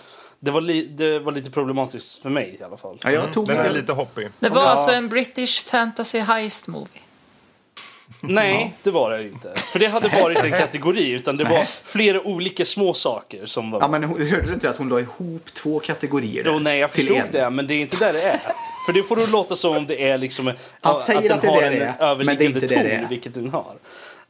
det 0.46 0.52
var, 0.52 0.60
li, 0.60 0.86
det 0.86 1.18
var 1.18 1.32
lite 1.32 1.50
problematiskt 1.50 2.22
för 2.22 2.30
mig 2.30 2.56
i 2.60 2.64
alla 2.64 2.76
fall. 2.76 2.98
Ja, 3.02 3.10
jag 3.10 3.32
tog 3.32 3.46
Den 3.46 3.58
är 3.58 3.70
lite 3.70 3.92
hoppig. 3.92 4.28
Det 4.38 4.48
var 4.48 4.62
Ja. 4.62 4.68
alltså 4.68 4.90
en 4.90 5.08
British 5.08 5.64
fantasy 5.64 6.18
heist 6.18 6.66
movie. 6.66 7.00
Nej, 8.20 8.74
det 8.82 8.90
var 8.90 9.10
det 9.10 9.22
inte. 9.22 9.52
För 9.56 9.78
det 9.78 9.86
hade 9.86 10.08
varit 10.08 10.38
en 10.44 10.50
kategori. 10.50 11.10
Utan 11.10 11.36
det 11.36 11.44
var 11.44 11.62
flera 11.84 12.20
olika 12.26 12.64
små 12.64 12.94
saker 12.94 13.46
som 13.46 13.70
var... 13.70 13.80
Ja, 13.80 13.88
men 13.88 14.02
hörde 14.04 14.46
du 14.46 14.54
inte 14.54 14.70
att 14.70 14.76
hon 14.76 14.88
la 14.88 15.00
ihop 15.00 15.54
två 15.54 15.80
kategorier? 15.80 16.42
Jo, 16.46 16.58
nej, 16.58 16.78
jag 16.78 16.90
förstod 16.90 17.16
en? 17.16 17.26
det. 17.32 17.50
Men 17.50 17.66
det 17.66 17.74
är 17.74 17.80
inte 17.80 17.96
där 17.96 18.12
det 18.12 18.22
är. 18.22 18.40
För 18.86 18.92
det 18.92 19.02
får 19.02 19.16
du 19.16 19.26
låta 19.26 19.56
som 19.56 19.76
om 19.76 19.86
det 19.86 20.08
är 20.08 20.18
liksom... 20.18 20.52
Han 20.80 20.94
säger 20.94 21.22
den 21.22 21.32
att 21.32 21.42
det 21.42 21.48
är 21.48 21.52
har 21.52 21.60
där 21.60 21.70
en 21.72 21.78
det 21.78 22.04
är, 22.04 22.16
men 22.16 22.36
det 22.36 22.44
är 22.44 22.46
inte 22.46 22.60
där 22.60 22.68
det 22.68 22.76
ton, 22.76 23.04
är. 23.04 23.08
Vilket 23.08 23.34
den 23.34 23.50
har. 23.50 23.74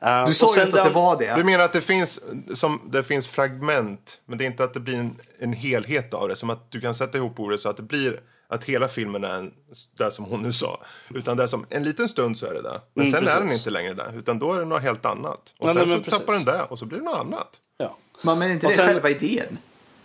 Uh, 0.04 0.24
Du 0.26 0.34
sa 0.34 0.46
just 0.56 0.74
att 0.74 0.84
det 0.84 0.90
var 0.90 1.16
det. 1.18 1.34
Du 1.36 1.44
menar 1.44 1.64
att 1.64 1.72
det 1.72 1.80
finns, 1.80 2.20
som, 2.54 2.80
det 2.92 3.02
finns 3.04 3.26
fragment, 3.28 4.20
men 4.26 4.38
det 4.38 4.44
är 4.44 4.46
inte 4.46 4.64
att 4.64 4.74
det 4.74 4.80
blir 4.80 4.96
en, 4.96 5.16
en 5.38 5.52
helhet 5.52 6.14
av 6.14 6.28
det. 6.28 6.36
Som 6.36 6.50
att 6.50 6.70
du 6.70 6.80
kan 6.80 6.94
sätta 6.94 7.18
ihop 7.18 7.40
ordet 7.40 7.60
så 7.60 7.68
att 7.68 7.76
det 7.76 7.82
blir 7.82 8.20
att 8.48 8.64
hela 8.64 8.88
filmen 8.88 9.24
är 9.24 9.28
en, 9.38 9.52
det 9.98 10.10
som 10.10 10.24
hon 10.24 10.42
nu 10.42 10.52
sa. 10.52 10.80
Utan 11.14 11.36
det 11.36 11.42
är 11.42 11.46
som 11.46 11.66
en 11.70 11.84
liten 11.84 12.08
stund 12.08 12.38
så 12.38 12.46
är 12.46 12.54
det 12.54 12.62
där. 12.62 12.80
Men 12.94 13.06
Mm, 13.06 13.12
sen 13.18 13.28
är 13.28 13.34
den 13.34 13.42
precis. 13.42 13.58
inte 13.60 13.70
längre 13.70 13.94
där. 13.94 14.12
Utan 14.18 14.38
då 14.38 14.52
är 14.52 14.58
det 14.58 14.64
något 14.64 14.82
helt 14.82 15.06
annat. 15.06 15.54
Och 15.58 15.66
Nej, 15.66 15.74
sen 15.74 15.88
men 15.88 15.98
så 15.98 16.04
precis. 16.04 16.20
tappar 16.20 16.32
den 16.32 16.44
det 16.44 16.62
och 16.62 16.78
så 16.78 16.84
blir 16.86 16.98
det 16.98 17.04
något 17.04 17.18
annat. 17.20 17.48
Ja. 17.78 17.96
Men 18.22 18.42
är 18.42 18.48
inte 18.50 18.66
Och 18.66 18.72
det 18.72 18.76
sen- 18.76 18.86
själva 18.86 19.10
idén? 19.10 19.58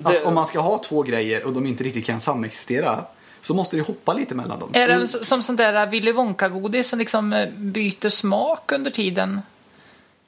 Att 0.03 0.11
Det- 0.13 0.23
om 0.23 0.35
man 0.35 0.45
ska 0.45 0.59
ha 0.59 0.83
två 0.83 1.01
grejer 1.03 1.45
och 1.45 1.53
de 1.53 1.65
inte 1.65 1.83
riktigt 1.83 2.05
kan 2.05 2.19
samexistera 2.19 3.05
så 3.41 3.53
måste 3.53 3.75
det 3.75 3.81
hoppa 3.81 4.13
lite 4.13 4.35
mellan 4.35 4.59
dem. 4.59 4.69
Är 4.73 4.87
den 4.87 5.01
s- 5.03 5.27
som 5.27 5.43
sån 5.43 5.55
där 5.55 5.87
Willy 5.87 6.11
Wonka-godis 6.11 6.89
som 6.89 6.99
liksom 6.99 7.33
eh, 7.33 7.49
byter 7.49 8.09
smak 8.09 8.71
under 8.71 8.91
tiden? 8.91 9.41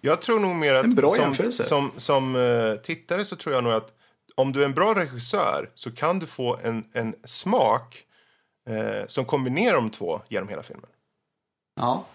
Jag 0.06 0.22
tror 0.22 0.39
nog 0.39 0.56
mer 0.56 0.74
att 0.74 0.86
En 0.86 0.95
bra 0.95 1.10
som, 1.10 1.20
jämförelse. 1.24 1.64
som, 1.64 1.91
som 1.97 2.36
eh, 2.36 2.76
tittare 2.76 3.26
så 3.26 3.36
tror 3.36 3.56
jag 3.56 3.64
nog 3.64 3.74
att 3.74 3.89
om 4.36 4.51
du 4.54 4.62
är 4.62 4.66
en 4.66 4.74
bra 4.74 4.95
regissör 4.95 5.70
så 5.76 5.91
kan 5.91 6.20
du 6.20 6.26
få 6.28 6.58
en, 6.64 6.84
en 6.93 7.16
smak 7.26 8.04
eh, 8.70 9.08
som 9.08 9.26
kombinerar 9.26 9.76
de 9.76 9.89
två 9.89 10.22
genom 10.30 10.49
hela 10.49 10.64
filmen. 10.64 10.89
Ja. 11.82 12.06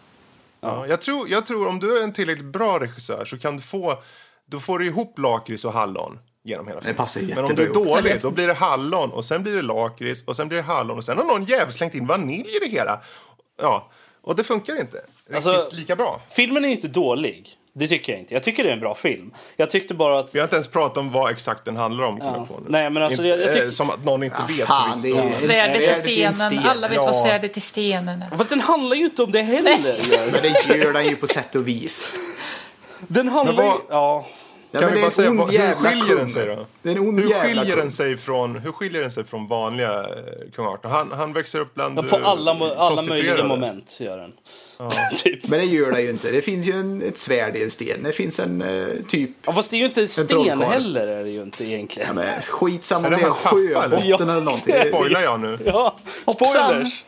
Ja, 0.61 0.87
jag, 0.87 1.01
tror, 1.01 1.29
jag 1.29 1.47
tror 1.47 1.69
om 1.69 1.79
du 1.79 1.99
är 1.99 2.03
en 2.03 2.13
tillräckligt 2.13 2.53
bra 2.53 2.79
regissör 2.81 3.25
så 3.25 3.39
kan 3.39 3.57
du 3.57 3.63
få, 3.63 3.99
då 4.47 4.59
får 4.61 4.79
du 4.79 4.87
ihop 4.87 5.19
lakrits 5.19 5.65
och 5.65 5.73
hallon 5.73 6.19
genom 6.45 6.67
hela 6.69 6.81
filmen. 6.81 6.97
passar 6.97 7.21
Men 7.23 7.45
om 7.45 7.55
du 7.55 7.63
är 7.63 7.67
ihop. 7.67 7.75
dålig, 7.87 8.21
då 8.23 8.31
blir 8.31 8.47
det 8.47 8.55
hallon 8.55 9.11
och 9.11 9.25
sen 9.25 9.43
blir 9.43 9.53
det 9.55 9.63
lakrits 9.63 10.25
och 10.25 10.37
sen 10.37 10.49
blir 10.49 10.57
det 10.59 10.65
hallon 10.65 10.99
och 10.99 11.05
sen 11.05 11.19
har 11.19 11.25
någon 11.25 11.45
jävel 11.45 11.73
slängt 11.73 11.95
in 11.95 12.07
vanilj 12.07 12.57
i 12.57 12.59
det 12.59 12.69
hela. 12.69 13.01
Ja, 13.63 13.91
och 14.21 14.37
det 14.37 14.45
funkar 14.45 14.81
inte 14.81 14.97
riktigt 14.97 15.35
Alltså- 15.35 15.69
lika 15.73 15.97
bra. 15.97 16.21
Filmen 16.29 16.65
är 16.65 16.69
inte 16.69 16.89
dålig. 16.89 17.58
Det 17.73 17.89
tycker 17.89 18.13
jag 18.13 18.21
inte. 18.21 18.35
Jag 18.35 18.43
tycker 18.43 18.65
det 18.65 18.69
är 18.69 18.73
en 18.75 18.81
bra 18.81 18.95
film. 18.95 19.31
Jag 19.57 19.71
tyckte 19.71 19.95
bara 19.95 20.19
att... 20.19 20.35
Vi 20.35 20.39
har 20.39 20.45
inte 20.45 20.57
ens 20.57 20.69
pratat 20.69 20.99
om 20.99 21.13
vad 21.13 21.31
exakt 21.31 21.65
den 21.65 21.77
handlar 21.77 22.05
om. 22.05 22.15
nu. 22.15 22.57
Nej, 22.69 22.91
men 22.91 23.03
alltså, 23.03 23.27
jag- 23.27 23.41
jag 23.41 23.49
tyck- 23.57 23.65
eh, 23.65 23.71
Som 23.71 23.91
att 23.91 24.05
någon 24.05 24.23
inte 24.23 24.37
Ah, 24.37 24.47
vet. 24.49 24.67
fan, 24.67 25.03
det 25.03 25.09
är-. 25.09 25.33
Svärdet 25.33 25.91
i 25.91 25.95
stenen. 26.01 26.35
sten. 26.35 26.59
Alla 26.59 26.89
vet 26.89 26.99
vad 26.99 27.09
Ja. 27.09 27.13
svärdet 27.25 27.57
i 27.57 27.61
stenen 27.61 28.23
är. 28.23 28.37
Fast 28.37 28.51
den 28.51 28.61
handlar 28.61 28.97
ju 28.97 29.05
inte 29.05 29.23
om 29.23 29.33
det 29.33 29.43
heller. 29.43 29.79
Men 30.33 30.43
det 30.43 30.77
gör 30.79 30.93
den 30.93 31.07
ju 31.07 31.17
på 31.17 31.27
sätt 31.27 31.55
och 31.55 31.69
vis. 31.69 32.13
Den 33.09 33.29
handlar 33.29 33.55
vad- 33.55 33.65
ju... 33.75 33.81
Ja. 33.89 34.27
Ja, 34.71 34.81
Kan 34.81 34.89
men 34.89 34.97
vi 34.99 35.03
bara 35.03 35.11
säga, 35.11 35.31
vad- 35.31 35.51
hur 35.51 35.75
skiljer 35.75 36.07
kung. 36.07 36.17
den 36.17 36.29
sig 36.29 36.47
då? 36.47 36.67
Hur 36.83 36.95
skiljer, 37.41 37.77
den 37.77 37.91
sig 37.91 38.17
från, 38.17 38.59
hur 38.59 38.73
skiljer 38.73 39.03
den 39.03 39.11
sig 39.13 39.25
från 39.25 39.47
vanliga 39.47 40.01
eh, 40.01 40.07
kung 40.57 40.67
Arthur? 40.67 40.89
Han, 40.89 41.13
han 41.13 41.33
växer 41.33 41.61
upp 41.61 41.75
bland 41.75 41.99
Ja, 41.99 42.03
på 42.03 42.17
eh, 42.17 42.27
alla, 42.29 42.55
mo- 42.55 42.75
alla 42.77 43.03
möjliga 43.03 43.45
moment 43.45 43.97
gör 44.01 44.19
den. 44.19 44.33
typ. 45.17 45.49
Men 45.49 45.59
det 45.59 45.65
gör 45.67 45.93
det 45.93 46.01
ju 46.03 46.11
inte. 46.11 46.31
Det 46.31 46.43
finns 46.43 46.67
ju 46.67 46.73
en, 46.73 47.03
ett 47.03 47.19
svärd 47.19 47.57
i 47.57 47.63
en 47.65 47.71
sten. 47.71 48.03
Det 48.03 48.13
finns 48.13 48.41
en 48.41 48.63
eh, 48.63 48.87
typ... 49.09 49.31
Ja, 49.47 49.53
fast 49.53 49.71
det 49.71 49.77
är 49.77 49.79
ju 49.79 49.85
inte 49.85 50.09
sten 50.09 50.27
trollkarl. 50.27 50.63
heller 50.63 51.07
är 51.07 51.25
det 51.25 51.31
ju 51.31 51.43
inte 51.43 51.65
egentligen. 51.65 52.09
Ja, 52.09 52.15
men 52.15 52.43
skitsamma 52.43 53.09
om 53.09 53.15
det 53.15 53.21
är 53.21 53.27
en 53.27 53.33
sjöbotten 53.35 54.29
eller 54.31 54.41
någonting. 54.41 54.75
Spoilar 54.89 55.21
jag 55.23 55.41
nu? 55.41 55.59
Ja, 55.65 55.97
spoilers! 56.23 57.05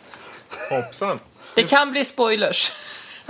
Hoppsan. 0.71 1.19
Det 1.55 1.63
kan 1.63 1.91
bli 1.91 2.05
spoilers. 2.05 2.73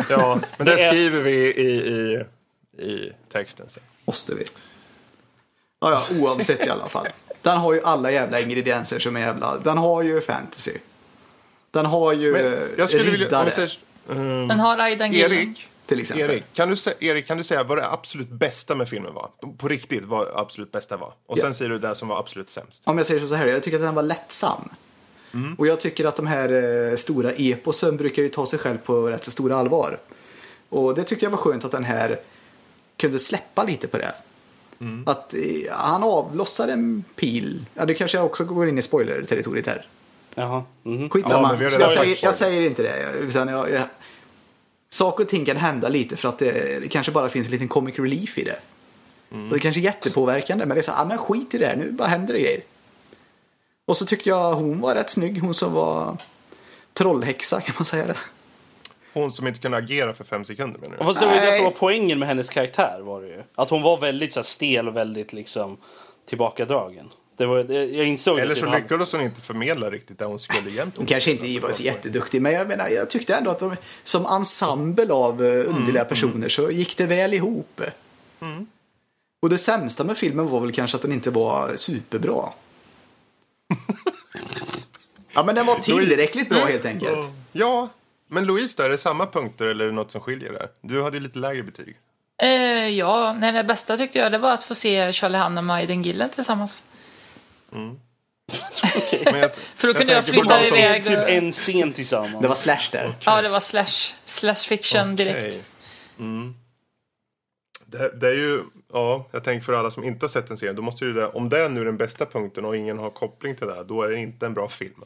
Ja, 0.08 0.38
men 0.56 0.66
det, 0.66 0.74
Det 0.76 0.82
är- 0.82 0.92
skriver 0.92 1.20
vi 1.20 1.32
i, 1.36 1.70
i, 1.76 2.24
i 2.84 3.12
texten 3.32 3.68
sen. 3.68 3.82
Måste 4.04 4.34
vi. 4.34 4.44
Ja, 5.80 5.90
ja, 6.10 6.16
oavsett 6.20 6.66
i 6.66 6.70
alla 6.70 6.88
fall. 6.88 7.08
Den 7.42 7.58
har 7.58 7.72
ju 7.72 7.80
alla 7.84 8.10
jävla 8.10 8.40
ingredienser 8.40 8.98
som 8.98 9.16
är 9.16 9.20
jävla... 9.20 9.58
Den 9.58 9.78
har 9.78 10.02
ju 10.02 10.20
fantasy. 10.20 10.72
Den 11.70 11.86
har 11.86 12.12
ju 12.12 12.32
Men 12.32 12.46
eh, 12.52 12.58
jag 12.78 12.88
skulle 12.88 13.04
vilja... 13.04 13.18
Om 13.18 13.24
riddare, 13.24 13.44
vi 13.44 13.50
säger, 13.50 13.78
Den 14.48 14.60
har 14.60 14.78
Aidan 14.78 15.12
Gillen. 15.12 15.32
Erik, 15.38 15.68
till 15.86 16.00
exempel. 16.00 16.30
Erik, 16.30 16.44
kan 16.52 16.68
du, 16.68 16.76
Erik, 17.00 17.26
kan 17.26 17.38
du 17.38 17.44
säga 17.44 17.64
vad 17.64 17.78
det 17.78 17.90
absolut 17.90 18.28
bästa 18.28 18.74
med 18.74 18.88
filmen 18.88 19.14
var? 19.14 19.30
På 19.58 19.68
riktigt, 19.68 20.04
vad 20.04 20.26
det 20.26 20.38
absolut 20.38 20.72
bästa 20.72 20.96
var? 20.96 21.12
Och 21.26 21.38
Ja. 21.38 21.42
sen 21.42 21.54
säger 21.54 21.70
du 21.70 21.78
det 21.78 21.94
som 21.94 22.08
var 22.08 22.18
absolut 22.18 22.48
sämst. 22.48 22.82
Om 22.84 22.96
jag 22.96 23.06
säger 23.06 23.26
så 23.26 23.34
här, 23.34 23.46
jag 23.46 23.62
tycker 23.62 23.76
att 23.76 23.82
den 23.82 23.94
var 23.94 24.02
lättsam. 24.02 24.68
Mm. 25.34 25.54
Och 25.54 25.66
jag 25.66 25.80
tycker 25.80 26.04
att 26.04 26.16
de 26.16 26.26
här 26.26 26.52
eh, 26.90 26.96
stora 26.96 27.30
eposen 27.32 27.96
brukar 27.96 28.22
ju 28.22 28.28
ta 28.28 28.46
sig 28.46 28.58
själv 28.58 28.78
på 28.78 29.06
rätt 29.06 29.24
så 29.24 29.30
stora 29.30 29.56
allvar. 29.56 29.98
Och 30.68 30.94
det 30.94 31.04
tyckte 31.04 31.24
jag 31.24 31.30
var 31.30 31.38
skönt 31.38 31.64
att 31.64 31.72
den 31.72 31.84
här 31.84 32.20
kunde 32.96 33.18
släppa 33.18 33.64
lite 33.64 33.88
på 33.88 33.98
det. 33.98 34.14
Mm. 34.80 35.02
Att 35.06 35.34
eh, 35.34 35.40
han 35.70 36.02
avlossar 36.02 36.68
en 36.68 37.04
pil. 37.16 37.64
Ja, 37.74 37.84
det 37.86 37.94
kanske 37.94 38.18
jag 38.18 38.26
också 38.26 38.44
går 38.44 38.68
in 38.68 38.78
i 38.78 38.82
spoiler-territoriet 38.82 39.66
här. 39.66 39.86
Jaha. 40.34 40.62
Ja, 40.82 41.08
Skitsamma. 41.10 41.54
redan 41.56 41.80
jag, 41.80 41.90
säger, 41.90 42.18
jag 42.22 42.34
säger 42.34 42.62
inte 42.62 42.82
det. 42.82 43.12
Utan 43.20 43.48
jag, 43.48 43.70
jag, 43.70 43.82
saker 44.90 45.24
och 45.24 45.30
ting 45.30 45.44
kan 45.44 45.56
hända 45.56 45.88
lite 45.88 46.16
för 46.16 46.28
att 46.28 46.38
det, 46.38 46.80
det 46.80 46.88
kanske 46.88 47.12
bara 47.12 47.28
finns 47.28 47.46
en 47.46 47.52
liten 47.52 47.68
comic 47.68 47.98
relief 47.98 48.38
i 48.38 48.44
det. 48.44 48.58
Och 49.30 49.54
det 49.54 49.58
kanske 49.58 49.80
är 49.80 49.82
jättepåverkande 49.82 50.66
men 50.66 50.74
det 50.74 50.80
är 50.80 50.82
så 50.82 50.92
här, 50.92 51.02
ah, 51.02 51.04
men 51.04 51.18
skit 51.18 51.54
i 51.54 51.58
det 51.58 51.66
här, 51.66 51.76
nu 51.76 51.92
bara 51.92 52.08
händer 52.08 52.34
det 52.34 52.40
grejer. 52.40 52.60
Och 53.86 53.96
så 53.96 54.06
tyckte 54.06 54.28
jag 54.28 54.54
hon 54.54 54.80
var 54.80 54.94
rätt 54.94 55.10
snygg, 55.10 55.40
hon 55.40 55.54
som 55.54 55.72
var 55.72 56.16
trollhäxa 56.92 57.60
kan 57.60 57.74
man 57.78 57.84
säga 57.84 58.06
det. 58.06 58.16
Hon 59.12 59.32
som 59.32 59.46
inte 59.46 59.60
kunde 59.60 59.76
agera 59.76 60.14
för 60.14 60.24
fem 60.24 60.44
sekunder 60.44 60.80
menar 60.80 60.96
du? 60.98 61.04
Fast 61.04 61.20
det 61.20 61.26
var 61.26 61.34
ju 61.34 61.40
det 61.40 61.52
som 61.52 61.64
var 61.64 61.70
poängen 61.70 62.18
med 62.18 62.28
hennes 62.28 62.50
karaktär. 62.50 63.00
Var 63.00 63.22
det 63.22 63.28
ju. 63.28 63.42
Att 63.54 63.70
hon 63.70 63.82
var 63.82 64.00
väldigt 64.00 64.32
så 64.32 64.40
här, 64.40 64.44
stel 64.44 64.88
och 64.88 64.96
väldigt 64.96 65.32
liksom, 65.32 65.76
tillbakadragen. 66.26 67.10
Det 67.40 67.46
var, 67.46 67.72
jag 67.72 68.06
insåg 68.06 68.38
Eller 68.38 68.54
så 68.54 68.66
lyckades 68.66 69.12
hon 69.12 69.20
inte 69.20 69.40
förmedla 69.40 69.90
riktigt 69.90 70.18
det 70.18 70.24
hon 70.24 70.40
skulle 70.40 70.58
egentligen. 70.58 70.92
Hon 70.96 71.06
kanske 71.06 71.30
inte 71.30 71.60
var 71.60 71.72
så 71.72 71.82
jätteduktig 71.82 72.42
men 72.42 72.52
jag 72.52 72.68
menar, 72.68 72.88
jag 72.88 73.10
tyckte 73.10 73.34
ändå 73.34 73.50
att 73.50 73.58
de 73.58 73.76
som 74.04 74.26
ensemble 74.26 75.12
av 75.12 75.44
eh, 75.44 75.68
underliga 75.68 76.04
personer 76.04 76.48
så 76.48 76.70
gick 76.70 76.96
det 76.96 77.06
väl 77.06 77.34
ihop. 77.34 77.80
Och 79.42 79.50
det 79.50 79.58
sämsta 79.58 80.04
med 80.04 80.18
filmen 80.18 80.48
var 80.48 80.60
väl 80.60 80.72
kanske 80.72 80.96
att 80.96 81.02
den 81.02 81.12
inte 81.12 81.30
var 81.30 81.76
superbra. 81.76 82.44
ja 85.34 85.44
men 85.44 85.54
den 85.54 85.66
var 85.66 85.78
tillräckligt 85.78 86.48
bra 86.48 86.64
helt 86.64 86.84
enkelt. 86.84 87.28
Ja, 87.52 87.88
men 88.28 88.44
Louise 88.44 88.74
då, 88.78 88.82
är 88.82 88.88
det 88.88 88.98
samma 88.98 89.26
punkter 89.26 89.66
eller 89.66 89.84
är 89.84 89.88
det 89.88 89.94
något 89.94 90.10
som 90.10 90.20
skiljer 90.20 90.52
där? 90.52 90.68
Du 90.80 91.02
hade 91.02 91.16
ju 91.16 91.22
lite 91.22 91.38
lägre 91.38 91.62
betyg. 91.62 91.96
Eh, 92.42 92.88
ja, 92.88 93.32
nej, 93.32 93.52
det 93.52 93.64
bästa 93.64 93.96
tyckte 93.96 94.18
jag 94.18 94.32
det 94.32 94.38
var 94.38 94.52
att 94.52 94.64
få 94.64 94.74
se 94.74 95.12
Charlie 95.12 95.38
Hunnam 95.38 95.58
och 95.58 95.64
Maiden 95.64 96.02
Gillen 96.02 96.30
tillsammans. 96.30 96.84
Jag, 97.72 99.54
För 99.76 99.88
då 99.88 99.94
kunde 99.94 100.12
jag 100.12 100.26
på 100.26 100.32
flytta 100.32 100.64
iväg. 100.64 101.04
Typ 101.04 101.18
en 101.18 101.52
scen 101.52 101.92
tillsammans. 101.92 102.42
Det 102.42 102.48
var 102.48 102.54
Slash 102.54 102.88
där. 102.92 103.14
Ja, 103.20 103.42
det 103.42 103.48
var 103.48 103.60
slash, 103.60 104.14
slash 104.24 104.54
fiction 104.54 105.16
direkt. 105.16 105.38
Okej. 105.46 105.62
Mm. 106.18 106.54
Det, 107.86 108.20
det 108.20 108.28
är 108.28 108.34
ju, 108.34 108.62
ja, 108.92 109.28
jag 109.32 109.44
tänker 109.44 109.64
för 109.64 109.72
alla 109.72 109.90
som 109.90 110.04
inte 110.04 110.24
har 110.24 110.28
sett 110.28 110.48
den 110.48 110.56
serien, 110.56 110.76
då 110.76 110.82
måste 110.82 111.04
ju 111.04 111.12
det, 111.12 111.26
om 111.26 111.48
det 111.48 111.64
är 111.64 111.68
nu 111.68 111.84
den 111.84 111.96
bästa 111.96 112.26
punkten 112.26 112.64
och 112.64 112.76
ingen 112.76 112.98
har 112.98 113.10
koppling 113.10 113.56
till 113.56 113.66
det, 113.66 113.84
då 113.84 114.02
är 114.02 114.10
det 114.10 114.18
inte 114.18 114.46
en 114.46 114.54
bra 114.54 114.68
film. 114.68 115.04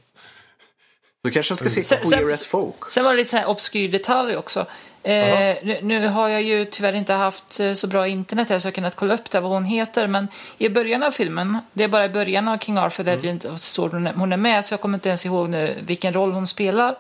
Då 1.25 1.31
kanske 1.31 1.55
de 1.55 1.57
ska 1.57 1.69
se 1.69 1.85
Sen- 1.85 1.99
sen- 2.07 2.19
Queer 2.19 2.35
as 2.35 2.47
Folk. 2.47 2.91
Sen 2.91 3.05
var 3.05 3.13
det 3.13 3.17
lite 3.17 3.31
så 3.31 3.37
här 3.37 3.47
obskyr 3.47 3.89
detalj 3.89 4.37
också. 4.37 4.67
Eh, 5.05 5.57
nu, 5.63 5.79
nu 5.83 6.09
har 6.09 6.29
jag 6.29 6.43
ju 6.43 6.65
tyvärr 6.65 6.95
inte 6.95 7.13
haft 7.13 7.61
eh, 7.61 7.73
så 7.73 7.87
bra 7.87 8.09
internet 8.09 8.49
här 8.49 8.59
så 8.59 8.67
jag 8.67 8.71
har 8.71 8.75
kunnat 8.75 8.97
kolla 8.97 9.15
upp 9.15 9.31
det, 9.31 9.41
vad 9.41 9.53
hon 9.53 9.65
heter. 9.65 10.07
Men 10.07 10.29
i 10.59 10.69
början 10.69 11.03
av 11.03 11.11
filmen, 11.11 11.59
det 11.73 11.85
är 11.85 11.89
bara 11.89 12.05
i 12.05 12.09
början 12.09 12.49
av 12.49 12.59
King 12.59 12.79
Arthur 12.79 13.05
Legend 13.05 13.45
mm. 13.45 13.59
står 13.59 13.89
hon, 13.89 14.07
hon 14.07 14.33
är 14.33 14.37
med, 14.37 14.65
så 14.65 14.73
jag 14.73 14.81
kommer 14.81 14.97
inte 14.97 15.09
ens 15.09 15.27
ihåg 15.27 15.49
nu 15.49 15.75
vilken 15.81 16.13
roll 16.13 16.33
hon 16.33 16.47
spelar. 16.47 16.95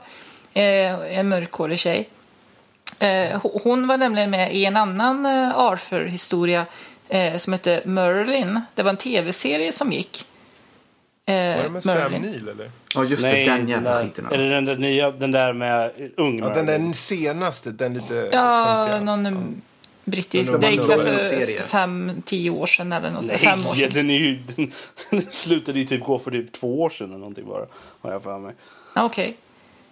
Eh, 0.54 1.18
en 1.18 1.28
mörkhårig 1.28 1.78
tjej. 1.78 2.08
Eh, 2.98 3.06
ho- 3.40 3.60
hon 3.64 3.86
var 3.86 3.96
nämligen 3.96 4.30
med 4.30 4.54
i 4.54 4.64
en 4.64 4.76
annan 4.76 5.26
eh, 5.26 5.58
Arthur-historia 5.58 6.66
eh, 7.08 7.36
som 7.36 7.52
hette 7.52 7.82
Merlin. 7.84 8.60
Det 8.74 8.82
var 8.82 8.90
en 8.90 8.96
tv-serie 8.96 9.72
som 9.72 9.92
gick. 9.92 10.26
Eh, 11.26 11.56
Var 11.56 11.62
det 11.62 11.70
med 11.70 11.84
Sam 11.84 12.12
Neill 12.12 12.48
eller? 12.48 12.70
Ja 12.94 13.04
just 13.04 13.22
Nej, 13.22 13.44
det, 13.44 13.50
den 13.50 13.68
jävla 13.68 14.02
skiten. 14.04 14.26
Eller 14.32 14.50
den 14.50 14.64
där 14.64 14.76
nya, 14.76 15.10
den 15.10 15.32
där 15.32 15.52
med 15.52 15.92
ung 16.16 16.38
Ja, 16.38 16.48
den 16.48 16.66
där 16.66 16.92
senaste, 16.92 17.70
den 17.70 17.94
lite 17.94 18.30
Ja, 18.32 18.86
töntiga. 18.88 19.00
någon 19.00 19.26
eh, 19.26 19.32
brittisk. 20.04 20.52
Men 20.52 20.60
Det 20.60 20.66
de 20.66 20.72
gick 20.72 20.88
väl 20.88 21.00
för 21.00 21.18
serie. 21.18 21.62
fem, 21.62 22.22
tio 22.26 22.50
år 22.50 22.66
sedan 22.66 22.92
eller 22.92 23.10
något 23.10 23.24
sånt. 23.24 23.40
Fem 23.40 23.60
år 23.60 23.64
Nej, 23.70 23.80
sedan. 23.80 23.90
den, 23.94 24.10
är 24.10 24.18
ju, 24.18 24.34
den, 24.56 24.72
den 25.10 25.26
slutade 25.30 25.78
ju 25.78 25.84
typ 25.84 26.04
gå 26.04 26.18
för 26.18 26.30
typ 26.30 26.52
två 26.52 26.82
år 26.82 26.90
sedan 26.90 27.08
eller 27.08 27.18
någonting 27.18 27.46
bara. 27.48 27.66
Har 28.00 28.12
jag 28.12 28.22
för 28.22 28.38
mig. 28.38 28.54
Okej. 28.96 29.36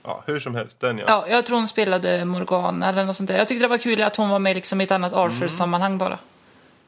Ja, 0.04 0.22
hur 0.26 0.40
som 0.40 0.54
helst, 0.54 0.80
den 0.80 0.98
ja. 0.98 1.04
Ja, 1.08 1.24
jag 1.28 1.46
tror 1.46 1.56
hon 1.56 1.68
spelade 1.68 2.24
Morgana 2.24 2.88
eller 2.88 3.04
något 3.04 3.16
sånt 3.16 3.28
där. 3.28 3.38
Jag 3.38 3.48
tyckte 3.48 3.64
det 3.64 3.68
var 3.68 3.78
kul 3.78 4.02
att 4.02 4.16
hon 4.16 4.28
var 4.28 4.38
med 4.38 4.56
liksom 4.56 4.80
i 4.80 4.84
ett 4.84 4.90
annat 4.90 5.12
Arthur-sammanhang 5.12 5.98
bara. 5.98 6.18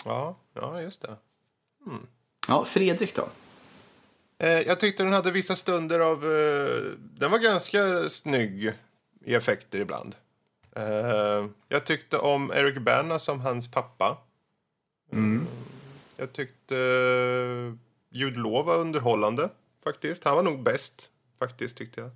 Ja, 0.05 0.36
ja 0.55 0.80
just 0.80 1.03
det. 1.03 1.09
Ja, 2.49 2.64
Fredrik 2.64 3.14
då? 3.16 3.22
Eh, 4.45 4.61
jag 4.61 4.80
tyckte 4.80 5.03
den 5.03 5.12
hade 5.12 5.30
vissa 5.30 5.57
stunder 5.57 6.01
av... 6.01 6.24
Eh, 6.24 6.82
den 6.99 7.30
var 7.30 7.38
ganska 7.38 8.09
snygg 8.09 8.72
i 9.24 9.34
effekter 9.34 9.80
ibland. 9.80 10.16
Eh, 10.76 11.47
jag 11.68 11.86
tyckte 11.86 12.18
om 12.18 12.53
Eric 12.53 12.78
Bana 12.78 13.18
som 13.18 13.40
hans 13.40 13.70
pappa. 13.70 14.18
Mm. 15.12 15.47
Jag 16.16 16.32
tyckte 16.32 16.76
Jude 18.11 18.40
Law 18.40 18.64
var 18.66 18.76
underhållande, 18.76 19.49
faktiskt. 19.84 20.24
Han 20.24 20.36
var 20.36 20.42
nog 20.42 20.62
bäst, 20.62 21.11
faktiskt, 21.38 21.76
tyckte 21.76 22.01
jag. 22.01 22.11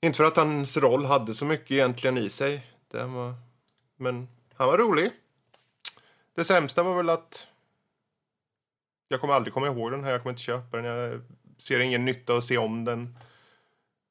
Inte 0.00 0.16
för 0.16 0.24
att 0.24 0.36
hans 0.36 0.76
roll 0.76 1.04
hade 1.04 1.34
så 1.34 1.44
mycket 1.44 1.70
egentligen 1.70 2.18
i 2.18 2.30
sig. 2.30 2.66
Den 2.90 3.12
var, 3.12 3.34
men 3.96 4.28
han 4.54 4.68
var 4.68 4.78
rolig. 4.78 5.10
Det 6.36 6.44
sämsta 6.44 6.82
var 6.82 6.96
väl 6.96 7.10
att 7.10 7.48
jag 9.14 9.20
kommer 9.20 9.34
aldrig 9.34 9.54
komma 9.54 9.66
ihåg 9.66 9.90
den 9.90 10.04
här, 10.04 10.10
jag 10.12 10.22
kommer 10.22 10.32
inte 10.32 10.42
köpa 10.42 10.76
den. 10.76 10.84
Jag 10.86 11.20
ser 11.58 11.78
ingen 11.80 12.04
nytta 12.04 12.36
att 12.36 12.44
se 12.44 12.58
om 12.58 12.84
den. 12.84 13.16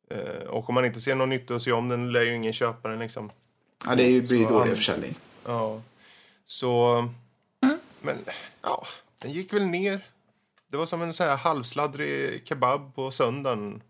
Eh, 0.09 0.47
och 0.47 0.69
om 0.69 0.75
man 0.75 0.85
inte 0.85 0.99
ser 0.99 1.15
någon 1.15 1.29
nytta 1.29 1.55
att 1.55 1.61
se 1.61 1.71
om 1.71 1.89
den 1.89 2.11
lär 2.11 2.21
ju 2.21 2.33
ingen 2.35 2.53
köpa 2.53 2.89
den 2.89 2.99
liksom. 2.99 3.31
Ja, 3.85 3.95
det 3.95 4.03
är 4.03 4.09
ju 4.09 4.21
blir 4.21 4.37
ju 4.37 4.45
dålig 4.45 4.67
han- 4.67 4.75
försäljning. 4.75 5.15
Ja. 5.45 5.81
Så... 6.45 7.09
Men 8.01 8.17
ja, 8.61 8.87
den 9.17 9.31
gick 9.31 9.53
väl 9.53 9.65
ner. 9.65 10.07
Det 10.67 10.77
var 10.77 10.85
som 10.85 11.01
en 11.01 11.13
så 11.13 11.23
här 11.23 11.37
halvsladdrig 11.37 12.41
kebab 12.47 12.95
på 12.95 13.11
söndagen. 13.11 13.81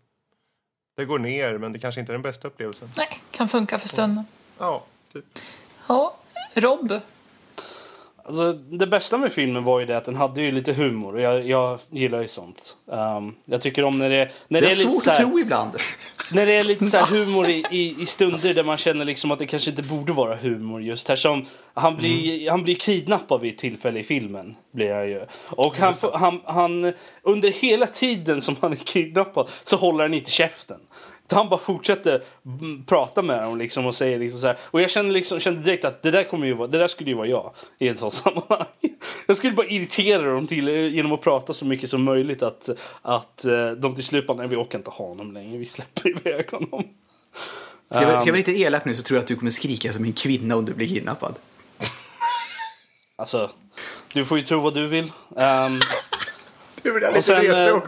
Det 0.96 1.04
går 1.04 1.18
ner, 1.18 1.58
men 1.58 1.72
det 1.72 1.78
kanske 1.78 2.00
inte 2.00 2.12
är 2.12 2.14
den 2.14 2.22
bästa 2.22 2.48
upplevelsen. 2.48 2.90
Nej, 2.96 3.20
kan 3.30 3.48
funka 3.48 3.78
för 3.78 3.88
stunden. 3.88 4.24
Ja, 4.58 4.84
typ. 5.12 5.24
Ja, 5.88 6.16
Rob. 6.54 7.00
Alltså, 8.26 8.52
det 8.52 8.86
bästa 8.86 9.18
med 9.18 9.32
filmen 9.32 9.64
var 9.64 9.80
ju 9.80 9.86
det 9.86 9.96
att 9.96 10.04
den 10.04 10.16
hade 10.16 10.42
ju 10.42 10.50
lite 10.50 10.72
humor 10.72 11.14
och 11.14 11.20
jag, 11.20 11.46
jag 11.46 11.78
gillar 11.90 12.22
ju 12.22 12.28
sånt. 12.28 12.76
Um, 12.86 13.34
jag 13.44 13.60
tycker 13.60 13.84
om 13.84 13.98
när 13.98 14.10
det, 14.10 14.30
när 14.48 14.60
Det 14.60 14.66
det, 14.66 14.72
är 14.72 14.72
är 14.72 14.76
lite 14.76 14.90
svårt 14.90 15.02
så 15.02 15.10
att 15.10 15.16
här, 15.16 15.24
tro 15.24 15.38
ibland. 15.38 15.70
när 16.32 16.46
det 16.46 16.52
är 16.52 16.62
lite 16.62 16.84
så 16.84 16.96
här 16.96 17.06
humor 17.24 17.46
i, 17.46 17.64
i, 17.70 18.02
i 18.02 18.06
stunder 18.06 18.54
där 18.54 18.64
man 18.64 18.76
känner 18.76 19.04
liksom 19.04 19.30
att 19.30 19.38
det 19.38 19.46
kanske 19.46 19.70
inte 19.70 19.82
borde 19.82 20.12
vara 20.12 20.36
humor 20.36 20.82
just 20.82 21.08
här 21.08 21.16
som 21.16 21.44
han 21.74 21.96
blir, 21.96 22.50
han 22.50 22.62
blir 22.62 22.74
kidnappad 22.74 23.40
vid 23.40 23.52
ett 23.52 23.58
tillfälle 23.58 24.00
i 24.00 24.04
filmen 24.04 24.56
blir 24.72 24.86
jag 24.86 25.08
ju. 25.08 25.26
Och 25.48 25.78
han, 25.78 25.94
han, 26.12 26.40
han, 26.44 26.92
under 27.22 27.50
hela 27.50 27.86
tiden 27.86 28.40
som 28.40 28.56
han 28.60 28.72
är 28.72 28.76
kidnappad 28.76 29.48
så 29.62 29.76
håller 29.76 30.04
han 30.04 30.14
inte 30.14 30.30
käften. 30.30 30.80
Han 31.28 31.48
bara 31.48 31.60
fortsätter 31.60 32.22
prata 32.86 33.22
med 33.22 33.42
dem 33.42 33.58
liksom 33.58 33.86
och 33.86 33.94
säger 33.94 34.18
liksom 34.18 34.40
så 34.40 34.46
här. 34.46 34.58
Och 34.62 34.80
jag 34.80 34.90
kände, 34.90 35.12
liksom, 35.12 35.40
kände 35.40 35.60
direkt 35.62 35.84
att 35.84 36.02
det 36.02 36.10
där, 36.10 36.24
kommer 36.24 36.46
ju 36.46 36.52
vara, 36.52 36.68
det 36.68 36.78
där 36.78 36.86
skulle 36.86 37.10
ju 37.10 37.16
vara 37.16 37.26
jag 37.26 37.52
i 37.78 37.88
ett 37.88 37.98
sånt 37.98 38.12
sammanhang. 38.24 38.66
Jag 39.26 39.36
skulle 39.36 39.52
bara 39.52 39.66
irritera 39.66 40.22
dem 40.34 40.46
till, 40.46 40.68
genom 40.68 41.12
att 41.12 41.22
prata 41.22 41.52
så 41.54 41.64
mycket 41.64 41.90
som 41.90 42.02
möjligt 42.02 42.42
att, 42.42 42.68
att 43.02 43.44
eh, 43.44 43.70
de 43.70 43.94
till 43.94 44.04
slut 44.04 44.26
bara, 44.26 44.36
nej 44.36 44.48
vi 44.48 44.56
orkar 44.56 44.78
inte 44.78 44.90
ha 44.90 45.06
honom 45.06 45.32
längre, 45.32 45.58
vi 45.58 45.66
släpper 45.66 46.08
iväg 46.08 46.50
honom. 46.50 46.84
Ska 47.90 48.02
jag, 48.02 48.02
ska 48.02 48.02
jag 48.02 48.20
Um, 48.20 48.26
vara 48.26 48.36
lite 48.36 48.52
elak 48.52 48.84
nu 48.84 48.94
så 48.94 49.02
tror 49.02 49.16
jag 49.16 49.22
att 49.22 49.28
du 49.28 49.36
kommer 49.36 49.50
skrika 49.50 49.92
som 49.92 50.04
en 50.04 50.12
kvinna 50.12 50.56
om 50.56 50.64
du 50.64 50.74
blir 50.74 50.86
kidnappad. 50.86 51.34
Alltså, 53.16 53.50
du 54.12 54.24
får 54.24 54.38
ju 54.38 54.44
tro 54.44 54.60
vad 54.60 54.74
du 54.74 54.86
vill. 54.86 55.12
Ehm, 55.36 55.80
Det 56.82 56.90
blir 56.90 57.16
och 57.16 57.24
sen, 57.24 57.50
eh, 57.50 57.80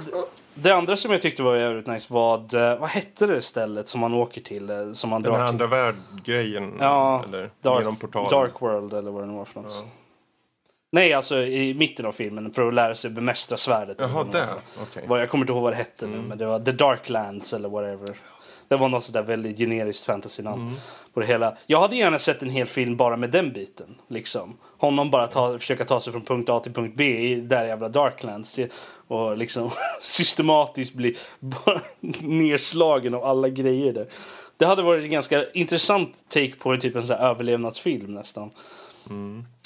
det 0.63 0.73
andra 0.73 0.97
som 0.97 1.13
jag 1.13 1.23
tyckte 1.23 1.43
var 1.43 1.57
jävligt 1.57 1.87
nice 1.87 2.15
var, 2.15 2.55
eh, 2.55 2.79
vad 2.79 2.89
hette 2.89 3.27
det 3.27 3.43
stället 3.43 3.89
som 3.89 4.01
man 4.01 4.15
åker 4.15 4.41
till? 4.41 4.71
eh, 4.71 4.93
Som 4.93 5.11
man 5.11 5.23
Den 5.23 5.33
drar 5.33 5.41
andra 5.41 5.67
värld-grejen. 5.67 6.77
Ja, 6.81 7.25
eller 7.29 7.51
Dark. 7.61 7.85
Dark 8.31 8.63
World 8.63 8.95
eller 8.95 9.11
vad 9.11 9.23
det 9.23 9.27
nu 9.27 9.33
var 9.35 9.45
för 9.45 9.61
något. 9.61 9.85
Nej, 10.93 11.13
alltså 11.13 11.39
i 11.43 11.75
mitten 11.75 12.07
av 12.07 12.13
filmen 12.13 12.53
för 12.53 12.69
att 12.69 12.75
lära 12.75 12.95
sig 12.95 13.11
bemästra 13.11 13.57
svärdet. 13.57 13.97
Jaha, 14.01 14.25
det. 14.33 14.47
Vad- 15.07 15.21
Jag 15.21 15.31
kommer 15.31 15.43
inte 15.45 15.53
ihåg 15.53 15.63
vad 15.63 15.73
det 15.73 15.77
hette 15.77 16.07
nu, 16.07 16.17
men 16.29 16.39
det 16.39 16.47
var 16.47 16.61
The 16.61 16.73
Darklands 16.73 17.53
eller 17.53 17.69
whatever. 17.69 18.09
Det 18.69 18.77
var 18.77 18.89
något 18.89 19.05
sådär 19.05 19.23
väldigt 19.23 19.59
generiskt 19.59 20.05
fantasynamn 20.05 20.77
på 21.15 21.21
det 21.21 21.27
hela. 21.27 21.57
Jag 21.67 21.81
hade 21.81 21.97
gärna 21.97 22.19
sett 22.19 22.43
en 22.43 22.51
hel 22.51 22.67
film 22.67 22.97
bara 22.97 23.17
med 23.17 23.31
den 23.31 23.53
biten. 23.53 23.95
Liksom. 24.09 24.57
Honom 24.79 25.11
bara 25.11 25.27
ta, 25.27 25.59
försöka 25.59 25.85
ta 25.85 26.01
sig 26.01 26.13
från 26.13 26.23
punkt 26.23 26.49
A 26.49 26.61
till 26.61 26.73
punkt 26.73 26.95
B 26.97 27.05
i 27.05 27.41
där 27.41 27.67
jävla 27.67 27.89
Darklands. 27.89 28.59
Och 29.09 29.37
liksom 29.37 29.71
systematiskt 30.01 30.95
bli 30.95 31.17
bara 31.41 31.81
nerslagen 32.21 33.15
av 33.15 33.25
alla 33.25 33.49
grejer 33.49 33.93
där. 33.93 34.07
Det 34.57 34.67
hade 34.67 34.83
varit 34.83 35.05
en 35.05 35.11
ganska 35.11 35.51
intressant 35.51 36.13
take 36.29 36.53
på 36.59 36.73
en 36.73 36.81
typ 36.81 36.97
en 36.97 37.03
sån 37.03 37.17
överlevnadsfilm 37.17 38.15
nästan. 38.15 38.51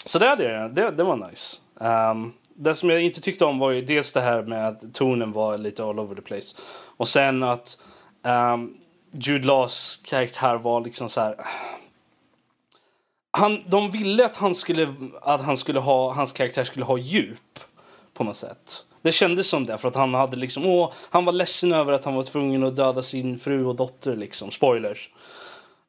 Så 0.04 0.18
det, 0.18 0.26
hade 0.26 0.52
jag, 0.52 0.74
det, 0.74 0.90
det 0.90 1.02
var 1.02 1.30
nice. 1.30 1.56
Um, 1.74 2.32
det 2.54 2.74
som 2.74 2.90
jag 2.90 3.02
inte 3.02 3.20
tyckte 3.20 3.44
om 3.44 3.58
var 3.58 3.70
ju 3.70 3.82
dels 3.82 4.12
det 4.12 4.20
här 4.20 4.42
med 4.42 4.68
att 4.68 4.94
tonen 4.94 5.32
var 5.32 5.58
lite 5.58 5.84
all 5.84 5.98
over 5.98 6.14
the 6.14 6.22
place. 6.22 6.56
Och 6.96 7.08
sen 7.08 7.42
att 7.42 7.78
um, 8.22 8.76
Jude 9.12 9.46
Laws 9.46 10.00
karaktär 10.04 10.56
var 10.56 10.80
liksom 10.80 11.08
så 11.08 11.20
här. 11.20 11.34
Han, 13.30 13.62
de 13.66 13.90
ville 13.90 14.26
att, 14.26 14.36
han 14.36 14.54
skulle, 14.54 14.94
att 15.22 15.42
han 15.42 15.56
skulle 15.56 15.80
ha, 15.80 16.12
hans 16.12 16.32
karaktär 16.32 16.64
skulle 16.64 16.84
ha 16.84 16.98
djup 16.98 17.60
på 18.14 18.24
något 18.24 18.36
sätt. 18.36 18.84
Det 19.02 19.12
kändes 19.12 19.48
som 19.48 19.66
det 19.66 19.78
för 19.78 19.88
att 19.88 19.94
han 19.94 20.14
hade 20.14 20.36
liksom, 20.36 20.66
åh, 20.66 20.92
han 21.10 21.24
var 21.24 21.32
ledsen 21.32 21.72
över 21.72 21.92
att 21.92 22.04
han 22.04 22.14
var 22.14 22.22
tvungen 22.22 22.64
att 22.64 22.76
döda 22.76 23.02
sin 23.02 23.38
fru 23.38 23.64
och 23.64 23.76
dotter 23.76 24.16
liksom, 24.16 24.50
spoilers. 24.50 25.10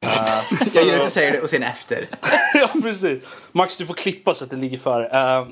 Jag 0.74 0.86
gillar 0.86 0.98
att 0.98 1.04
du 1.04 1.10
säger 1.10 1.32
det 1.32 1.42
och 1.42 1.50
sen 1.50 1.64
efter. 1.64 2.08
ja, 2.54 2.70
precis. 2.82 3.24
Max, 3.52 3.78
du 3.78 3.86
får 3.86 3.94
klippa 3.94 4.34
så 4.34 4.44
att 4.44 4.50
det 4.50 4.56
ligger 4.56 4.78
före. 4.78 5.08
Eh, 5.08 5.48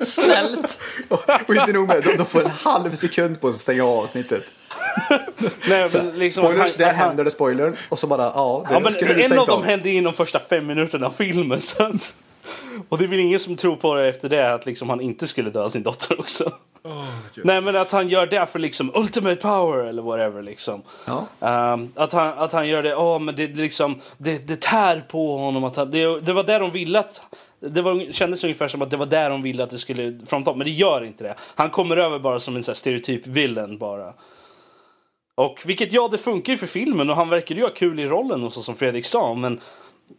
Snällt. 0.00 0.80
Och 1.46 1.54
inte 1.54 1.72
nog 1.72 1.88
med 1.88 1.96
det, 1.96 2.10
de, 2.10 2.16
de 2.16 2.26
får 2.26 2.42
en 2.42 2.50
halv 2.50 2.94
sekund 2.94 3.40
på 3.40 3.52
sig 3.52 3.56
att 3.56 3.60
stänga 3.60 3.84
av 3.84 3.98
avsnittet. 3.98 4.44
nej, 5.68 5.88
men 5.92 6.18
liksom 6.18 6.42
Spoilers, 6.44 6.68
han- 6.68 6.78
där 6.78 6.86
han- 6.86 6.94
händer 7.08 7.24
det 7.24 7.30
spoilern. 7.30 7.76
Och 7.88 7.98
så 7.98 8.06
bara, 8.06 8.22
ja, 8.22 8.64
det 8.68 8.74
Ja, 8.74 8.80
men 8.80 8.92
skulle 8.92 9.14
du 9.14 9.22
en 9.22 9.38
av 9.38 9.46
dem 9.46 9.58
av. 9.58 9.64
hände 9.64 9.90
inom 9.90 10.12
första 10.12 10.40
fem 10.40 10.66
minuterna 10.66 11.06
av 11.06 11.10
filmen. 11.10 11.60
Så 11.60 11.82
att, 11.82 12.14
och 12.88 12.98
det 12.98 13.04
är 13.04 13.08
väl 13.08 13.18
ingen 13.20 13.40
som 13.40 13.56
tror 13.56 13.76
på 13.76 13.94
det 13.94 14.08
efter 14.08 14.28
det, 14.28 14.54
att 14.54 14.66
liksom 14.66 14.90
han 14.90 15.00
inte 15.00 15.26
skulle 15.26 15.50
döda 15.50 15.70
sin 15.70 15.82
dotter 15.82 16.20
också. 16.20 16.52
Nej, 17.44 17.60
men 17.60 17.76
att 17.76 17.92
han 17.92 18.08
gör 18.08 18.26
det 18.26 18.46
för 18.46 18.58
liksom 18.58 18.90
ultimate 18.94 19.36
power 19.36 19.84
eller 19.84 20.02
whatever 20.02 20.42
liksom. 20.42 20.82
Ja. 21.06 21.26
Ehm, 21.48 21.92
att, 21.96 22.12
han, 22.12 22.38
att 22.38 22.52
han 22.52 22.68
gör 22.68 22.82
det, 22.82 22.88
ja 22.88 23.18
men 23.18 23.34
det, 23.36 23.46
det 23.46 23.60
liksom, 23.60 24.00
det, 24.18 24.38
det 24.46 24.60
tär 24.60 25.04
på 25.08 25.36
honom. 25.38 25.64
Att 25.64 25.76
han, 25.76 25.90
det, 25.90 26.20
det 26.20 26.32
var 26.32 26.42
där 26.42 26.60
de 26.60 26.70
ville 26.70 26.98
att, 26.98 27.20
det 27.60 27.82
var, 27.82 28.12
kändes 28.12 28.44
ungefär 28.44 28.68
som 28.68 28.82
att 28.82 28.90
det 28.90 28.96
var 28.96 29.06
där 29.06 29.30
de 29.30 29.42
ville 29.42 29.62
att 29.64 29.70
det 29.70 29.78
skulle 29.78 30.20
framta, 30.26 30.54
men 30.54 30.64
det 30.64 30.70
gör 30.70 31.04
inte 31.04 31.24
det. 31.24 31.34
Han 31.54 31.70
kommer 31.70 31.96
över 31.96 32.18
bara 32.18 32.40
som 32.40 32.56
en 32.56 32.62
så 32.62 32.70
här 32.70 32.74
stereotyp 32.76 33.26
villain 33.26 33.78
bara. 33.78 34.12
Och 35.34 35.62
vilket 35.66 35.92
ja, 35.92 36.08
det 36.08 36.18
funkar 36.18 36.52
ju 36.52 36.56
för 36.56 36.66
filmen 36.66 37.10
och 37.10 37.16
han 37.16 37.28
verkar 37.28 37.54
ju 37.54 37.62
ha 37.62 37.70
kul 37.70 38.00
i 38.00 38.06
rollen 38.06 38.42
och 38.44 38.52
så 38.52 38.62
som 38.62 38.74
Fredrik 38.76 39.06
sa. 39.06 39.34
Men, 39.34 39.60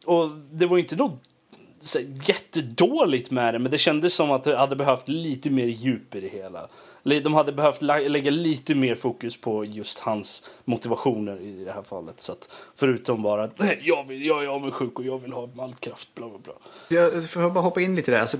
och 0.06 0.30
det 0.52 0.66
var 0.66 0.78
ju 0.78 0.84
inte 0.84 0.96
något 0.96 1.20
så 1.80 2.00
här 2.00 2.08
jättedåligt 2.26 3.32
med 3.32 3.54
det, 3.54 3.60
men 3.60 3.72
det 3.72 3.78
kändes 3.78 4.14
som 4.14 4.32
att 4.32 4.44
det 4.44 4.58
hade 4.58 4.76
behövt 4.76 5.08
lite 5.08 5.50
mer 5.50 5.66
djup 5.68 6.16
i 6.16 6.22
det 6.22 6.28
hela. 6.28 6.68
De 7.04 7.34
hade 7.34 7.52
behövt 7.52 7.82
lä- 7.82 8.10
lägga 8.10 8.32
lite 8.32 8.76
mer 8.76 8.96
fokus 8.96 9.38
på 9.42 9.66
just 9.66 10.00
hans 10.00 10.44
motivationer 10.66 11.42
i 11.42 11.64
det 11.64 11.72
här 11.72 11.82
fallet. 11.82 12.22
Så 12.22 12.32
att, 12.32 12.50
förutom 12.76 13.22
bara 13.22 13.44
att 13.44 13.54
jag, 13.82 14.08
vill, 14.08 14.26
jag 14.26 14.44
är 14.44 14.48
avundsjuk 14.48 15.00
och 15.00 15.06
jag 15.06 15.20
vill 15.22 15.34
ha 15.34 15.50
all 15.60 15.74
kraft, 15.74 16.16
bla 16.16 16.30
bla 16.30 16.38
bla. 16.38 16.54
Jag 16.90 17.30
får 17.30 17.50
bara 17.50 17.60
hoppa 17.64 17.82
in 17.82 17.96
lite 17.96 18.12
där. 18.12 18.20
Alltså, 18.20 18.38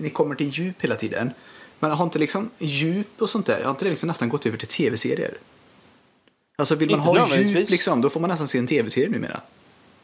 ni 0.00 0.10
kommer 0.10 0.34
till 0.34 0.48
djup 0.48 0.82
hela 0.84 0.94
tiden. 0.94 1.30
Men 1.78 1.90
har 1.90 2.04
inte 2.04 2.18
liksom 2.18 2.50
djup 2.58 3.22
och 3.22 3.30
sånt 3.30 3.46
där, 3.46 3.62
har 3.64 3.70
inte 3.70 3.84
det 3.84 3.90
liksom 3.90 4.06
nästan 4.06 4.28
gått 4.28 4.46
över 4.46 4.58
till 4.58 4.68
tv-serier? 4.68 5.34
Alltså 6.56 6.74
vill 6.74 6.90
man 6.90 6.98
Inte 6.98 7.20
ha 7.20 7.36
djup 7.38 7.70
liksom, 7.70 8.00
då 8.00 8.10
får 8.10 8.20
man 8.20 8.30
nästan 8.30 8.48
se 8.48 8.58
en 8.58 8.66
tv-serie 8.66 9.08
numera. 9.08 9.40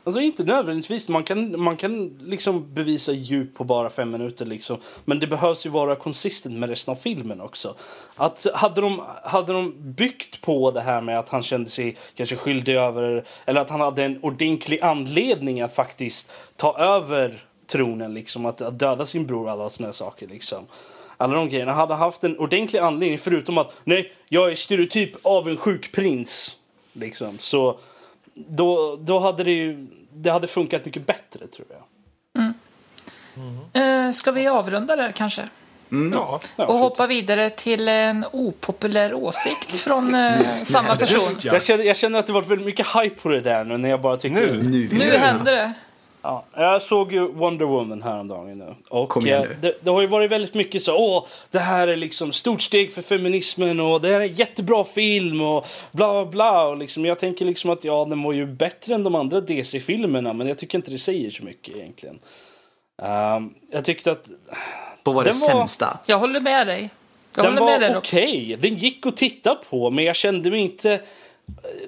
Alltså 0.08 0.20
inte 0.20 0.44
nödvändigtvis. 0.44 1.08
Man 1.08 1.24
kan, 1.24 1.60
man 1.60 1.76
kan 1.76 2.18
liksom 2.20 2.74
bevisa 2.74 3.12
djup 3.12 3.54
på 3.54 3.64
bara 3.64 3.90
fem 3.90 4.10
minuter. 4.10 4.46
Liksom. 4.46 4.78
Men 5.04 5.20
det 5.20 5.26
behövs 5.26 5.66
ju 5.66 5.70
vara 5.70 5.96
konsistent 5.96 6.58
med 6.58 6.68
resten 6.68 6.92
av 6.92 6.96
filmen 6.96 7.40
också. 7.40 7.74
Att 8.16 8.46
hade, 8.54 8.80
de, 8.80 9.02
hade 9.24 9.52
de 9.52 9.74
byggt 9.78 10.40
på 10.40 10.70
det 10.70 10.80
här 10.80 11.00
med 11.00 11.18
att 11.18 11.28
han 11.28 11.42
kände 11.42 11.70
sig 11.70 11.96
kanske 12.14 12.36
skyldig 12.36 12.74
över... 12.74 13.24
Eller 13.44 13.60
att 13.60 13.70
han 13.70 13.80
hade 13.80 14.04
en 14.04 14.18
ordentlig 14.22 14.80
anledning 14.80 15.60
att 15.60 15.74
faktiskt 15.74 16.30
ta 16.56 16.78
över 16.78 17.44
tronen. 17.66 18.14
Liksom, 18.14 18.46
att, 18.46 18.62
att 18.62 18.78
döda 18.78 19.06
sin 19.06 19.26
bror 19.26 19.44
och 19.44 19.50
alla 19.50 19.68
såna 19.68 19.92
saker. 19.92 20.26
Liksom. 20.26 20.66
Alla 21.20 21.34
de 21.34 21.48
grejerna. 21.48 21.72
Hade 21.72 21.94
haft 21.94 22.24
en 22.24 22.38
ordentlig 22.38 22.80
anledning 22.80 23.18
förutom 23.18 23.58
att 23.58 23.72
nej, 23.84 24.12
jag 24.28 24.50
är 24.50 24.54
stereotyp 24.54 25.10
av 25.22 25.48
en 25.48 25.56
sjuk 25.56 25.92
prins. 25.92 26.56
Liksom. 26.92 27.38
Så 27.38 27.78
då, 28.34 28.96
då 28.96 29.18
hade 29.18 29.44
det 29.44 29.50
ju 29.50 29.86
det 30.12 30.30
hade 30.30 30.46
funkat 30.46 30.84
mycket 30.84 31.06
bättre 31.06 31.46
tror 31.46 31.66
jag. 31.70 31.82
Eh, 33.72 34.12
ska 34.12 34.32
vi 34.32 34.46
avrunda 34.46 34.96
där 34.96 35.12
kanske? 35.12 35.48
Ja. 35.88 36.40
Ja, 36.56 36.66
Och 36.66 36.78
hoppa 36.78 37.06
vidare 37.06 37.50
till 37.50 37.88
en 37.88 38.24
opopulär 38.32 39.14
åsikt 39.14 39.78
från 39.80 40.14
eh, 40.14 40.40
samma 40.62 40.96
person. 40.96 41.20
Just 41.20 41.44
ja. 41.44 41.52
jag, 41.52 41.62
känner, 41.62 41.84
jag 41.84 41.96
känner 41.96 42.18
att 42.18 42.26
det 42.26 42.32
var 42.32 42.42
väldigt 42.42 42.66
mycket 42.66 42.86
hype 42.86 43.20
på 43.22 43.28
det 43.28 43.40
där 43.40 43.64
nu 43.64 43.76
när 43.76 43.88
jag 43.88 44.00
bara 44.00 44.16
tyckte... 44.16 44.40
Nu? 44.40 44.62
Nu, 44.62 44.88
Nu 44.92 45.16
händer 45.16 45.52
det. 45.52 45.72
Ja, 46.22 46.44
jag 46.56 46.82
såg 46.82 47.12
ju 47.12 47.28
Wonder 47.32 47.64
Woman 47.64 48.02
häromdagen 48.02 48.58
nu. 48.58 48.74
Och 48.88 49.08
Kom 49.08 49.26
igen 49.26 49.42
eh, 49.42 49.48
nu. 49.48 49.56
det, 49.60 49.74
det 49.84 49.90
har 49.90 50.00
ju 50.00 50.06
varit 50.06 50.30
väldigt 50.30 50.54
mycket 50.54 50.82
så, 50.82 50.96
åh, 50.96 51.26
det 51.50 51.58
här 51.58 51.88
är 51.88 51.96
liksom 51.96 52.32
stort 52.32 52.62
steg 52.62 52.92
för 52.92 53.02
feminismen 53.02 53.80
och 53.80 54.00
det 54.00 54.08
här 54.08 54.20
är 54.20 54.24
en 54.24 54.32
jättebra 54.32 54.84
film 54.84 55.40
och 55.40 55.66
bla 55.92 56.24
bla. 56.26 56.62
Och 56.68 56.76
liksom, 56.76 57.04
jag 57.04 57.18
tänker 57.18 57.44
liksom 57.44 57.70
att 57.70 57.84
ja, 57.84 58.04
den 58.04 58.22
var 58.22 58.32
ju 58.32 58.46
bättre 58.46 58.94
än 58.94 59.04
de 59.04 59.14
andra 59.14 59.40
DC-filmerna, 59.40 60.32
men 60.32 60.46
jag 60.46 60.58
tycker 60.58 60.78
inte 60.78 60.90
det 60.90 60.98
säger 60.98 61.30
så 61.30 61.44
mycket 61.44 61.76
egentligen. 61.76 62.18
Ehm, 63.02 63.54
jag 63.70 63.84
tyckte 63.84 64.12
att 64.12 64.28
Vad 65.02 65.14
var 65.14 65.24
det 65.24 65.30
Den 65.30 65.40
var- 65.40 65.48
sämsta? 65.48 65.98
Jag 66.06 66.18
håller 66.18 66.40
med 66.40 66.66
dig. 66.66 66.90
Jag 67.34 67.44
den 67.44 67.58
håller 67.58 67.70
med 67.72 67.80
dig 67.80 67.90
var 67.90 67.98
okej. 67.98 68.56
Den 68.60 68.74
gick 68.74 69.06
att 69.06 69.16
titta 69.16 69.54
på, 69.54 69.90
men 69.90 70.04
jag 70.04 70.16
kände 70.16 70.50
mig 70.50 70.60
inte 70.60 70.92
eh, 70.92 71.00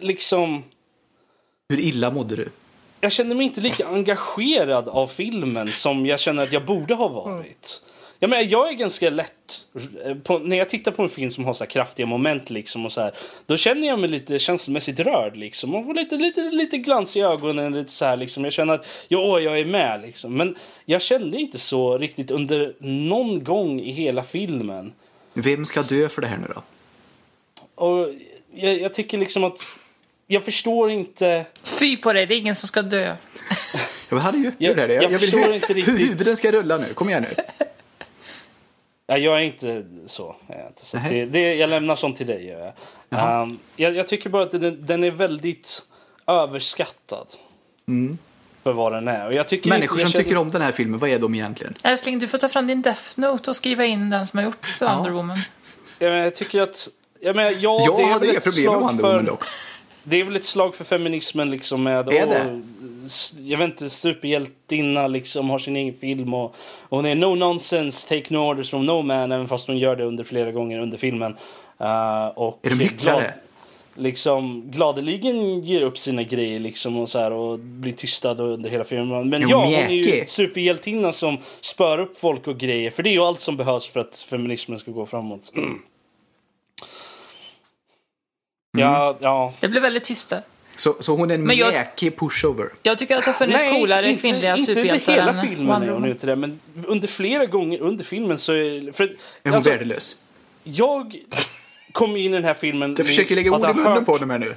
liksom... 0.00 0.64
Hur 1.68 1.80
illa 1.80 2.10
mådde 2.10 2.36
du? 2.36 2.48
Jag 3.00 3.12
kände 3.12 3.34
mig 3.34 3.46
inte 3.46 3.60
lika 3.60 3.86
engagerad 3.86 4.88
av 4.88 5.06
filmen 5.06 5.68
som 5.68 6.06
jag 6.06 6.20
känner 6.20 6.42
att 6.42 6.52
jag 6.52 6.64
borde 6.64 6.94
ha 6.94 7.08
varit. 7.08 7.82
Jag, 8.18 8.30
menar, 8.30 8.42
jag 8.42 8.68
är 8.68 8.72
ganska 8.72 9.10
lätt... 9.10 9.66
eh, 10.04 10.14
På, 10.14 10.38
när 10.38 10.56
jag 10.56 10.68
tittar 10.68 10.92
på 10.92 11.02
en 11.02 11.08
film 11.08 11.30
som 11.30 11.44
har 11.44 11.52
så 11.52 11.64
här 11.64 11.70
kraftiga 11.70 12.06
moment 12.06 12.50
liksom 12.50 12.84
och 12.86 12.92
så 12.92 13.00
här, 13.00 13.12
då 13.46 13.56
känner 13.56 13.88
jag 13.88 13.98
mig 13.98 14.10
lite 14.10 14.38
känslomässigt 14.38 15.00
rörd. 15.00 15.36
Liksom, 15.36 15.74
och 15.74 15.84
får 15.84 15.94
lite, 15.94 16.16
lite, 16.16 16.40
lite 16.42 16.78
glans 16.78 17.16
i 17.16 17.20
ögonen. 17.20 17.72
Lite 17.72 17.92
så 17.92 18.04
här, 18.04 18.16
liksom. 18.16 18.44
Jag 18.44 18.52
känner 18.52 18.74
att 18.74 18.86
ja, 19.08 19.40
jag 19.40 19.58
är 19.58 19.64
med. 19.64 20.00
Liksom. 20.02 20.36
Men 20.36 20.56
jag 20.84 21.02
kände 21.02 21.38
inte 21.40 21.58
så 21.58 21.98
riktigt 21.98 22.30
under 22.30 22.74
någon 22.78 23.44
gång 23.44 23.80
i 23.80 23.92
hela 23.92 24.22
filmen. 24.22 24.92
Vem 25.32 25.64
ska 25.64 25.82
dö 25.82 26.08
för 26.08 26.20
det 26.22 26.28
här 26.28 26.36
nu 26.38 26.46
då? 26.54 26.62
Och 27.74 28.08
jag, 28.54 28.80
jag 28.80 28.94
tycker 28.94 29.18
liksom 29.18 29.44
att... 29.44 29.60
Jag 30.32 30.44
förstår 30.44 30.90
inte... 30.90 31.44
Fy 31.62 31.96
på 31.96 32.12
dig, 32.12 32.26
det 32.26 32.34
är 32.34 32.38
ingen 32.38 32.54
som 32.54 32.66
ska 32.68 32.82
dö. 32.82 33.16
Jag 34.10 34.16
hade 34.18 34.38
ju 34.38 34.52
Jag- 34.58 34.76
det 34.76 34.86
där. 34.86 34.94
Jag, 34.94 35.04
jag 35.04 35.08
vill 35.08 35.18
förstår 35.20 35.38
hu- 35.38 35.54
inte 35.54 35.66
hur 35.66 35.74
riktigt. 35.74 35.98
huvuden 35.98 36.36
ska 36.36 36.52
rulla 36.52 36.76
nu. 36.76 36.86
Kom 36.94 37.08
igen 37.08 37.22
nu. 37.28 37.42
Ja, 39.06 39.16
jag 39.18 39.36
är 39.36 39.40
inte 39.44 39.84
så. 40.06 40.36
Jag, 40.46 40.58
är 40.60 40.66
inte 40.66 40.86
så. 40.86 40.96
Det, 41.08 41.24
det, 41.24 41.54
jag 41.54 41.70
lämnar 41.70 41.96
sånt 41.96 42.16
till 42.16 42.26
dig. 42.26 42.46
Jag. 42.46 43.42
Um, 43.42 43.58
jag, 43.76 43.96
jag 43.96 44.08
tycker 44.08 44.30
bara 44.30 44.42
att 44.42 44.50
den, 44.50 44.86
den 44.86 45.04
är 45.04 45.10
väldigt 45.10 45.82
överskattad. 46.26 47.26
För 48.62 48.72
vad 48.72 48.92
den 48.92 49.08
är. 49.08 49.26
Och 49.26 49.34
jag 49.34 49.48
tycker 49.48 49.68
Människor 49.68 49.84
inte, 49.98 50.02
jag 50.02 50.08
som 50.08 50.12
känner- 50.12 50.24
tycker 50.24 50.36
om 50.36 50.50
den 50.50 50.62
här 50.62 50.72
filmen, 50.72 50.98
vad 50.98 51.10
är 51.10 51.18
de 51.18 51.34
egentligen? 51.34 51.74
Älskling, 51.82 52.18
du 52.18 52.28
får 52.28 52.38
ta 52.38 52.48
fram 52.48 52.66
din 52.66 52.82
Death 52.82 53.02
Note 53.14 53.50
och 53.50 53.56
skriva 53.56 53.84
in 53.84 54.10
den 54.10 54.26
som 54.26 54.36
har 54.38 54.44
gjort 54.44 54.66
för 54.66 54.86
Ja. 54.86 54.94
Wonder 54.94 55.10
Woman. 55.10 55.38
Jag, 55.98 56.12
jag 56.26 56.34
tycker 56.34 56.60
att... 56.62 56.88
Jag 57.20 57.36
menar, 57.36 57.50
ja, 57.50 57.80
Jag 57.86 57.96
det 57.96 58.02
är 58.02 58.06
hade 58.12 58.30
inga 58.30 58.40
problem 58.40 58.72
med 58.72 58.80
Wonder 58.80 59.02
för, 59.02 59.08
Woman 59.10 59.24
dock. 59.24 59.44
Det 60.04 60.20
är 60.20 60.24
väl 60.24 60.36
ett 60.36 60.44
slag 60.44 60.74
för 60.74 60.84
feminismen 60.84 61.50
liksom 61.50 61.82
med... 61.82 62.08
Är 62.08 62.26
det? 62.26 62.62
s- 63.06 63.34
Jag 63.42 63.58
vet 63.58 63.66
inte, 63.70 63.90
superhjältinna 63.90 65.06
liksom 65.06 65.50
har 65.50 65.58
sin 65.58 65.76
egen 65.76 65.94
film 65.94 66.34
och, 66.34 66.44
och 66.88 66.96
hon 66.96 67.06
är 67.06 67.14
no 67.14 67.34
nonsense, 67.34 68.08
take 68.08 68.34
no 68.34 68.38
orders 68.38 68.70
from 68.70 68.86
no 68.86 69.02
man 69.02 69.32
även 69.32 69.48
fast 69.48 69.66
hon 69.66 69.78
gör 69.78 69.96
det 69.96 70.04
under 70.04 70.24
flera 70.24 70.52
gånger 70.52 70.78
under 70.78 70.98
filmen. 70.98 71.32
Uh, 71.80 72.26
och 72.38 72.58
Är 72.62 72.70
de 72.70 72.74
hycklare? 72.80 73.20
glad- 73.20 73.32
liksom 73.94 74.62
gladeligen 74.70 75.60
ger 75.60 75.82
upp 75.82 75.98
sina 75.98 76.22
grejer 76.22 76.60
liksom 76.60 76.98
och 76.98 77.08
så 77.08 77.18
här 77.18 77.32
och 77.32 77.58
blir 77.58 77.92
tystad 77.92 78.40
under 78.40 78.70
hela 78.70 78.84
filmen. 78.84 79.28
Men 79.28 79.42
Är 79.42 79.46
hon 79.46 79.50
ja, 79.50 79.64
hon 79.64 79.74
är 79.74 79.90
ju 79.90 80.26
superhjältinna 80.26 81.12
som 81.12 81.38
spör 81.60 81.98
upp 81.98 82.18
folk 82.18 82.46
och 82.48 82.58
grejer. 82.58 82.90
För 82.90 83.02
det 83.02 83.08
är 83.10 83.12
ju 83.12 83.20
allt 83.20 83.40
som 83.40 83.56
behövs 83.56 83.86
för 83.88 84.00
att 84.00 84.16
feminismen 84.16 84.78
ska 84.78 84.90
gå 84.90 85.06
framåt. 85.06 85.52
Ja, 88.72 89.16
ja. 89.20 89.52
Det 89.60 89.68
blev 89.68 89.82
väldigt 89.82 90.04
tyst 90.04 90.30
där. 90.30 90.42
Så, 90.76 90.96
så 91.00 91.16
hon 91.16 91.30
är 91.30 91.34
en 91.34 91.42
Men 91.46 91.56
jag- 91.56 91.70
mjäkig 91.72 92.18
pushover. 92.18 92.68
Jag 92.82 92.98
tycker 92.98 93.16
att 93.16 93.24
det 93.24 93.30
har 93.30 93.38
funnits 93.38 93.62
coolare 93.62 94.08
inte, 94.10 94.20
kvinnliga 94.20 94.56
inte 94.56 94.60
under 94.72 94.74
superhjältar 94.74 95.12
hela 95.12 95.32
än 95.32 95.40
filmen 95.48 95.82
är 95.82 95.86
hon 95.86 95.94
Woman. 95.94 96.10
inte 96.10 96.26
det. 96.26 96.36
Men 96.36 96.60
under 96.86 97.08
flera 97.08 97.46
gånger 97.46 97.80
under 97.80 98.04
filmen 98.04 98.38
så 98.38 98.52
är... 98.52 98.92
För, 98.92 99.04
Är 99.04 99.10
hon 99.44 99.54
alltså, 99.54 99.70
värdelös? 99.70 100.16
jag 100.64 101.16
kom 101.92 102.16
in 102.16 102.24
i 102.32 102.36
den 102.36 102.44
här 102.44 102.54
filmen... 102.54 102.94
Jag 102.98 103.06
försöker 103.06 103.34
lägga 103.34 103.52
ord 103.52 103.58
i 103.70 103.74
munnen 103.74 103.92
hört- 103.92 104.06
på 104.06 104.18
dem 104.18 104.30
här 104.30 104.38
nu. 104.38 104.54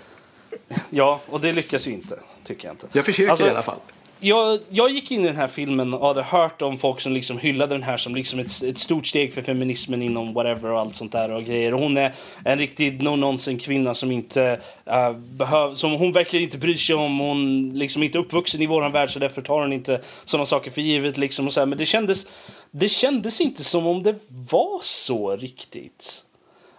Ja, 0.89 1.21
och 1.29 1.41
det 1.41 1.51
lyckas 1.53 1.87
ju 1.87 1.91
inte. 1.91 2.19
Tycker 2.43 2.67
jag 2.67 2.73
inte. 2.73 2.87
Jag 2.91 3.05
försöker 3.05 3.31
Alltså, 3.31 3.47
i 3.47 3.49
alla 3.49 3.61
fall. 3.61 3.79
Jag, 4.25 4.59
jag 4.69 4.89
gick 4.89 5.11
in 5.11 5.23
i 5.23 5.27
den 5.27 5.35
här 5.35 5.47
filmen 5.47 5.93
och 5.93 6.07
hade 6.07 6.23
hört 6.23 6.61
om 6.61 6.77
folk 6.77 7.01
som 7.01 7.13
liksom 7.13 7.37
hyllade 7.37 7.75
den 7.75 7.83
här 7.83 7.97
som 7.97 8.15
liksom 8.15 8.39
ett, 8.39 8.63
ett 8.63 8.77
stort 8.77 9.07
steg 9.07 9.33
för 9.33 9.41
feminismen 9.41 10.01
inom 10.01 10.33
whatever 10.33 10.69
och 10.69 10.79
allt 10.79 10.95
sånt 10.95 11.11
där 11.11 11.31
och 11.31 11.43
grejer. 11.43 11.73
Och 11.73 11.79
hon 11.79 11.97
är 11.97 12.13
en 12.45 12.59
riktig 12.59 13.01
no-nonsense 13.01 13.65
kvinna 13.65 13.93
som 13.93 14.11
inte 14.11 14.59
eh, 14.85 15.09
uh, 15.09 15.17
behöver, 15.17 15.73
som 15.73 15.91
hon 15.91 16.11
verkligen 16.11 16.43
inte 16.43 16.57
bryr 16.57 16.75
sig 16.75 16.95
om. 16.95 17.19
Hon 17.19 17.69
liksom 17.73 18.03
inte 18.03 18.17
är 18.17 18.19
uppvuxen 18.19 18.61
i 18.61 18.65
våran 18.65 18.91
värld 18.91 19.09
så 19.09 19.19
därför 19.19 19.41
tar 19.41 19.61
hon 19.61 19.73
inte 19.73 20.01
sådana 20.25 20.45
saker 20.45 20.71
för 20.71 20.81
givet 20.81 21.17
liksom 21.17 21.47
och 21.47 21.53
så 21.53 21.59
här. 21.59 21.67
Men 21.67 21.77
det 21.77 21.85
kändes, 21.85 22.27
det 22.71 22.89
kändes 22.89 23.41
inte 23.41 23.63
som 23.63 23.87
om 23.87 24.03
det 24.03 24.15
var 24.49 24.79
så 24.81 25.35
riktigt. 25.35 26.23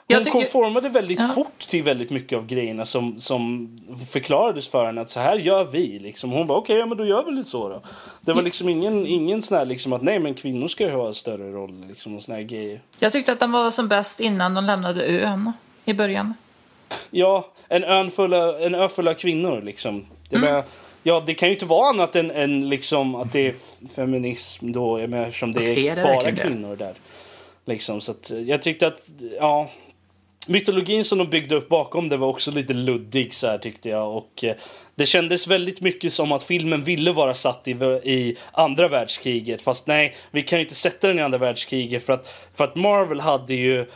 Hon 0.08 0.24
konformade 0.24 0.88
väldigt 0.88 1.20
Ja. 1.20 1.28
fort 1.34 1.58
till 1.58 1.82
väldigt 1.82 2.10
mycket 2.10 2.38
av 2.38 2.46
grejerna 2.46 2.84
som, 2.84 3.20
som 3.20 3.68
förklarades 4.10 4.68
för 4.68 4.86
henne 4.86 5.00
att 5.00 5.10
så 5.10 5.20
här 5.20 5.36
gör 5.36 5.64
vi. 5.64 5.98
Liksom. 5.98 6.30
Hon 6.30 6.46
bara 6.46 6.58
okej, 6.58 6.76
ja, 6.76 6.86
men 6.86 6.98
då 6.98 7.06
gör 7.06 7.24
vi 7.24 7.32
lite 7.32 7.48
så 7.50 7.68
då. 7.68 7.82
Det 8.20 8.32
var 8.32 8.42
liksom 8.42 8.68
ingen, 8.68 9.06
ingen 9.06 9.42
sån 9.42 9.58
här 9.58 9.64
liksom 9.64 9.92
att 9.92 10.02
nej 10.02 10.18
men 10.18 10.34
kvinnor 10.34 10.68
ska 10.68 10.84
ju 10.84 10.90
ha 10.90 11.08
en 11.08 11.14
större 11.14 11.52
roll 11.52 11.84
liksom 11.88 12.16
och 12.16 12.22
såna 12.22 12.36
här 12.36 12.44
grejer. 12.44 12.80
Jag 12.98 13.12
tyckte 13.12 13.32
att 13.32 13.40
den 13.40 13.52
var 13.52 13.70
som 13.70 13.88
bäst 13.88 14.20
innan 14.20 14.54
de 14.54 14.64
lämnade 14.64 15.04
ön 15.06 15.52
i 15.84 15.92
början. 15.94 16.34
Ja, 17.10 17.50
en, 17.68 17.84
ön 17.84 18.10
full 18.10 18.34
av, 18.34 18.60
en 18.62 18.74
ö 18.74 18.88
full 18.88 19.08
av 19.08 19.14
kvinnor 19.14 19.62
liksom. 19.62 20.06
Jag 20.30 20.38
Mm. 20.38 20.50
menar, 20.50 20.64
ja, 21.02 21.22
det 21.26 21.34
kan 21.34 21.48
ju 21.48 21.54
inte 21.54 21.66
vara 21.66 21.88
annat 21.88 22.16
än, 22.16 22.30
än 22.30 22.68
liksom 22.68 23.14
att 23.14 23.32
det 23.32 23.46
är 23.46 23.54
feminism 23.94 24.72
då, 24.72 25.00
jag 25.00 25.10
menar, 25.10 25.26
eftersom 25.26 25.52
det 25.52 25.64
är, 25.66 25.90
är 25.92 25.96
det 25.96 26.02
bara 26.02 26.30
det? 26.30 26.36
kvinnor 26.42 26.76
där. 26.76 26.92
Liksom, 27.66 28.00
så 28.00 28.10
att, 28.12 28.30
jag 28.46 28.62
tyckte 28.62 28.86
att, 28.86 29.08
ja, 29.40 29.70
mytologin 30.48 31.04
som 31.04 31.18
de 31.18 31.30
byggde 31.30 31.54
upp 31.54 31.68
bakom 31.68 32.08
det 32.08 32.16
var 32.16 32.28
också 32.28 32.50
lite 32.50 32.72
luddig 32.72 33.34
så 33.34 33.46
här 33.46 33.58
tyckte 33.58 33.88
jag. 33.88 34.16
Och 34.16 34.44
eh, 34.44 34.54
det 34.94 35.06
kändes 35.06 35.46
väldigt 35.46 35.80
mycket 35.80 36.12
som 36.12 36.32
att 36.32 36.42
filmen 36.42 36.84
ville 36.84 37.12
vara 37.12 37.34
satt 37.34 37.68
i, 37.68 37.72
i 38.04 38.36
andra 38.52 38.88
världskriget. 38.88 39.62
Fast 39.62 39.86
nej, 39.86 40.14
vi 40.30 40.42
kan 40.42 40.58
ju 40.58 40.62
inte 40.62 40.74
sätta 40.74 41.08
den 41.08 41.18
i 41.18 41.22
andra 41.22 41.38
världskriget 41.38 42.06
för 42.06 42.12
att, 42.12 42.48
för 42.54 42.64
att 42.64 42.76
Marvel 42.76 43.20
hade 43.20 43.54
ju, 43.54 43.86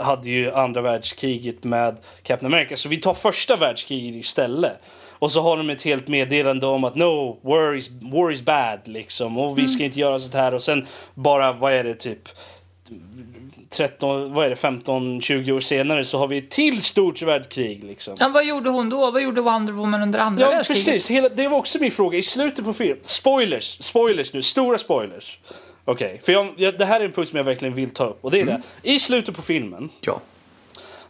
hade 0.00 0.30
ju 0.30 0.52
andra 0.52 0.80
världskriget 0.80 1.64
med 1.64 1.96
Captain 2.22 2.54
America. 2.54 2.76
Så 2.76 2.88
vi 2.88 2.96
tar 2.96 3.14
första 3.14 3.56
världskriget 3.56 4.14
istället. 4.14 4.76
Och 5.22 5.32
så 5.32 5.40
har 5.40 5.56
de 5.56 5.70
ett 5.70 5.82
helt 5.82 6.08
meddelande 6.08 6.66
om 6.66 6.84
att 6.84 6.94
no, 6.94 7.38
war 7.42 7.74
is, 7.74 7.90
war 7.90 8.32
is 8.32 8.42
bad 8.42 8.80
liksom. 8.84 9.38
Och 9.38 9.58
vi 9.58 9.68
ska 9.68 9.84
inte 9.84 10.00
göra 10.00 10.18
sånt 10.18 10.34
här. 10.34 10.54
Och 10.54 10.62
sen 10.62 10.86
bara, 11.14 11.52
vad 11.52 11.72
är 11.72 11.84
det 11.84 11.94
typ? 11.94 12.28
13, 13.72 14.32
vad 14.32 14.46
är 14.46 14.50
det, 14.50 14.54
15-20 14.56 15.52
år 15.52 15.60
senare 15.60 16.04
så 16.04 16.18
har 16.18 16.26
vi 16.26 16.38
ett 16.38 16.50
till 16.50 16.82
stort 16.82 17.22
världskrig 17.22 17.84
liksom. 17.84 18.16
Ja, 18.20 18.28
vad 18.28 18.44
gjorde 18.46 18.70
hon 18.70 18.90
då? 18.90 19.10
Vad 19.10 19.22
gjorde 19.22 19.40
Wonder 19.40 19.72
Woman 19.72 20.02
under 20.02 20.18
andra 20.18 20.44
Ja, 20.44 20.50
världskriget? 20.50 20.84
precis. 20.84 21.10
Hela, 21.10 21.28
det 21.28 21.48
var 21.48 21.58
också 21.58 21.78
min 21.80 21.90
fråga. 21.90 22.18
I 22.18 22.22
slutet 22.22 22.64
på 22.64 22.72
filmen, 22.72 22.98
spoilers, 23.02 23.76
spoilers 23.84 24.32
nu, 24.32 24.42
stora 24.42 24.78
spoilers. 24.78 25.38
Okej, 25.84 26.20
för 26.24 26.32
jag, 26.32 26.48
jag, 26.56 26.78
det 26.78 26.84
här 26.84 27.00
är 27.00 27.04
en 27.04 27.12
punkt 27.12 27.28
som 27.30 27.36
jag 27.36 27.44
verkligen 27.44 27.74
vill 27.74 27.90
ta 27.90 28.06
upp. 28.06 28.18
Och 28.24 28.30
det 28.30 28.40
är 28.40 28.44
det. 28.44 28.62
I 28.82 28.98
slutet 28.98 29.36
på 29.36 29.42
filmen, 29.42 29.88
Ja. 30.00 30.20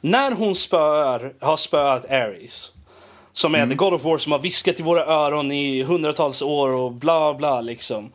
när 0.01 0.33
hon 0.33 0.55
spöar, 0.55 1.33
har 1.41 1.57
spöat 1.57 2.11
Ares. 2.11 2.73
Som 3.33 3.55
är 3.55 3.67
the 3.67 3.75
God 3.75 3.93
of 3.95 4.05
War 4.05 4.19
som 4.19 4.33
har 4.33 4.39
viskat 4.39 4.81
i 4.81 4.83
våra 4.83 5.05
öron 5.07 5.53
i 5.53 5.83
hundratals 5.83 6.43
år 6.43 6.69
och 6.69 6.93
bla 6.93 7.35
bla 7.35 7.61
liksom. 7.61 8.11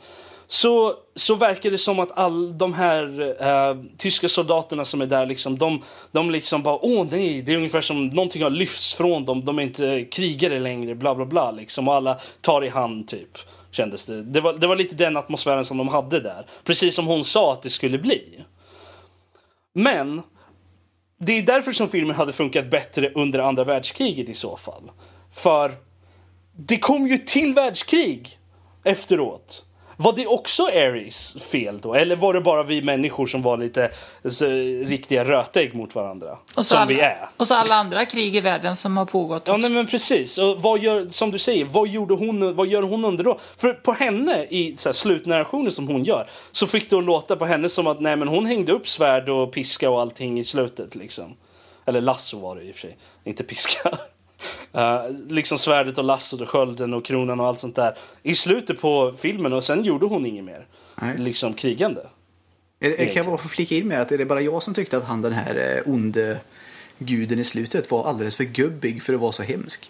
Så, 0.48 0.94
så 1.16 1.36
verkar 1.36 1.72
det 1.72 1.78
som 1.78 2.00
att 2.00 2.18
all 2.18 2.58
de 2.58 2.74
här 2.74 3.36
eh, 3.42 3.78
tyska 3.98 4.28
soldaterna 4.28 4.86
som 4.86 5.02
är 5.02 5.06
där 5.06 5.26
liksom, 5.26 5.58
de, 5.58 5.84
de 6.12 6.32
liksom 6.32 6.64
bara 6.64 6.80
åh 6.82 7.08
nej, 7.12 7.42
det 7.42 7.54
är 7.54 7.58
ungefär 7.58 7.82
som 7.82 8.08
någonting 8.08 8.44
har 8.44 8.50
lyfts 8.50 8.94
från 8.94 9.26
dem, 9.26 9.46
de 9.46 9.60
är 9.60 9.64
inte 9.64 10.06
krigare 10.12 10.60
längre, 10.60 10.96
bla 10.96 11.16
bla 11.16 11.26
bla 11.26 11.52
liksom. 11.52 11.88
Och 11.88 11.94
alla 11.94 12.20
tar 12.42 12.64
i 12.64 12.70
hand 12.70 13.08
typ, 13.08 13.38
kändes 13.72 14.06
det. 14.06 14.24
Det 14.24 14.42
var, 14.42 14.54
det 14.54 14.68
var 14.68 14.76
lite 14.76 14.96
den 14.96 15.18
atmosfären 15.18 15.66
som 15.66 15.78
de 15.78 15.88
hade 15.88 16.20
där. 16.20 16.46
Precis 16.64 16.96
som 16.96 17.08
hon 17.08 17.24
sa 17.24 17.54
att 17.54 17.62
det 17.62 17.70
skulle 17.70 17.98
bli. 17.98 18.44
Men 19.74 20.22
det 21.20 21.34
är 21.34 21.42
därför 21.42 21.72
som 21.72 21.90
filmen 21.90 22.16
hade 22.16 22.34
funkat 22.34 22.70
bättre 22.70 23.12
under 23.16 23.40
andra 23.40 23.64
världskriget 23.64 24.30
i 24.30 24.34
så 24.34 24.58
fall. 24.58 24.92
För 25.32 25.72
det 26.56 26.78
kom 26.78 27.08
ju 27.08 27.18
till 27.18 27.54
världskrig 27.54 28.38
efteråt. 28.84 29.64
Var 30.00 30.14
det 30.14 30.28
också 30.28 30.64
Ares 30.64 31.44
fel 31.52 31.80
då? 31.82 31.94
Eller 31.94 32.16
var 32.16 32.34
det 32.34 32.42
bara 32.42 32.64
vi 32.64 32.82
människor 32.82 33.26
som 33.28 33.42
var 33.42 33.58
lite 33.58 33.92
så, 34.30 34.46
riktiga 34.86 35.26
rötägg 35.26 35.76
mot 35.76 35.96
varandra? 35.96 36.32
Och 36.32 36.40
så, 36.56 36.64
som 36.64 36.78
alla, 36.78 36.86
vi 36.86 37.00
är. 37.00 37.30
och 37.38 37.48
så 37.48 37.54
alla 37.54 37.76
andra 37.76 38.06
krig 38.06 38.36
i 38.36 38.42
världen 38.42 38.76
som 38.76 38.98
har 38.98 39.06
pågått 39.06 39.44
Ja, 39.46 39.54
också. 39.54 39.68
nej, 39.68 39.72
men 39.76 39.88
precis. 39.88 40.38
Och 40.38 40.62
vad 40.62 40.80
gör, 40.80 41.10
som 41.10 41.32
du 41.32 41.38
säger, 41.38 41.66
vad, 41.66 41.88
gjorde 41.88 42.14
hon, 42.14 42.56
vad 42.56 42.68
gör 42.68 42.82
hon 42.82 43.06
under 43.06 43.24
då? 43.24 43.40
För 43.58 43.74
på 43.74 43.92
henne, 43.92 44.44
i 44.50 44.74
så 44.78 44.90
här, 44.90 44.94
slutnarrationen 44.94 45.72
som 45.72 45.88
hon 45.88 46.04
gör, 46.04 46.30
så 46.52 46.68
fick 46.68 46.90
det 46.90 46.98
att 46.98 47.04
låta 47.04 47.36
på 47.36 47.46
henne 47.46 47.70
som 47.70 47.88
att 47.88 48.00
nej, 48.00 48.16
men 48.16 48.28
hon 48.28 48.46
hängde 48.46 48.72
upp 48.72 48.88
svärd 48.88 49.30
och 49.30 49.54
piska 49.54 49.90
och 49.90 50.02
allting 50.02 50.40
i 50.40 50.44
slutet. 50.44 50.96
Liksom. 50.96 51.36
Eller 51.86 52.02
lasso 52.02 52.40
var 52.40 52.56
det 52.56 52.62
i 52.64 52.72
och 52.72 52.76
för 52.76 52.82
sig, 52.82 52.98
inte 53.24 53.44
piska. 53.44 53.98
Uh, 54.76 55.18
liksom 55.30 55.58
svärdet 55.58 55.98
och 55.98 56.04
lassot 56.04 56.42
och 56.42 56.50
skölden 56.50 56.94
och 56.94 57.06
kronan 57.06 57.40
och 57.40 57.48
allt 57.48 57.60
sånt 57.60 57.76
där 57.76 57.98
i 58.24 58.36
slutet 58.36 58.82
på 58.82 59.14
filmen 59.18 59.54
och 59.54 59.64
sen 59.64 59.84
gjorde 59.84 60.06
hon 60.06 60.26
inget 60.26 60.46
mer. 60.46 60.68
Nej. 61.02 61.18
Liksom 61.18 61.54
krigande. 61.54 62.02
Är, 62.80 63.06
kan 63.06 63.16
jag 63.16 63.26
bara 63.26 63.38
få 63.38 63.50
flika 63.50 63.76
in 63.76 63.88
med 63.88 64.02
att 64.02 64.12
är 64.12 64.18
det 64.18 64.26
bara 64.26 64.42
jag 64.42 64.64
som 64.64 64.74
tyckte 64.74 64.98
att 64.98 65.04
han 65.04 65.22
den 65.22 65.34
här 65.34 65.56
eh, 65.56 65.94
onde 65.94 66.38
guden 66.98 67.40
i 67.40 67.44
slutet 67.44 67.92
var 67.92 68.10
alldeles 68.10 68.38
för 68.38 68.44
gubbig 68.44 69.04
för 69.04 69.14
att 69.14 69.20
vara 69.20 69.32
så 69.32 69.44
hemsk? 69.44 69.90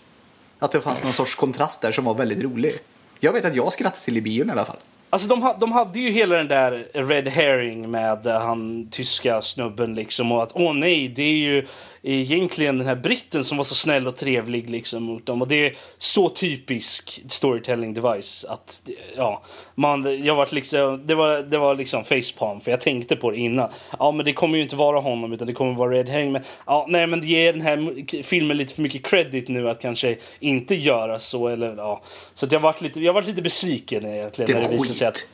Att 0.60 0.72
det 0.72 0.82
fanns 0.82 1.04
någon 1.04 1.14
sorts 1.14 1.36
kontrast 1.36 1.82
där 1.82 1.92
som 1.92 2.06
var 2.06 2.14
väldigt 2.14 2.44
rolig. 2.44 2.72
Jag 3.20 3.34
vet 3.34 3.46
att 3.46 3.56
jag 3.56 3.74
skrattade 3.74 4.06
till 4.06 4.18
i 4.18 4.22
bion 4.22 4.50
i 4.50 4.52
alla 4.52 4.66
fall. 4.66 4.78
Alltså 5.10 5.28
de, 5.28 5.54
de 5.60 5.72
hade 5.72 6.00
ju 6.00 6.10
hela 6.10 6.36
den 6.36 6.48
där 6.48 6.88
red 6.94 7.28
herring 7.28 7.92
med 7.92 8.26
han 8.26 8.88
tyska 8.92 9.42
snubben 9.42 9.96
liksom 9.96 10.32
och 10.32 10.44
att 10.44 10.52
åh 10.54 10.74
nej, 10.74 11.08
det 11.08 11.24
är 11.24 11.38
ju 11.38 11.68
egentligen 12.14 12.78
den 12.78 12.88
här 12.88 12.96
britten 12.96 13.44
som 13.44 13.58
var 13.58 13.64
så 13.64 13.76
snäll 13.76 14.08
och 14.08 14.16
trevlig 14.16 14.70
liksom 14.70 15.04
mot 15.04 15.26
dem 15.26 15.42
och 15.42 15.48
det 15.48 15.66
är 15.66 15.74
så 15.98 16.30
typisk 16.30 17.24
storytelling 17.28 17.94
device 17.94 18.46
att 18.46 18.90
ja, 19.16 19.44
man, 19.76 20.26
jag 20.26 20.36
var 20.36 20.48
liksom, 20.52 21.08
det 21.08 21.16
var, 21.16 21.38
det 21.40 21.58
var 21.58 21.76
liksom 21.76 22.04
facepalm 22.04 22.60
för 22.60 22.72
jag 22.72 22.82
tänkte 22.82 23.16
på 23.16 23.32
det 23.32 23.38
innan. 23.38 23.70
Ja 24.00 24.12
men 24.12 24.26
det 24.26 24.34
kommer 24.34 24.58
ju 24.58 24.64
inte 24.64 24.76
vara 24.76 25.00
honom 25.00 25.34
utan 25.34 25.48
det 25.48 25.54
kommer 25.54 25.74
vara 25.74 25.92
red 25.92 26.10
herring 26.10 26.32
men 26.32 26.44
ja, 26.66 26.86
nej 26.90 27.08
men 27.08 27.22
det 27.22 27.28
ger 27.28 27.54
den 27.54 27.62
här 27.62 28.24
filmen 28.24 28.58
lite 28.58 28.74
för 28.74 28.82
mycket 28.82 29.06
credit 29.06 29.48
nu 29.48 29.70
att 29.70 29.82
kanske 29.82 30.18
inte 30.40 30.76
göra 30.76 31.20
så 31.20 31.48
eller 31.48 31.76
ja. 31.76 32.02
Så 32.34 32.46
att 32.46 32.52
jag 32.52 32.60
varit 32.60 32.82
lite, 32.82 33.00
jag 33.00 33.14
varit 33.14 33.28
lite 33.28 33.42
besviken 33.42 34.06
egentligen 34.06 34.52
Det 34.52 34.60
när 34.60 34.70
det 34.70 34.76
visade 34.76 34.94
sig 34.94 35.08
att 35.08 35.30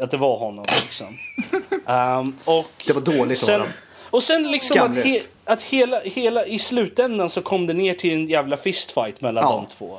att 0.00 0.10
det 0.10 0.16
var 0.16 0.38
honom 0.38 0.64
liksom. 0.82 1.18
Ehm, 1.86 2.36
och 2.44 2.84
Det 2.86 2.92
var 2.92 3.00
dåligt 3.00 3.42
av 3.42 3.46
sen, 3.46 3.60
dem. 3.60 3.68
Och 4.10 4.22
sen 4.22 4.50
liksom 4.50 4.80
att, 4.80 4.96
he, 5.04 5.20
att 5.44 5.62
hela, 5.62 6.00
hela 6.00 6.46
i 6.46 6.58
slutändan 6.58 7.30
så 7.30 7.42
kom 7.42 7.66
det 7.66 7.72
ner 7.74 7.94
till 7.94 8.12
en 8.12 8.26
jävla 8.28 8.56
fistfight 8.56 9.20
mellan 9.20 9.44
Ja. 9.44 9.66
de 9.68 9.74
två. 9.74 9.98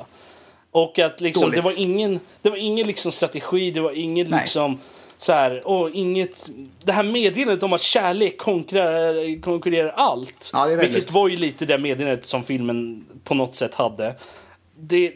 Och 0.70 0.98
att 0.98 1.20
liksom, 1.20 1.40
Dåligt. 1.42 1.56
det 1.56 1.62
var 1.62 1.80
ingen, 1.80 2.20
det 2.42 2.50
var 2.50 2.56
ingen 2.56 2.86
liksom 2.86 3.12
strategi, 3.12 3.70
det 3.70 3.80
var 3.80 3.98
ingen 3.98 4.30
Nej. 4.30 4.40
liksom 4.40 4.78
så 5.18 5.32
här, 5.32 5.66
och 5.68 5.90
inget, 5.90 6.50
det 6.84 6.92
här 6.92 7.02
meddelandet 7.02 7.62
om 7.62 7.72
att 7.72 7.82
kärlek 7.82 8.38
konkurrerar, 8.38 9.40
konkurrerar 9.42 9.90
allt. 9.96 10.50
Ja, 10.52 10.64
väldigt- 10.66 10.88
vilket 10.90 11.12
var 11.12 11.28
ju 11.28 11.36
lite 11.36 11.66
det 11.66 11.78
meddelandet 11.78 12.24
som 12.26 12.44
filmen 12.44 13.04
på 13.24 13.34
något 13.34 13.54
sätt 13.54 13.74
hade. 13.74 14.14
Det... 14.76 15.12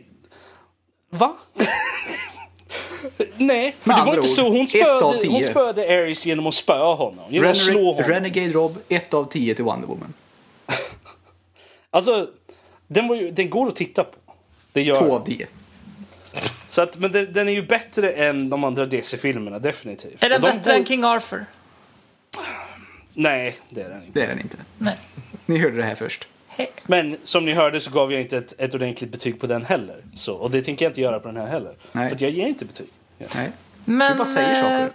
Va? 1.11 1.37
Nej, 3.37 3.75
för 3.79 3.89
Med 3.89 3.99
det 3.99 4.05
var 4.05 4.15
inte 4.15 4.19
ord, 4.19 4.25
så. 4.25 4.49
Hon 4.49 4.67
spöade, 4.67 5.29
hon 5.29 5.43
spöade 5.43 5.83
Ares 5.83 6.27
genom 6.27 6.47
att 6.47 6.55
spöa 6.55 6.95
honom. 6.95 7.25
Genom 7.29 7.51
att 7.51 7.57
slå 7.57 7.93
honom. 7.93 8.11
Renegade 8.11 8.49
Rob, 8.53 8.79
1 8.89 9.15
av 9.15 9.25
10 9.25 9.55
till 9.55 9.65
Wonder 9.65 9.89
Woman. 9.89 10.13
Alltså, 11.91 12.29
den, 12.87 13.09
var 13.09 13.17
ju, 13.17 13.31
den 13.31 13.51
går 13.51 13.69
att 13.69 13.77
titta 13.77 14.05
på. 14.05 14.17
Det 14.73 14.83
gör 14.83 14.95
2 14.95 15.05
den. 15.05 15.11
av 15.13 15.25
10. 15.27 15.47
Så 16.69 16.83
att, 16.83 16.97
men 16.99 17.13
den, 17.13 17.33
den 17.33 17.49
är 17.49 17.53
ju 17.53 17.63
bättre 17.67 18.13
än 18.13 18.51
de 18.51 18.65
andra 18.65 18.85
DC-filmerna, 18.85 19.59
definitivt. 19.59 20.23
Är 20.23 20.29
den 20.29 20.41
de 20.41 20.49
bättre 20.51 20.71
går- 20.73 20.79
än 20.79 20.87
King 20.87 21.05
Arthur? 21.05 21.45
Nej, 23.13 23.55
det 23.71 23.81
är 23.83 23.89
den 23.89 24.03
inte. 24.05 24.21
Det 24.21 24.25
är 24.25 24.29
den 24.29 24.41
inte. 24.41 24.57
Nej. 24.79 24.97
Ni 25.47 25.59
hörde 25.59 25.77
det 25.77 25.83
här 25.85 25.95
först. 25.95 26.29
Men 26.87 27.17
som 27.25 27.45
ni 27.45 27.53
hörde 27.53 27.81
så 27.81 27.91
gav 27.91 28.13
jag 28.13 28.21
inte 28.21 28.37
ett, 28.39 28.55
ett 28.59 28.75
ordentligt 28.75 29.11
betyg 29.11 29.41
på 29.41 29.47
den 29.47 29.65
heller. 29.65 30.03
Så, 30.17 30.35
och 30.35 30.51
det 30.51 30.63
tänker 30.63 30.85
jag 30.85 30.91
inte 30.91 31.01
göra 31.01 31.21
på 31.21 31.29
den 31.29 31.37
här 31.37 31.47
heller. 31.47 31.75
Nej. 31.93 32.09
För 32.09 32.15
att 32.17 32.21
jag 32.21 32.31
ger 32.31 32.47
inte 32.47 32.65
betyg. 32.65 32.89
Ja. 33.19 33.27
Nej. 33.35 33.51
Men 33.85 34.13
Du 34.13 34.19
bara 34.19 34.27
säger 34.27 34.51
eh, 34.55 34.61
saker. 34.61 34.91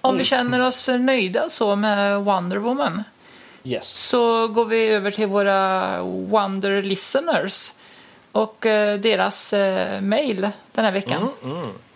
om 0.00 0.18
vi 0.18 0.24
känner 0.24 0.66
oss 0.66 0.88
nöjda 0.88 1.48
så 1.50 1.76
med 1.76 2.20
Wonder 2.20 2.56
Woman 2.56 3.02
Yes. 3.64 3.86
så 3.88 4.48
går 4.48 4.64
vi 4.64 4.86
över 4.88 5.10
till 5.10 5.26
våra 5.26 6.02
Wonder 6.02 6.82
listeners 6.82 7.72
och 8.32 8.66
eh, 8.66 8.98
deras 9.00 9.52
eh, 9.52 10.00
mail 10.00 10.48
den 10.72 10.84
här 10.84 10.92
veckan. 10.92 11.28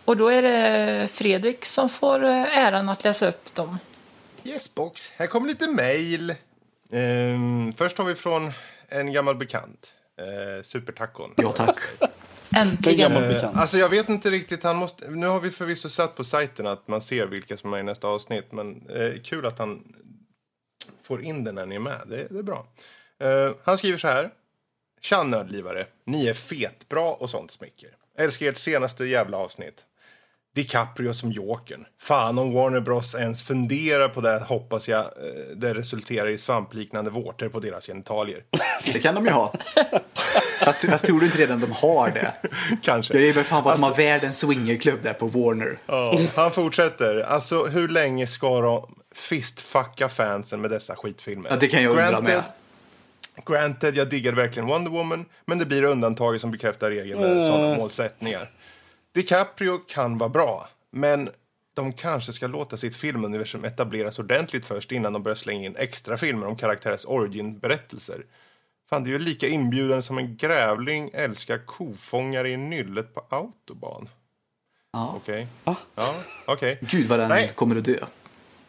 Och 0.05 0.17
då 0.17 0.29
är 0.29 0.43
det 0.43 1.09
Fredrik 1.13 1.65
som 1.65 1.89
får 1.89 2.25
eh, 2.25 2.59
äran 2.59 2.89
att 2.89 3.05
läsa 3.05 3.29
upp 3.29 3.55
dem. 3.55 3.79
Yes 4.45 4.75
box. 4.75 5.13
Här 5.17 5.27
kommer 5.27 5.49
lite 5.49 5.69
mail. 5.69 6.35
Ehm, 6.93 7.73
först 7.77 7.99
har 7.99 8.05
vi 8.05 8.15
från 8.15 8.53
en 8.89 9.13
gammal 9.13 9.37
bekant. 9.37 9.95
Uh, 10.21 10.63
Supertacon. 10.63 11.35
Ja, 11.37 11.53
tack. 11.53 11.79
En 12.51 12.69
Äntligen. 12.69 13.13
Eh, 13.13 13.59
alltså 13.59 13.79
jag 13.79 13.89
vet 13.89 14.09
inte 14.09 14.31
riktigt, 14.31 14.63
han 14.63 14.77
måste, 14.77 15.11
nu 15.11 15.27
har 15.27 15.41
vi 15.41 15.51
förvisso 15.51 15.89
satt 15.89 16.15
på 16.15 16.25
sajten 16.25 16.67
att 16.67 16.89
man 16.89 17.01
ser 17.01 17.27
vilka 17.27 17.57
som 17.57 17.73
är 17.73 17.79
i 17.79 17.83
nästa 17.83 18.09
avsnitt. 18.09 18.53
Men 18.53 18.89
eh, 18.91 19.21
kul 19.23 19.47
att 19.47 19.59
han 19.59 19.95
får 21.03 21.23
in 21.23 21.45
den 21.45 21.55
när 21.55 21.67
ni 21.67 21.75
är 21.75 21.81
med, 21.81 22.01
det, 22.07 22.27
det 22.31 22.39
är 22.39 22.43
bra. 22.43 22.67
Eh, 23.21 23.53
han 23.65 23.79
skriver 23.79 23.99
så 23.99 24.09
här. 24.09 24.31
Tja 25.01 25.23
nördlivare, 25.23 25.87
ni 26.05 26.27
är 26.27 26.35
fetbra 26.35 27.11
och 27.11 27.31
sånt 27.31 27.51
smicker. 27.51 27.91
Älskar 28.19 28.47
ert 28.47 28.57
senaste 28.57 29.05
jävla 29.05 29.37
avsnitt. 29.37 29.87
DiCaprio 30.57 31.15
som 31.15 31.33
Jokern. 31.33 31.87
Fan 32.01 32.39
om 32.39 32.53
Warner 32.53 32.81
Bros 32.81 33.15
ens 33.15 33.43
funderar 33.43 34.09
på 34.09 34.21
det 34.21 34.39
hoppas 34.49 34.89
jag 34.89 35.01
eh, 35.01 35.57
det 35.57 35.75
resulterar 35.75 36.29
i 36.29 36.39
svampliknande 36.39 37.11
vårtor 37.11 37.49
på 37.49 37.61
deras 37.61 37.87
genitalier. 37.87 38.43
Det 38.93 38.99
kan 38.99 39.15
de 39.15 39.27
ju 39.27 39.31
ha. 39.31 39.55
Fast, 40.61 40.91
fast 40.91 41.05
tror 41.05 41.21
du 41.21 41.27
inte 41.27 41.39
redan 41.39 41.61
de 41.61 41.73
har 41.73 42.11
det? 42.11 42.33
Kanske. 42.83 43.15
Jag 43.15 43.23
ger 43.23 43.35
mig 43.35 43.45
fan 43.45 43.63
på 43.63 43.71
att 43.71 43.77
de 43.77 43.83
har 43.83 43.95
världens 43.95 44.39
swingerklubb 44.39 45.03
där 45.03 45.13
på 45.13 45.27
Warner. 45.27 45.79
Ja, 45.87 46.19
han 46.35 46.51
fortsätter. 46.51 47.21
Alltså, 47.21 47.65
hur 47.65 47.89
länge 47.89 48.27
ska 48.27 48.61
de 48.61 48.95
fistfucka 49.15 50.09
fansen 50.09 50.61
med 50.61 50.71
dessa 50.71 50.97
skitfilmer? 50.97 51.51
Ja, 51.51 51.57
det 51.57 51.69
kan 51.69 51.83
jag 51.83 51.91
undra 51.91 52.21
med. 52.21 52.43
Granted, 53.47 53.97
jag 53.97 54.09
diggade 54.09 54.37
verkligen 54.37 54.69
Wonder 54.69 54.91
Woman, 54.91 55.25
men 55.45 55.59
det 55.59 55.67
blir 55.67 55.83
undantaget 55.83 56.41
som 56.41 56.51
bekräftar 56.51 56.91
regeln 56.91 57.21
med 57.21 57.43
sådana 57.43 57.77
målsättningar. 57.77 58.51
DiCaprio 59.17 59.79
kan 59.79 60.19
vara 60.19 60.29
bra, 60.29 60.69
men 60.91 61.31
de 61.75 61.93
kanske 61.93 62.33
ska 62.33 62.47
låta 62.47 62.77
sitt 62.77 62.97
filmuniversum 62.97 63.65
etableras 63.65 64.19
ordentligt 64.19 64.67
först 64.67 64.93
innan 64.93 65.13
de 65.13 65.23
börjar 65.23 65.37
slänga 65.37 65.67
in 65.67 65.77
extra 65.77 66.17
filmer 66.17 66.47
om 66.47 66.57
karaktärers 66.57 67.05
origin-berättelser. 67.07 68.25
Fan, 68.91 69.05
det 69.05 69.11
är 69.11 69.13
ju 69.13 69.19
lika 69.19 69.49
inbjudande 69.49 70.03
som 70.03 70.19
en 70.19 70.37
grävling 70.37 71.11
älskar 71.15 71.59
kofångare 71.67 72.51
i 72.51 72.57
nyllet 72.57 73.15
på 73.15 73.27
autobahn. 73.29 74.09
Ja. 74.93 75.15
Okej. 75.17 75.47
Ja, 75.65 76.15
okej. 76.47 76.79
Gud 76.81 77.09
vad 77.09 77.19
den 77.19 77.29
Nej. 77.29 77.53
kommer 77.55 77.77
att 77.77 77.85
dö. 77.85 78.07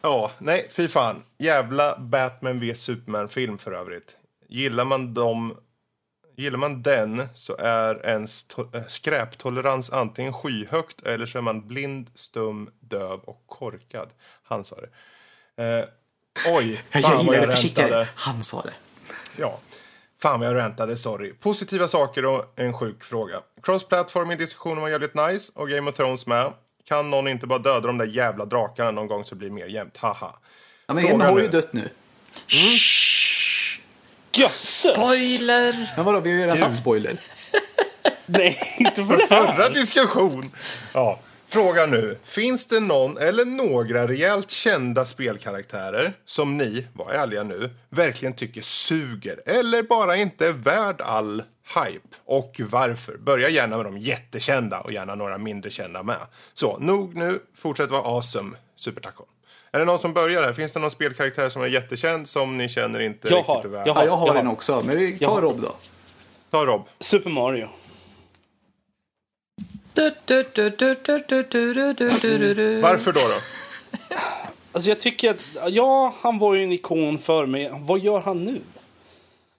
Ja, 0.02 0.32
nej, 0.38 0.68
fy 0.72 0.88
fan. 0.88 1.24
Jävla 1.38 2.00
Batman 2.00 2.60
vs 2.60 2.80
Superman-film 2.80 3.58
för 3.58 3.72
övrigt. 3.72 4.16
Gillar 4.48 4.86
man 4.86 5.14
dem... 5.14 5.58
Gillar 6.40 6.58
man 6.58 6.82
den 6.82 7.28
så 7.34 7.56
är 7.60 8.06
ens 8.06 8.46
äh, 8.74 8.82
skräptolerans 8.88 9.92
antingen 9.92 10.34
skyhögt 10.34 11.02
eller 11.02 11.26
så 11.26 11.38
är 11.38 11.42
man 11.42 11.68
blind, 11.68 12.10
stum, 12.16 12.70
döv 12.80 13.20
och 13.20 13.44
korkad. 13.48 14.10
Han 14.44 14.64
sa 14.64 14.76
det. 14.76 14.90
Eh, 15.64 15.86
oj, 16.56 16.84
Jag 16.92 17.04
fan 17.04 17.12
vad 17.16 17.26
gillar 17.26 17.40
jag 17.40 17.50
det 17.50 17.56
försiktigare. 17.56 18.08
Han 18.16 18.44
sa 18.44 18.62
det. 18.62 18.74
Ja. 19.38 19.60
Fan 20.22 20.40
vad 20.40 20.50
jag 20.50 20.56
räntade, 20.56 20.98
sorry. 20.98 21.34
Positiva 21.34 21.88
saker 21.88 22.26
och 22.26 22.54
en 22.56 22.74
sjuk 22.74 23.04
fråga. 23.04 23.42
Cross-platform 23.62 24.32
i 24.32 24.36
diskussionen 24.36 24.82
var 24.82 24.90
jävligt 24.90 25.16
nice 25.16 25.52
och 25.56 25.70
Game 25.70 25.90
of 25.90 25.96
Thrones 25.96 26.28
med. 26.28 26.54
Kan 26.84 27.10
någon 27.10 27.28
inte 27.28 27.48
bara 27.48 27.60
döda 27.60 27.88
de 27.88 27.98
där 27.98 28.06
jävla 28.06 28.46
drakarna 28.46 28.92
någon 28.92 29.08
gång 29.08 29.24
så 29.24 29.36
blir 29.36 29.50
det 29.50 29.56
mer 29.56 29.68
jämnt? 29.68 29.98
Haha. 29.98 30.40
Ja, 30.88 30.94
men 30.94 31.06
en 31.06 31.22
har 31.22 31.40
ju 31.40 31.48
dött 31.48 31.74
nu. 31.74 31.90
Jösses! 34.38 34.92
Spoiler! 34.92 35.94
Men 35.96 36.06
vadå, 36.06 36.20
vi 36.20 36.30
har 36.30 36.36
ju 36.38 36.42
redan 36.42 36.58
satt 36.58 36.76
spoiler. 36.76 37.18
Nej, 38.26 38.76
inte 38.78 39.06
för 39.06 39.18
det 39.18 39.28
Förra 39.28 39.52
här. 39.64 39.70
diskussion! 39.70 40.52
Ja. 40.94 41.20
Fråga 41.50 41.86
nu. 41.86 42.18
Finns 42.26 42.68
det 42.68 42.80
någon 42.80 43.18
eller 43.18 43.46
några 43.46 44.08
rejält 44.08 44.52
kända 44.52 45.06
spelkaraktärer 45.06 46.14
som 46.26 46.58
ni, 46.58 46.88
var 46.94 47.12
ärliga 47.12 47.44
nu, 47.44 47.70
verkligen 47.90 48.34
tycker 48.36 48.62
suger 48.62 49.42
eller 49.46 49.84
bara 49.84 50.16
inte 50.16 50.48
är 50.48 50.52
värd 50.52 51.02
all 51.02 51.44
hype? 51.76 52.08
Och 52.26 52.62
varför? 52.70 53.18
Börja 53.18 53.50
gärna 53.50 53.76
med 53.78 53.86
de 53.86 53.98
jättekända 53.98 54.80
och 54.80 54.92
gärna 54.92 55.16
några 55.16 55.38
mindre 55.38 55.70
kända 55.70 56.04
med. 56.04 56.18
Så, 56.54 56.78
nog 56.80 57.16
nu. 57.16 57.40
Fortsätt 57.56 57.90
vara 57.92 58.02
awesome, 58.02 58.58
supertaco. 58.76 59.24
Är 59.72 59.80
det 59.80 59.86
någon 59.86 60.00
som 60.00 60.14
börjar 60.14 60.42
här? 60.42 60.54
Finns 60.54 60.74
det 60.74 60.80
någon 60.80 60.92
spelkaraktär 60.92 61.50
som 61.50 61.62
är 61.62 61.68
jättekänd 61.68 62.28
som 62.28 62.58
ni 62.58 62.70
känner 62.70 63.00
inte 63.00 63.28
jag 63.28 63.38
riktigt 63.38 63.48
har, 63.48 63.64
väl? 63.64 63.88
Jag 63.88 63.94
har, 63.94 64.02
ja, 64.02 64.08
jag 64.08 64.16
har, 64.18 64.28
jag 64.28 64.34
har 64.34 64.40
en 64.40 64.48
också, 64.48 64.82
men 64.86 64.98
vi 64.98 65.20
tar 65.20 65.42
Rob 65.42 65.62
då. 65.62 65.76
Ta 66.50 66.66
Rob. 66.66 66.82
Super 67.00 67.30
Mario. 67.30 67.68
Varför 72.82 73.12
då? 73.12 73.20
då? 73.20 73.36
Alltså 74.72 74.90
jag 74.90 75.00
tycker, 75.00 75.36
ja 75.68 76.14
han 76.22 76.40
var 76.40 76.56
ju 76.56 76.64
en 76.64 76.72
ikon 76.72 77.18
för 77.18 77.46
mig. 77.46 77.70
Vad 77.74 78.00
gör 78.00 78.22
han 78.22 78.44
nu? 78.44 78.62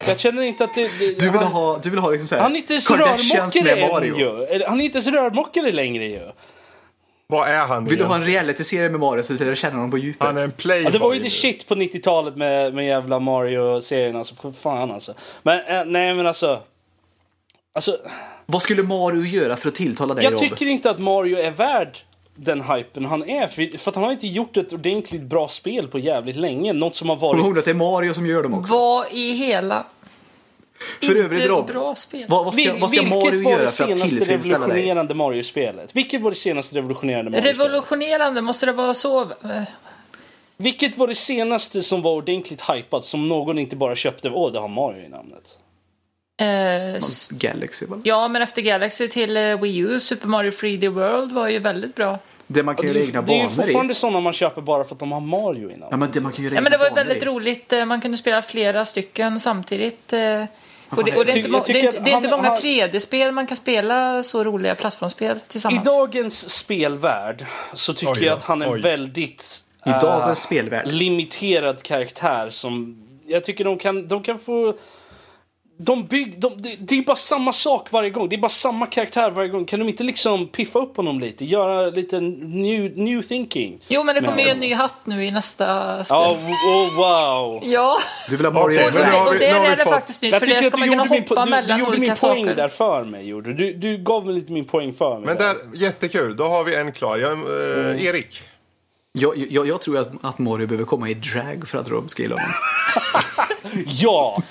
Jag 0.06 0.18
känner 0.18 0.42
inte 0.42 0.64
att 0.64 0.74
det... 0.74 0.98
det 0.98 1.20
du, 1.20 1.30
vill 1.30 1.40
han, 1.40 1.52
ha, 1.52 1.78
du 1.78 1.90
vill 1.90 1.98
ha 1.98 2.10
liksom 2.10 2.28
såhär... 2.28 2.42
Han 2.42 2.52
är 2.52 2.56
inte 2.56 2.72
ens 2.72 2.90
rörmokare 2.90 3.74
längre 3.74 4.06
ju. 4.06 4.64
Han 4.66 4.80
är 4.80 4.84
inte 4.84 4.98
ens 4.98 5.06
rörmokare 5.06 5.72
längre 5.72 6.04
ju. 6.04 6.30
Vad 7.32 7.48
är 7.48 7.66
han 7.66 7.84
Vill 7.84 7.98
du 7.98 8.04
ha 8.04 8.14
en 8.14 8.24
realityserie 8.24 8.88
med 8.88 9.00
Mario 9.00 9.22
så 9.22 9.32
du 9.32 9.44
lär 9.44 9.54
känna 9.54 9.74
honom 9.74 9.90
på 9.90 9.98
djupet? 9.98 10.26
Han 10.26 10.36
är 10.38 10.44
en 10.44 10.50
playboy. 10.52 10.84
Ja, 10.84 10.90
det 10.90 10.98
var 10.98 11.14
ju 11.14 11.22
the 11.22 11.30
shit 11.30 11.68
på 11.68 11.74
90-talet 11.74 12.36
med, 12.36 12.74
med 12.74 12.86
jävla 12.86 13.18
Mario-serien. 13.18 14.16
Alltså, 14.16 14.34
för 14.34 14.52
fan 14.52 14.90
alltså. 14.90 15.14
Men 15.42 15.58
eh, 15.58 15.84
nej 15.86 16.14
men 16.14 16.26
alltså. 16.26 16.62
Alltså, 17.72 17.98
Vad 18.46 18.62
skulle 18.62 18.82
Mario 18.82 19.24
göra 19.24 19.56
för 19.56 19.68
att 19.68 19.74
tilltala 19.74 20.14
dig 20.14 20.24
jag 20.24 20.32
Rob? 20.32 20.40
tycker 20.40 20.66
inte 20.66 20.90
att 20.90 20.98
Mario 20.98 21.38
är 21.38 21.50
värd 21.50 21.98
den 22.34 22.62
hypen 22.62 23.04
han 23.04 23.28
är. 23.28 23.46
För, 23.46 23.78
för 23.78 23.90
att 23.90 23.94
han 23.94 24.04
har 24.04 24.12
inte 24.12 24.26
gjort 24.26 24.56
ett 24.56 24.72
ordentligt 24.72 25.22
bra 25.22 25.48
spel 25.48 25.88
på 25.88 25.98
jävligt 25.98 26.36
länge. 26.36 26.72
Något 26.72 26.94
som 26.94 27.08
har 27.08 27.16
Kom 27.16 27.28
varit... 27.28 27.44
ihåg 27.44 27.58
att 27.58 27.64
det 27.64 27.70
är 27.70 27.74
Mario 27.74 28.14
som 28.14 28.26
gör 28.26 28.42
dem 28.42 28.54
också. 28.54 28.74
Vad 28.74 29.06
i 29.12 29.32
hela... 29.32 29.84
För 31.02 31.14
övrigt 31.14 31.40
Inte 31.42 31.48
Rob, 31.52 31.66
bra 31.66 31.94
spel. 31.94 32.24
vad, 32.28 32.44
vad 32.44 32.54
ska, 32.54 32.72
vad 32.76 32.90
ska 32.90 33.00
vilket 33.00 33.18
Mario 33.18 33.44
var 33.44 33.50
göra 33.52 33.62
det 33.62 33.70
för 33.70 33.82
att 33.84 33.88
senaste 33.88 34.08
tillfredsställa 34.08 34.58
dig? 34.58 34.66
revolutionerande 34.68 35.14
Mario-spelet? 35.14 35.90
Vilket 35.96 36.20
var 36.20 36.30
det 36.30 36.36
senaste 36.36 36.76
revolutionerande 36.76 37.30
Mario-spelet? 37.30 37.58
Revolutionerande, 37.60 38.40
måste 38.40 38.66
det 38.66 38.72
vara 38.72 38.94
så? 38.94 39.20
Eh, 39.22 39.62
Vilket 40.56 40.98
var 40.98 41.06
det 41.08 41.14
senaste 41.14 41.82
som 41.82 42.02
var 42.02 42.12
ordentligt 42.12 42.60
hypat 42.70 43.04
som 43.04 43.28
någon 43.28 43.58
inte 43.58 43.76
bara 43.76 43.96
köpte? 43.96 44.30
Åh, 44.30 44.52
det 44.52 44.58
har 44.58 44.68
Mario 44.68 45.04
i 45.04 45.08
namnet. 45.08 45.58
Eh, 46.40 46.94
s- 46.94 47.28
Galaxy 47.32 47.86
va? 47.86 48.00
ja, 48.04 48.28
men 48.28 48.42
efter 48.42 48.62
Galaxy 48.62 49.08
till 49.08 49.36
eh, 49.36 49.60
Wii 49.60 49.76
U, 49.78 50.00
Super 50.00 50.28
Mario 50.28 50.50
3D 50.50 50.88
World 50.88 51.32
var 51.32 51.48
ju 51.48 51.58
väldigt 51.58 51.94
bra. 51.94 52.18
Det 52.46 52.62
man 52.62 52.76
kan 52.76 52.86
Det, 52.86 52.92
göra 52.92 53.02
egna 53.06 53.22
det 53.22 53.32
är 53.32 53.36
ju 53.36 53.42
banor 53.42 53.52
i. 53.52 53.56
fortfarande 53.56 53.94
sådana 53.94 54.20
man 54.20 54.32
köper 54.32 54.62
bara 54.62 54.84
för 54.84 54.94
att 54.94 54.98
de 54.98 55.12
har 55.12 55.20
Mario 55.20 55.70
i 55.70 55.76
Ja 55.90 55.96
men 55.96 56.10
det 56.12 56.20
man 56.20 56.32
kan 56.32 56.44
göra 56.44 56.54
Ja, 56.54 56.58
egna 56.58 56.62
men 56.62 56.72
det 56.72 56.78
var 56.78 56.84
ju 56.84 56.90
banor 56.90 57.04
väldigt 57.04 57.22
i. 57.22 57.26
roligt. 57.26 57.72
eh, 57.72 57.84
Man 57.84 58.00
kunde 58.00 58.16
spela 58.18 58.42
flera 58.42 58.84
stycken 58.84 59.40
samtidigt. 59.40 60.12
Och 60.90 61.04
det, 61.04 61.16
och 61.16 61.24
det 61.24 61.32
är 61.32 61.36
inte, 61.36 61.72
det 61.72 61.80
är 61.80 62.00
det 62.00 62.10
är 62.10 62.14
inte 62.14 62.28
han- 62.28 62.36
många 62.38 62.48
han- 62.48 62.58
3D-spel 62.58 63.32
man 63.32 63.46
kan 63.46 63.56
spela 63.56 64.22
så 64.22 64.44
roliga 64.44 64.74
plattformsspel 64.74 65.36
I 65.36 65.40
tillsammans. 65.48 65.84
dagens 65.86 66.50
spelvärld 66.54 67.44
så 67.74 67.94
tycker 67.94 68.12
Oj 68.12 68.24
jag 68.24 68.36
att 68.38 68.44
han 68.44 68.62
är 68.62 68.66
en 68.76 68.80
väldigt 68.82 69.64
I 69.86 69.90
dagens 69.90 70.42
spelvärld. 70.42 70.86
limiterad 70.92 71.82
karaktär 71.82 72.50
som 72.50 73.04
jag 73.26 73.44
tycker 73.44 73.64
de 73.64 73.78
kan, 73.78 74.08
de 74.08 74.22
kan 74.22 74.38
få 74.38 74.74
de 75.80 76.04
bygg, 76.06 76.40
de, 76.40 76.52
det, 76.56 76.76
det 76.78 76.98
är 76.98 77.02
bara 77.02 77.16
samma 77.16 77.52
sak 77.52 77.92
varje 77.92 78.10
gång. 78.10 78.28
Det 78.28 78.36
är 78.36 78.40
bara 78.40 78.48
samma 78.48 78.86
karaktär 78.86 79.30
varje 79.30 79.48
gång. 79.48 79.64
Kan 79.64 79.78
de 79.78 79.88
inte 79.88 80.04
liksom 80.04 80.46
piffa 80.46 80.78
upp 80.78 80.96
honom 80.96 81.20
lite? 81.20 81.44
Göra 81.44 81.90
lite 81.90 82.20
new, 82.20 82.98
new 82.98 83.22
thinking? 83.22 83.80
Jo, 83.88 84.04
men 84.04 84.14
det 84.14 84.20
kommer 84.20 84.42
ju 84.42 84.48
en 84.48 84.58
ny 84.58 84.74
hatt 84.74 84.96
nu 85.04 85.24
i 85.24 85.30
nästa 85.30 86.04
spel. 86.04 86.16
Ja, 86.16 86.36
oh, 86.66 86.96
wow. 86.96 87.62
Ja, 87.64 87.98
Du 88.28 88.36
vill 88.36 88.46
ha 88.46 88.52
Mario 88.52 88.78
och, 88.78 88.92
har 88.92 89.24
det, 89.24 89.30
och 89.30 89.34
där 89.34 89.60
vi 89.60 89.66
är 89.66 89.76
det 89.76 89.84
faktiskt 89.84 90.22
nytt. 90.22 90.38
För 90.38 90.46
det 90.46 90.62
ska 90.64 90.76
du 90.76 90.80
man 90.80 90.88
kunna 90.88 91.06
hoppa 91.06 91.44
du, 91.44 91.50
mellan 91.50 91.78
du 91.78 91.84
gjorde 91.84 91.96
olika 91.98 92.00
min 92.00 92.16
poäng 92.16 92.44
saker. 92.44 92.56
där 92.56 92.68
för 92.68 93.04
mig. 93.04 93.28
Gjorde. 93.28 93.54
Du, 93.54 93.72
du 93.72 93.98
gav 93.98 94.26
mig 94.26 94.34
lite 94.34 94.52
min 94.52 94.64
poäng 94.64 94.92
för 94.92 95.18
mig. 95.18 95.26
Men 95.26 95.36
där, 95.36 95.56
jättekul. 95.74 96.36
Då 96.36 96.44
har 96.44 96.64
vi 96.64 96.74
en 96.74 96.92
klar. 96.92 97.18
Jag, 97.18 97.32
eh, 97.32 98.04
Erik. 98.04 98.42
Jag, 99.12 99.46
jag, 99.50 99.68
jag 99.68 99.80
tror 99.80 99.98
att, 99.98 100.24
att 100.24 100.38
Mario 100.38 100.66
behöver 100.66 100.84
komma 100.84 101.08
i 101.08 101.14
drag 101.14 101.68
för 101.68 101.78
att 101.78 101.88
Rob 101.88 102.10
ska 102.10 102.22
gilla 102.22 102.34
honom. 102.34 102.50
Ja! 103.86 104.42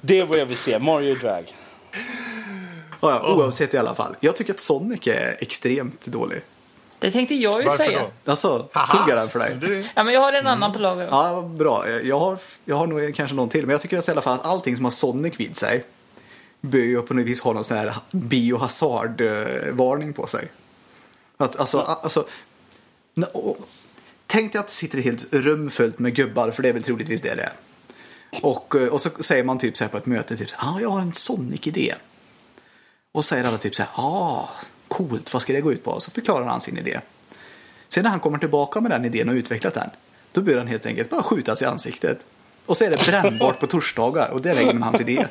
Det 0.00 0.18
är 0.18 0.26
vad 0.26 0.38
jag 0.38 0.46
vill 0.46 0.56
se. 0.56 0.78
Mario 0.78 1.14
Drag. 1.14 1.54
Ja, 3.00 3.10
ja, 3.24 3.34
oavsett 3.34 3.74
i 3.74 3.78
alla 3.78 3.94
fall. 3.94 4.16
Jag 4.20 4.36
tycker 4.36 4.52
att 4.54 4.60
Sonic 4.60 5.06
är 5.06 5.36
extremt 5.40 6.06
dålig. 6.06 6.40
Det 6.98 7.10
tänkte 7.10 7.34
jag 7.34 7.58
ju 7.60 7.64
Varför 7.64 7.84
säga. 7.84 8.00
då? 8.24 8.30
Alltså, 8.30 8.58
tog 8.90 9.00
jag 9.08 9.16
den 9.18 9.28
för 9.28 9.38
dig? 9.38 9.56
Du, 9.60 9.84
Ja, 9.94 10.02
men 10.04 10.14
jag 10.14 10.20
har 10.20 10.32
en 10.32 10.46
annan 10.46 10.72
på 10.72 10.78
lager 10.78 11.04
också. 11.04 11.16
Ja, 11.16 11.42
bra. 11.42 11.88
Jag 12.02 12.18
har, 12.18 12.38
jag 12.64 12.76
har 12.76 12.86
nog 12.86 13.14
kanske 13.14 13.36
någon 13.36 13.48
till. 13.48 13.60
Men 13.66 13.70
jag 13.70 13.80
tycker 13.80 13.98
att 13.98 14.08
i 14.08 14.10
alla 14.10 14.22
fall 14.22 14.38
att 14.38 14.44
allting 14.44 14.76
som 14.76 14.84
har 14.84 14.90
Sonic 14.92 15.34
vid 15.40 15.56
sig 15.56 15.84
bör 16.60 16.78
ju 16.78 17.02
på 17.02 17.14
något 17.14 17.26
vis 17.26 17.40
ha 17.40 17.52
någon 17.52 17.64
sån 17.64 17.76
här 17.76 17.94
biohazard-varning 18.12 20.12
på 20.12 20.26
sig. 20.26 20.48
Att, 21.36 21.60
alltså, 21.60 21.78
a- 21.78 21.98
alltså, 22.02 22.24
tänk 24.26 24.52
dig 24.52 24.60
att 24.60 24.66
det 24.66 24.72
sitter 24.72 24.98
ett 24.98 25.04
helt 25.04 25.34
rum 25.34 25.70
fullt 25.70 25.98
med 25.98 26.14
gubbar, 26.14 26.50
för 26.50 26.62
det 26.62 26.68
är 26.68 26.72
väl 26.72 26.82
troligtvis 26.82 27.20
det 27.20 27.34
det 27.34 27.42
är. 27.42 27.52
Och, 28.40 28.74
eh, 28.74 28.88
och 28.88 29.00
så 29.00 29.10
säger 29.10 29.44
man 29.44 29.58
typ 29.58 29.76
så 29.76 29.84
här 29.84 29.88
på 29.88 29.96
ett 29.96 30.06
möte, 30.06 30.36
typ, 30.36 30.48
ah, 30.56 30.80
jag 30.80 30.90
har 30.90 31.00
en 31.00 31.12
Sonic-idé. 31.12 31.94
Och 33.12 33.24
säger 33.24 33.44
alla 33.44 33.58
typ 33.58 33.74
så 33.74 33.82
här, 33.82 33.92
ah, 33.94 34.48
coolt, 34.88 35.32
vad 35.32 35.42
ska 35.42 35.52
det 35.52 35.60
gå 35.60 35.72
ut 35.72 35.84
på? 35.84 36.00
Så 36.00 36.10
förklarar 36.10 36.46
han 36.46 36.60
sin 36.60 36.78
idé. 36.78 37.00
Sen 37.88 38.02
när 38.02 38.10
han 38.10 38.20
kommer 38.20 38.38
tillbaka 38.38 38.80
med 38.80 38.90
den 38.90 39.04
idén 39.04 39.28
och 39.28 39.34
utvecklat 39.34 39.74
den, 39.74 39.90
då 40.32 40.40
bör 40.40 40.58
han 40.58 40.66
helt 40.66 40.86
enkelt 40.86 41.10
bara 41.10 41.22
skjutas 41.22 41.62
i 41.62 41.64
ansiktet. 41.64 42.18
Och 42.66 42.76
så 42.76 42.84
är 42.84 42.90
det 42.90 43.06
brännbart 43.06 43.60
på 43.60 43.66
torsdagar 43.66 44.30
och 44.30 44.42
det 44.42 44.50
är 44.50 44.54
vägen 44.54 44.76
med 44.78 44.88
hans 44.88 45.00
idé. 45.00 45.26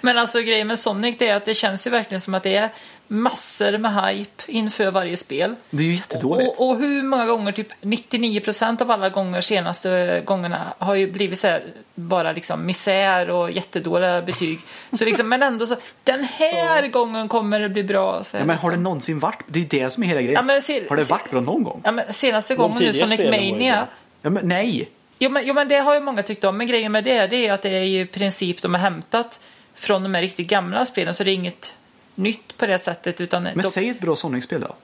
Men 0.00 0.18
alltså 0.18 0.40
grejen 0.40 0.66
med 0.66 0.78
Sonic 0.78 1.16
det 1.18 1.28
är 1.28 1.36
att 1.36 1.44
det 1.44 1.54
känns 1.54 1.86
ju 1.86 1.90
verkligen 1.90 2.20
som 2.20 2.34
att 2.34 2.42
det 2.42 2.56
är 2.56 2.68
massor 3.08 3.78
med 3.78 4.04
hype 4.04 4.42
inför 4.46 4.90
varje 4.90 5.16
spel. 5.16 5.54
Det 5.70 5.82
är 5.82 5.86
ju 5.86 5.94
jättedåligt. 5.94 6.48
Och, 6.58 6.68
och 6.70 6.78
hur 6.78 7.02
många 7.02 7.26
gånger, 7.26 7.52
typ 7.52 7.68
99% 7.82 8.82
av 8.82 8.90
alla 8.90 9.08
gånger 9.08 9.40
senaste 9.40 10.22
gångerna 10.24 10.60
har 10.78 10.94
ju 10.94 11.12
blivit 11.12 11.40
så 11.40 11.46
här, 11.46 11.62
bara 11.94 12.32
liksom 12.32 12.66
misär 12.66 13.30
och 13.30 13.50
jättedåliga 13.50 14.22
betyg. 14.22 14.58
Så 14.92 15.04
liksom, 15.04 15.28
men 15.28 15.42
ändå 15.42 15.66
så, 15.66 15.76
den 16.04 16.24
här 16.24 16.86
gången 16.88 17.28
kommer 17.28 17.60
det 17.60 17.68
bli 17.68 17.84
bra. 17.84 18.24
Så 18.24 18.36
här, 18.36 18.42
Ja, 18.42 18.46
men 18.46 18.56
har 18.58 18.70
det 18.70 18.74
liksom. 18.74 18.82
någonsin 18.82 19.18
varit? 19.18 19.38
Det 19.46 19.58
är 19.58 19.62
ju 19.62 19.68
det 19.68 19.90
som 19.90 20.02
är 20.02 20.06
hela 20.06 20.20
grejen. 20.20 20.34
Ja, 20.34 20.42
men 20.42 20.62
se- 20.62 20.88
har 20.88 20.96
det 20.96 21.10
varit 21.10 21.30
bra 21.30 21.40
någon 21.40 21.62
gång? 21.64 21.80
Ja, 21.84 21.92
men 21.92 22.12
senaste 22.12 22.54
gången 22.54 22.78
nu, 22.78 22.92
Sonic 22.92 23.20
Mania. 23.20 23.86
Ja, 24.22 24.30
men 24.30 24.48
nej. 24.48 24.88
Jo 25.22 25.30
men, 25.30 25.46
jo 25.46 25.54
men 25.54 25.68
det 25.68 25.76
har 25.76 25.94
ju 25.94 26.00
många 26.00 26.22
tyckt 26.22 26.44
om. 26.44 26.56
Men 26.56 26.66
grejen 26.66 26.92
med 26.92 27.04
det, 27.04 27.26
det 27.26 27.46
är 27.46 27.52
att 27.52 27.62
det 27.62 27.68
är 27.70 27.84
ju 27.84 28.00
i 28.00 28.06
princip 28.06 28.62
de 28.62 28.74
har 28.74 28.80
hämtat 28.80 29.40
från 29.74 30.02
de 30.02 30.14
här 30.14 30.22
riktigt 30.22 30.48
gamla 30.48 30.86
spelen. 30.86 31.14
Så 31.14 31.24
det 31.24 31.30
är 31.30 31.34
inget 31.34 31.74
nytt 32.14 32.56
på 32.56 32.66
det 32.66 32.78
sättet. 32.78 33.20
Utan 33.20 33.42
Men 33.42 33.56
de, 33.56 33.62
säg 33.62 33.88
ett 33.88 34.00
bra 34.00 34.16
Sonic-spel 34.16 34.60
då. 34.60 34.74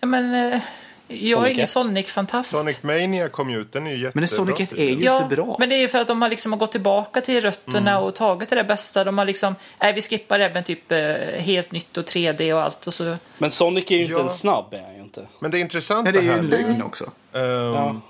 ja, 0.00 0.06
men, 0.06 0.52
eh, 0.52 0.60
Jag 1.08 1.20
är 1.20 1.36
Sonic 1.46 1.50
ingen 1.52 1.62
1. 1.64 1.68
Sonic-fantast. 1.68 2.50
Sonic 2.56 2.82
Mania 2.82 3.28
kom 3.28 3.50
ju 3.50 3.60
ut, 3.60 3.72
den 3.72 3.86
är 3.86 3.90
ju 3.90 3.96
jättebra. 4.02 4.20
Men 4.20 4.28
Sonic 4.28 4.60
1 4.60 4.72
är 4.72 4.84
ju 4.90 5.04
Ja, 5.04 5.22
inte 5.22 5.36
bra. 5.36 5.56
men 5.58 5.68
det 5.68 5.74
är 5.74 5.80
ju 5.80 5.88
för 5.88 5.98
att 5.98 6.06
de 6.08 6.22
har 6.22 6.28
liksom 6.28 6.58
gått 6.58 6.72
tillbaka 6.72 7.20
till 7.20 7.40
rötterna 7.40 7.98
och 8.00 8.14
tagit 8.14 8.50
det 8.50 8.56
där 8.56 8.64
bästa. 8.64 9.04
De 9.04 9.18
har 9.18 9.24
liksom, 9.24 9.54
nej 9.80 9.92
vi 9.92 10.02
skippar 10.02 10.40
även 10.40 10.64
typ 10.64 10.92
eh, 10.92 10.98
helt 11.38 11.72
nytt 11.72 11.96
och 11.96 12.04
3D 12.04 12.52
och 12.52 12.62
allt 12.62 12.86
och 12.86 12.94
så. 12.94 13.16
Men 13.38 13.50
Sonic 13.50 13.84
är 13.90 13.94
ju 13.96 14.00
inte 14.02 14.12
Ja. 14.12 14.20
en 14.22 14.30
snabb, 14.30 14.74
är 14.74 14.82
han 14.82 14.94
ju 14.94 15.00
inte. 15.02 15.26
Men 15.38 15.50
det 15.50 15.58
är 15.58 15.60
intressant 15.60 16.04
Nej, 16.04 16.12
det 16.12 16.18
är 16.18 16.22
ju 16.22 16.30
här 16.30 16.38
en 16.38 16.46
lögn 16.46 16.82
också. 16.82 17.10
Ehm, 17.32 18.00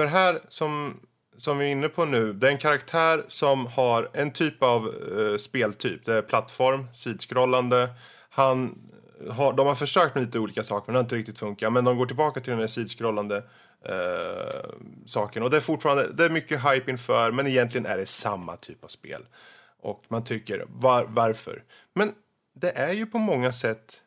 för 0.00 0.06
här, 0.06 0.40
som, 0.48 1.00
som 1.36 1.58
vi 1.58 1.66
är 1.66 1.70
inne 1.70 1.88
på 1.88 2.04
nu, 2.04 2.32
det 2.32 2.46
är 2.46 2.52
en 2.52 2.58
karaktär 2.58 3.24
som 3.28 3.66
har 3.66 4.10
en 4.12 4.30
typ 4.32 4.62
av 4.62 4.86
eh, 4.86 5.36
speltyp. 5.36 6.06
Det 6.06 6.14
är 6.14 6.22
plattform, 6.22 6.86
sidskrollande. 6.94 7.90
Han 8.30 8.78
har, 9.30 9.52
de 9.52 9.66
har 9.66 9.74
försökt 9.74 10.14
med 10.14 10.24
lite 10.24 10.38
olika 10.38 10.62
saker, 10.62 10.86
men 10.86 10.92
det 10.92 10.98
har 10.98 11.04
inte 11.04 11.16
riktigt 11.16 11.38
funkat. 11.38 11.72
Men 11.72 11.84
de 11.84 11.98
går 11.98 12.06
tillbaka 12.06 12.40
till 12.40 12.50
den 12.50 12.60
här 12.60 12.66
sidskrollande 12.66 13.36
eh, 13.84 14.70
saken. 15.06 15.42
Och 15.42 15.50
det 15.50 15.56
är 15.56 15.60
fortfarande 15.60 16.12
det 16.12 16.24
är 16.24 16.30
mycket 16.30 16.60
hype 16.64 16.90
inför, 16.90 17.32
men 17.32 17.46
egentligen 17.46 17.86
är 17.86 17.96
det 17.96 18.06
samma 18.06 18.56
typ 18.56 18.84
av 18.84 18.88
spel. 18.88 19.22
Och 19.80 20.04
man 20.08 20.24
tycker, 20.24 20.64
var, 20.68 21.04
varför? 21.04 21.62
Men 21.94 22.12
det 22.54 22.70
är 22.70 22.92
ju 22.92 23.06
på 23.06 23.18
många 23.18 23.52
sätt 23.52 24.02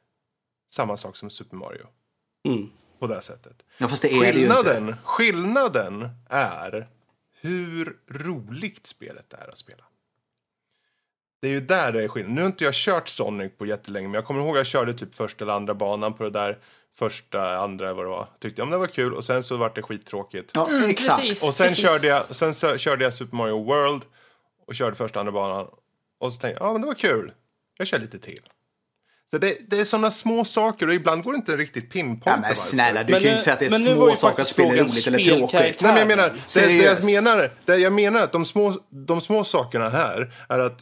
samma 0.70 0.98
sak 0.98 1.16
som 1.16 1.30
Super 1.30 1.56
Mario. 1.58 1.86
Mm. 2.48 2.70
På 3.04 3.08
det 3.08 3.22
sättet. 3.22 3.66
Ja, 3.78 3.88
fast 3.88 4.02
det 4.02 4.14
är 4.14 4.20
det 4.34 4.40
ju 4.40 4.46
inte. 4.46 4.56
Skillnaden, 4.56 4.96
skillnaden 5.04 6.10
är 6.30 6.88
hur 7.42 7.98
roligt 8.10 8.88
spelet 8.88 9.34
är 9.34 9.50
att 9.50 9.58
spela. 9.58 9.84
Det 11.42 11.48
är 11.48 11.52
ju 11.52 11.60
där 11.62 11.92
det 11.92 12.04
är 12.04 12.08
skillnad. 12.08 12.34
Nu 12.36 12.42
har 12.42 12.48
inte 12.48 12.64
jag 12.64 12.74
kört 12.74 13.08
Sonic 13.08 13.52
på 13.58 13.66
jättelänge, 13.66 14.08
men 14.08 14.14
jag 14.16 14.26
kommer 14.26 14.40
ihåg 14.42 14.50
att 14.50 14.58
jag 14.58 14.66
körde 14.68 14.94
typ 14.94 15.16
första 15.16 15.46
eller 15.46 15.54
andra 15.54 15.74
banan 15.74 16.14
på 16.14 16.24
det 16.24 16.30
där. 16.30 16.60
Första, 16.96 17.58
andra, 17.58 17.94
vad 17.94 18.06
det 18.06 18.10
var. 18.10 18.28
Tyckte 18.40 18.62
jag, 18.62 18.66
men 18.68 18.72
det 18.72 18.78
var 18.78 18.94
kul 18.94 19.14
och 19.14 19.26
sen 19.26 19.44
så 19.44 19.58
var 19.58 19.72
det 19.76 19.82
skittråkigt. 19.82 20.52
Ja, 20.54 20.68
Mm, 20.70 20.90
exakt. 20.90 21.22
precis. 21.22 21.48
Och 21.48 21.56
sen 21.56 21.68
precis. 21.68 21.84
körde, 21.86 22.08
jag, 22.08 22.36
sen 22.36 22.54
så, 22.54 22.78
körde 22.78 23.04
jag 23.04 23.14
Super 23.14 23.38
Mario 23.38 23.64
World 23.64 24.02
och 24.68 24.76
körde 24.76 24.96
första 24.96 25.20
andra 25.20 25.32
banan. 25.32 25.68
Och 26.20 26.34
så 26.34 26.40
tänkte 26.40 26.64
jag, 26.64 26.70
ja 26.70 26.74
men 26.74 26.82
det 26.82 26.88
var 26.88 26.94
kul. 26.96 27.32
Jag 27.78 27.88
kör 27.88 28.00
lite 28.00 28.20
till. 28.20 28.50
Så 29.32 29.38
det, 29.38 29.58
det 29.70 29.80
är 29.80 29.86
sådana 29.86 30.12
små 30.12 30.46
saker 30.46 30.88
och 30.88 30.94
ibland 30.94 31.24
går 31.24 31.32
det 31.32 31.36
inte 31.36 31.58
riktigt 31.58 31.92
pinpointa 31.92 32.30
Ja, 32.30 32.38
men 32.42 32.56
snälla, 32.56 33.04
du 33.04 33.12
Men 33.12 33.22
kan 33.22 33.30
ju 33.30 33.34
inte 33.34 33.44
säga 33.44 33.54
att 33.54 33.60
det 33.60 33.66
är 33.66 33.96
små 33.96 34.16
saker 34.16 34.42
att 34.42 34.48
spela 34.48 34.84
roligt 34.84 35.08
eller 35.08 35.24
tråkigt. 35.24 35.82
Nej, 35.82 35.92
men 35.92 35.98
jag 35.98 36.08
menar, 36.08 36.34
det, 36.56 36.66
det 36.66 36.74
jag 36.74 37.06
menar, 37.06 37.52
det 37.66 37.78
jag 37.78 37.94
menar 37.94 38.20
att 38.20 38.32
de 38.32 38.46
små, 38.46 38.76
de 39.08 39.22
små 39.22 39.44
sakerna 39.44 39.90
här 39.90 40.34
är 40.50 40.60
att 40.60 40.80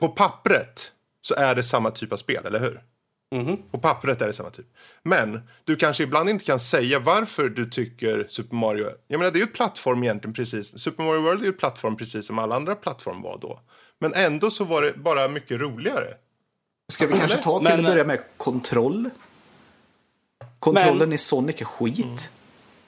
på 0.00 0.08
pappret 0.08 0.92
så 1.20 1.34
är 1.34 1.54
det 1.54 1.62
samma 1.62 1.90
typ 1.90 2.12
av 2.12 2.16
spel, 2.16 2.46
eller 2.46 2.60
hur? 2.60 2.80
På 3.70 3.78
pappret 3.78 4.22
är 4.22 4.26
det 4.26 4.32
samma 4.32 4.50
typ. 4.50 4.66
Men 5.02 5.40
du 5.64 5.76
kanske 5.76 6.02
ibland 6.02 6.28
inte 6.28 6.44
kan 6.44 6.60
säga 6.60 6.98
varför 6.98 7.48
du 7.48 7.70
tycker 7.70 8.26
Super 8.28 8.56
Mario... 8.56 8.86
Jag 9.08 9.18
menar, 9.18 9.32
det 9.32 9.36
är 9.36 9.40
ju 9.40 9.46
ett 9.46 9.54
plattform 9.54 10.02
egentligen 10.02 10.34
precis. 10.34 10.78
Super 10.78 11.02
Mario 11.02 11.20
World 11.20 11.40
är 11.40 11.44
ju 11.44 11.50
ett 11.50 11.58
plattform 11.58 11.96
precis 11.96 12.26
som 12.26 12.38
alla 12.38 12.56
andra 12.56 12.74
plattform 12.74 13.22
var 13.22 13.38
då. 13.38 13.60
Men 14.00 14.14
ändå 14.14 14.50
så 14.50 14.64
var 14.64 14.82
det 14.82 14.92
bara 14.92 15.28
mycket 15.28 15.60
roligare. 15.60 16.14
Ska 16.88 17.06
vi 17.06 17.18
kanske 17.18 17.36
ta 17.36 17.58
till 17.58 17.68
att 17.72 17.82
börja 17.84 18.04
med 18.04 18.20
kontroll? 18.36 19.10
Kontrollen 20.58 20.98
Men- 20.98 21.12
i 21.12 21.18
Sonic 21.18 21.60
är 21.60 21.64
skit. 21.64 22.30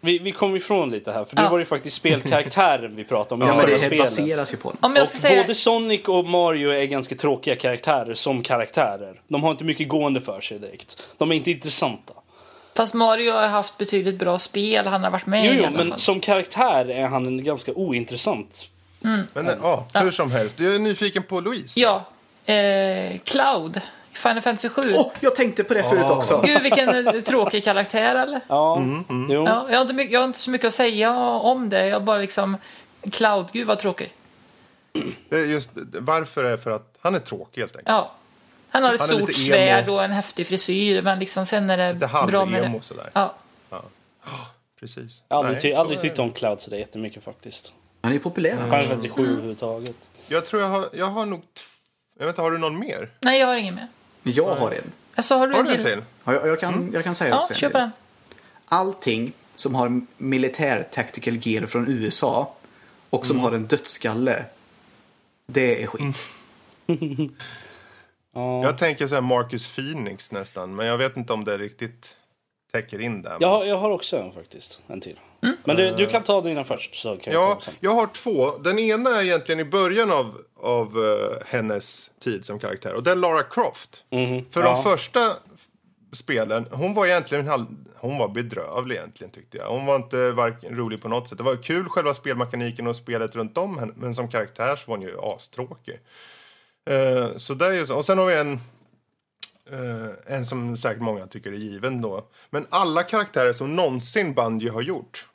Vi, 0.01 0.19
vi 0.19 0.33
kom 0.33 0.57
ifrån 0.57 0.91
lite 0.91 1.13
här, 1.13 1.25
för 1.25 1.37
nu 1.37 1.43
Ja. 1.43 1.49
var 1.49 1.59
det 1.59 1.65
faktiskt 1.65 1.97
spelkaraktären 1.97 2.97
vi 2.97 3.05
pratade 3.05 3.35
om. 3.45 3.49
Ja, 3.49 3.57
men 3.57 3.67
det 3.67 3.79
spelen. 3.79 3.99
baseras 3.99 4.53
ju 4.53 4.57
på 4.57 4.73
den. 4.81 5.03
Och 5.03 5.09
säga, 5.09 5.43
Både 5.43 5.55
Sonic 5.55 6.01
och 6.09 6.25
Mario 6.25 6.71
är 6.71 6.85
ganska 6.85 7.15
tråkiga 7.15 7.57
karaktärer 7.57 8.15
som 8.15 8.43
karaktärer. 8.43 9.21
De 9.29 9.43
har 9.43 9.51
inte 9.51 9.65
mycket 9.65 9.89
gående 9.89 10.21
för 10.21 10.41
sig 10.41 10.59
direkt. 10.59 11.03
De 11.17 11.31
är 11.33 11.37
inte 11.37 11.51
intressanta. 11.51 12.13
fast 12.75 12.95
Mario 12.95 13.33
har 13.33 13.47
haft 13.47 13.79
betydligt 13.79 14.19
bra 14.19 14.39
spel, 14.39 14.87
han 14.87 15.05
har 15.05 15.11
varit 15.11 15.27
med 15.27 15.45
Jo, 15.45 15.53
i 15.53 15.57
jo, 15.57 15.67
alla 15.67 15.77
men 15.77 15.89
fall. 15.89 15.99
som 15.99 16.21
karaktär 16.21 16.91
är 16.91 17.07
han 17.07 17.27
en 17.27 17.45
ganska 17.45 17.73
ointressant. 17.73 18.67
Men 19.01 19.29
ja, 19.63 19.87
hur 19.95 20.11
som 20.11 20.31
helst. 20.31 20.61
Jag 20.61 20.75
är 20.75 20.79
nyfiken 20.79 21.23
på 21.23 21.41
Louise. 21.41 21.81
Ja, 21.81 22.05
eh, 22.55 23.19
Cloud, 23.25 23.81
Final 24.13 24.41
Fantasy 24.41 24.69
7. 24.69 24.93
Åh, 24.97 25.13
jag 25.21 25.35
tänkte 25.37 25.65
på 25.65 25.75
det 25.75 25.83
förut 25.83 26.03
Ah. 26.05 26.17
också. 26.17 26.43
Gud 26.45 26.63
vilken 26.63 27.07
eh, 27.09 27.13
tråkig 27.21 27.65
karaktär 27.65 28.15
eller? 28.17 28.41
Ja, 28.49 28.77
Mm, 28.77 29.05
jo. 29.31 29.45
Ja, 29.47 29.67
jag, 29.71 29.77
har 29.77 29.83
inte 29.83 29.95
mycket, 29.95 30.13
jag 30.13 30.21
har 30.21 30.25
inte 30.27 30.39
så 30.39 30.51
mycket 30.51 30.67
att 30.67 30.75
säga 30.75 31.17
om 31.27 31.69
det. 31.69 31.87
Jag 31.87 32.03
bara 32.05 32.19
liksom... 32.19 32.57
Cloud, 33.13 33.47
gud 33.53 33.67
vad 33.67 33.79
tråkig. 33.79 34.13
Det 35.29 35.37
är 35.37 35.45
just, 35.45 35.71
varför 35.93 36.45
är 36.45 36.57
för 36.57 36.71
att 36.71 36.95
han 37.01 37.15
är 37.15 37.19
tråkig 37.19 37.61
helt 37.61 37.73
enkelt. 37.77 37.89
Ja. 37.89 38.11
Han 38.71 38.83
har 38.83 38.95
ett 38.95 39.01
Han 39.01 39.11
är 39.11 39.15
stort 39.17 39.35
svärd 39.35 39.89
och 39.89 40.05
en 40.05 40.11
häftig 40.11 40.47
frisyr, 40.47 41.03
men 41.03 41.19
liksom 41.19 41.47
sen 41.47 41.71
är 41.71 41.77
det 41.77 41.93
Lite 41.93 42.25
bra 42.27 42.45
med 42.47 42.63
det. 42.63 42.81
sådär. 42.83 43.11
Ja. 43.13 43.35
Precis. 44.81 45.23
Jag 45.29 45.37
har 45.37 45.45
aldrig, 45.45 45.63
ty- 45.63 45.73
så 45.75 45.81
aldrig 45.81 45.99
är 45.99 46.03
tyckt 46.03 46.17
det. 46.17 46.23
om 46.23 46.31
Cloud 46.33 46.61
sådär 46.61 46.77
jättemycket 46.77 47.25
faktiskt. 47.25 47.73
Han 48.03 48.13
är 48.13 48.15
ju 48.17 48.21
populär. 48.23 48.51
Final 48.65 48.85
Fantasy 48.85 49.09
7 49.09 49.23
överhuvudtaget. 49.33 49.97
Jag 50.29 50.47
tror 50.47 50.63
jag 50.63 50.69
har, 50.69 50.89
jag 50.93 51.07
har 51.07 51.27
nog... 51.27 51.41
t- 51.41 51.61
Jag 52.19 52.27
vet 52.27 52.33
inte, 52.33 52.43
har 52.43 52.51
du 52.51 52.59
någon 52.59 52.79
mer? 52.79 53.11
Nej, 53.21 53.41
jag 53.41 53.47
har 53.47 53.57
ingen 53.57 53.75
mer. 53.75 53.87
Jag 54.23 54.55
har 54.55 54.71
en. 54.73 54.93
Alltså, 55.15 55.35
har 55.35 55.47
du 55.49 55.53
Har 55.55 55.61
en 55.61 55.67
du 55.67 55.71
en 55.73 55.77
till? 55.77 55.87
till? 55.93 56.03
Ja, 56.25 56.33
Jag, 56.33 56.47
jag, 56.49 56.61
kan, 56.61 56.91
jag 56.93 57.05
kan 57.05 57.15
säga 57.15 57.31
Ja, 57.31 57.41
också 57.43 57.53
en 57.55 57.59
till. 57.59 57.71
på 57.71 57.79
den. 57.79 57.91
Allting 58.67 59.33
som 59.55 59.75
har 59.75 60.01
militär 60.17 60.89
tactical 60.91 61.37
gear 61.37 61.67
från 61.67 61.89
USA 61.89 62.55
och 63.11 63.27
som 63.27 63.39
har 63.39 63.53
en 63.53 63.67
dödsskalle. 63.67 64.45
Det 65.47 65.83
är 65.83 65.87
skit. 65.87 66.17
Ja. 68.35 68.63
Jag 68.63 68.79
tänker 68.79 69.07
så 69.07 69.15
här 69.15 69.23
Marcus 69.23 69.75
Phoenix 69.75 70.33
nästan, 70.33 70.75
men 70.75 70.87
jag 70.87 70.99
vet 70.99 71.17
inte 71.17 71.33
om 71.33 71.45
det 71.45 71.59
riktigt 71.59 72.17
täcker 72.73 73.01
in 73.01 73.23
det. 73.23 73.37
Jag, 73.41 73.49
har, 73.49 73.65
jag 73.65 73.79
har 73.79 73.91
också 73.91 74.17
en 74.19 74.33
faktiskt. 74.33 74.83
En 74.87 75.01
till. 75.01 75.19
Men 75.65 75.77
du, 75.77 75.91
du 75.95 76.07
kan 76.07 76.23
ta 76.23 76.41
dina 76.41 76.65
först. 76.65 76.95
Så 76.95 77.17
kan 77.17 77.33
jag 77.33 77.43
ta 77.43 77.49
Ja, 77.49 77.49
dem 77.55 77.61
sen. 77.61 77.75
jag 77.81 77.91
har 77.95 78.07
två. 78.07 78.59
Den 78.59 78.79
ena 78.79 79.11
är 79.11 79.23
egentligen 79.25 79.61
i 79.61 79.65
början 79.65 80.13
av, 80.13 80.39
av 80.63 81.05
eh, 81.05 81.47
hennes 81.47 82.11
tid 82.21 82.45
som 82.45 82.59
karaktär. 82.59 82.95
Och 82.95 83.03
det 83.03 83.11
är 83.11 83.17
Lara 83.17 83.43
Croft. 83.43 84.05
Mhm. 84.11 84.45
För 84.51 84.61
Ja. 84.63 84.73
de 84.73 84.83
första 84.83 85.21
spelen, 86.13 86.67
hon 86.71 86.95
var 86.95 87.07
egentligen 87.07 87.47
halv, 87.49 87.67
hon 87.97 88.19
var 88.19 88.29
bedrövlig 88.29 88.97
egentligen 88.97 89.31
tyckte 89.31 89.57
jag. 89.59 89.69
Hon 89.71 89.87
var 89.87 89.97
inte 89.97 90.31
varken 90.31 90.77
rolig 90.77 91.03
på 91.03 91.09
något 91.09 91.29
sätt. 91.29 91.39
Det 91.39 91.45
var 91.45 91.63
kul 91.63 91.89
själva 91.89 92.15
spelmekaniken 92.15 92.87
och 92.87 92.97
spelet 92.97 93.37
runt 93.37 93.59
om 93.59 93.79
henne. 93.79 93.93
Men 93.97 94.15
som 94.15 94.29
karaktär 94.29 94.77
så 94.77 94.91
var 94.91 94.97
hon 94.99 95.07
ju 95.07 95.17
astråkig. 95.23 96.01
Eh, 96.91 97.37
så 97.37 97.55
där 97.55 97.71
är 97.73 97.85
så. 97.85 97.97
Och 97.97 98.05
sen 98.05 98.19
har 98.19 98.27
vi 98.27 98.35
en 98.35 98.61
Eh, 99.73 100.35
en 100.35 100.47
som 100.47 100.77
säkert 100.77 101.03
många 101.03 101.27
tycker 101.27 101.53
är 101.53 101.57
given 101.57 102.03
då. 102.03 102.29
Men 102.51 102.67
alla 102.71 103.03
karaktärer 103.03 103.53
som 103.53 103.77
någonsin 103.77 104.35
Bungie 104.35 104.71
har 104.71 104.83
gjort. 104.83 105.29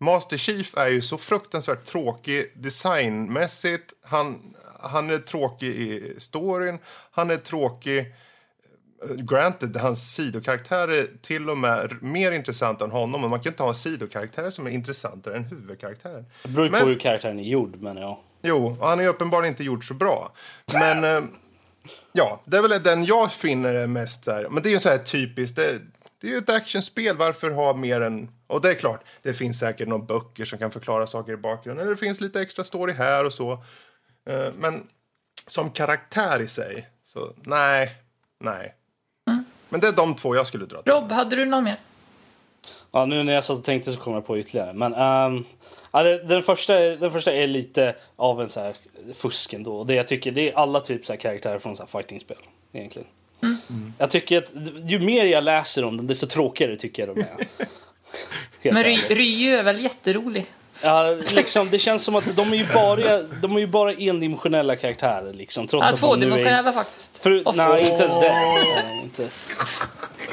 Master 0.00 0.36
Chief 0.36 0.76
är 0.76 0.88
ju 0.88 1.02
så 1.02 1.18
fruktansvärt 1.18 1.84
tråkig 1.84 2.52
designmässigt. 2.56 3.92
Han, 4.02 4.54
han 4.86 5.10
är 5.10 5.18
tråkig 5.18 5.68
i 5.68 6.14
storyn. 6.18 6.78
Han 7.10 7.30
är 7.30 7.36
tråkig... 7.36 7.98
eh, 7.98 9.16
Granted, 9.16 9.76
hans 9.76 10.14
sidokaraktär 10.14 10.88
är 10.88 11.06
till 11.22 11.50
och 11.50 11.58
med 11.58 12.02
mer 12.02 12.32
intressant 12.32 12.80
än 12.80 12.90
honom. 12.90 13.20
Men 13.20 13.30
man 13.30 13.40
kan 13.40 13.52
inte 13.52 13.62
ha 13.62 13.70
en 13.70 13.74
sidokaraktär 13.74 14.50
som 14.50 14.66
är 14.66 14.70
intressantare 14.70 15.36
än 15.36 15.44
huvudkaraktären. 15.44 16.26
Det 16.42 16.48
beror 16.48 16.66
ju 16.66 16.72
på 16.72 16.78
Men- 16.78 16.88
hur 16.88 16.98
karaktären 16.98 17.38
är 17.38 17.44
gjord, 17.44 17.76
men 17.80 17.96
ja. 17.96 18.22
Jo, 18.42 18.76
och 18.80 18.88
han 18.88 19.00
är 19.00 19.06
uppenbarligen 19.08 19.52
inte 19.52 19.64
gjort 19.64 19.84
så 19.84 19.94
bra. 19.94 20.32
Men 20.72 21.04
eh, 21.04 21.24
ja, 22.12 22.42
det 22.44 22.56
är 22.56 22.62
väl 22.62 22.82
den 22.82 23.04
jag 23.04 23.32
finner 23.32 23.74
är 23.74 23.86
mest 23.86 24.24
så 24.24 24.32
här. 24.32 24.48
Men 24.50 24.62
det 24.62 24.68
är 24.68 24.70
ju 24.70 24.78
så 24.80 24.88
här 24.88 24.98
typiskt. 24.98 25.56
Det, 25.56 25.78
det 26.20 26.26
är 26.26 26.30
ju 26.30 26.36
ett 26.36 26.50
actionspel. 26.50 27.16
Varför 27.16 27.50
ha 27.50 27.74
mer 27.74 28.00
än... 28.00 28.28
Och 28.46 28.60
det 28.60 28.70
är 28.70 28.74
klart, 28.74 29.04
det 29.22 29.34
finns 29.34 29.58
säkert 29.58 29.88
några 29.88 30.04
böcker 30.04 30.44
som 30.44 30.58
kan 30.58 30.70
förklara 30.70 31.06
saker 31.06 31.32
i 31.32 31.36
bakgrunden. 31.36 31.82
Eller 31.86 31.94
det 31.94 32.00
finns 32.00 32.20
lite 32.20 32.40
extra 32.40 32.64
story 32.64 32.92
här 32.92 33.24
och 33.26 33.32
så. 33.32 33.64
Eh, 34.26 34.52
men 34.58 34.86
som 35.46 35.70
karaktär 35.70 36.40
i 36.42 36.48
sig, 36.48 36.88
så 37.04 37.32
nej, 37.44 37.90
nej. 38.40 38.74
Men 39.68 39.80
det 39.80 39.88
är 39.88 39.92
de 39.92 40.14
två 40.16 40.34
jag 40.36 40.46
skulle 40.46 40.64
dra 40.66 40.82
till. 40.82 40.92
Rob, 40.92 41.12
hade 41.12 41.36
du 41.36 41.44
någon 41.44 41.64
mer? 41.64 41.76
Ja, 42.92 43.06
nu 43.06 43.22
när 43.22 43.32
jag 43.32 43.44
satt 43.44 43.58
och 43.58 43.64
tänkte 43.64 43.92
så 43.92 43.98
kom 43.98 44.14
jag 44.14 44.26
på 44.26 44.38
ytterligare. 44.38 44.72
Men 44.72 44.94
ehm, 44.94 45.44
ja, 45.92 46.02
det- 46.02 46.22
den, 46.24 46.42
första, 46.42 46.78
den 46.78 47.10
första 47.12 47.32
är 47.32 47.46
lite 47.46 47.96
av 48.16 48.42
en 48.42 48.48
så 48.48 48.60
här 48.60 48.76
fusk 49.14 49.52
ändå. 49.52 49.76
Och 49.76 49.86
Det 49.86 49.94
jag 49.94 50.08
tycker 50.08 50.30
det 50.32 50.50
är 50.52 50.56
alla 50.56 50.80
typ 50.80 51.06
så 51.06 51.12
här 51.12 51.20
karaktärer 51.20 51.58
från 51.58 51.76
så 51.76 51.82
här 51.82 51.88
fightingspel. 52.00 52.36
Egentligen. 52.72 53.08
Jag 53.98 54.10
tycker 54.10 54.38
att 54.38 54.52
ju 54.90 54.98
mer 54.98 55.24
jag 55.24 55.44
läser 55.44 55.84
om 55.84 55.96
dem 55.96 56.06
desto 56.06 56.26
tråkigare 56.26 56.76
tycker 56.76 57.06
jag 57.06 57.16
de 57.16 57.20
är. 57.22 58.72
Men. 58.72 58.84
Ryu 59.16 59.56
är 59.56 59.62
väl 59.62 59.80
jätterolig? 59.80 60.46
Ja, 60.82 61.16
liksom, 61.34 61.68
det 61.70 61.78
känns 61.78 62.04
som 62.04 62.16
att 62.16 62.36
de 62.36 62.52
är 62.52 62.56
ju 62.56 62.66
bara, 62.74 63.22
de 63.22 63.56
är 63.56 63.60
ju 63.60 63.66
bara 63.66 63.92
endimensionella 63.92 64.76
karaktärer. 64.76 65.32
Liksom, 65.32 65.66
trots 65.66 65.86
Ja, 65.86 65.94
att 65.94 66.00
de 66.00 66.20
nu 66.20 66.26
är... 66.26 66.30
tvådimensionella 66.30 66.72
faktiskt. 66.72 67.18
För, 67.18 67.30
nej, 67.30 67.90
inte 67.90 68.02
ens 68.02 68.20
det. 68.20 68.32
Nej, 68.32 69.00
inte. 69.02 69.28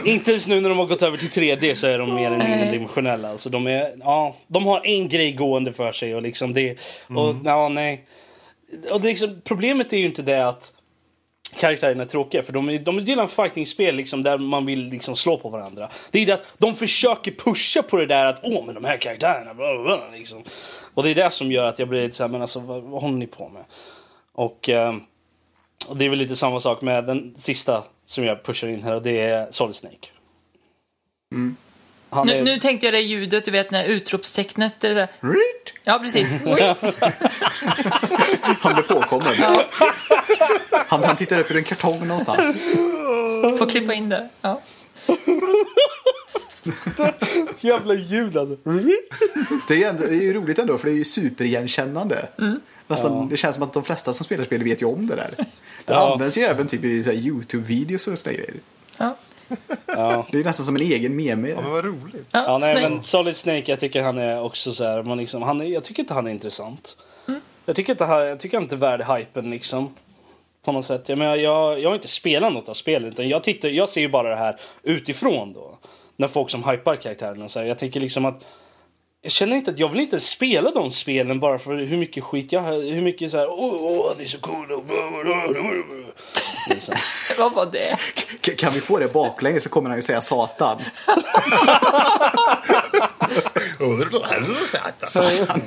inte 0.06 0.32
ens 0.32 0.48
nu 0.48 0.62
när 0.62 0.70
de 0.70 0.78
har 0.78 0.86
gått 0.86 1.02
över 1.02 1.18
till 1.18 1.30
3D 1.30 1.76
så 1.76 1.88
är 1.88 2.00
de 2.00 2.16
mer 2.16 2.32
än 2.32 2.42
endimensionella. 2.42 3.30
Alltså, 3.30 3.50
de, 3.50 3.68
är, 3.68 3.94
ja, 4.00 4.36
de 4.48 4.66
har 4.66 4.86
en 4.86 5.10
grej 5.10 5.32
gående 5.32 5.74
för 5.74 5.92
sig 5.92 6.16
och 6.16 6.22
liksom 6.22 6.54
det... 6.54 6.78
Och, 7.08 7.36
ja, 7.46 7.70
nej. 7.70 8.06
Och 8.92 9.02
det 9.02 9.08
liksom, 9.08 9.42
problemet 9.44 9.94
är 9.94 9.98
ju 9.98 10.06
inte 10.06 10.22
det 10.22 10.48
att 10.48 10.72
karaktärerna 11.58 12.04
är 12.04 12.08
tråkiga. 12.08 12.44
För 12.44 12.54
de, 12.54 12.84
de 12.84 13.00
gillar 13.00 13.28
fighting-spel 13.28 13.96
liksom, 13.96 14.24
där 14.24 14.38
man 14.38 14.66
vill 14.66 14.84
liksom, 14.84 15.16
slå 15.16 15.38
på 15.38 15.50
varandra. 15.50 15.90
Det 16.12 16.20
är 16.20 16.26
det 16.26 16.34
att 16.34 16.54
de 16.58 16.76
försöker 16.76 17.32
pusha 17.32 17.82
på 17.82 17.98
det 17.98 18.06
där 18.06 18.26
att 18.26 18.40
åh 18.44 18.66
men 18.66 18.76
de 18.76 18.84
här 18.84 18.98
karaktärerna, 18.98 19.54
bla, 19.54 19.74
bla, 19.74 19.84
bla, 19.84 20.10
liksom. 20.14 20.44
Och 20.94 21.04
det 21.04 21.10
är 21.10 21.16
det 21.16 21.32
som 21.32 21.52
gör 21.52 21.66
att 21.66 21.80
jag 21.80 21.88
blir 21.88 22.02
lite 22.02 22.16
såhär, 22.16 22.30
men 22.30 22.42
alltså 22.42 22.60
vad, 22.60 22.84
vad 22.84 23.02
håller 23.02 23.18
ni 23.18 23.28
på 23.28 23.50
med? 23.50 23.64
Och, 24.34 24.70
eh, 24.70 24.96
och 25.88 25.98
det 25.98 26.06
är 26.06 26.10
väl 26.10 26.20
lite 26.20 26.36
samma 26.36 26.60
sak 26.60 26.82
med 26.82 27.06
den 27.06 27.36
sista 27.38 27.84
som 28.06 28.24
jag 28.24 28.44
pushar 28.44 28.68
in 28.68 28.84
här 28.84 28.96
och 28.96 29.02
det 29.02 29.20
är 29.20 29.48
Solid 29.52 29.76
Snake. 29.76 30.08
Mm. 31.32 31.56
Han 32.14 32.28
Nu, 32.28 32.34
är, 32.34 32.44
nu 32.44 32.60
tänkte 32.60 32.86
jag 32.88 32.94
det 32.94 33.00
ljudet, 33.02 33.46
du 33.46 33.52
vet 33.52 33.72
när 33.72 33.84
utropstecknet. 33.86 34.80
Det! 34.80 35.08
Ja, 35.84 36.00
precis. 36.00 36.30
Han 38.60 38.74
blev 38.74 38.84
påkommen. 38.88 39.34
Han, 40.88 41.04
han 41.04 41.16
tittar 41.16 41.40
upp 41.40 41.52
ur 41.52 41.58
en 41.58 41.64
kartong 41.64 42.08
någonstans. 42.08 42.56
Får 43.60 43.70
klippa 43.70 43.94
in 43.94 44.10
det. 44.10 44.30
Ja. 44.42 44.62
jävla 47.60 47.94
ljud 47.94 48.38
alltså. 48.38 48.56
Det 49.68 49.74
är, 49.74 49.78
ju 49.78 49.84
ändå, 49.84 50.04
det 50.04 50.10
är 50.16 50.22
ju 50.22 50.34
roligt 50.34 50.60
ändå 50.60 50.78
för 50.78 50.88
det 50.88 50.94
är 50.94 50.98
ju 50.98 51.04
superigenkännande. 51.06 52.28
Nästan, 52.88 53.30
Det 53.30 53.38
känns 53.38 53.56
som 53.56 53.64
att 53.64 53.74
de 53.74 53.84
flesta 53.84 54.14
som 54.14 54.26
spelar 54.26 54.46
spel 54.46 54.64
vet 54.64 54.82
ju 54.82 54.86
om 54.86 55.08
det 55.08 55.16
där. 55.16 55.34
Det 55.38 55.46
Ja. 55.94 56.14
används 56.14 56.38
ju 56.38 56.42
även 56.42 56.68
typ 56.68 56.84
i 56.84 57.04
Youtube-videos 57.04 58.12
och 58.12 58.20
sådana 58.20 58.38
grejer. 58.38 58.54
Ja. 58.98 59.16
Ja. 59.86 60.26
Det 60.32 60.40
är 60.40 60.44
nästan 60.44 60.66
som 60.66 60.76
en 60.76 60.82
egen 60.82 61.16
meme. 61.16 61.50
Ja, 61.50 61.62
men 61.62 61.72
vad 61.72 61.86
roligt. 61.86 62.28
Ja, 62.32 62.44
Ja, 62.48 62.58
nej, 62.62 62.90
men 62.90 63.04
Solid 63.04 63.36
Snake, 63.36 63.64
jag 63.66 63.80
tycker 63.80 64.02
han 64.02 64.18
är 64.18 64.42
också 64.42 64.72
så 64.72 64.84
här, 64.84 65.04
man 65.04 65.18
liksom, 65.18 65.42
han 65.42 65.62
är, 65.62 65.66
jag 65.66 65.84
tycker 65.84 66.04
inte 66.04 66.14
han 66.14 66.28
är 66.28 66.32
intressant. 66.32 66.98
Jag 67.66 67.76
tycker 67.76 67.94
inte 67.94 68.06
han, 68.06 68.28
jag 68.28 68.40
tycker 68.40 68.58
inte 68.58 68.76
värd 68.76 69.02
hypen 69.02 69.50
liksom. 69.50 69.96
På 70.66 70.72
något 70.72 70.86
sätt. 70.86 71.10
Jag, 71.10 71.18
menar, 71.18 71.36
jag, 71.36 71.80
jag 71.80 71.90
har 71.90 71.96
inte 71.96 72.08
spelat 72.08 72.54
något 72.54 72.70
av 72.70 72.74
spelet 72.74 73.14
utan 73.14 73.30
jag, 73.30 73.44
tittar, 73.44 73.70
jag 73.70 73.90
ser 73.90 74.02
ju 74.02 74.10
bara 74.10 74.30
det 74.30 74.36
här 74.36 74.60
utifrån 74.84 75.54
då. 75.54 75.78
När 76.16 76.28
folk 76.28 76.50
som 76.50 76.64
hypar 76.64 76.96
karaktärerna 76.96 77.46
och 77.46 77.52
så 77.52 77.60
här. 77.60 77.66
Jag 77.66 77.80
tänker 77.80 78.00
liksom 78.00 78.26
att 78.26 78.44
jag 79.22 79.32
känner 79.32 79.56
inte 79.56 79.72
att 79.72 79.80
jag 79.80 79.90
vill 79.90 80.00
inte 80.00 80.20
spela 80.20 80.72
de 80.72 80.92
spelen 80.92 81.40
bara 81.40 81.60
för 81.60 81.76
hur 81.76 81.98
mycket 81.98 82.24
skit 82.24 82.52
jag 82.52 82.62
har. 82.62 82.94
Hur 82.94 83.02
mycket 83.02 83.32
så 83.32 83.38
här, 83.38 83.50
åh, 83.50 83.74
åh 83.82 84.10
han 84.12 84.22
är 84.22 84.26
så 84.26 84.40
cool. 84.40 84.72
och 84.72 84.84
bla, 86.68 86.76
bla, 86.76 86.86
bla, 86.86 86.86
bla, 86.86 86.96
bla." 86.96 86.96
Liksom. 86.96 86.96
Vad 87.38 87.54
var 87.54 87.66
det? 87.72 87.98
K- 88.46 88.52
Kan 88.58 88.74
vi 88.74 88.82
få 88.82 88.98
det 89.00 89.08
baklänges 89.14 89.64
så 89.64 89.70
kommer 89.70 89.90
han 89.90 89.98
ju 89.98 90.02
säga 90.04 90.22
Satan. 90.22 90.80
Satan. 95.08 95.62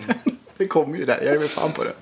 Det 0.56 0.66
kommer 0.66 0.98
ju 0.98 1.04
där. 1.04 1.20
Jag 1.24 1.34
är 1.34 1.38
väl 1.38 1.48
fan 1.48 1.72
på 1.72 1.84
det. 1.84 1.92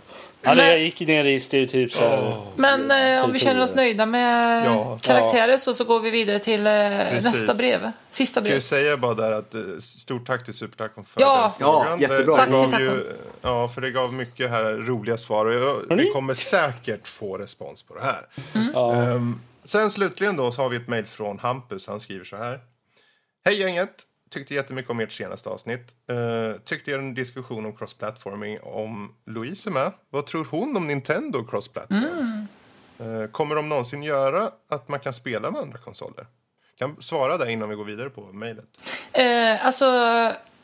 Det- 0.45 0.69
jag 0.71 0.79
gick 0.81 1.01
ner 1.01 1.25
i 1.25 1.41
stereotyp 1.41 1.93
så 1.93 2.01
här. 2.09 2.37
Men 2.57 2.91
eh, 3.19 3.25
om 3.25 3.33
vi 3.33 3.39
känner 3.39 3.63
oss 3.63 3.75
nöjda 3.75 4.07
med 4.07 4.67
Ja. 4.67 4.99
karaktärer 5.03 5.57
så, 5.59 5.75
så 5.75 5.85
går 5.85 6.01
vi 6.01 6.11
vidare 6.11 6.39
till 6.39 6.67
eh, 6.67 6.73
Precis. 7.11 7.25
nästa 7.25 7.55
brev. 7.55 7.91
Sista 8.11 8.41
Jag 8.41 8.47
kan 8.47 8.55
ju 8.55 8.61
säga 8.61 8.97
bara 8.97 9.15
där 9.15 9.33
att 9.33 9.55
eh, 9.55 9.61
stort 9.81 10.27
tack 10.27 10.45
till 10.45 10.55
Supertackon 10.55 11.05
för 11.05 11.21
Ja. 11.21 11.43
den 11.59 11.67
frågan. 11.67 12.01
Ja, 12.01 12.09
jättebra. 12.09 12.35
Det, 12.35 12.41
Tack 12.41 12.51
det 12.51 12.57
gav 12.57 12.71
till 12.71 12.81
ju, 12.81 13.13
ja, 13.43 13.69
för 13.69 13.81
det 13.81 13.91
gav 13.91 14.15
mycket 14.15 14.51
här 14.51 14.65
roliga 14.73 15.19
svar 15.19 15.47
och 15.47 15.55
jag, 15.55 15.97
vi 15.97 16.11
kommer 16.11 16.35
säkert 16.35 17.07
få 17.09 17.39
respons 17.39 17.83
på 17.83 17.95
det 17.95 18.03
här. 18.05 18.27
Ja. 18.75 18.95
Ehm, 18.95 19.41
sen 19.65 19.91
slutligen 19.91 20.37
då 20.37 20.53
så 20.53 20.63
har 20.63 20.69
vi 20.69 20.77
ett 20.77 20.89
mejl 20.89 21.07
från 21.07 21.39
Hampus. 21.39 21.87
Han 21.87 22.01
skriver 22.01 22.25
så 22.25 22.37
här. 22.37 22.61
Hej 23.45 23.61
gänget! 23.61 23.95
Tyckte 24.35 24.55
jättemycket 24.55 24.91
om 24.91 25.01
ert 25.01 25.13
senaste 25.13 25.49
avsnitt. 25.49 25.95
Uh, 26.11 26.57
tyckte 26.65 26.91
er 26.91 26.99
en 26.99 27.15
diskussion 27.15 27.67
om 27.67 27.73
cross-platforming 27.77 28.59
om 28.63 29.15
Louise 29.27 29.71
med. 29.71 29.93
Vad 30.11 30.27
tror 30.27 30.47
hon 30.51 30.77
om 30.77 30.87
Nintendo 30.87 31.45
cross-platform? 31.45 32.47
Eh, 32.99 33.31
kommer 33.31 33.55
de 33.55 33.69
någonsin 33.69 34.03
göra 34.03 34.51
att 34.71 34.89
man 34.89 35.01
kan 35.01 35.13
spela 35.15 35.51
med 35.51 35.61
andra 35.61 35.79
konsoler? 35.79 36.27
Kan 36.79 36.97
svara 37.03 37.37
där 37.39 37.47
innan 37.49 37.69
vi 37.69 37.75
går 37.75 37.85
vidare 37.85 38.11
på 38.11 38.21
mejlet. 38.21 38.65
Eh, 39.13 39.67
alltså, 39.67 39.85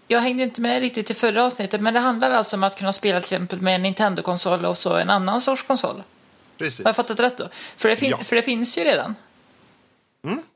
jag 0.09 0.20
hängde 0.20 0.42
inte 0.42 0.60
med 0.60 0.80
riktigt 0.80 1.10
i 1.10 1.14
förra 1.14 1.44
avsnittet, 1.44 1.80
men 1.80 1.94
det 1.94 2.01
handlar 2.01 2.30
alltså 2.30 2.56
om 2.56 2.62
att 2.64 2.76
kunna 2.78 2.92
spela 2.92 3.20
till 3.20 3.24
exempel 3.34 3.60
med 3.60 3.74
en 3.74 3.82
Nintendo-konsol 3.82 4.64
och 4.64 4.78
så 4.78 4.94
en 4.97 5.10
annan 5.10 5.40
sorts 5.40 5.62
konsol. 5.62 6.02
Precis. 6.59 6.84
Har 6.84 6.88
jag 6.88 6.97
fattat 6.97 7.20
rätt 7.20 7.38
då? 7.38 7.48
För 7.76 7.88
det, 7.88 7.97
fin- 7.97 8.10
Ja. 8.10 8.16
Mm. 8.16 8.24
för 8.24 8.36
det 8.36 8.42
finns 8.42 8.78
ju 8.78 8.84
redan. 8.84 9.14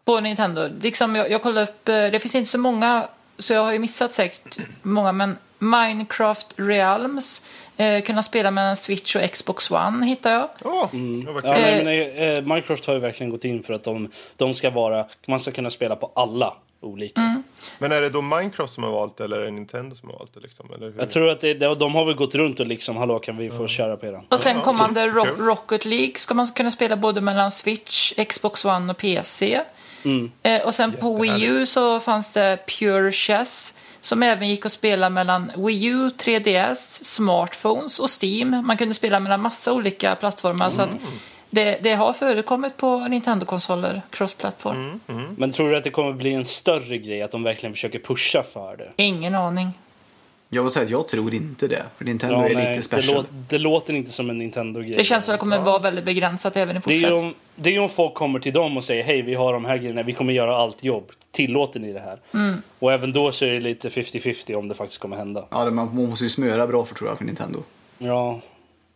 På 0.05 0.21
Nintendo. 0.21 0.69
Liksom 0.81 1.17
jag, 1.17 1.31
jag 1.31 1.43
kollade 1.43 1.63
upp, 1.63 1.89
eh, 1.89 1.95
det 1.95 2.19
finns 2.19 2.35
inte 2.35 2.51
så 2.51 2.59
många, 2.59 3.09
så 3.39 3.53
jag 3.53 3.65
har 3.65 3.73
ju 3.73 3.79
missat 3.79 4.15
säkert 4.15 4.59
många, 4.83 5.13
men 5.13 5.37
Minecraft 5.59 6.55
Realms, 6.57 7.47
eh, 7.77 8.03
kunna 8.03 8.23
spela 8.23 8.51
med 8.51 8.71
en 8.71 8.77
Switch 8.77 9.17
och 9.17 9.31
Xbox 9.31 9.71
One 9.71 10.07
hittar 10.07 10.33
jag. 10.33 10.49
Mm. 10.93 11.27
Ja, 11.27 11.41
nej, 11.43 11.85
men, 11.85 11.87
eh, 11.87 12.29
eh, 12.29 12.45
Minecraft 12.45 12.87
har 12.87 12.95
ju 12.95 13.01
verkligen 13.01 13.31
gått 13.31 13.45
in 13.45 13.63
för 13.63 13.75
att 13.75 13.85
de, 13.85 14.11
de 14.37 14.55
ska 14.55 14.71
vara, 14.71 15.07
man 15.27 15.41
ska 15.41 15.51
kunna 15.51 15.71
spela 15.71 15.97
på 15.97 16.11
alla 16.15 16.55
olika. 16.85 17.43
Men 17.79 17.93
är 17.93 18.01
det 18.01 18.11
då 18.11 18.23
Minecraft 18.23 18.73
som 18.73 18.83
har 18.85 18.91
valt 18.91 19.21
eller 19.21 19.37
är 19.41 19.45
det 19.45 19.51
Nintendo 19.51 19.97
som 19.97 20.09
har 20.11 20.19
valt 20.19 20.35
det? 20.35 20.41
Liksom? 20.41 20.67
Eller 20.75 20.87
hur? 20.87 20.99
Jag 20.99 21.11
tror 21.11 21.29
att 21.29 21.41
det, 21.41 21.55
de, 21.55 21.79
de 21.79 21.95
har 21.95 22.05
väl 22.05 22.15
gått 22.15 22.35
runt 22.35 22.61
och 22.61 22.67
liksom, 22.67 22.97
hallå 22.97 23.19
kan 23.19 23.37
vi 23.37 23.51
få 23.51 23.69
köra 23.69 23.97
på 23.97 24.07
eran? 24.07 24.25
Och 24.29 24.41
sen 24.41 24.61
kommande 24.61 25.13
så- 25.13 25.19
Ro-. 25.19 25.47
Rocket 25.47 25.85
League 25.85 26.15
ska 26.17 26.35
man 26.35 26.47
kunna 26.47 26.71
spela 26.71 26.97
både 26.97 27.21
mellan 27.21 27.51
Switch, 27.51 28.13
Xbox 28.29 28.65
One 28.65 28.93
och 28.93 28.99
PC. 28.99 29.61
Eh, 30.43 30.63
och 30.67 30.75
sen 30.75 30.93
på 30.93 31.17
Wii 31.17 31.45
U 31.45 31.67
så 31.67 32.01
fanns 32.01 32.33
det 32.33 32.59
Pure 32.79 33.13
Chess 33.13 33.75
som 34.01 34.23
även 34.23 34.49
gick 34.49 34.67
att 34.67 34.73
spela 34.73 35.11
mellan 35.11 35.53
Wii 35.57 35.85
U, 35.87 36.11
3DS, 36.19 37.05
smartphones 37.05 37.99
och 37.99 38.09
Steam. 38.23 38.67
Man 38.67 38.77
kunde 38.77 38.95
spela 38.95 39.21
mellan 39.21 39.41
massa 39.41 39.73
olika 39.73 40.15
plattformar. 40.15 40.71
Så 40.71 40.83
att 40.83 40.97
det, 41.55 41.79
det 41.83 41.93
har 41.95 42.13
förekommit 42.13 42.77
på 42.77 42.99
Nintendo-konsoler, 43.09 44.03
cross-plattform. 44.11 45.01
Men 45.37 45.53
tror 45.53 45.71
du 45.71 45.77
att 45.77 45.85
det 45.85 45.91
kommer 45.91 46.13
bli 46.13 46.33
en 46.35 46.45
större 46.45 46.99
grej 46.99 47.23
att 47.23 47.31
de 47.31 47.43
verkligen 47.43 47.73
försöker 47.73 47.99
pusha 47.99 48.43
för 48.43 48.77
det? 48.77 48.89
Ingen 48.97 49.35
aning. 49.35 49.69
Jag 50.49 50.63
vill 50.63 50.73
säga 50.73 50.85
att 50.85 50.91
jag 50.91 51.09
tror 51.09 51.35
inte 51.35 51.69
det. 51.69 51.83
För 51.97 52.05
Nintendo 52.05 52.35
Ja, 52.37 52.49
är 52.49 52.55
nej, 52.55 52.65
lite 52.67 52.73
det, 52.79 52.83
special. 52.83 53.17
lå, 53.17 53.25
det 53.49 53.59
låter 53.59 53.95
inte 53.95 54.11
som 54.11 54.31
en 54.31 54.39
Nintendo-grej. 54.39 54.95
Det 54.97 55.05
känns 55.05 55.25
som 55.25 55.35
att 55.35 55.41
det 55.41 55.45
kommer 55.45 55.59
vara 55.59 55.79
väldigt 55.79 56.05
begränsat 56.05 56.57
även 56.57 56.77
i 56.77 56.79
Det 56.79 56.83
fortsättningen. 56.83 57.13
om, 57.25 57.35
det 57.55 57.69
är 57.71 57.73
ju 57.75 57.79
om 57.79 57.89
folk 57.89 58.15
kommer 58.15 58.41
till 58.41 58.53
dem 58.53 58.77
och 58.77 58.85
säger 58.85 59.05
hej 59.05 59.23
vi 59.23 59.35
har 59.35 59.53
de 59.53 59.65
här 59.65 59.77
grejerna, 59.77 60.03
vi 60.03 60.13
kommer 60.13 60.33
göra 60.33 60.57
allt 60.57 60.85
jobb. 60.85 61.13
Tillåter 61.31 61.81
ni 61.81 61.93
det 61.93 62.01
här? 62.01 62.19
Och 62.79 62.93
även 62.93 63.13
då 63.13 63.33
så 63.33 63.45
är 63.45 63.51
det 63.53 63.61
lite 63.61 63.89
50-50 63.89 64.55
om 64.55 64.69
det 64.69 64.75
faktiskt 64.75 65.01
kommer 65.01 65.17
hända. 65.17 65.47
Ja, 65.51 65.65
det- 65.65 65.71
man 65.71 65.95
man 65.97 66.09
måste 66.09 66.25
ju 66.25 66.31
smöra 66.31 66.67
bra 66.67 66.85
för 66.85 66.95
tror 66.95 67.09
jag 67.11 67.19
för 67.19 67.25
Nintendo. 67.25 67.59
Ja, 67.99 68.41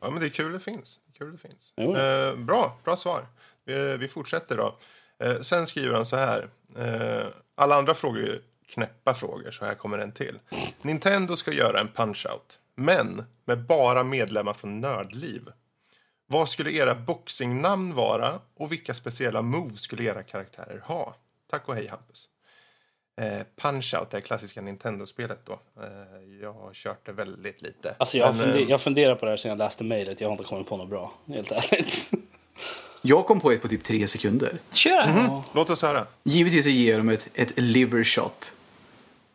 Ja, 0.03 0.11
men 0.11 0.21
det 0.21 0.27
är 0.27 0.31
kul 0.31 0.53
det 0.53 0.61
finns. 0.61 0.99
Kul 1.19 1.33
det 1.33 1.49
finns. 1.49 1.73
Jo. 1.77 1.97
Eh, 1.97 2.37
bra, 2.37 2.79
bra 2.85 2.97
svar. 2.97 3.27
Vi, 3.65 3.97
vi 3.97 4.09
fortsätter 4.09 4.57
då. 4.57 4.79
Eh, 5.19 5.41
sen 5.41 5.67
skriver 5.67 5.95
han 5.95 6.07
så 6.07 6.17
här. 6.17 6.49
Eh, 6.77 7.27
alla 7.55 7.77
andra 7.77 7.95
frågor 7.95 8.23
är 8.23 8.41
knäppa 8.69 9.15
frågor, 9.15 9.51
så 9.51 9.65
här 9.65 9.75
kommer 9.75 9.99
en 9.99 10.13
till. 10.13 10.39
Nintendo 10.83 11.37
ska 11.37 11.53
göra 11.53 11.81
en 11.81 11.89
punch-out, 11.89 12.59
men 12.75 13.25
med 13.45 13.67
bara 13.67 14.05
medlemmar 14.05 14.53
från 14.55 14.81
Nördliv. 14.81 15.49
Vad 16.27 16.49
skulle 16.49 16.71
era 16.71 16.95
boxingnamn 16.95 17.95
vara 17.95 18.41
och 18.57 18.73
vilka 18.73 18.95
speciella 18.95 19.43
moves 19.43 19.81
skulle 19.81 20.03
era 20.03 20.23
karaktärer 20.23 20.83
ha? 20.85 21.17
Tack 21.51 21.69
och 21.69 21.75
hej 21.75 21.89
Hampus. 21.89 22.29
Eh, 23.19 23.43
Punch-Out, 23.57 24.07
det 24.11 24.21
klassiska 24.21 24.61
Nintendo-spelet 24.61 25.39
då. 25.45 25.53
Eh, 25.53 25.89
jag 26.43 26.53
har 26.53 26.75
kört 26.75 27.07
det 27.07 27.13
väldigt 27.13 27.63
lite. 27.63 27.95
alltså 27.99 28.19
jag, 28.19 28.35
Men, 28.35 28.45
funder, 28.45 28.61
eh, 28.61 28.71
jag 28.71 28.81
funderar 28.81 29.15
på 29.15 29.25
det 29.25 29.33
här 29.33 29.37
sen 29.37 29.49
jag 29.49 29.59
läste 29.59 29.85
mejlet, 29.85 30.21
jag 30.21 30.29
har 30.29 30.33
inte 30.33 30.45
kommit 30.45 30.69
på 30.69 30.77
något 30.77 30.89
bra, 30.89 31.13
helt 31.27 31.53
ärligt. 31.53 32.11
Jag 33.03 33.27
kom 33.27 33.41
på 33.41 33.51
ett 33.51 33.63
på 33.63 33.69
typ 33.69 33.85
tre 33.85 34.07
sekunder. 34.07 34.59
Kör! 34.73 35.43
Låt 35.55 35.71
oss 35.71 35.83
höra. 35.83 36.07
Givetvis 36.25 36.65
så 36.65 36.71
ger 36.71 36.99
de 36.99 37.09
ett, 37.09 37.29
ett 37.35 37.59
liver 37.59 38.05
shot. 38.05 38.53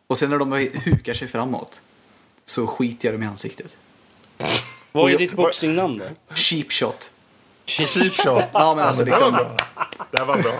Och 0.06 0.18
sen 0.18 0.30
när 0.30 0.38
de 0.38 0.52
hukar 0.84 1.14
sig 1.14 1.28
framåt 1.28 1.80
så 2.44 2.66
skiter 2.66 3.08
jag 3.08 3.14
dem 3.14 3.22
i 3.22 3.26
ansiktet. 3.26 3.76
Vad 4.92 5.12
är 5.12 5.18
ditt 5.18 5.32
boxingnamn 5.32 5.98
då? 5.98 6.34
Cheap 6.34 6.72
shot. 6.72 7.10
Cheap 7.66 8.12
shot. 8.12 8.44
Ja, 8.52 8.74
men 8.74 8.84
alltså 8.84 9.04
det 9.04 9.10
var 9.10 9.18
liksom 9.18 9.32
bra. 9.32 9.56
Det 10.10 10.24
var 10.24 10.38
bra. 10.42 10.52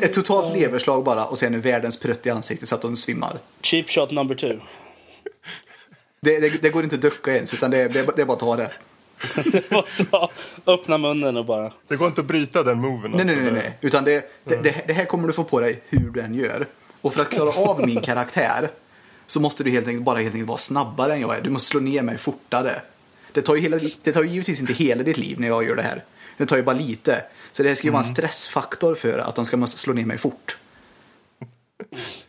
ett 0.00 0.12
totalt 0.12 0.56
leverslag 0.56 1.04
bara 1.04 1.24
och 1.24 1.38
sen 1.38 1.60
världens 1.60 2.00
prutt 2.00 2.26
i 2.26 2.30
ansiktet 2.30 2.68
så 2.68 2.74
att 2.74 2.82
de 2.82 2.96
svimmar. 2.96 3.38
Cheap 3.62 3.90
shot 3.90 4.10
number 4.10 4.34
two. 4.34 4.60
Det, 6.20 6.40
det, 6.40 6.62
det 6.62 6.70
går 6.70 6.84
inte 6.84 6.96
att 6.96 7.02
ducka 7.02 7.34
ens 7.36 7.54
utan 7.54 7.70
det, 7.70 7.88
det, 7.88 8.16
det 8.16 8.22
är 8.22 8.26
bara 8.26 8.32
att 8.32 8.40
ta 8.40 8.56
det. 8.56 8.70
Får 9.70 10.04
ta- 10.10 10.30
Öppna 10.66 10.98
munnen 10.98 11.36
och 11.36 11.44
bara... 11.44 11.72
Det 11.88 11.96
går 11.96 12.08
inte 12.08 12.20
att 12.20 12.26
bryta 12.26 12.62
den 12.62 12.80
moven. 12.80 13.10
Nej, 13.10 13.24
nej, 13.24 13.34
alltså. 13.34 13.52
nej, 13.52 13.62
nej. 13.62 13.78
Utan 13.80 14.04
det, 14.04 14.30
det, 14.44 14.62
det, 14.62 14.74
det 14.86 14.92
här 14.92 15.04
kommer 15.04 15.26
du 15.26 15.32
få 15.32 15.44
på 15.44 15.60
dig 15.60 15.82
hur 15.88 16.10
du 16.10 16.20
än 16.20 16.34
gör. 16.34 16.66
Och 17.00 17.14
för 17.14 17.22
att 17.22 17.30
klara 17.30 17.50
av 17.70 17.86
min 17.86 18.00
karaktär 18.00 18.70
så 19.26 19.40
måste 19.40 19.64
du 19.64 19.70
helt 19.70 19.88
enkelt 19.88 20.04
bara 20.04 20.18
helt 20.18 20.34
enkelt 20.34 20.48
vara 20.48 20.58
snabbare 20.58 21.12
än 21.14 21.20
jag 21.20 21.36
är. 21.36 21.40
Du 21.40 21.50
måste 21.50 21.68
slå 21.68 21.80
ner 21.80 22.02
mig 22.02 22.18
fortare. 22.18 22.82
Det 23.32 23.42
tar 23.42 23.54
ju, 23.54 23.60
hela, 23.60 23.78
det 24.02 24.12
tar 24.12 24.22
ju 24.22 24.28
givetvis 24.28 24.60
inte 24.60 24.72
hela 24.72 25.02
ditt 25.02 25.16
liv 25.16 25.40
när 25.40 25.48
jag 25.48 25.64
gör 25.64 25.76
det 25.76 25.82
här. 25.82 26.04
Det 26.36 26.46
tar 26.46 26.56
ju 26.56 26.62
bara 26.62 26.76
lite. 26.76 27.26
Så 27.52 27.62
det 27.62 27.68
här 27.68 27.76
ska 27.76 27.86
ju 27.86 27.92
vara 27.92 28.02
en 28.02 28.08
stressfaktor 28.08 28.94
för 28.94 29.18
att 29.18 29.34
de 29.34 29.46
ska 29.46 29.56
måste 29.56 29.78
slå 29.78 29.92
ner 29.92 30.04
mig 30.04 30.18
fort. 30.18 30.56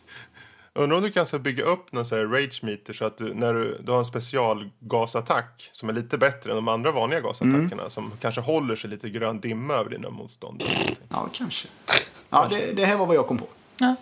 Undrar 0.77 0.97
om 0.97 1.03
du 1.03 1.11
kan 1.11 1.27
så 1.27 1.39
bygga 1.39 1.63
upp 1.63 1.91
någon 1.91 2.05
så 2.05 2.15
här 2.15 2.25
rage 2.25 2.63
meter 2.63 2.93
så 2.93 3.05
att 3.05 3.17
du, 3.17 3.33
när 3.33 3.53
du, 3.53 3.77
du 3.83 3.91
har 3.91 3.99
en 3.99 4.05
specialgasattack 4.05 5.69
som 5.71 5.89
är 5.89 5.93
lite 5.93 6.17
bättre 6.17 6.51
än 6.51 6.55
de 6.55 6.67
andra 6.67 6.91
vanliga 6.91 7.19
gasattackerna 7.19 7.89
som 7.89 8.11
kanske 8.21 8.41
håller 8.41 8.75
sig 8.75 8.89
lite 8.89 9.09
grön 9.09 9.39
dimma 9.39 9.73
över 9.73 9.89
dina 9.89 10.09
motståndare. 10.09 10.69
Ja, 11.09 11.29
kanske. 11.33 11.67
Ja, 12.29 12.47
det, 12.49 12.71
det 12.73 12.85
här 12.85 12.97
var 12.97 13.05
vad 13.05 13.15
jag 13.15 13.27
kom 13.27 13.37
på. 13.37 13.47
Ja. 13.77 13.95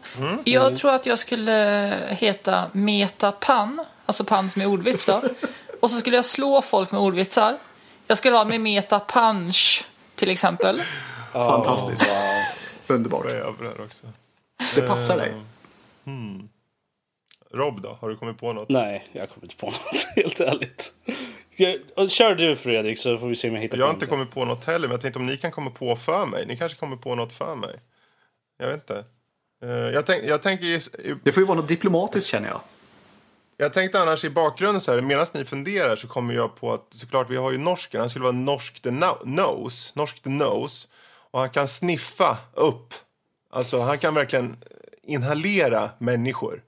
Jag 0.43 0.77
tror 0.77 0.93
att 0.93 1.05
jag 1.05 1.19
skulle 1.19 1.93
heta 2.09 2.69
Metapan, 2.71 3.85
alltså 4.05 4.23
pan 4.23 4.49
som 4.49 4.61
är 4.61 4.65
ordvits 4.65 5.05
då. 5.05 5.21
Och 5.81 5.91
så 5.91 5.97
skulle 5.97 6.15
jag 6.15 6.25
slå 6.25 6.61
folk 6.61 6.91
med 6.91 7.01
ordvitsar. 7.01 7.57
Jag 8.07 8.17
skulle 8.17 8.38
ha 8.38 8.45
med 8.45 8.61
Meta 8.61 8.99
Punch 8.99 9.85
till 10.23 10.31
exempel. 10.31 10.81
Fantastiskt. 11.31 12.11
Underbart. 12.87 13.25
Jävlar 13.29 13.81
också. 13.81 14.07
Det 14.75 14.81
passar 14.81 15.17
dig. 15.17 15.33
Rob 17.53 17.81
då, 17.81 17.97
har 18.01 18.09
du 18.09 18.15
kommit 18.15 18.37
på 18.37 18.53
något? 18.53 18.69
Nej, 18.69 19.07
jag 19.11 19.29
kommer 19.29 19.45
inte 19.45 19.55
på 19.55 19.65
något, 19.65 20.07
helt 20.15 20.39
ärligt. 20.39 20.93
Kör 22.11 22.35
du 22.35 22.55
Fredrik 22.55 22.99
så 22.99 23.17
får 23.17 23.27
vi 23.27 23.35
se 23.35 23.49
om 23.49 23.55
jag 23.55 23.61
hittar 23.61 23.77
Jag 23.77 23.85
har 23.85 23.93
inte 23.93 24.05
kommit 24.05 24.31
på 24.31 24.45
något 24.45 24.65
heller, 24.65 24.87
men 24.87 24.91
jag 24.91 25.01
tänkte 25.01 25.19
om 25.19 25.25
ni 25.25 25.37
kan 25.37 25.51
komma 25.51 25.69
på 25.69 25.95
för 25.95 26.25
mig. 26.25 26.45
Ni 26.45 26.57
kanske 26.57 26.79
kommer 26.79 26.95
på 26.95 27.15
något 27.15 27.33
för 27.33 27.55
mig. 27.55 27.79
Jag 28.59 28.67
vet 28.67 28.75
inte. 28.75 29.05
Eh, 29.63 29.69
jag, 29.69 30.05
tänk, 30.05 30.23
jag, 30.23 30.41
tänker, 30.41 30.81
Det 31.23 31.31
får 31.31 31.41
ju 31.41 31.47
vara 31.47 31.57
något 31.57 31.67
diplomatiskt 31.67 32.29
känner 32.29 32.47
jag. 32.47 32.61
Jag 33.64 33.73
tänkte 33.73 34.02
annars 34.02 34.26
i 34.26 34.30
bakgrunden 34.30 34.81
så 34.81 34.91
här, 34.91 35.02
medan 35.02 35.26
ni 35.34 35.45
funderar 35.45 35.95
så 35.95 36.07
kommer 36.07 36.34
jag 36.34 36.56
på 36.56 36.73
att 36.73 36.88
såklart 36.95 37.30
vi 37.30 37.35
har 37.35 37.52
ju 37.52 37.57
norsken, 37.57 37.99
han 37.99 38.10
skulle 38.10 38.23
vara 38.23 38.31
norsk 38.35 38.81
the 38.81 38.90
no- 38.90 39.26
nose, 39.26 39.91
norsk 39.95 40.23
the 40.23 40.30
nose. 40.30 40.88
Och 41.31 41.40
han 41.40 41.49
kan 41.49 41.68
sniffa 41.68 42.38
upp, 42.53 42.94
alltså 43.52 43.80
han 43.81 43.99
kan 43.99 44.14
verkligen 44.14 44.57
inhalera 45.03 45.90
människor. 45.98 46.61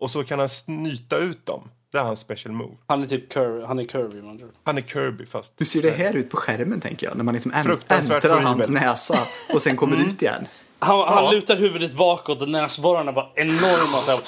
Och 0.00 0.10
så 0.10 0.24
kan 0.24 0.38
han 0.38 0.48
snyta 0.48 1.16
ut 1.16 1.46
dem. 1.46 1.70
Det 1.92 1.98
är 1.98 2.02
hans 2.02 2.20
special 2.20 2.54
move. 2.54 2.76
Han 2.86 3.02
är 3.02 3.06
typ 3.06 3.32
Kirby, 3.32 3.64
han 3.64 3.78
är 3.78 3.84
Kirby 3.84 4.20
med 4.22 4.30
andra 4.30 4.44
ord. 4.46 4.52
Han 4.64 4.78
är 4.78 4.82
Kirby 4.82 5.26
fast... 5.26 5.52
Hur 5.58 5.66
ser 5.66 5.82
det 5.82 5.90
här 5.90 6.16
ut 6.16 6.30
på 6.30 6.36
skärmen 6.36 6.80
tänker 6.80 7.06
jag? 7.06 7.16
När 7.16 7.24
man 7.24 7.34
liksom 7.34 7.52
äntrar 7.52 8.40
hans 8.40 8.68
näsa 8.68 9.18
och 9.54 9.62
sen 9.62 9.76
kommer 9.76 9.96
ut 10.08 10.22
igen. 10.22 10.46
Han, 10.78 10.98
han 11.08 11.24
Ja. 11.24 11.30
lutar 11.30 11.56
huvudet 11.56 11.94
bakåt 11.94 12.42
och 12.42 12.48
näsborrarna 12.48 13.12
var 13.12 13.32
enorma. 13.36 13.98
Så 13.98 14.10
här. 14.10 14.20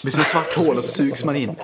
Det 0.00 0.04
blir 0.04 0.12
som 0.12 0.20
ett 0.20 0.26
svart 0.28 0.54
hål 0.56 0.78
och 0.78 0.84
så 0.84 0.92
sugs 0.92 1.24
man 1.24 1.36
in. 1.36 1.56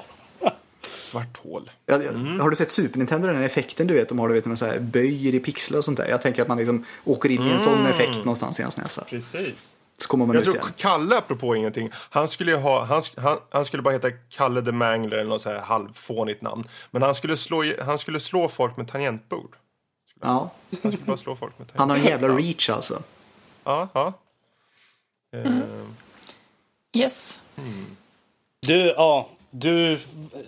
Svart 0.97 1.37
hål. 1.45 1.71
Ja, 1.87 2.03
ja, 2.03 2.11
Har 2.43 2.51
du 2.51 2.57
sett 2.57 2.71
Super 2.71 2.99
Nintendo, 2.99 3.27
den 3.27 3.37
här 3.37 3.43
effekten 3.43 3.87
du 3.87 3.95
vet, 3.95 4.09
de 4.09 4.19
har 4.19 4.29
du 4.29 4.35
vet, 4.35 4.45
med 4.45 4.59
så 4.59 4.67
här 4.67 4.79
böjer 4.81 5.35
i 5.35 5.41
pixlar 5.41 5.79
och 5.79 5.85
sånt 5.85 5.99
där. 5.99 6.09
Jag 6.09 6.23
tänker 6.23 6.43
att 6.43 6.49
man 6.49 6.59
liksom 6.59 6.85
åker 7.05 7.29
in 7.31 7.43
i 7.47 7.51
en 7.51 7.61
sån 7.61 7.87
effekt 7.87 8.17
någonstans 8.17 8.61
i 8.61 8.63
hans 8.63 8.77
näsa. 8.77 9.05
Precis. 9.09 9.73
Så 9.99 10.09
kommer 10.09 10.27
man 10.27 10.35
Jag 10.37 10.41
ut 10.41 10.45
tror 10.45 10.57
igen. 10.57 10.73
Kalle, 10.77 11.17
apropå 11.19 11.57
ingenting, 11.57 11.91
han 11.93 12.29
skulle 12.29 12.51
ju 12.51 12.57
ha, 12.59 12.85
han, 12.85 13.03
han, 13.17 13.37
han 13.51 13.65
skulle 13.65 13.83
bara 13.83 13.95
heta 13.95 14.11
Kalle 14.11 14.63
the 14.63 14.73
Mangler 14.73 15.17
eller 15.17 15.29
något 15.31 15.43
så 15.43 15.49
här 15.51 15.61
halvfånigt 15.61 16.43
namn. 16.43 16.69
Men 16.91 17.03
han 17.03 17.15
skulle 17.15 17.37
slå, 17.37 17.65
han 17.85 17.99
skulle 17.99 18.21
slå 18.21 18.49
folk 18.49 18.77
med 18.77 18.89
tangentbord. 18.89 19.57
Ja, 20.23 20.51
Han 20.83 20.93
skulle 20.93 21.05
bara 21.07 21.17
slå 21.17 21.37
folk 21.37 21.59
med 21.59 21.69
han 21.75 21.91
har 21.91 21.97
tangentbord. 21.97 22.31
en 22.31 22.37
jävla 22.37 22.49
reach 22.49 22.71
alltså. 22.71 23.03
Ja, 23.65 23.89
ja. 23.93 24.13
Eh, 25.35 25.51
Yes. 26.97 27.41
Du, 28.67 28.87
ja, 28.97 29.29
du 29.51 29.99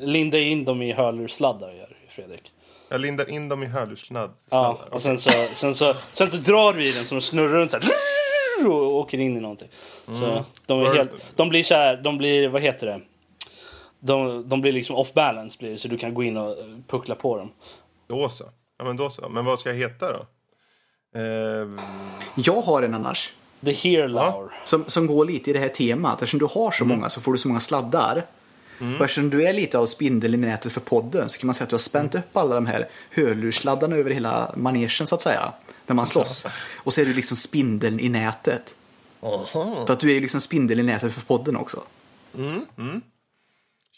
lindar 0.01 0.39
in 0.39 0.65
dem 0.65 0.83
i 0.83 0.93
hörlurssladdar, 0.93 1.73
gör 1.73 1.97
Fredrik. 2.09 2.53
Jag 2.89 3.01
lindar 3.01 3.31
in 3.31 3.49
dem 3.49 3.63
i 3.63 3.67
hörlurssladd. 3.67 4.31
Ja, 4.51 4.79
och 4.91 5.03
sen 5.03 5.19
så, 5.19 5.31
sen 5.55 5.75
så, 5.75 5.95
sen 6.13 6.31
så 6.31 6.37
drar 6.37 6.73
du 6.73 6.81
i 6.85 6.93
den 6.93 7.05
så 7.05 7.15
de 7.15 7.21
snurrar 7.21 7.49
runt 7.49 7.71
så 7.71 7.79
här 7.83 8.67
och 8.69 8.97
åker 8.97 9.19
in 9.19 9.37
i 9.37 9.41
någonting. 9.41 9.69
Så 10.07 10.45
de, 10.67 10.81
är 10.81 10.95
helt, 10.95 11.11
de 11.37 11.49
blir 11.49 11.63
så 11.63 11.75
här, 11.75 11.97
de 11.97 12.19
blir, 12.19 12.49
vad 12.49 12.63
heter 12.63 12.87
det? 12.87 13.01
De, 14.01 14.49
de 14.49 14.61
blir 14.61 14.73
liksom 14.73 14.97
off 14.97 15.13
balance 15.13 15.59
blir 15.59 15.71
det, 15.71 15.79
så 15.79 15.89
du 15.89 15.99
kan 15.99 16.15
gå 16.15 16.23
in 16.23 16.37
och 16.37 16.57
puckla 16.87 17.15
på 17.15 17.37
dem. 17.37 17.51
Då 18.09 18.29
så. 18.29 18.45
Ja, 18.79 18.85
men 18.85 18.97
då 18.97 19.11
så. 19.11 19.29
Men 19.29 19.45
vad 19.45 19.59
ska 19.59 19.69
jag 19.69 19.77
heta 19.77 20.13
då? 20.13 20.27
Eh, 21.21 21.69
Jag 22.37 22.63
har 22.63 22.83
en 22.83 22.95
annars. 22.95 23.33
The 23.65 23.73
Hear 23.73 24.09
Lour. 24.09 24.53
Som, 24.65 24.85
som 24.87 25.07
går 25.07 25.25
lite 25.25 25.51
i 25.51 25.53
det 25.53 25.59
här 25.59 25.69
temat. 25.69 26.15
Eftersom 26.15 26.39
du 26.39 26.47
har 26.47 26.71
så 26.71 26.85
många 26.85 27.11
så 27.11 27.21
får 27.21 27.33
du 27.33 27.39
så 27.39 27.49
många 27.49 27.61
sladdar. 27.61 28.27
Och 28.99 29.05
eftersom 29.05 29.31
du 29.31 29.47
är 29.47 29.53
lite 29.53 29.79
av 29.79 29.87
spindeln 29.87 30.35
i 30.35 30.37
nätet 30.37 30.73
för 30.73 30.81
podden 30.81 31.29
så 31.29 31.39
kan 31.39 31.47
man 31.47 31.55
säga 31.55 31.65
att 31.65 31.71
du 31.71 31.75
har 31.75 31.79
spänt 31.79 32.15
upp 32.15 32.37
alla 32.37 32.55
de 32.55 32.67
här 32.67 32.89
hörlurssladdarna 33.11 33.97
över 33.97 34.11
hela 34.11 34.53
manegen 34.57 35.07
så 35.07 35.15
att 35.15 35.23
säga. 35.23 35.53
När 35.87 35.95
man 35.95 36.07
slåss. 36.07 36.47
Och 36.77 36.93
så 36.93 37.01
är 37.01 37.05
du 37.05 37.15
liksom 37.15 37.37
spindeln 37.37 38.01
i 38.01 38.09
nätet. 38.09 38.75
aha. 39.21 39.85
För 39.87 39.93
att 39.93 40.01
du 40.01 40.11
är 40.11 40.15
ju 40.15 40.21
liksom 40.21 40.41
spindeln 40.41 40.81
i 40.81 40.83
nätet 40.83 41.15
för 41.15 41.21
podden 41.21 41.57
också. 41.57 41.83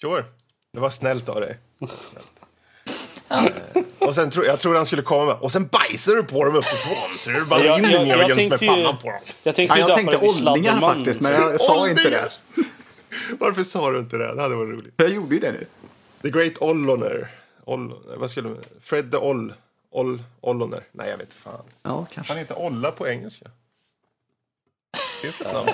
Sure. 0.00 0.24
Det 0.72 0.80
var 0.80 0.90
snällt 0.90 1.28
av 1.28 1.40
dig. 1.40 1.58
Snällt. 1.78 2.26
Eh, 3.30 3.44
Och 3.98 4.14
sen 4.14 4.30
tror 4.30 4.46
jag 4.46 4.60
tror 4.60 4.74
han 4.74 4.86
skulle 4.86 5.02
komma 5.02 5.24
med, 5.24 5.34
och 5.34 5.52
sen 5.52 5.66
bajsar 5.66 6.12
du 6.14 6.22
på 6.22 6.44
dem 6.44 6.56
uppifrån 6.56 7.18
så 7.18 7.30
det 7.30 7.40
bara 7.40 7.64
Jag- 7.64 7.78
rinner 7.78 7.90
jag- 7.92 8.08
jag 8.08 8.28
med 8.28 8.36
tänkte 8.36 8.64
ju- 8.64 8.70
pannan 8.70 8.96
på 8.98 9.06
dem. 9.10 9.20
Jag 9.42 9.56
tänkte 9.56 9.78
Ja, 9.78 9.88
jag 9.88 9.96
tänkte 9.96 10.16
åldringar 10.16 10.80
faktiskt, 10.80 11.20
men 11.20 11.32
jag 11.32 11.60
sa 11.60 11.88
inte 11.88 12.02
Åldringar! 12.02 12.28
det. 12.56 12.64
Varför 13.38 13.64
sa 13.64 13.90
du 13.90 13.98
inte 13.98 14.16
det? 14.16 14.34
Det 14.34 14.42
hade 14.42 14.54
varit 14.54 14.70
roligt. 14.78 14.94
Jag 14.96 15.08
gjorde 15.08 15.34
ju 15.34 15.40
det 15.40 15.52
nu. 15.52 15.66
The 16.22 16.30
Great 16.30 16.58
Olloner. 16.58 17.30
Oll, 17.64 17.92
vad 18.16 18.30
skulle 18.30 18.56
Fred 18.82 19.10
the 19.12 19.16
Oll. 19.16 19.54
Oll, 19.90 20.22
Olloner. 20.40 20.84
Nej, 20.92 21.10
jag 21.10 21.16
vet 21.18 21.26
inte 21.26 21.36
fan. 21.42 21.62
Ja, 21.82 22.06
kanske. 22.12 22.32
Han 22.32 22.38
heter 22.38 22.58
Olla 22.62 22.90
på 22.90 23.08
engelska. 23.08 23.46
Finns 25.22 25.38
det 25.38 25.44
ett 25.44 25.52
namn? 25.54 25.68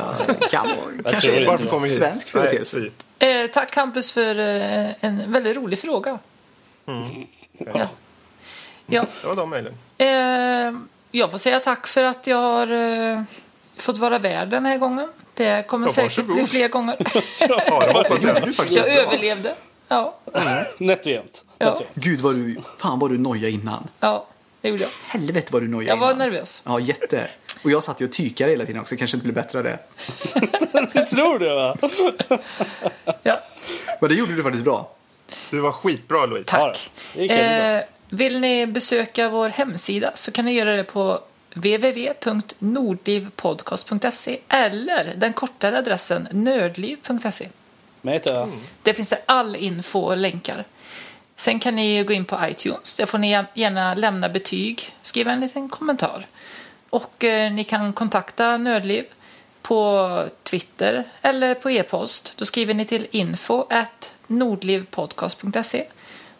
Kan 0.51 0.67
vara. 0.67 0.77
tror 0.77 1.03
Kanske 1.11 1.31
inte 1.37 1.47
Varför 1.47 1.65
det 1.65 1.71
kom 1.71 1.83
vi 1.83 1.89
hit? 1.89 1.99
svensk 1.99 2.29
företeelse. 2.31 2.91
Eh, 3.19 3.47
tack 3.53 3.71
Campus 3.71 4.13
för 4.13 4.39
eh, 4.39 5.05
en 5.05 5.33
väldigt 5.33 5.57
rolig 5.57 5.79
fråga. 5.79 6.19
Ja. 7.59 7.89
Ja. 8.87 9.05
Det 9.23 9.29
var 9.29 9.37
de 9.37 9.51
mejlen. 9.51 9.75
Eh, 9.99 10.81
jag 11.11 11.31
får 11.31 11.39
säga 11.39 11.61
tack 11.61 11.87
för 11.87 12.05
att 12.05 12.27
jag 12.27 12.37
har 12.37 12.73
eh, 12.73 13.23
fått 13.77 13.99
vara 13.99 14.19
värd 14.19 14.49
den 14.49 14.67
här 14.67 14.79
gången. 14.79 15.09
Det 15.35 15.67
kommer 15.67 15.87
Ja, 15.87 15.93
säkert 15.93 16.25
bli 16.25 16.47
fler 16.47 16.69
gånger. 16.69 16.97
Ja, 17.49 17.81
det 17.87 17.93
hoppas 17.93 18.23
jag. 18.23 18.43
Du 18.45 18.53
faktiskt 18.53 18.77
jag 18.79 18.89
överlevde. 18.89 19.55
Ja, 19.89 20.17
Nätt 20.79 21.01
och 21.07 21.13
jämnt. 21.13 21.45
Ja. 21.59 21.81
Gud 21.95 22.21
vad 22.21 22.35
du, 22.35 22.57
fan 22.79 22.99
vad 22.99 23.11
du 23.11 23.19
nojade 23.19 23.51
innan. 23.51 23.89
ja, 24.01 24.27
det 24.61 24.69
gjorde 24.69 24.83
jag. 24.83 24.91
Helvete 25.07 25.49
vad 25.53 25.63
du 25.63 25.69
nojade 25.69 25.93
Jag 25.93 25.97
var 25.97 26.13
innan. 26.13 26.19
nervös. 26.19 26.63
Ja, 26.67 26.81
jätte. 26.81 27.27
Och 27.65 27.71
jag 27.71 27.83
satt 27.83 28.01
ju 28.01 28.05
och 28.07 28.13
tykade 28.13 28.51
hela 28.51 28.65
tiden 28.65 28.81
också, 28.81 28.97
kanske 28.97 29.17
inte 29.17 29.25
blev 29.25 29.35
bättre 29.35 29.59
av 29.59 29.65
det. 29.65 29.79
Du 30.93 31.03
tror 31.03 31.39
det 31.39 31.55
va? 31.55 31.77
Ja, 33.23 33.41
Men 34.01 34.09
det 34.11 34.15
gjorde 34.15 34.33
du 34.37 34.43
faktiskt 34.43 34.65
bra. 34.65 34.91
Du 35.51 35.61
var 35.61 35.73
skitbra, 35.73 36.27
Louise. 36.27 36.51
Tack. 36.51 36.91
det. 37.15 37.25
Eh, 37.25 37.83
vill 38.09 38.41
ni 38.41 38.67
besöka 38.67 39.29
vår 39.29 39.49
hemsida 39.49 40.11
så 40.15 40.33
kan 40.33 40.45
ni 40.45 40.53
göra 40.53 40.77
det 40.77 40.85
på 40.85 41.21
www.nordlivpodcast.se 41.55 44.39
eller 44.49 45.13
den 45.17 45.33
kortare 45.33 45.79
adressen 45.79 46.29
nördliv.se. 46.31 47.49
Ö. 48.03 48.47
Där 48.83 48.93
finns 48.93 49.09
det 49.09 49.19
all 49.27 49.57
info 49.57 50.01
och 50.01 50.17
länkar. 50.17 50.65
Sen 51.37 51.61
kan 51.61 51.77
ni 51.77 52.05
gå 52.05 52.13
in 52.13 52.25
på 52.25 52.39
iTunes. 52.49 52.97
Där 52.97 53.07
får 53.07 53.19
ni 53.19 53.45
gärna 53.55 53.95
lämna 53.95 54.29
betyg, 54.29 54.95
skriva 55.03 55.33
en 55.33 55.41
liten 55.41 55.69
kommentar. 55.69 56.27
Och 56.91 57.25
eh, 57.25 57.53
ni 57.53 57.65
kan 57.65 57.93
kontakta 57.93 58.57
Nördliv 58.57 59.05
på 59.63 60.25
Twitter 60.43 61.05
eller 61.23 61.55
på 61.55 61.71
e-post. 61.71 62.33
Då 62.37 62.45
skriver 62.45 62.75
ni 62.75 62.85
till 62.85 63.07
info 63.11 63.67
at 63.71 64.13
nordlivpodcast.se. 64.27 65.85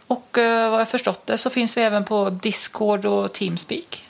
Och 0.07 0.39
eh, 0.39 0.71
vad 0.71 0.81
jag 0.81 0.89
förstått 0.89 1.27
det 1.27 1.39
så 1.39 1.51
finns 1.51 1.77
vi 1.77 1.81
även 1.83 2.05
på 2.05 2.31
Discord 2.31 3.07
och 3.07 3.33
Teamspeak. 3.33 4.05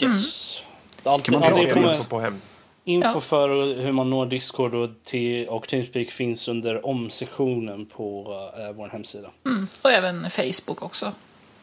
Yes. 0.00 0.58
Allt, 1.04 1.24
Kan 1.24 1.32
man 1.34 1.42
allt 1.42 1.54
prata 1.72 1.88
info, 1.90 2.04
på 2.04 2.20
hem. 2.20 2.40
info 2.84 3.08
Ja. 3.14 3.20
för 3.20 3.74
hur 3.82 3.92
man 3.92 4.10
når 4.10 4.26
Discord 4.26 4.74
och, 4.74 4.90
te- 5.04 5.46
och 5.46 5.68
Teamspeak 5.68 6.10
finns 6.10 6.48
under 6.48 6.86
omsektionen 6.86 7.86
på 7.86 8.32
uh, 8.58 8.72
vår 8.76 8.88
hemsida. 8.88 9.30
Mm. 9.46 9.68
Och 9.82 9.90
även 9.90 10.30
Facebook 10.30 10.82
också. 10.82 11.12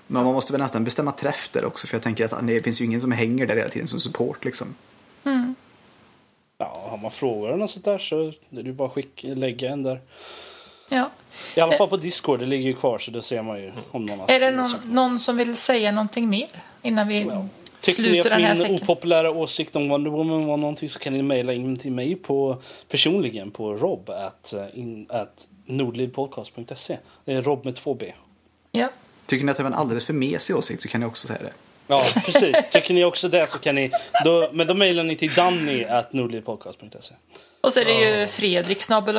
Men 0.08 0.24
man 0.24 0.34
måste 0.34 0.54
väl 0.54 0.62
nästan 0.62 0.84
bestämma 0.84 1.12
träff 1.12 1.49
där 1.54 1.66
också, 1.66 1.88
för 1.88 1.95
jag 1.95 2.04
tänker 2.04 2.26
att 2.26 2.48
det 2.48 2.64
finns 2.64 2.82
ju 2.82 2.86
ingen 2.86 3.02
som 3.02 3.12
hänger 3.12 3.45
där 3.45 3.56
hela 3.56 3.70
tiden 3.70 3.88
som 3.88 3.99
support 3.99 4.45
liksom. 4.45 4.76
Ja, 6.58 6.74
har 6.90 6.98
man 6.98 7.12
frågor 7.12 7.48
eller 7.48 7.58
något 7.58 7.72
sånt 7.72 7.86
där 7.86 7.98
så 7.99 8.20
är 8.22 8.34
det 8.49 8.62
ju 8.62 8.74
bara 8.74 8.88
att 8.88 8.94
skicka, 8.94 9.28
lägga 9.28 9.70
en 9.70 9.84
där. 9.84 10.02
Ja. 10.89 11.09
I 11.55 11.59
alla 11.59 11.77
fall 11.77 11.88
på 11.88 11.97
Discord, 11.97 12.39
det 12.39 12.45
ligger 12.45 12.68
ju 12.68 12.73
kvar 12.73 12.99
så 12.99 13.11
då 13.11 13.22
ser 13.22 13.41
man 13.41 13.61
ju 13.61 13.72
om 13.91 14.05
någon 14.05 14.30
Är 14.30 14.39
det 14.39 14.51
någon, 14.51 14.72
någon 14.85 15.19
som 15.19 15.38
vill 15.38 15.57
säga 15.57 15.91
någonting 15.91 16.30
mer 16.30 16.47
innan 16.81 17.07
vi 17.07 17.18
Tycker 17.81 18.01
ni 18.01 18.09
slutar 18.09 18.19
att 18.19 18.23
den 18.23 18.41
här 18.41 18.49
min 18.49 18.57
säcken? 18.57 18.76
opopulära 18.76 19.31
åsikt 19.31 19.76
om 19.76 19.89
Wonder 19.89 20.11
Woman 20.11 20.45
var 20.45 20.57
någonting 20.57 20.89
så 20.89 20.99
kan 20.99 21.14
ni 21.14 21.22
mejla 21.22 21.53
in 21.53 21.77
till 21.77 21.91
mig 21.91 22.15
på 22.15 22.61
personligen 22.89 23.51
på 23.51 23.73
rob 23.73 24.09
at, 24.09 24.53
eh, 24.53 24.80
in, 24.80 25.05
at 25.09 25.47
nordlivpodcast.se. 25.65 26.97
Det 27.26 27.34
är 27.34 27.41
rob 27.41 27.65
med 27.65 27.76
två 27.76 27.93
b. 27.93 28.14
Ja. 28.72 28.89
Tycker 29.26 29.45
ni 29.45 29.51
att 29.51 29.57
det 29.57 29.64
var 29.64 29.72
en 29.72 29.77
alldeles 29.77 30.05
för 30.05 30.14
mesig 30.14 30.55
åsikt 30.55 30.81
så 30.81 30.88
kan 30.88 31.01
ni 31.01 31.07
också 31.07 31.27
säga 31.27 31.39
det. 31.39 31.53
Ja, 31.88 32.03
precis. 32.26 32.69
Tycker 32.72 32.93
ni 32.93 33.03
också 33.05 33.30
det 33.30 33.49
så 33.49 33.59
kan 33.59 33.76
ni... 33.76 33.91
Då, 34.23 34.49
men 34.53 34.68
då 34.68 34.73
mejlar 34.73 35.03
ni 35.03 35.15
till 35.15 35.34
danny 35.34 35.84
at 35.84 36.14
nordlivpodcast.se. 36.14 37.15
Och 37.61 37.73
så 37.73 37.80
är 37.80 37.85
det 37.85 37.93
ju 37.93 38.27
Fredrik 38.27 38.81
snabel 38.81 39.18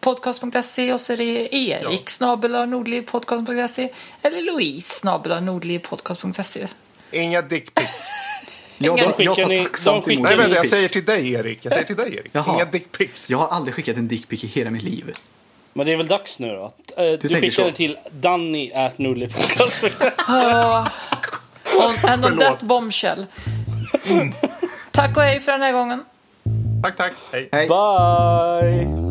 podcast.se 0.00 0.92
och 0.92 1.00
så 1.00 1.12
är 1.12 1.16
det 1.16 1.54
Erik 1.54 2.10
snabel 2.10 3.02
podcast.se 3.06 3.88
eller 4.22 4.52
Louise 4.52 4.94
snabel 4.94 5.80
podcast.se. 5.80 6.66
Inga 7.10 7.42
dickpics. 7.42 8.06
Jag, 8.80 8.98
Ingen 8.98 9.12
jag, 9.18 9.38
jag 9.38 9.48
tar 9.48 9.64
tacksamt 9.64 10.08
emot 10.08 10.24
Nej, 10.24 10.36
vänta, 10.36 10.56
jag 10.56 10.66
säger 10.66 10.88
till 10.88 11.04
dig, 11.04 11.32
Erik. 11.32 11.58
Jag 11.62 11.72
säger 11.72 11.86
till 11.86 11.96
dig, 11.96 12.16
Erik. 12.16 12.30
Jaha. 12.32 12.54
Inga 12.54 12.64
dickpics. 12.64 13.30
Jag 13.30 13.38
har 13.38 13.48
aldrig 13.48 13.74
skickat 13.74 13.96
en 13.96 14.08
dickpic 14.08 14.44
i 14.44 14.46
hela 14.46 14.70
mitt 14.70 14.82
liv. 14.82 15.12
Men 15.72 15.86
det 15.86 15.92
är 15.92 15.96
väl 15.96 16.06
dags 16.08 16.38
nu 16.38 16.48
då? 16.48 16.72
Eh, 16.96 17.18
Du, 17.18 17.28
så. 17.52 17.64
det 17.64 17.72
till 17.72 17.98
Danny 18.10 18.72
at 18.72 18.98
And 22.04 22.24
on 22.24 22.38
that 22.38 22.60
bombshell. 22.60 23.26
Tack 24.92 25.16
och 25.16 25.22
hej 25.22 25.40
för 25.40 25.52
den 25.52 25.62
här 25.62 25.72
gången. 25.72 26.04
Tack, 26.82 26.96
tack. 26.96 27.12
Hej. 27.32 27.48
Hej. 27.52 27.68
Bye! 27.68 29.07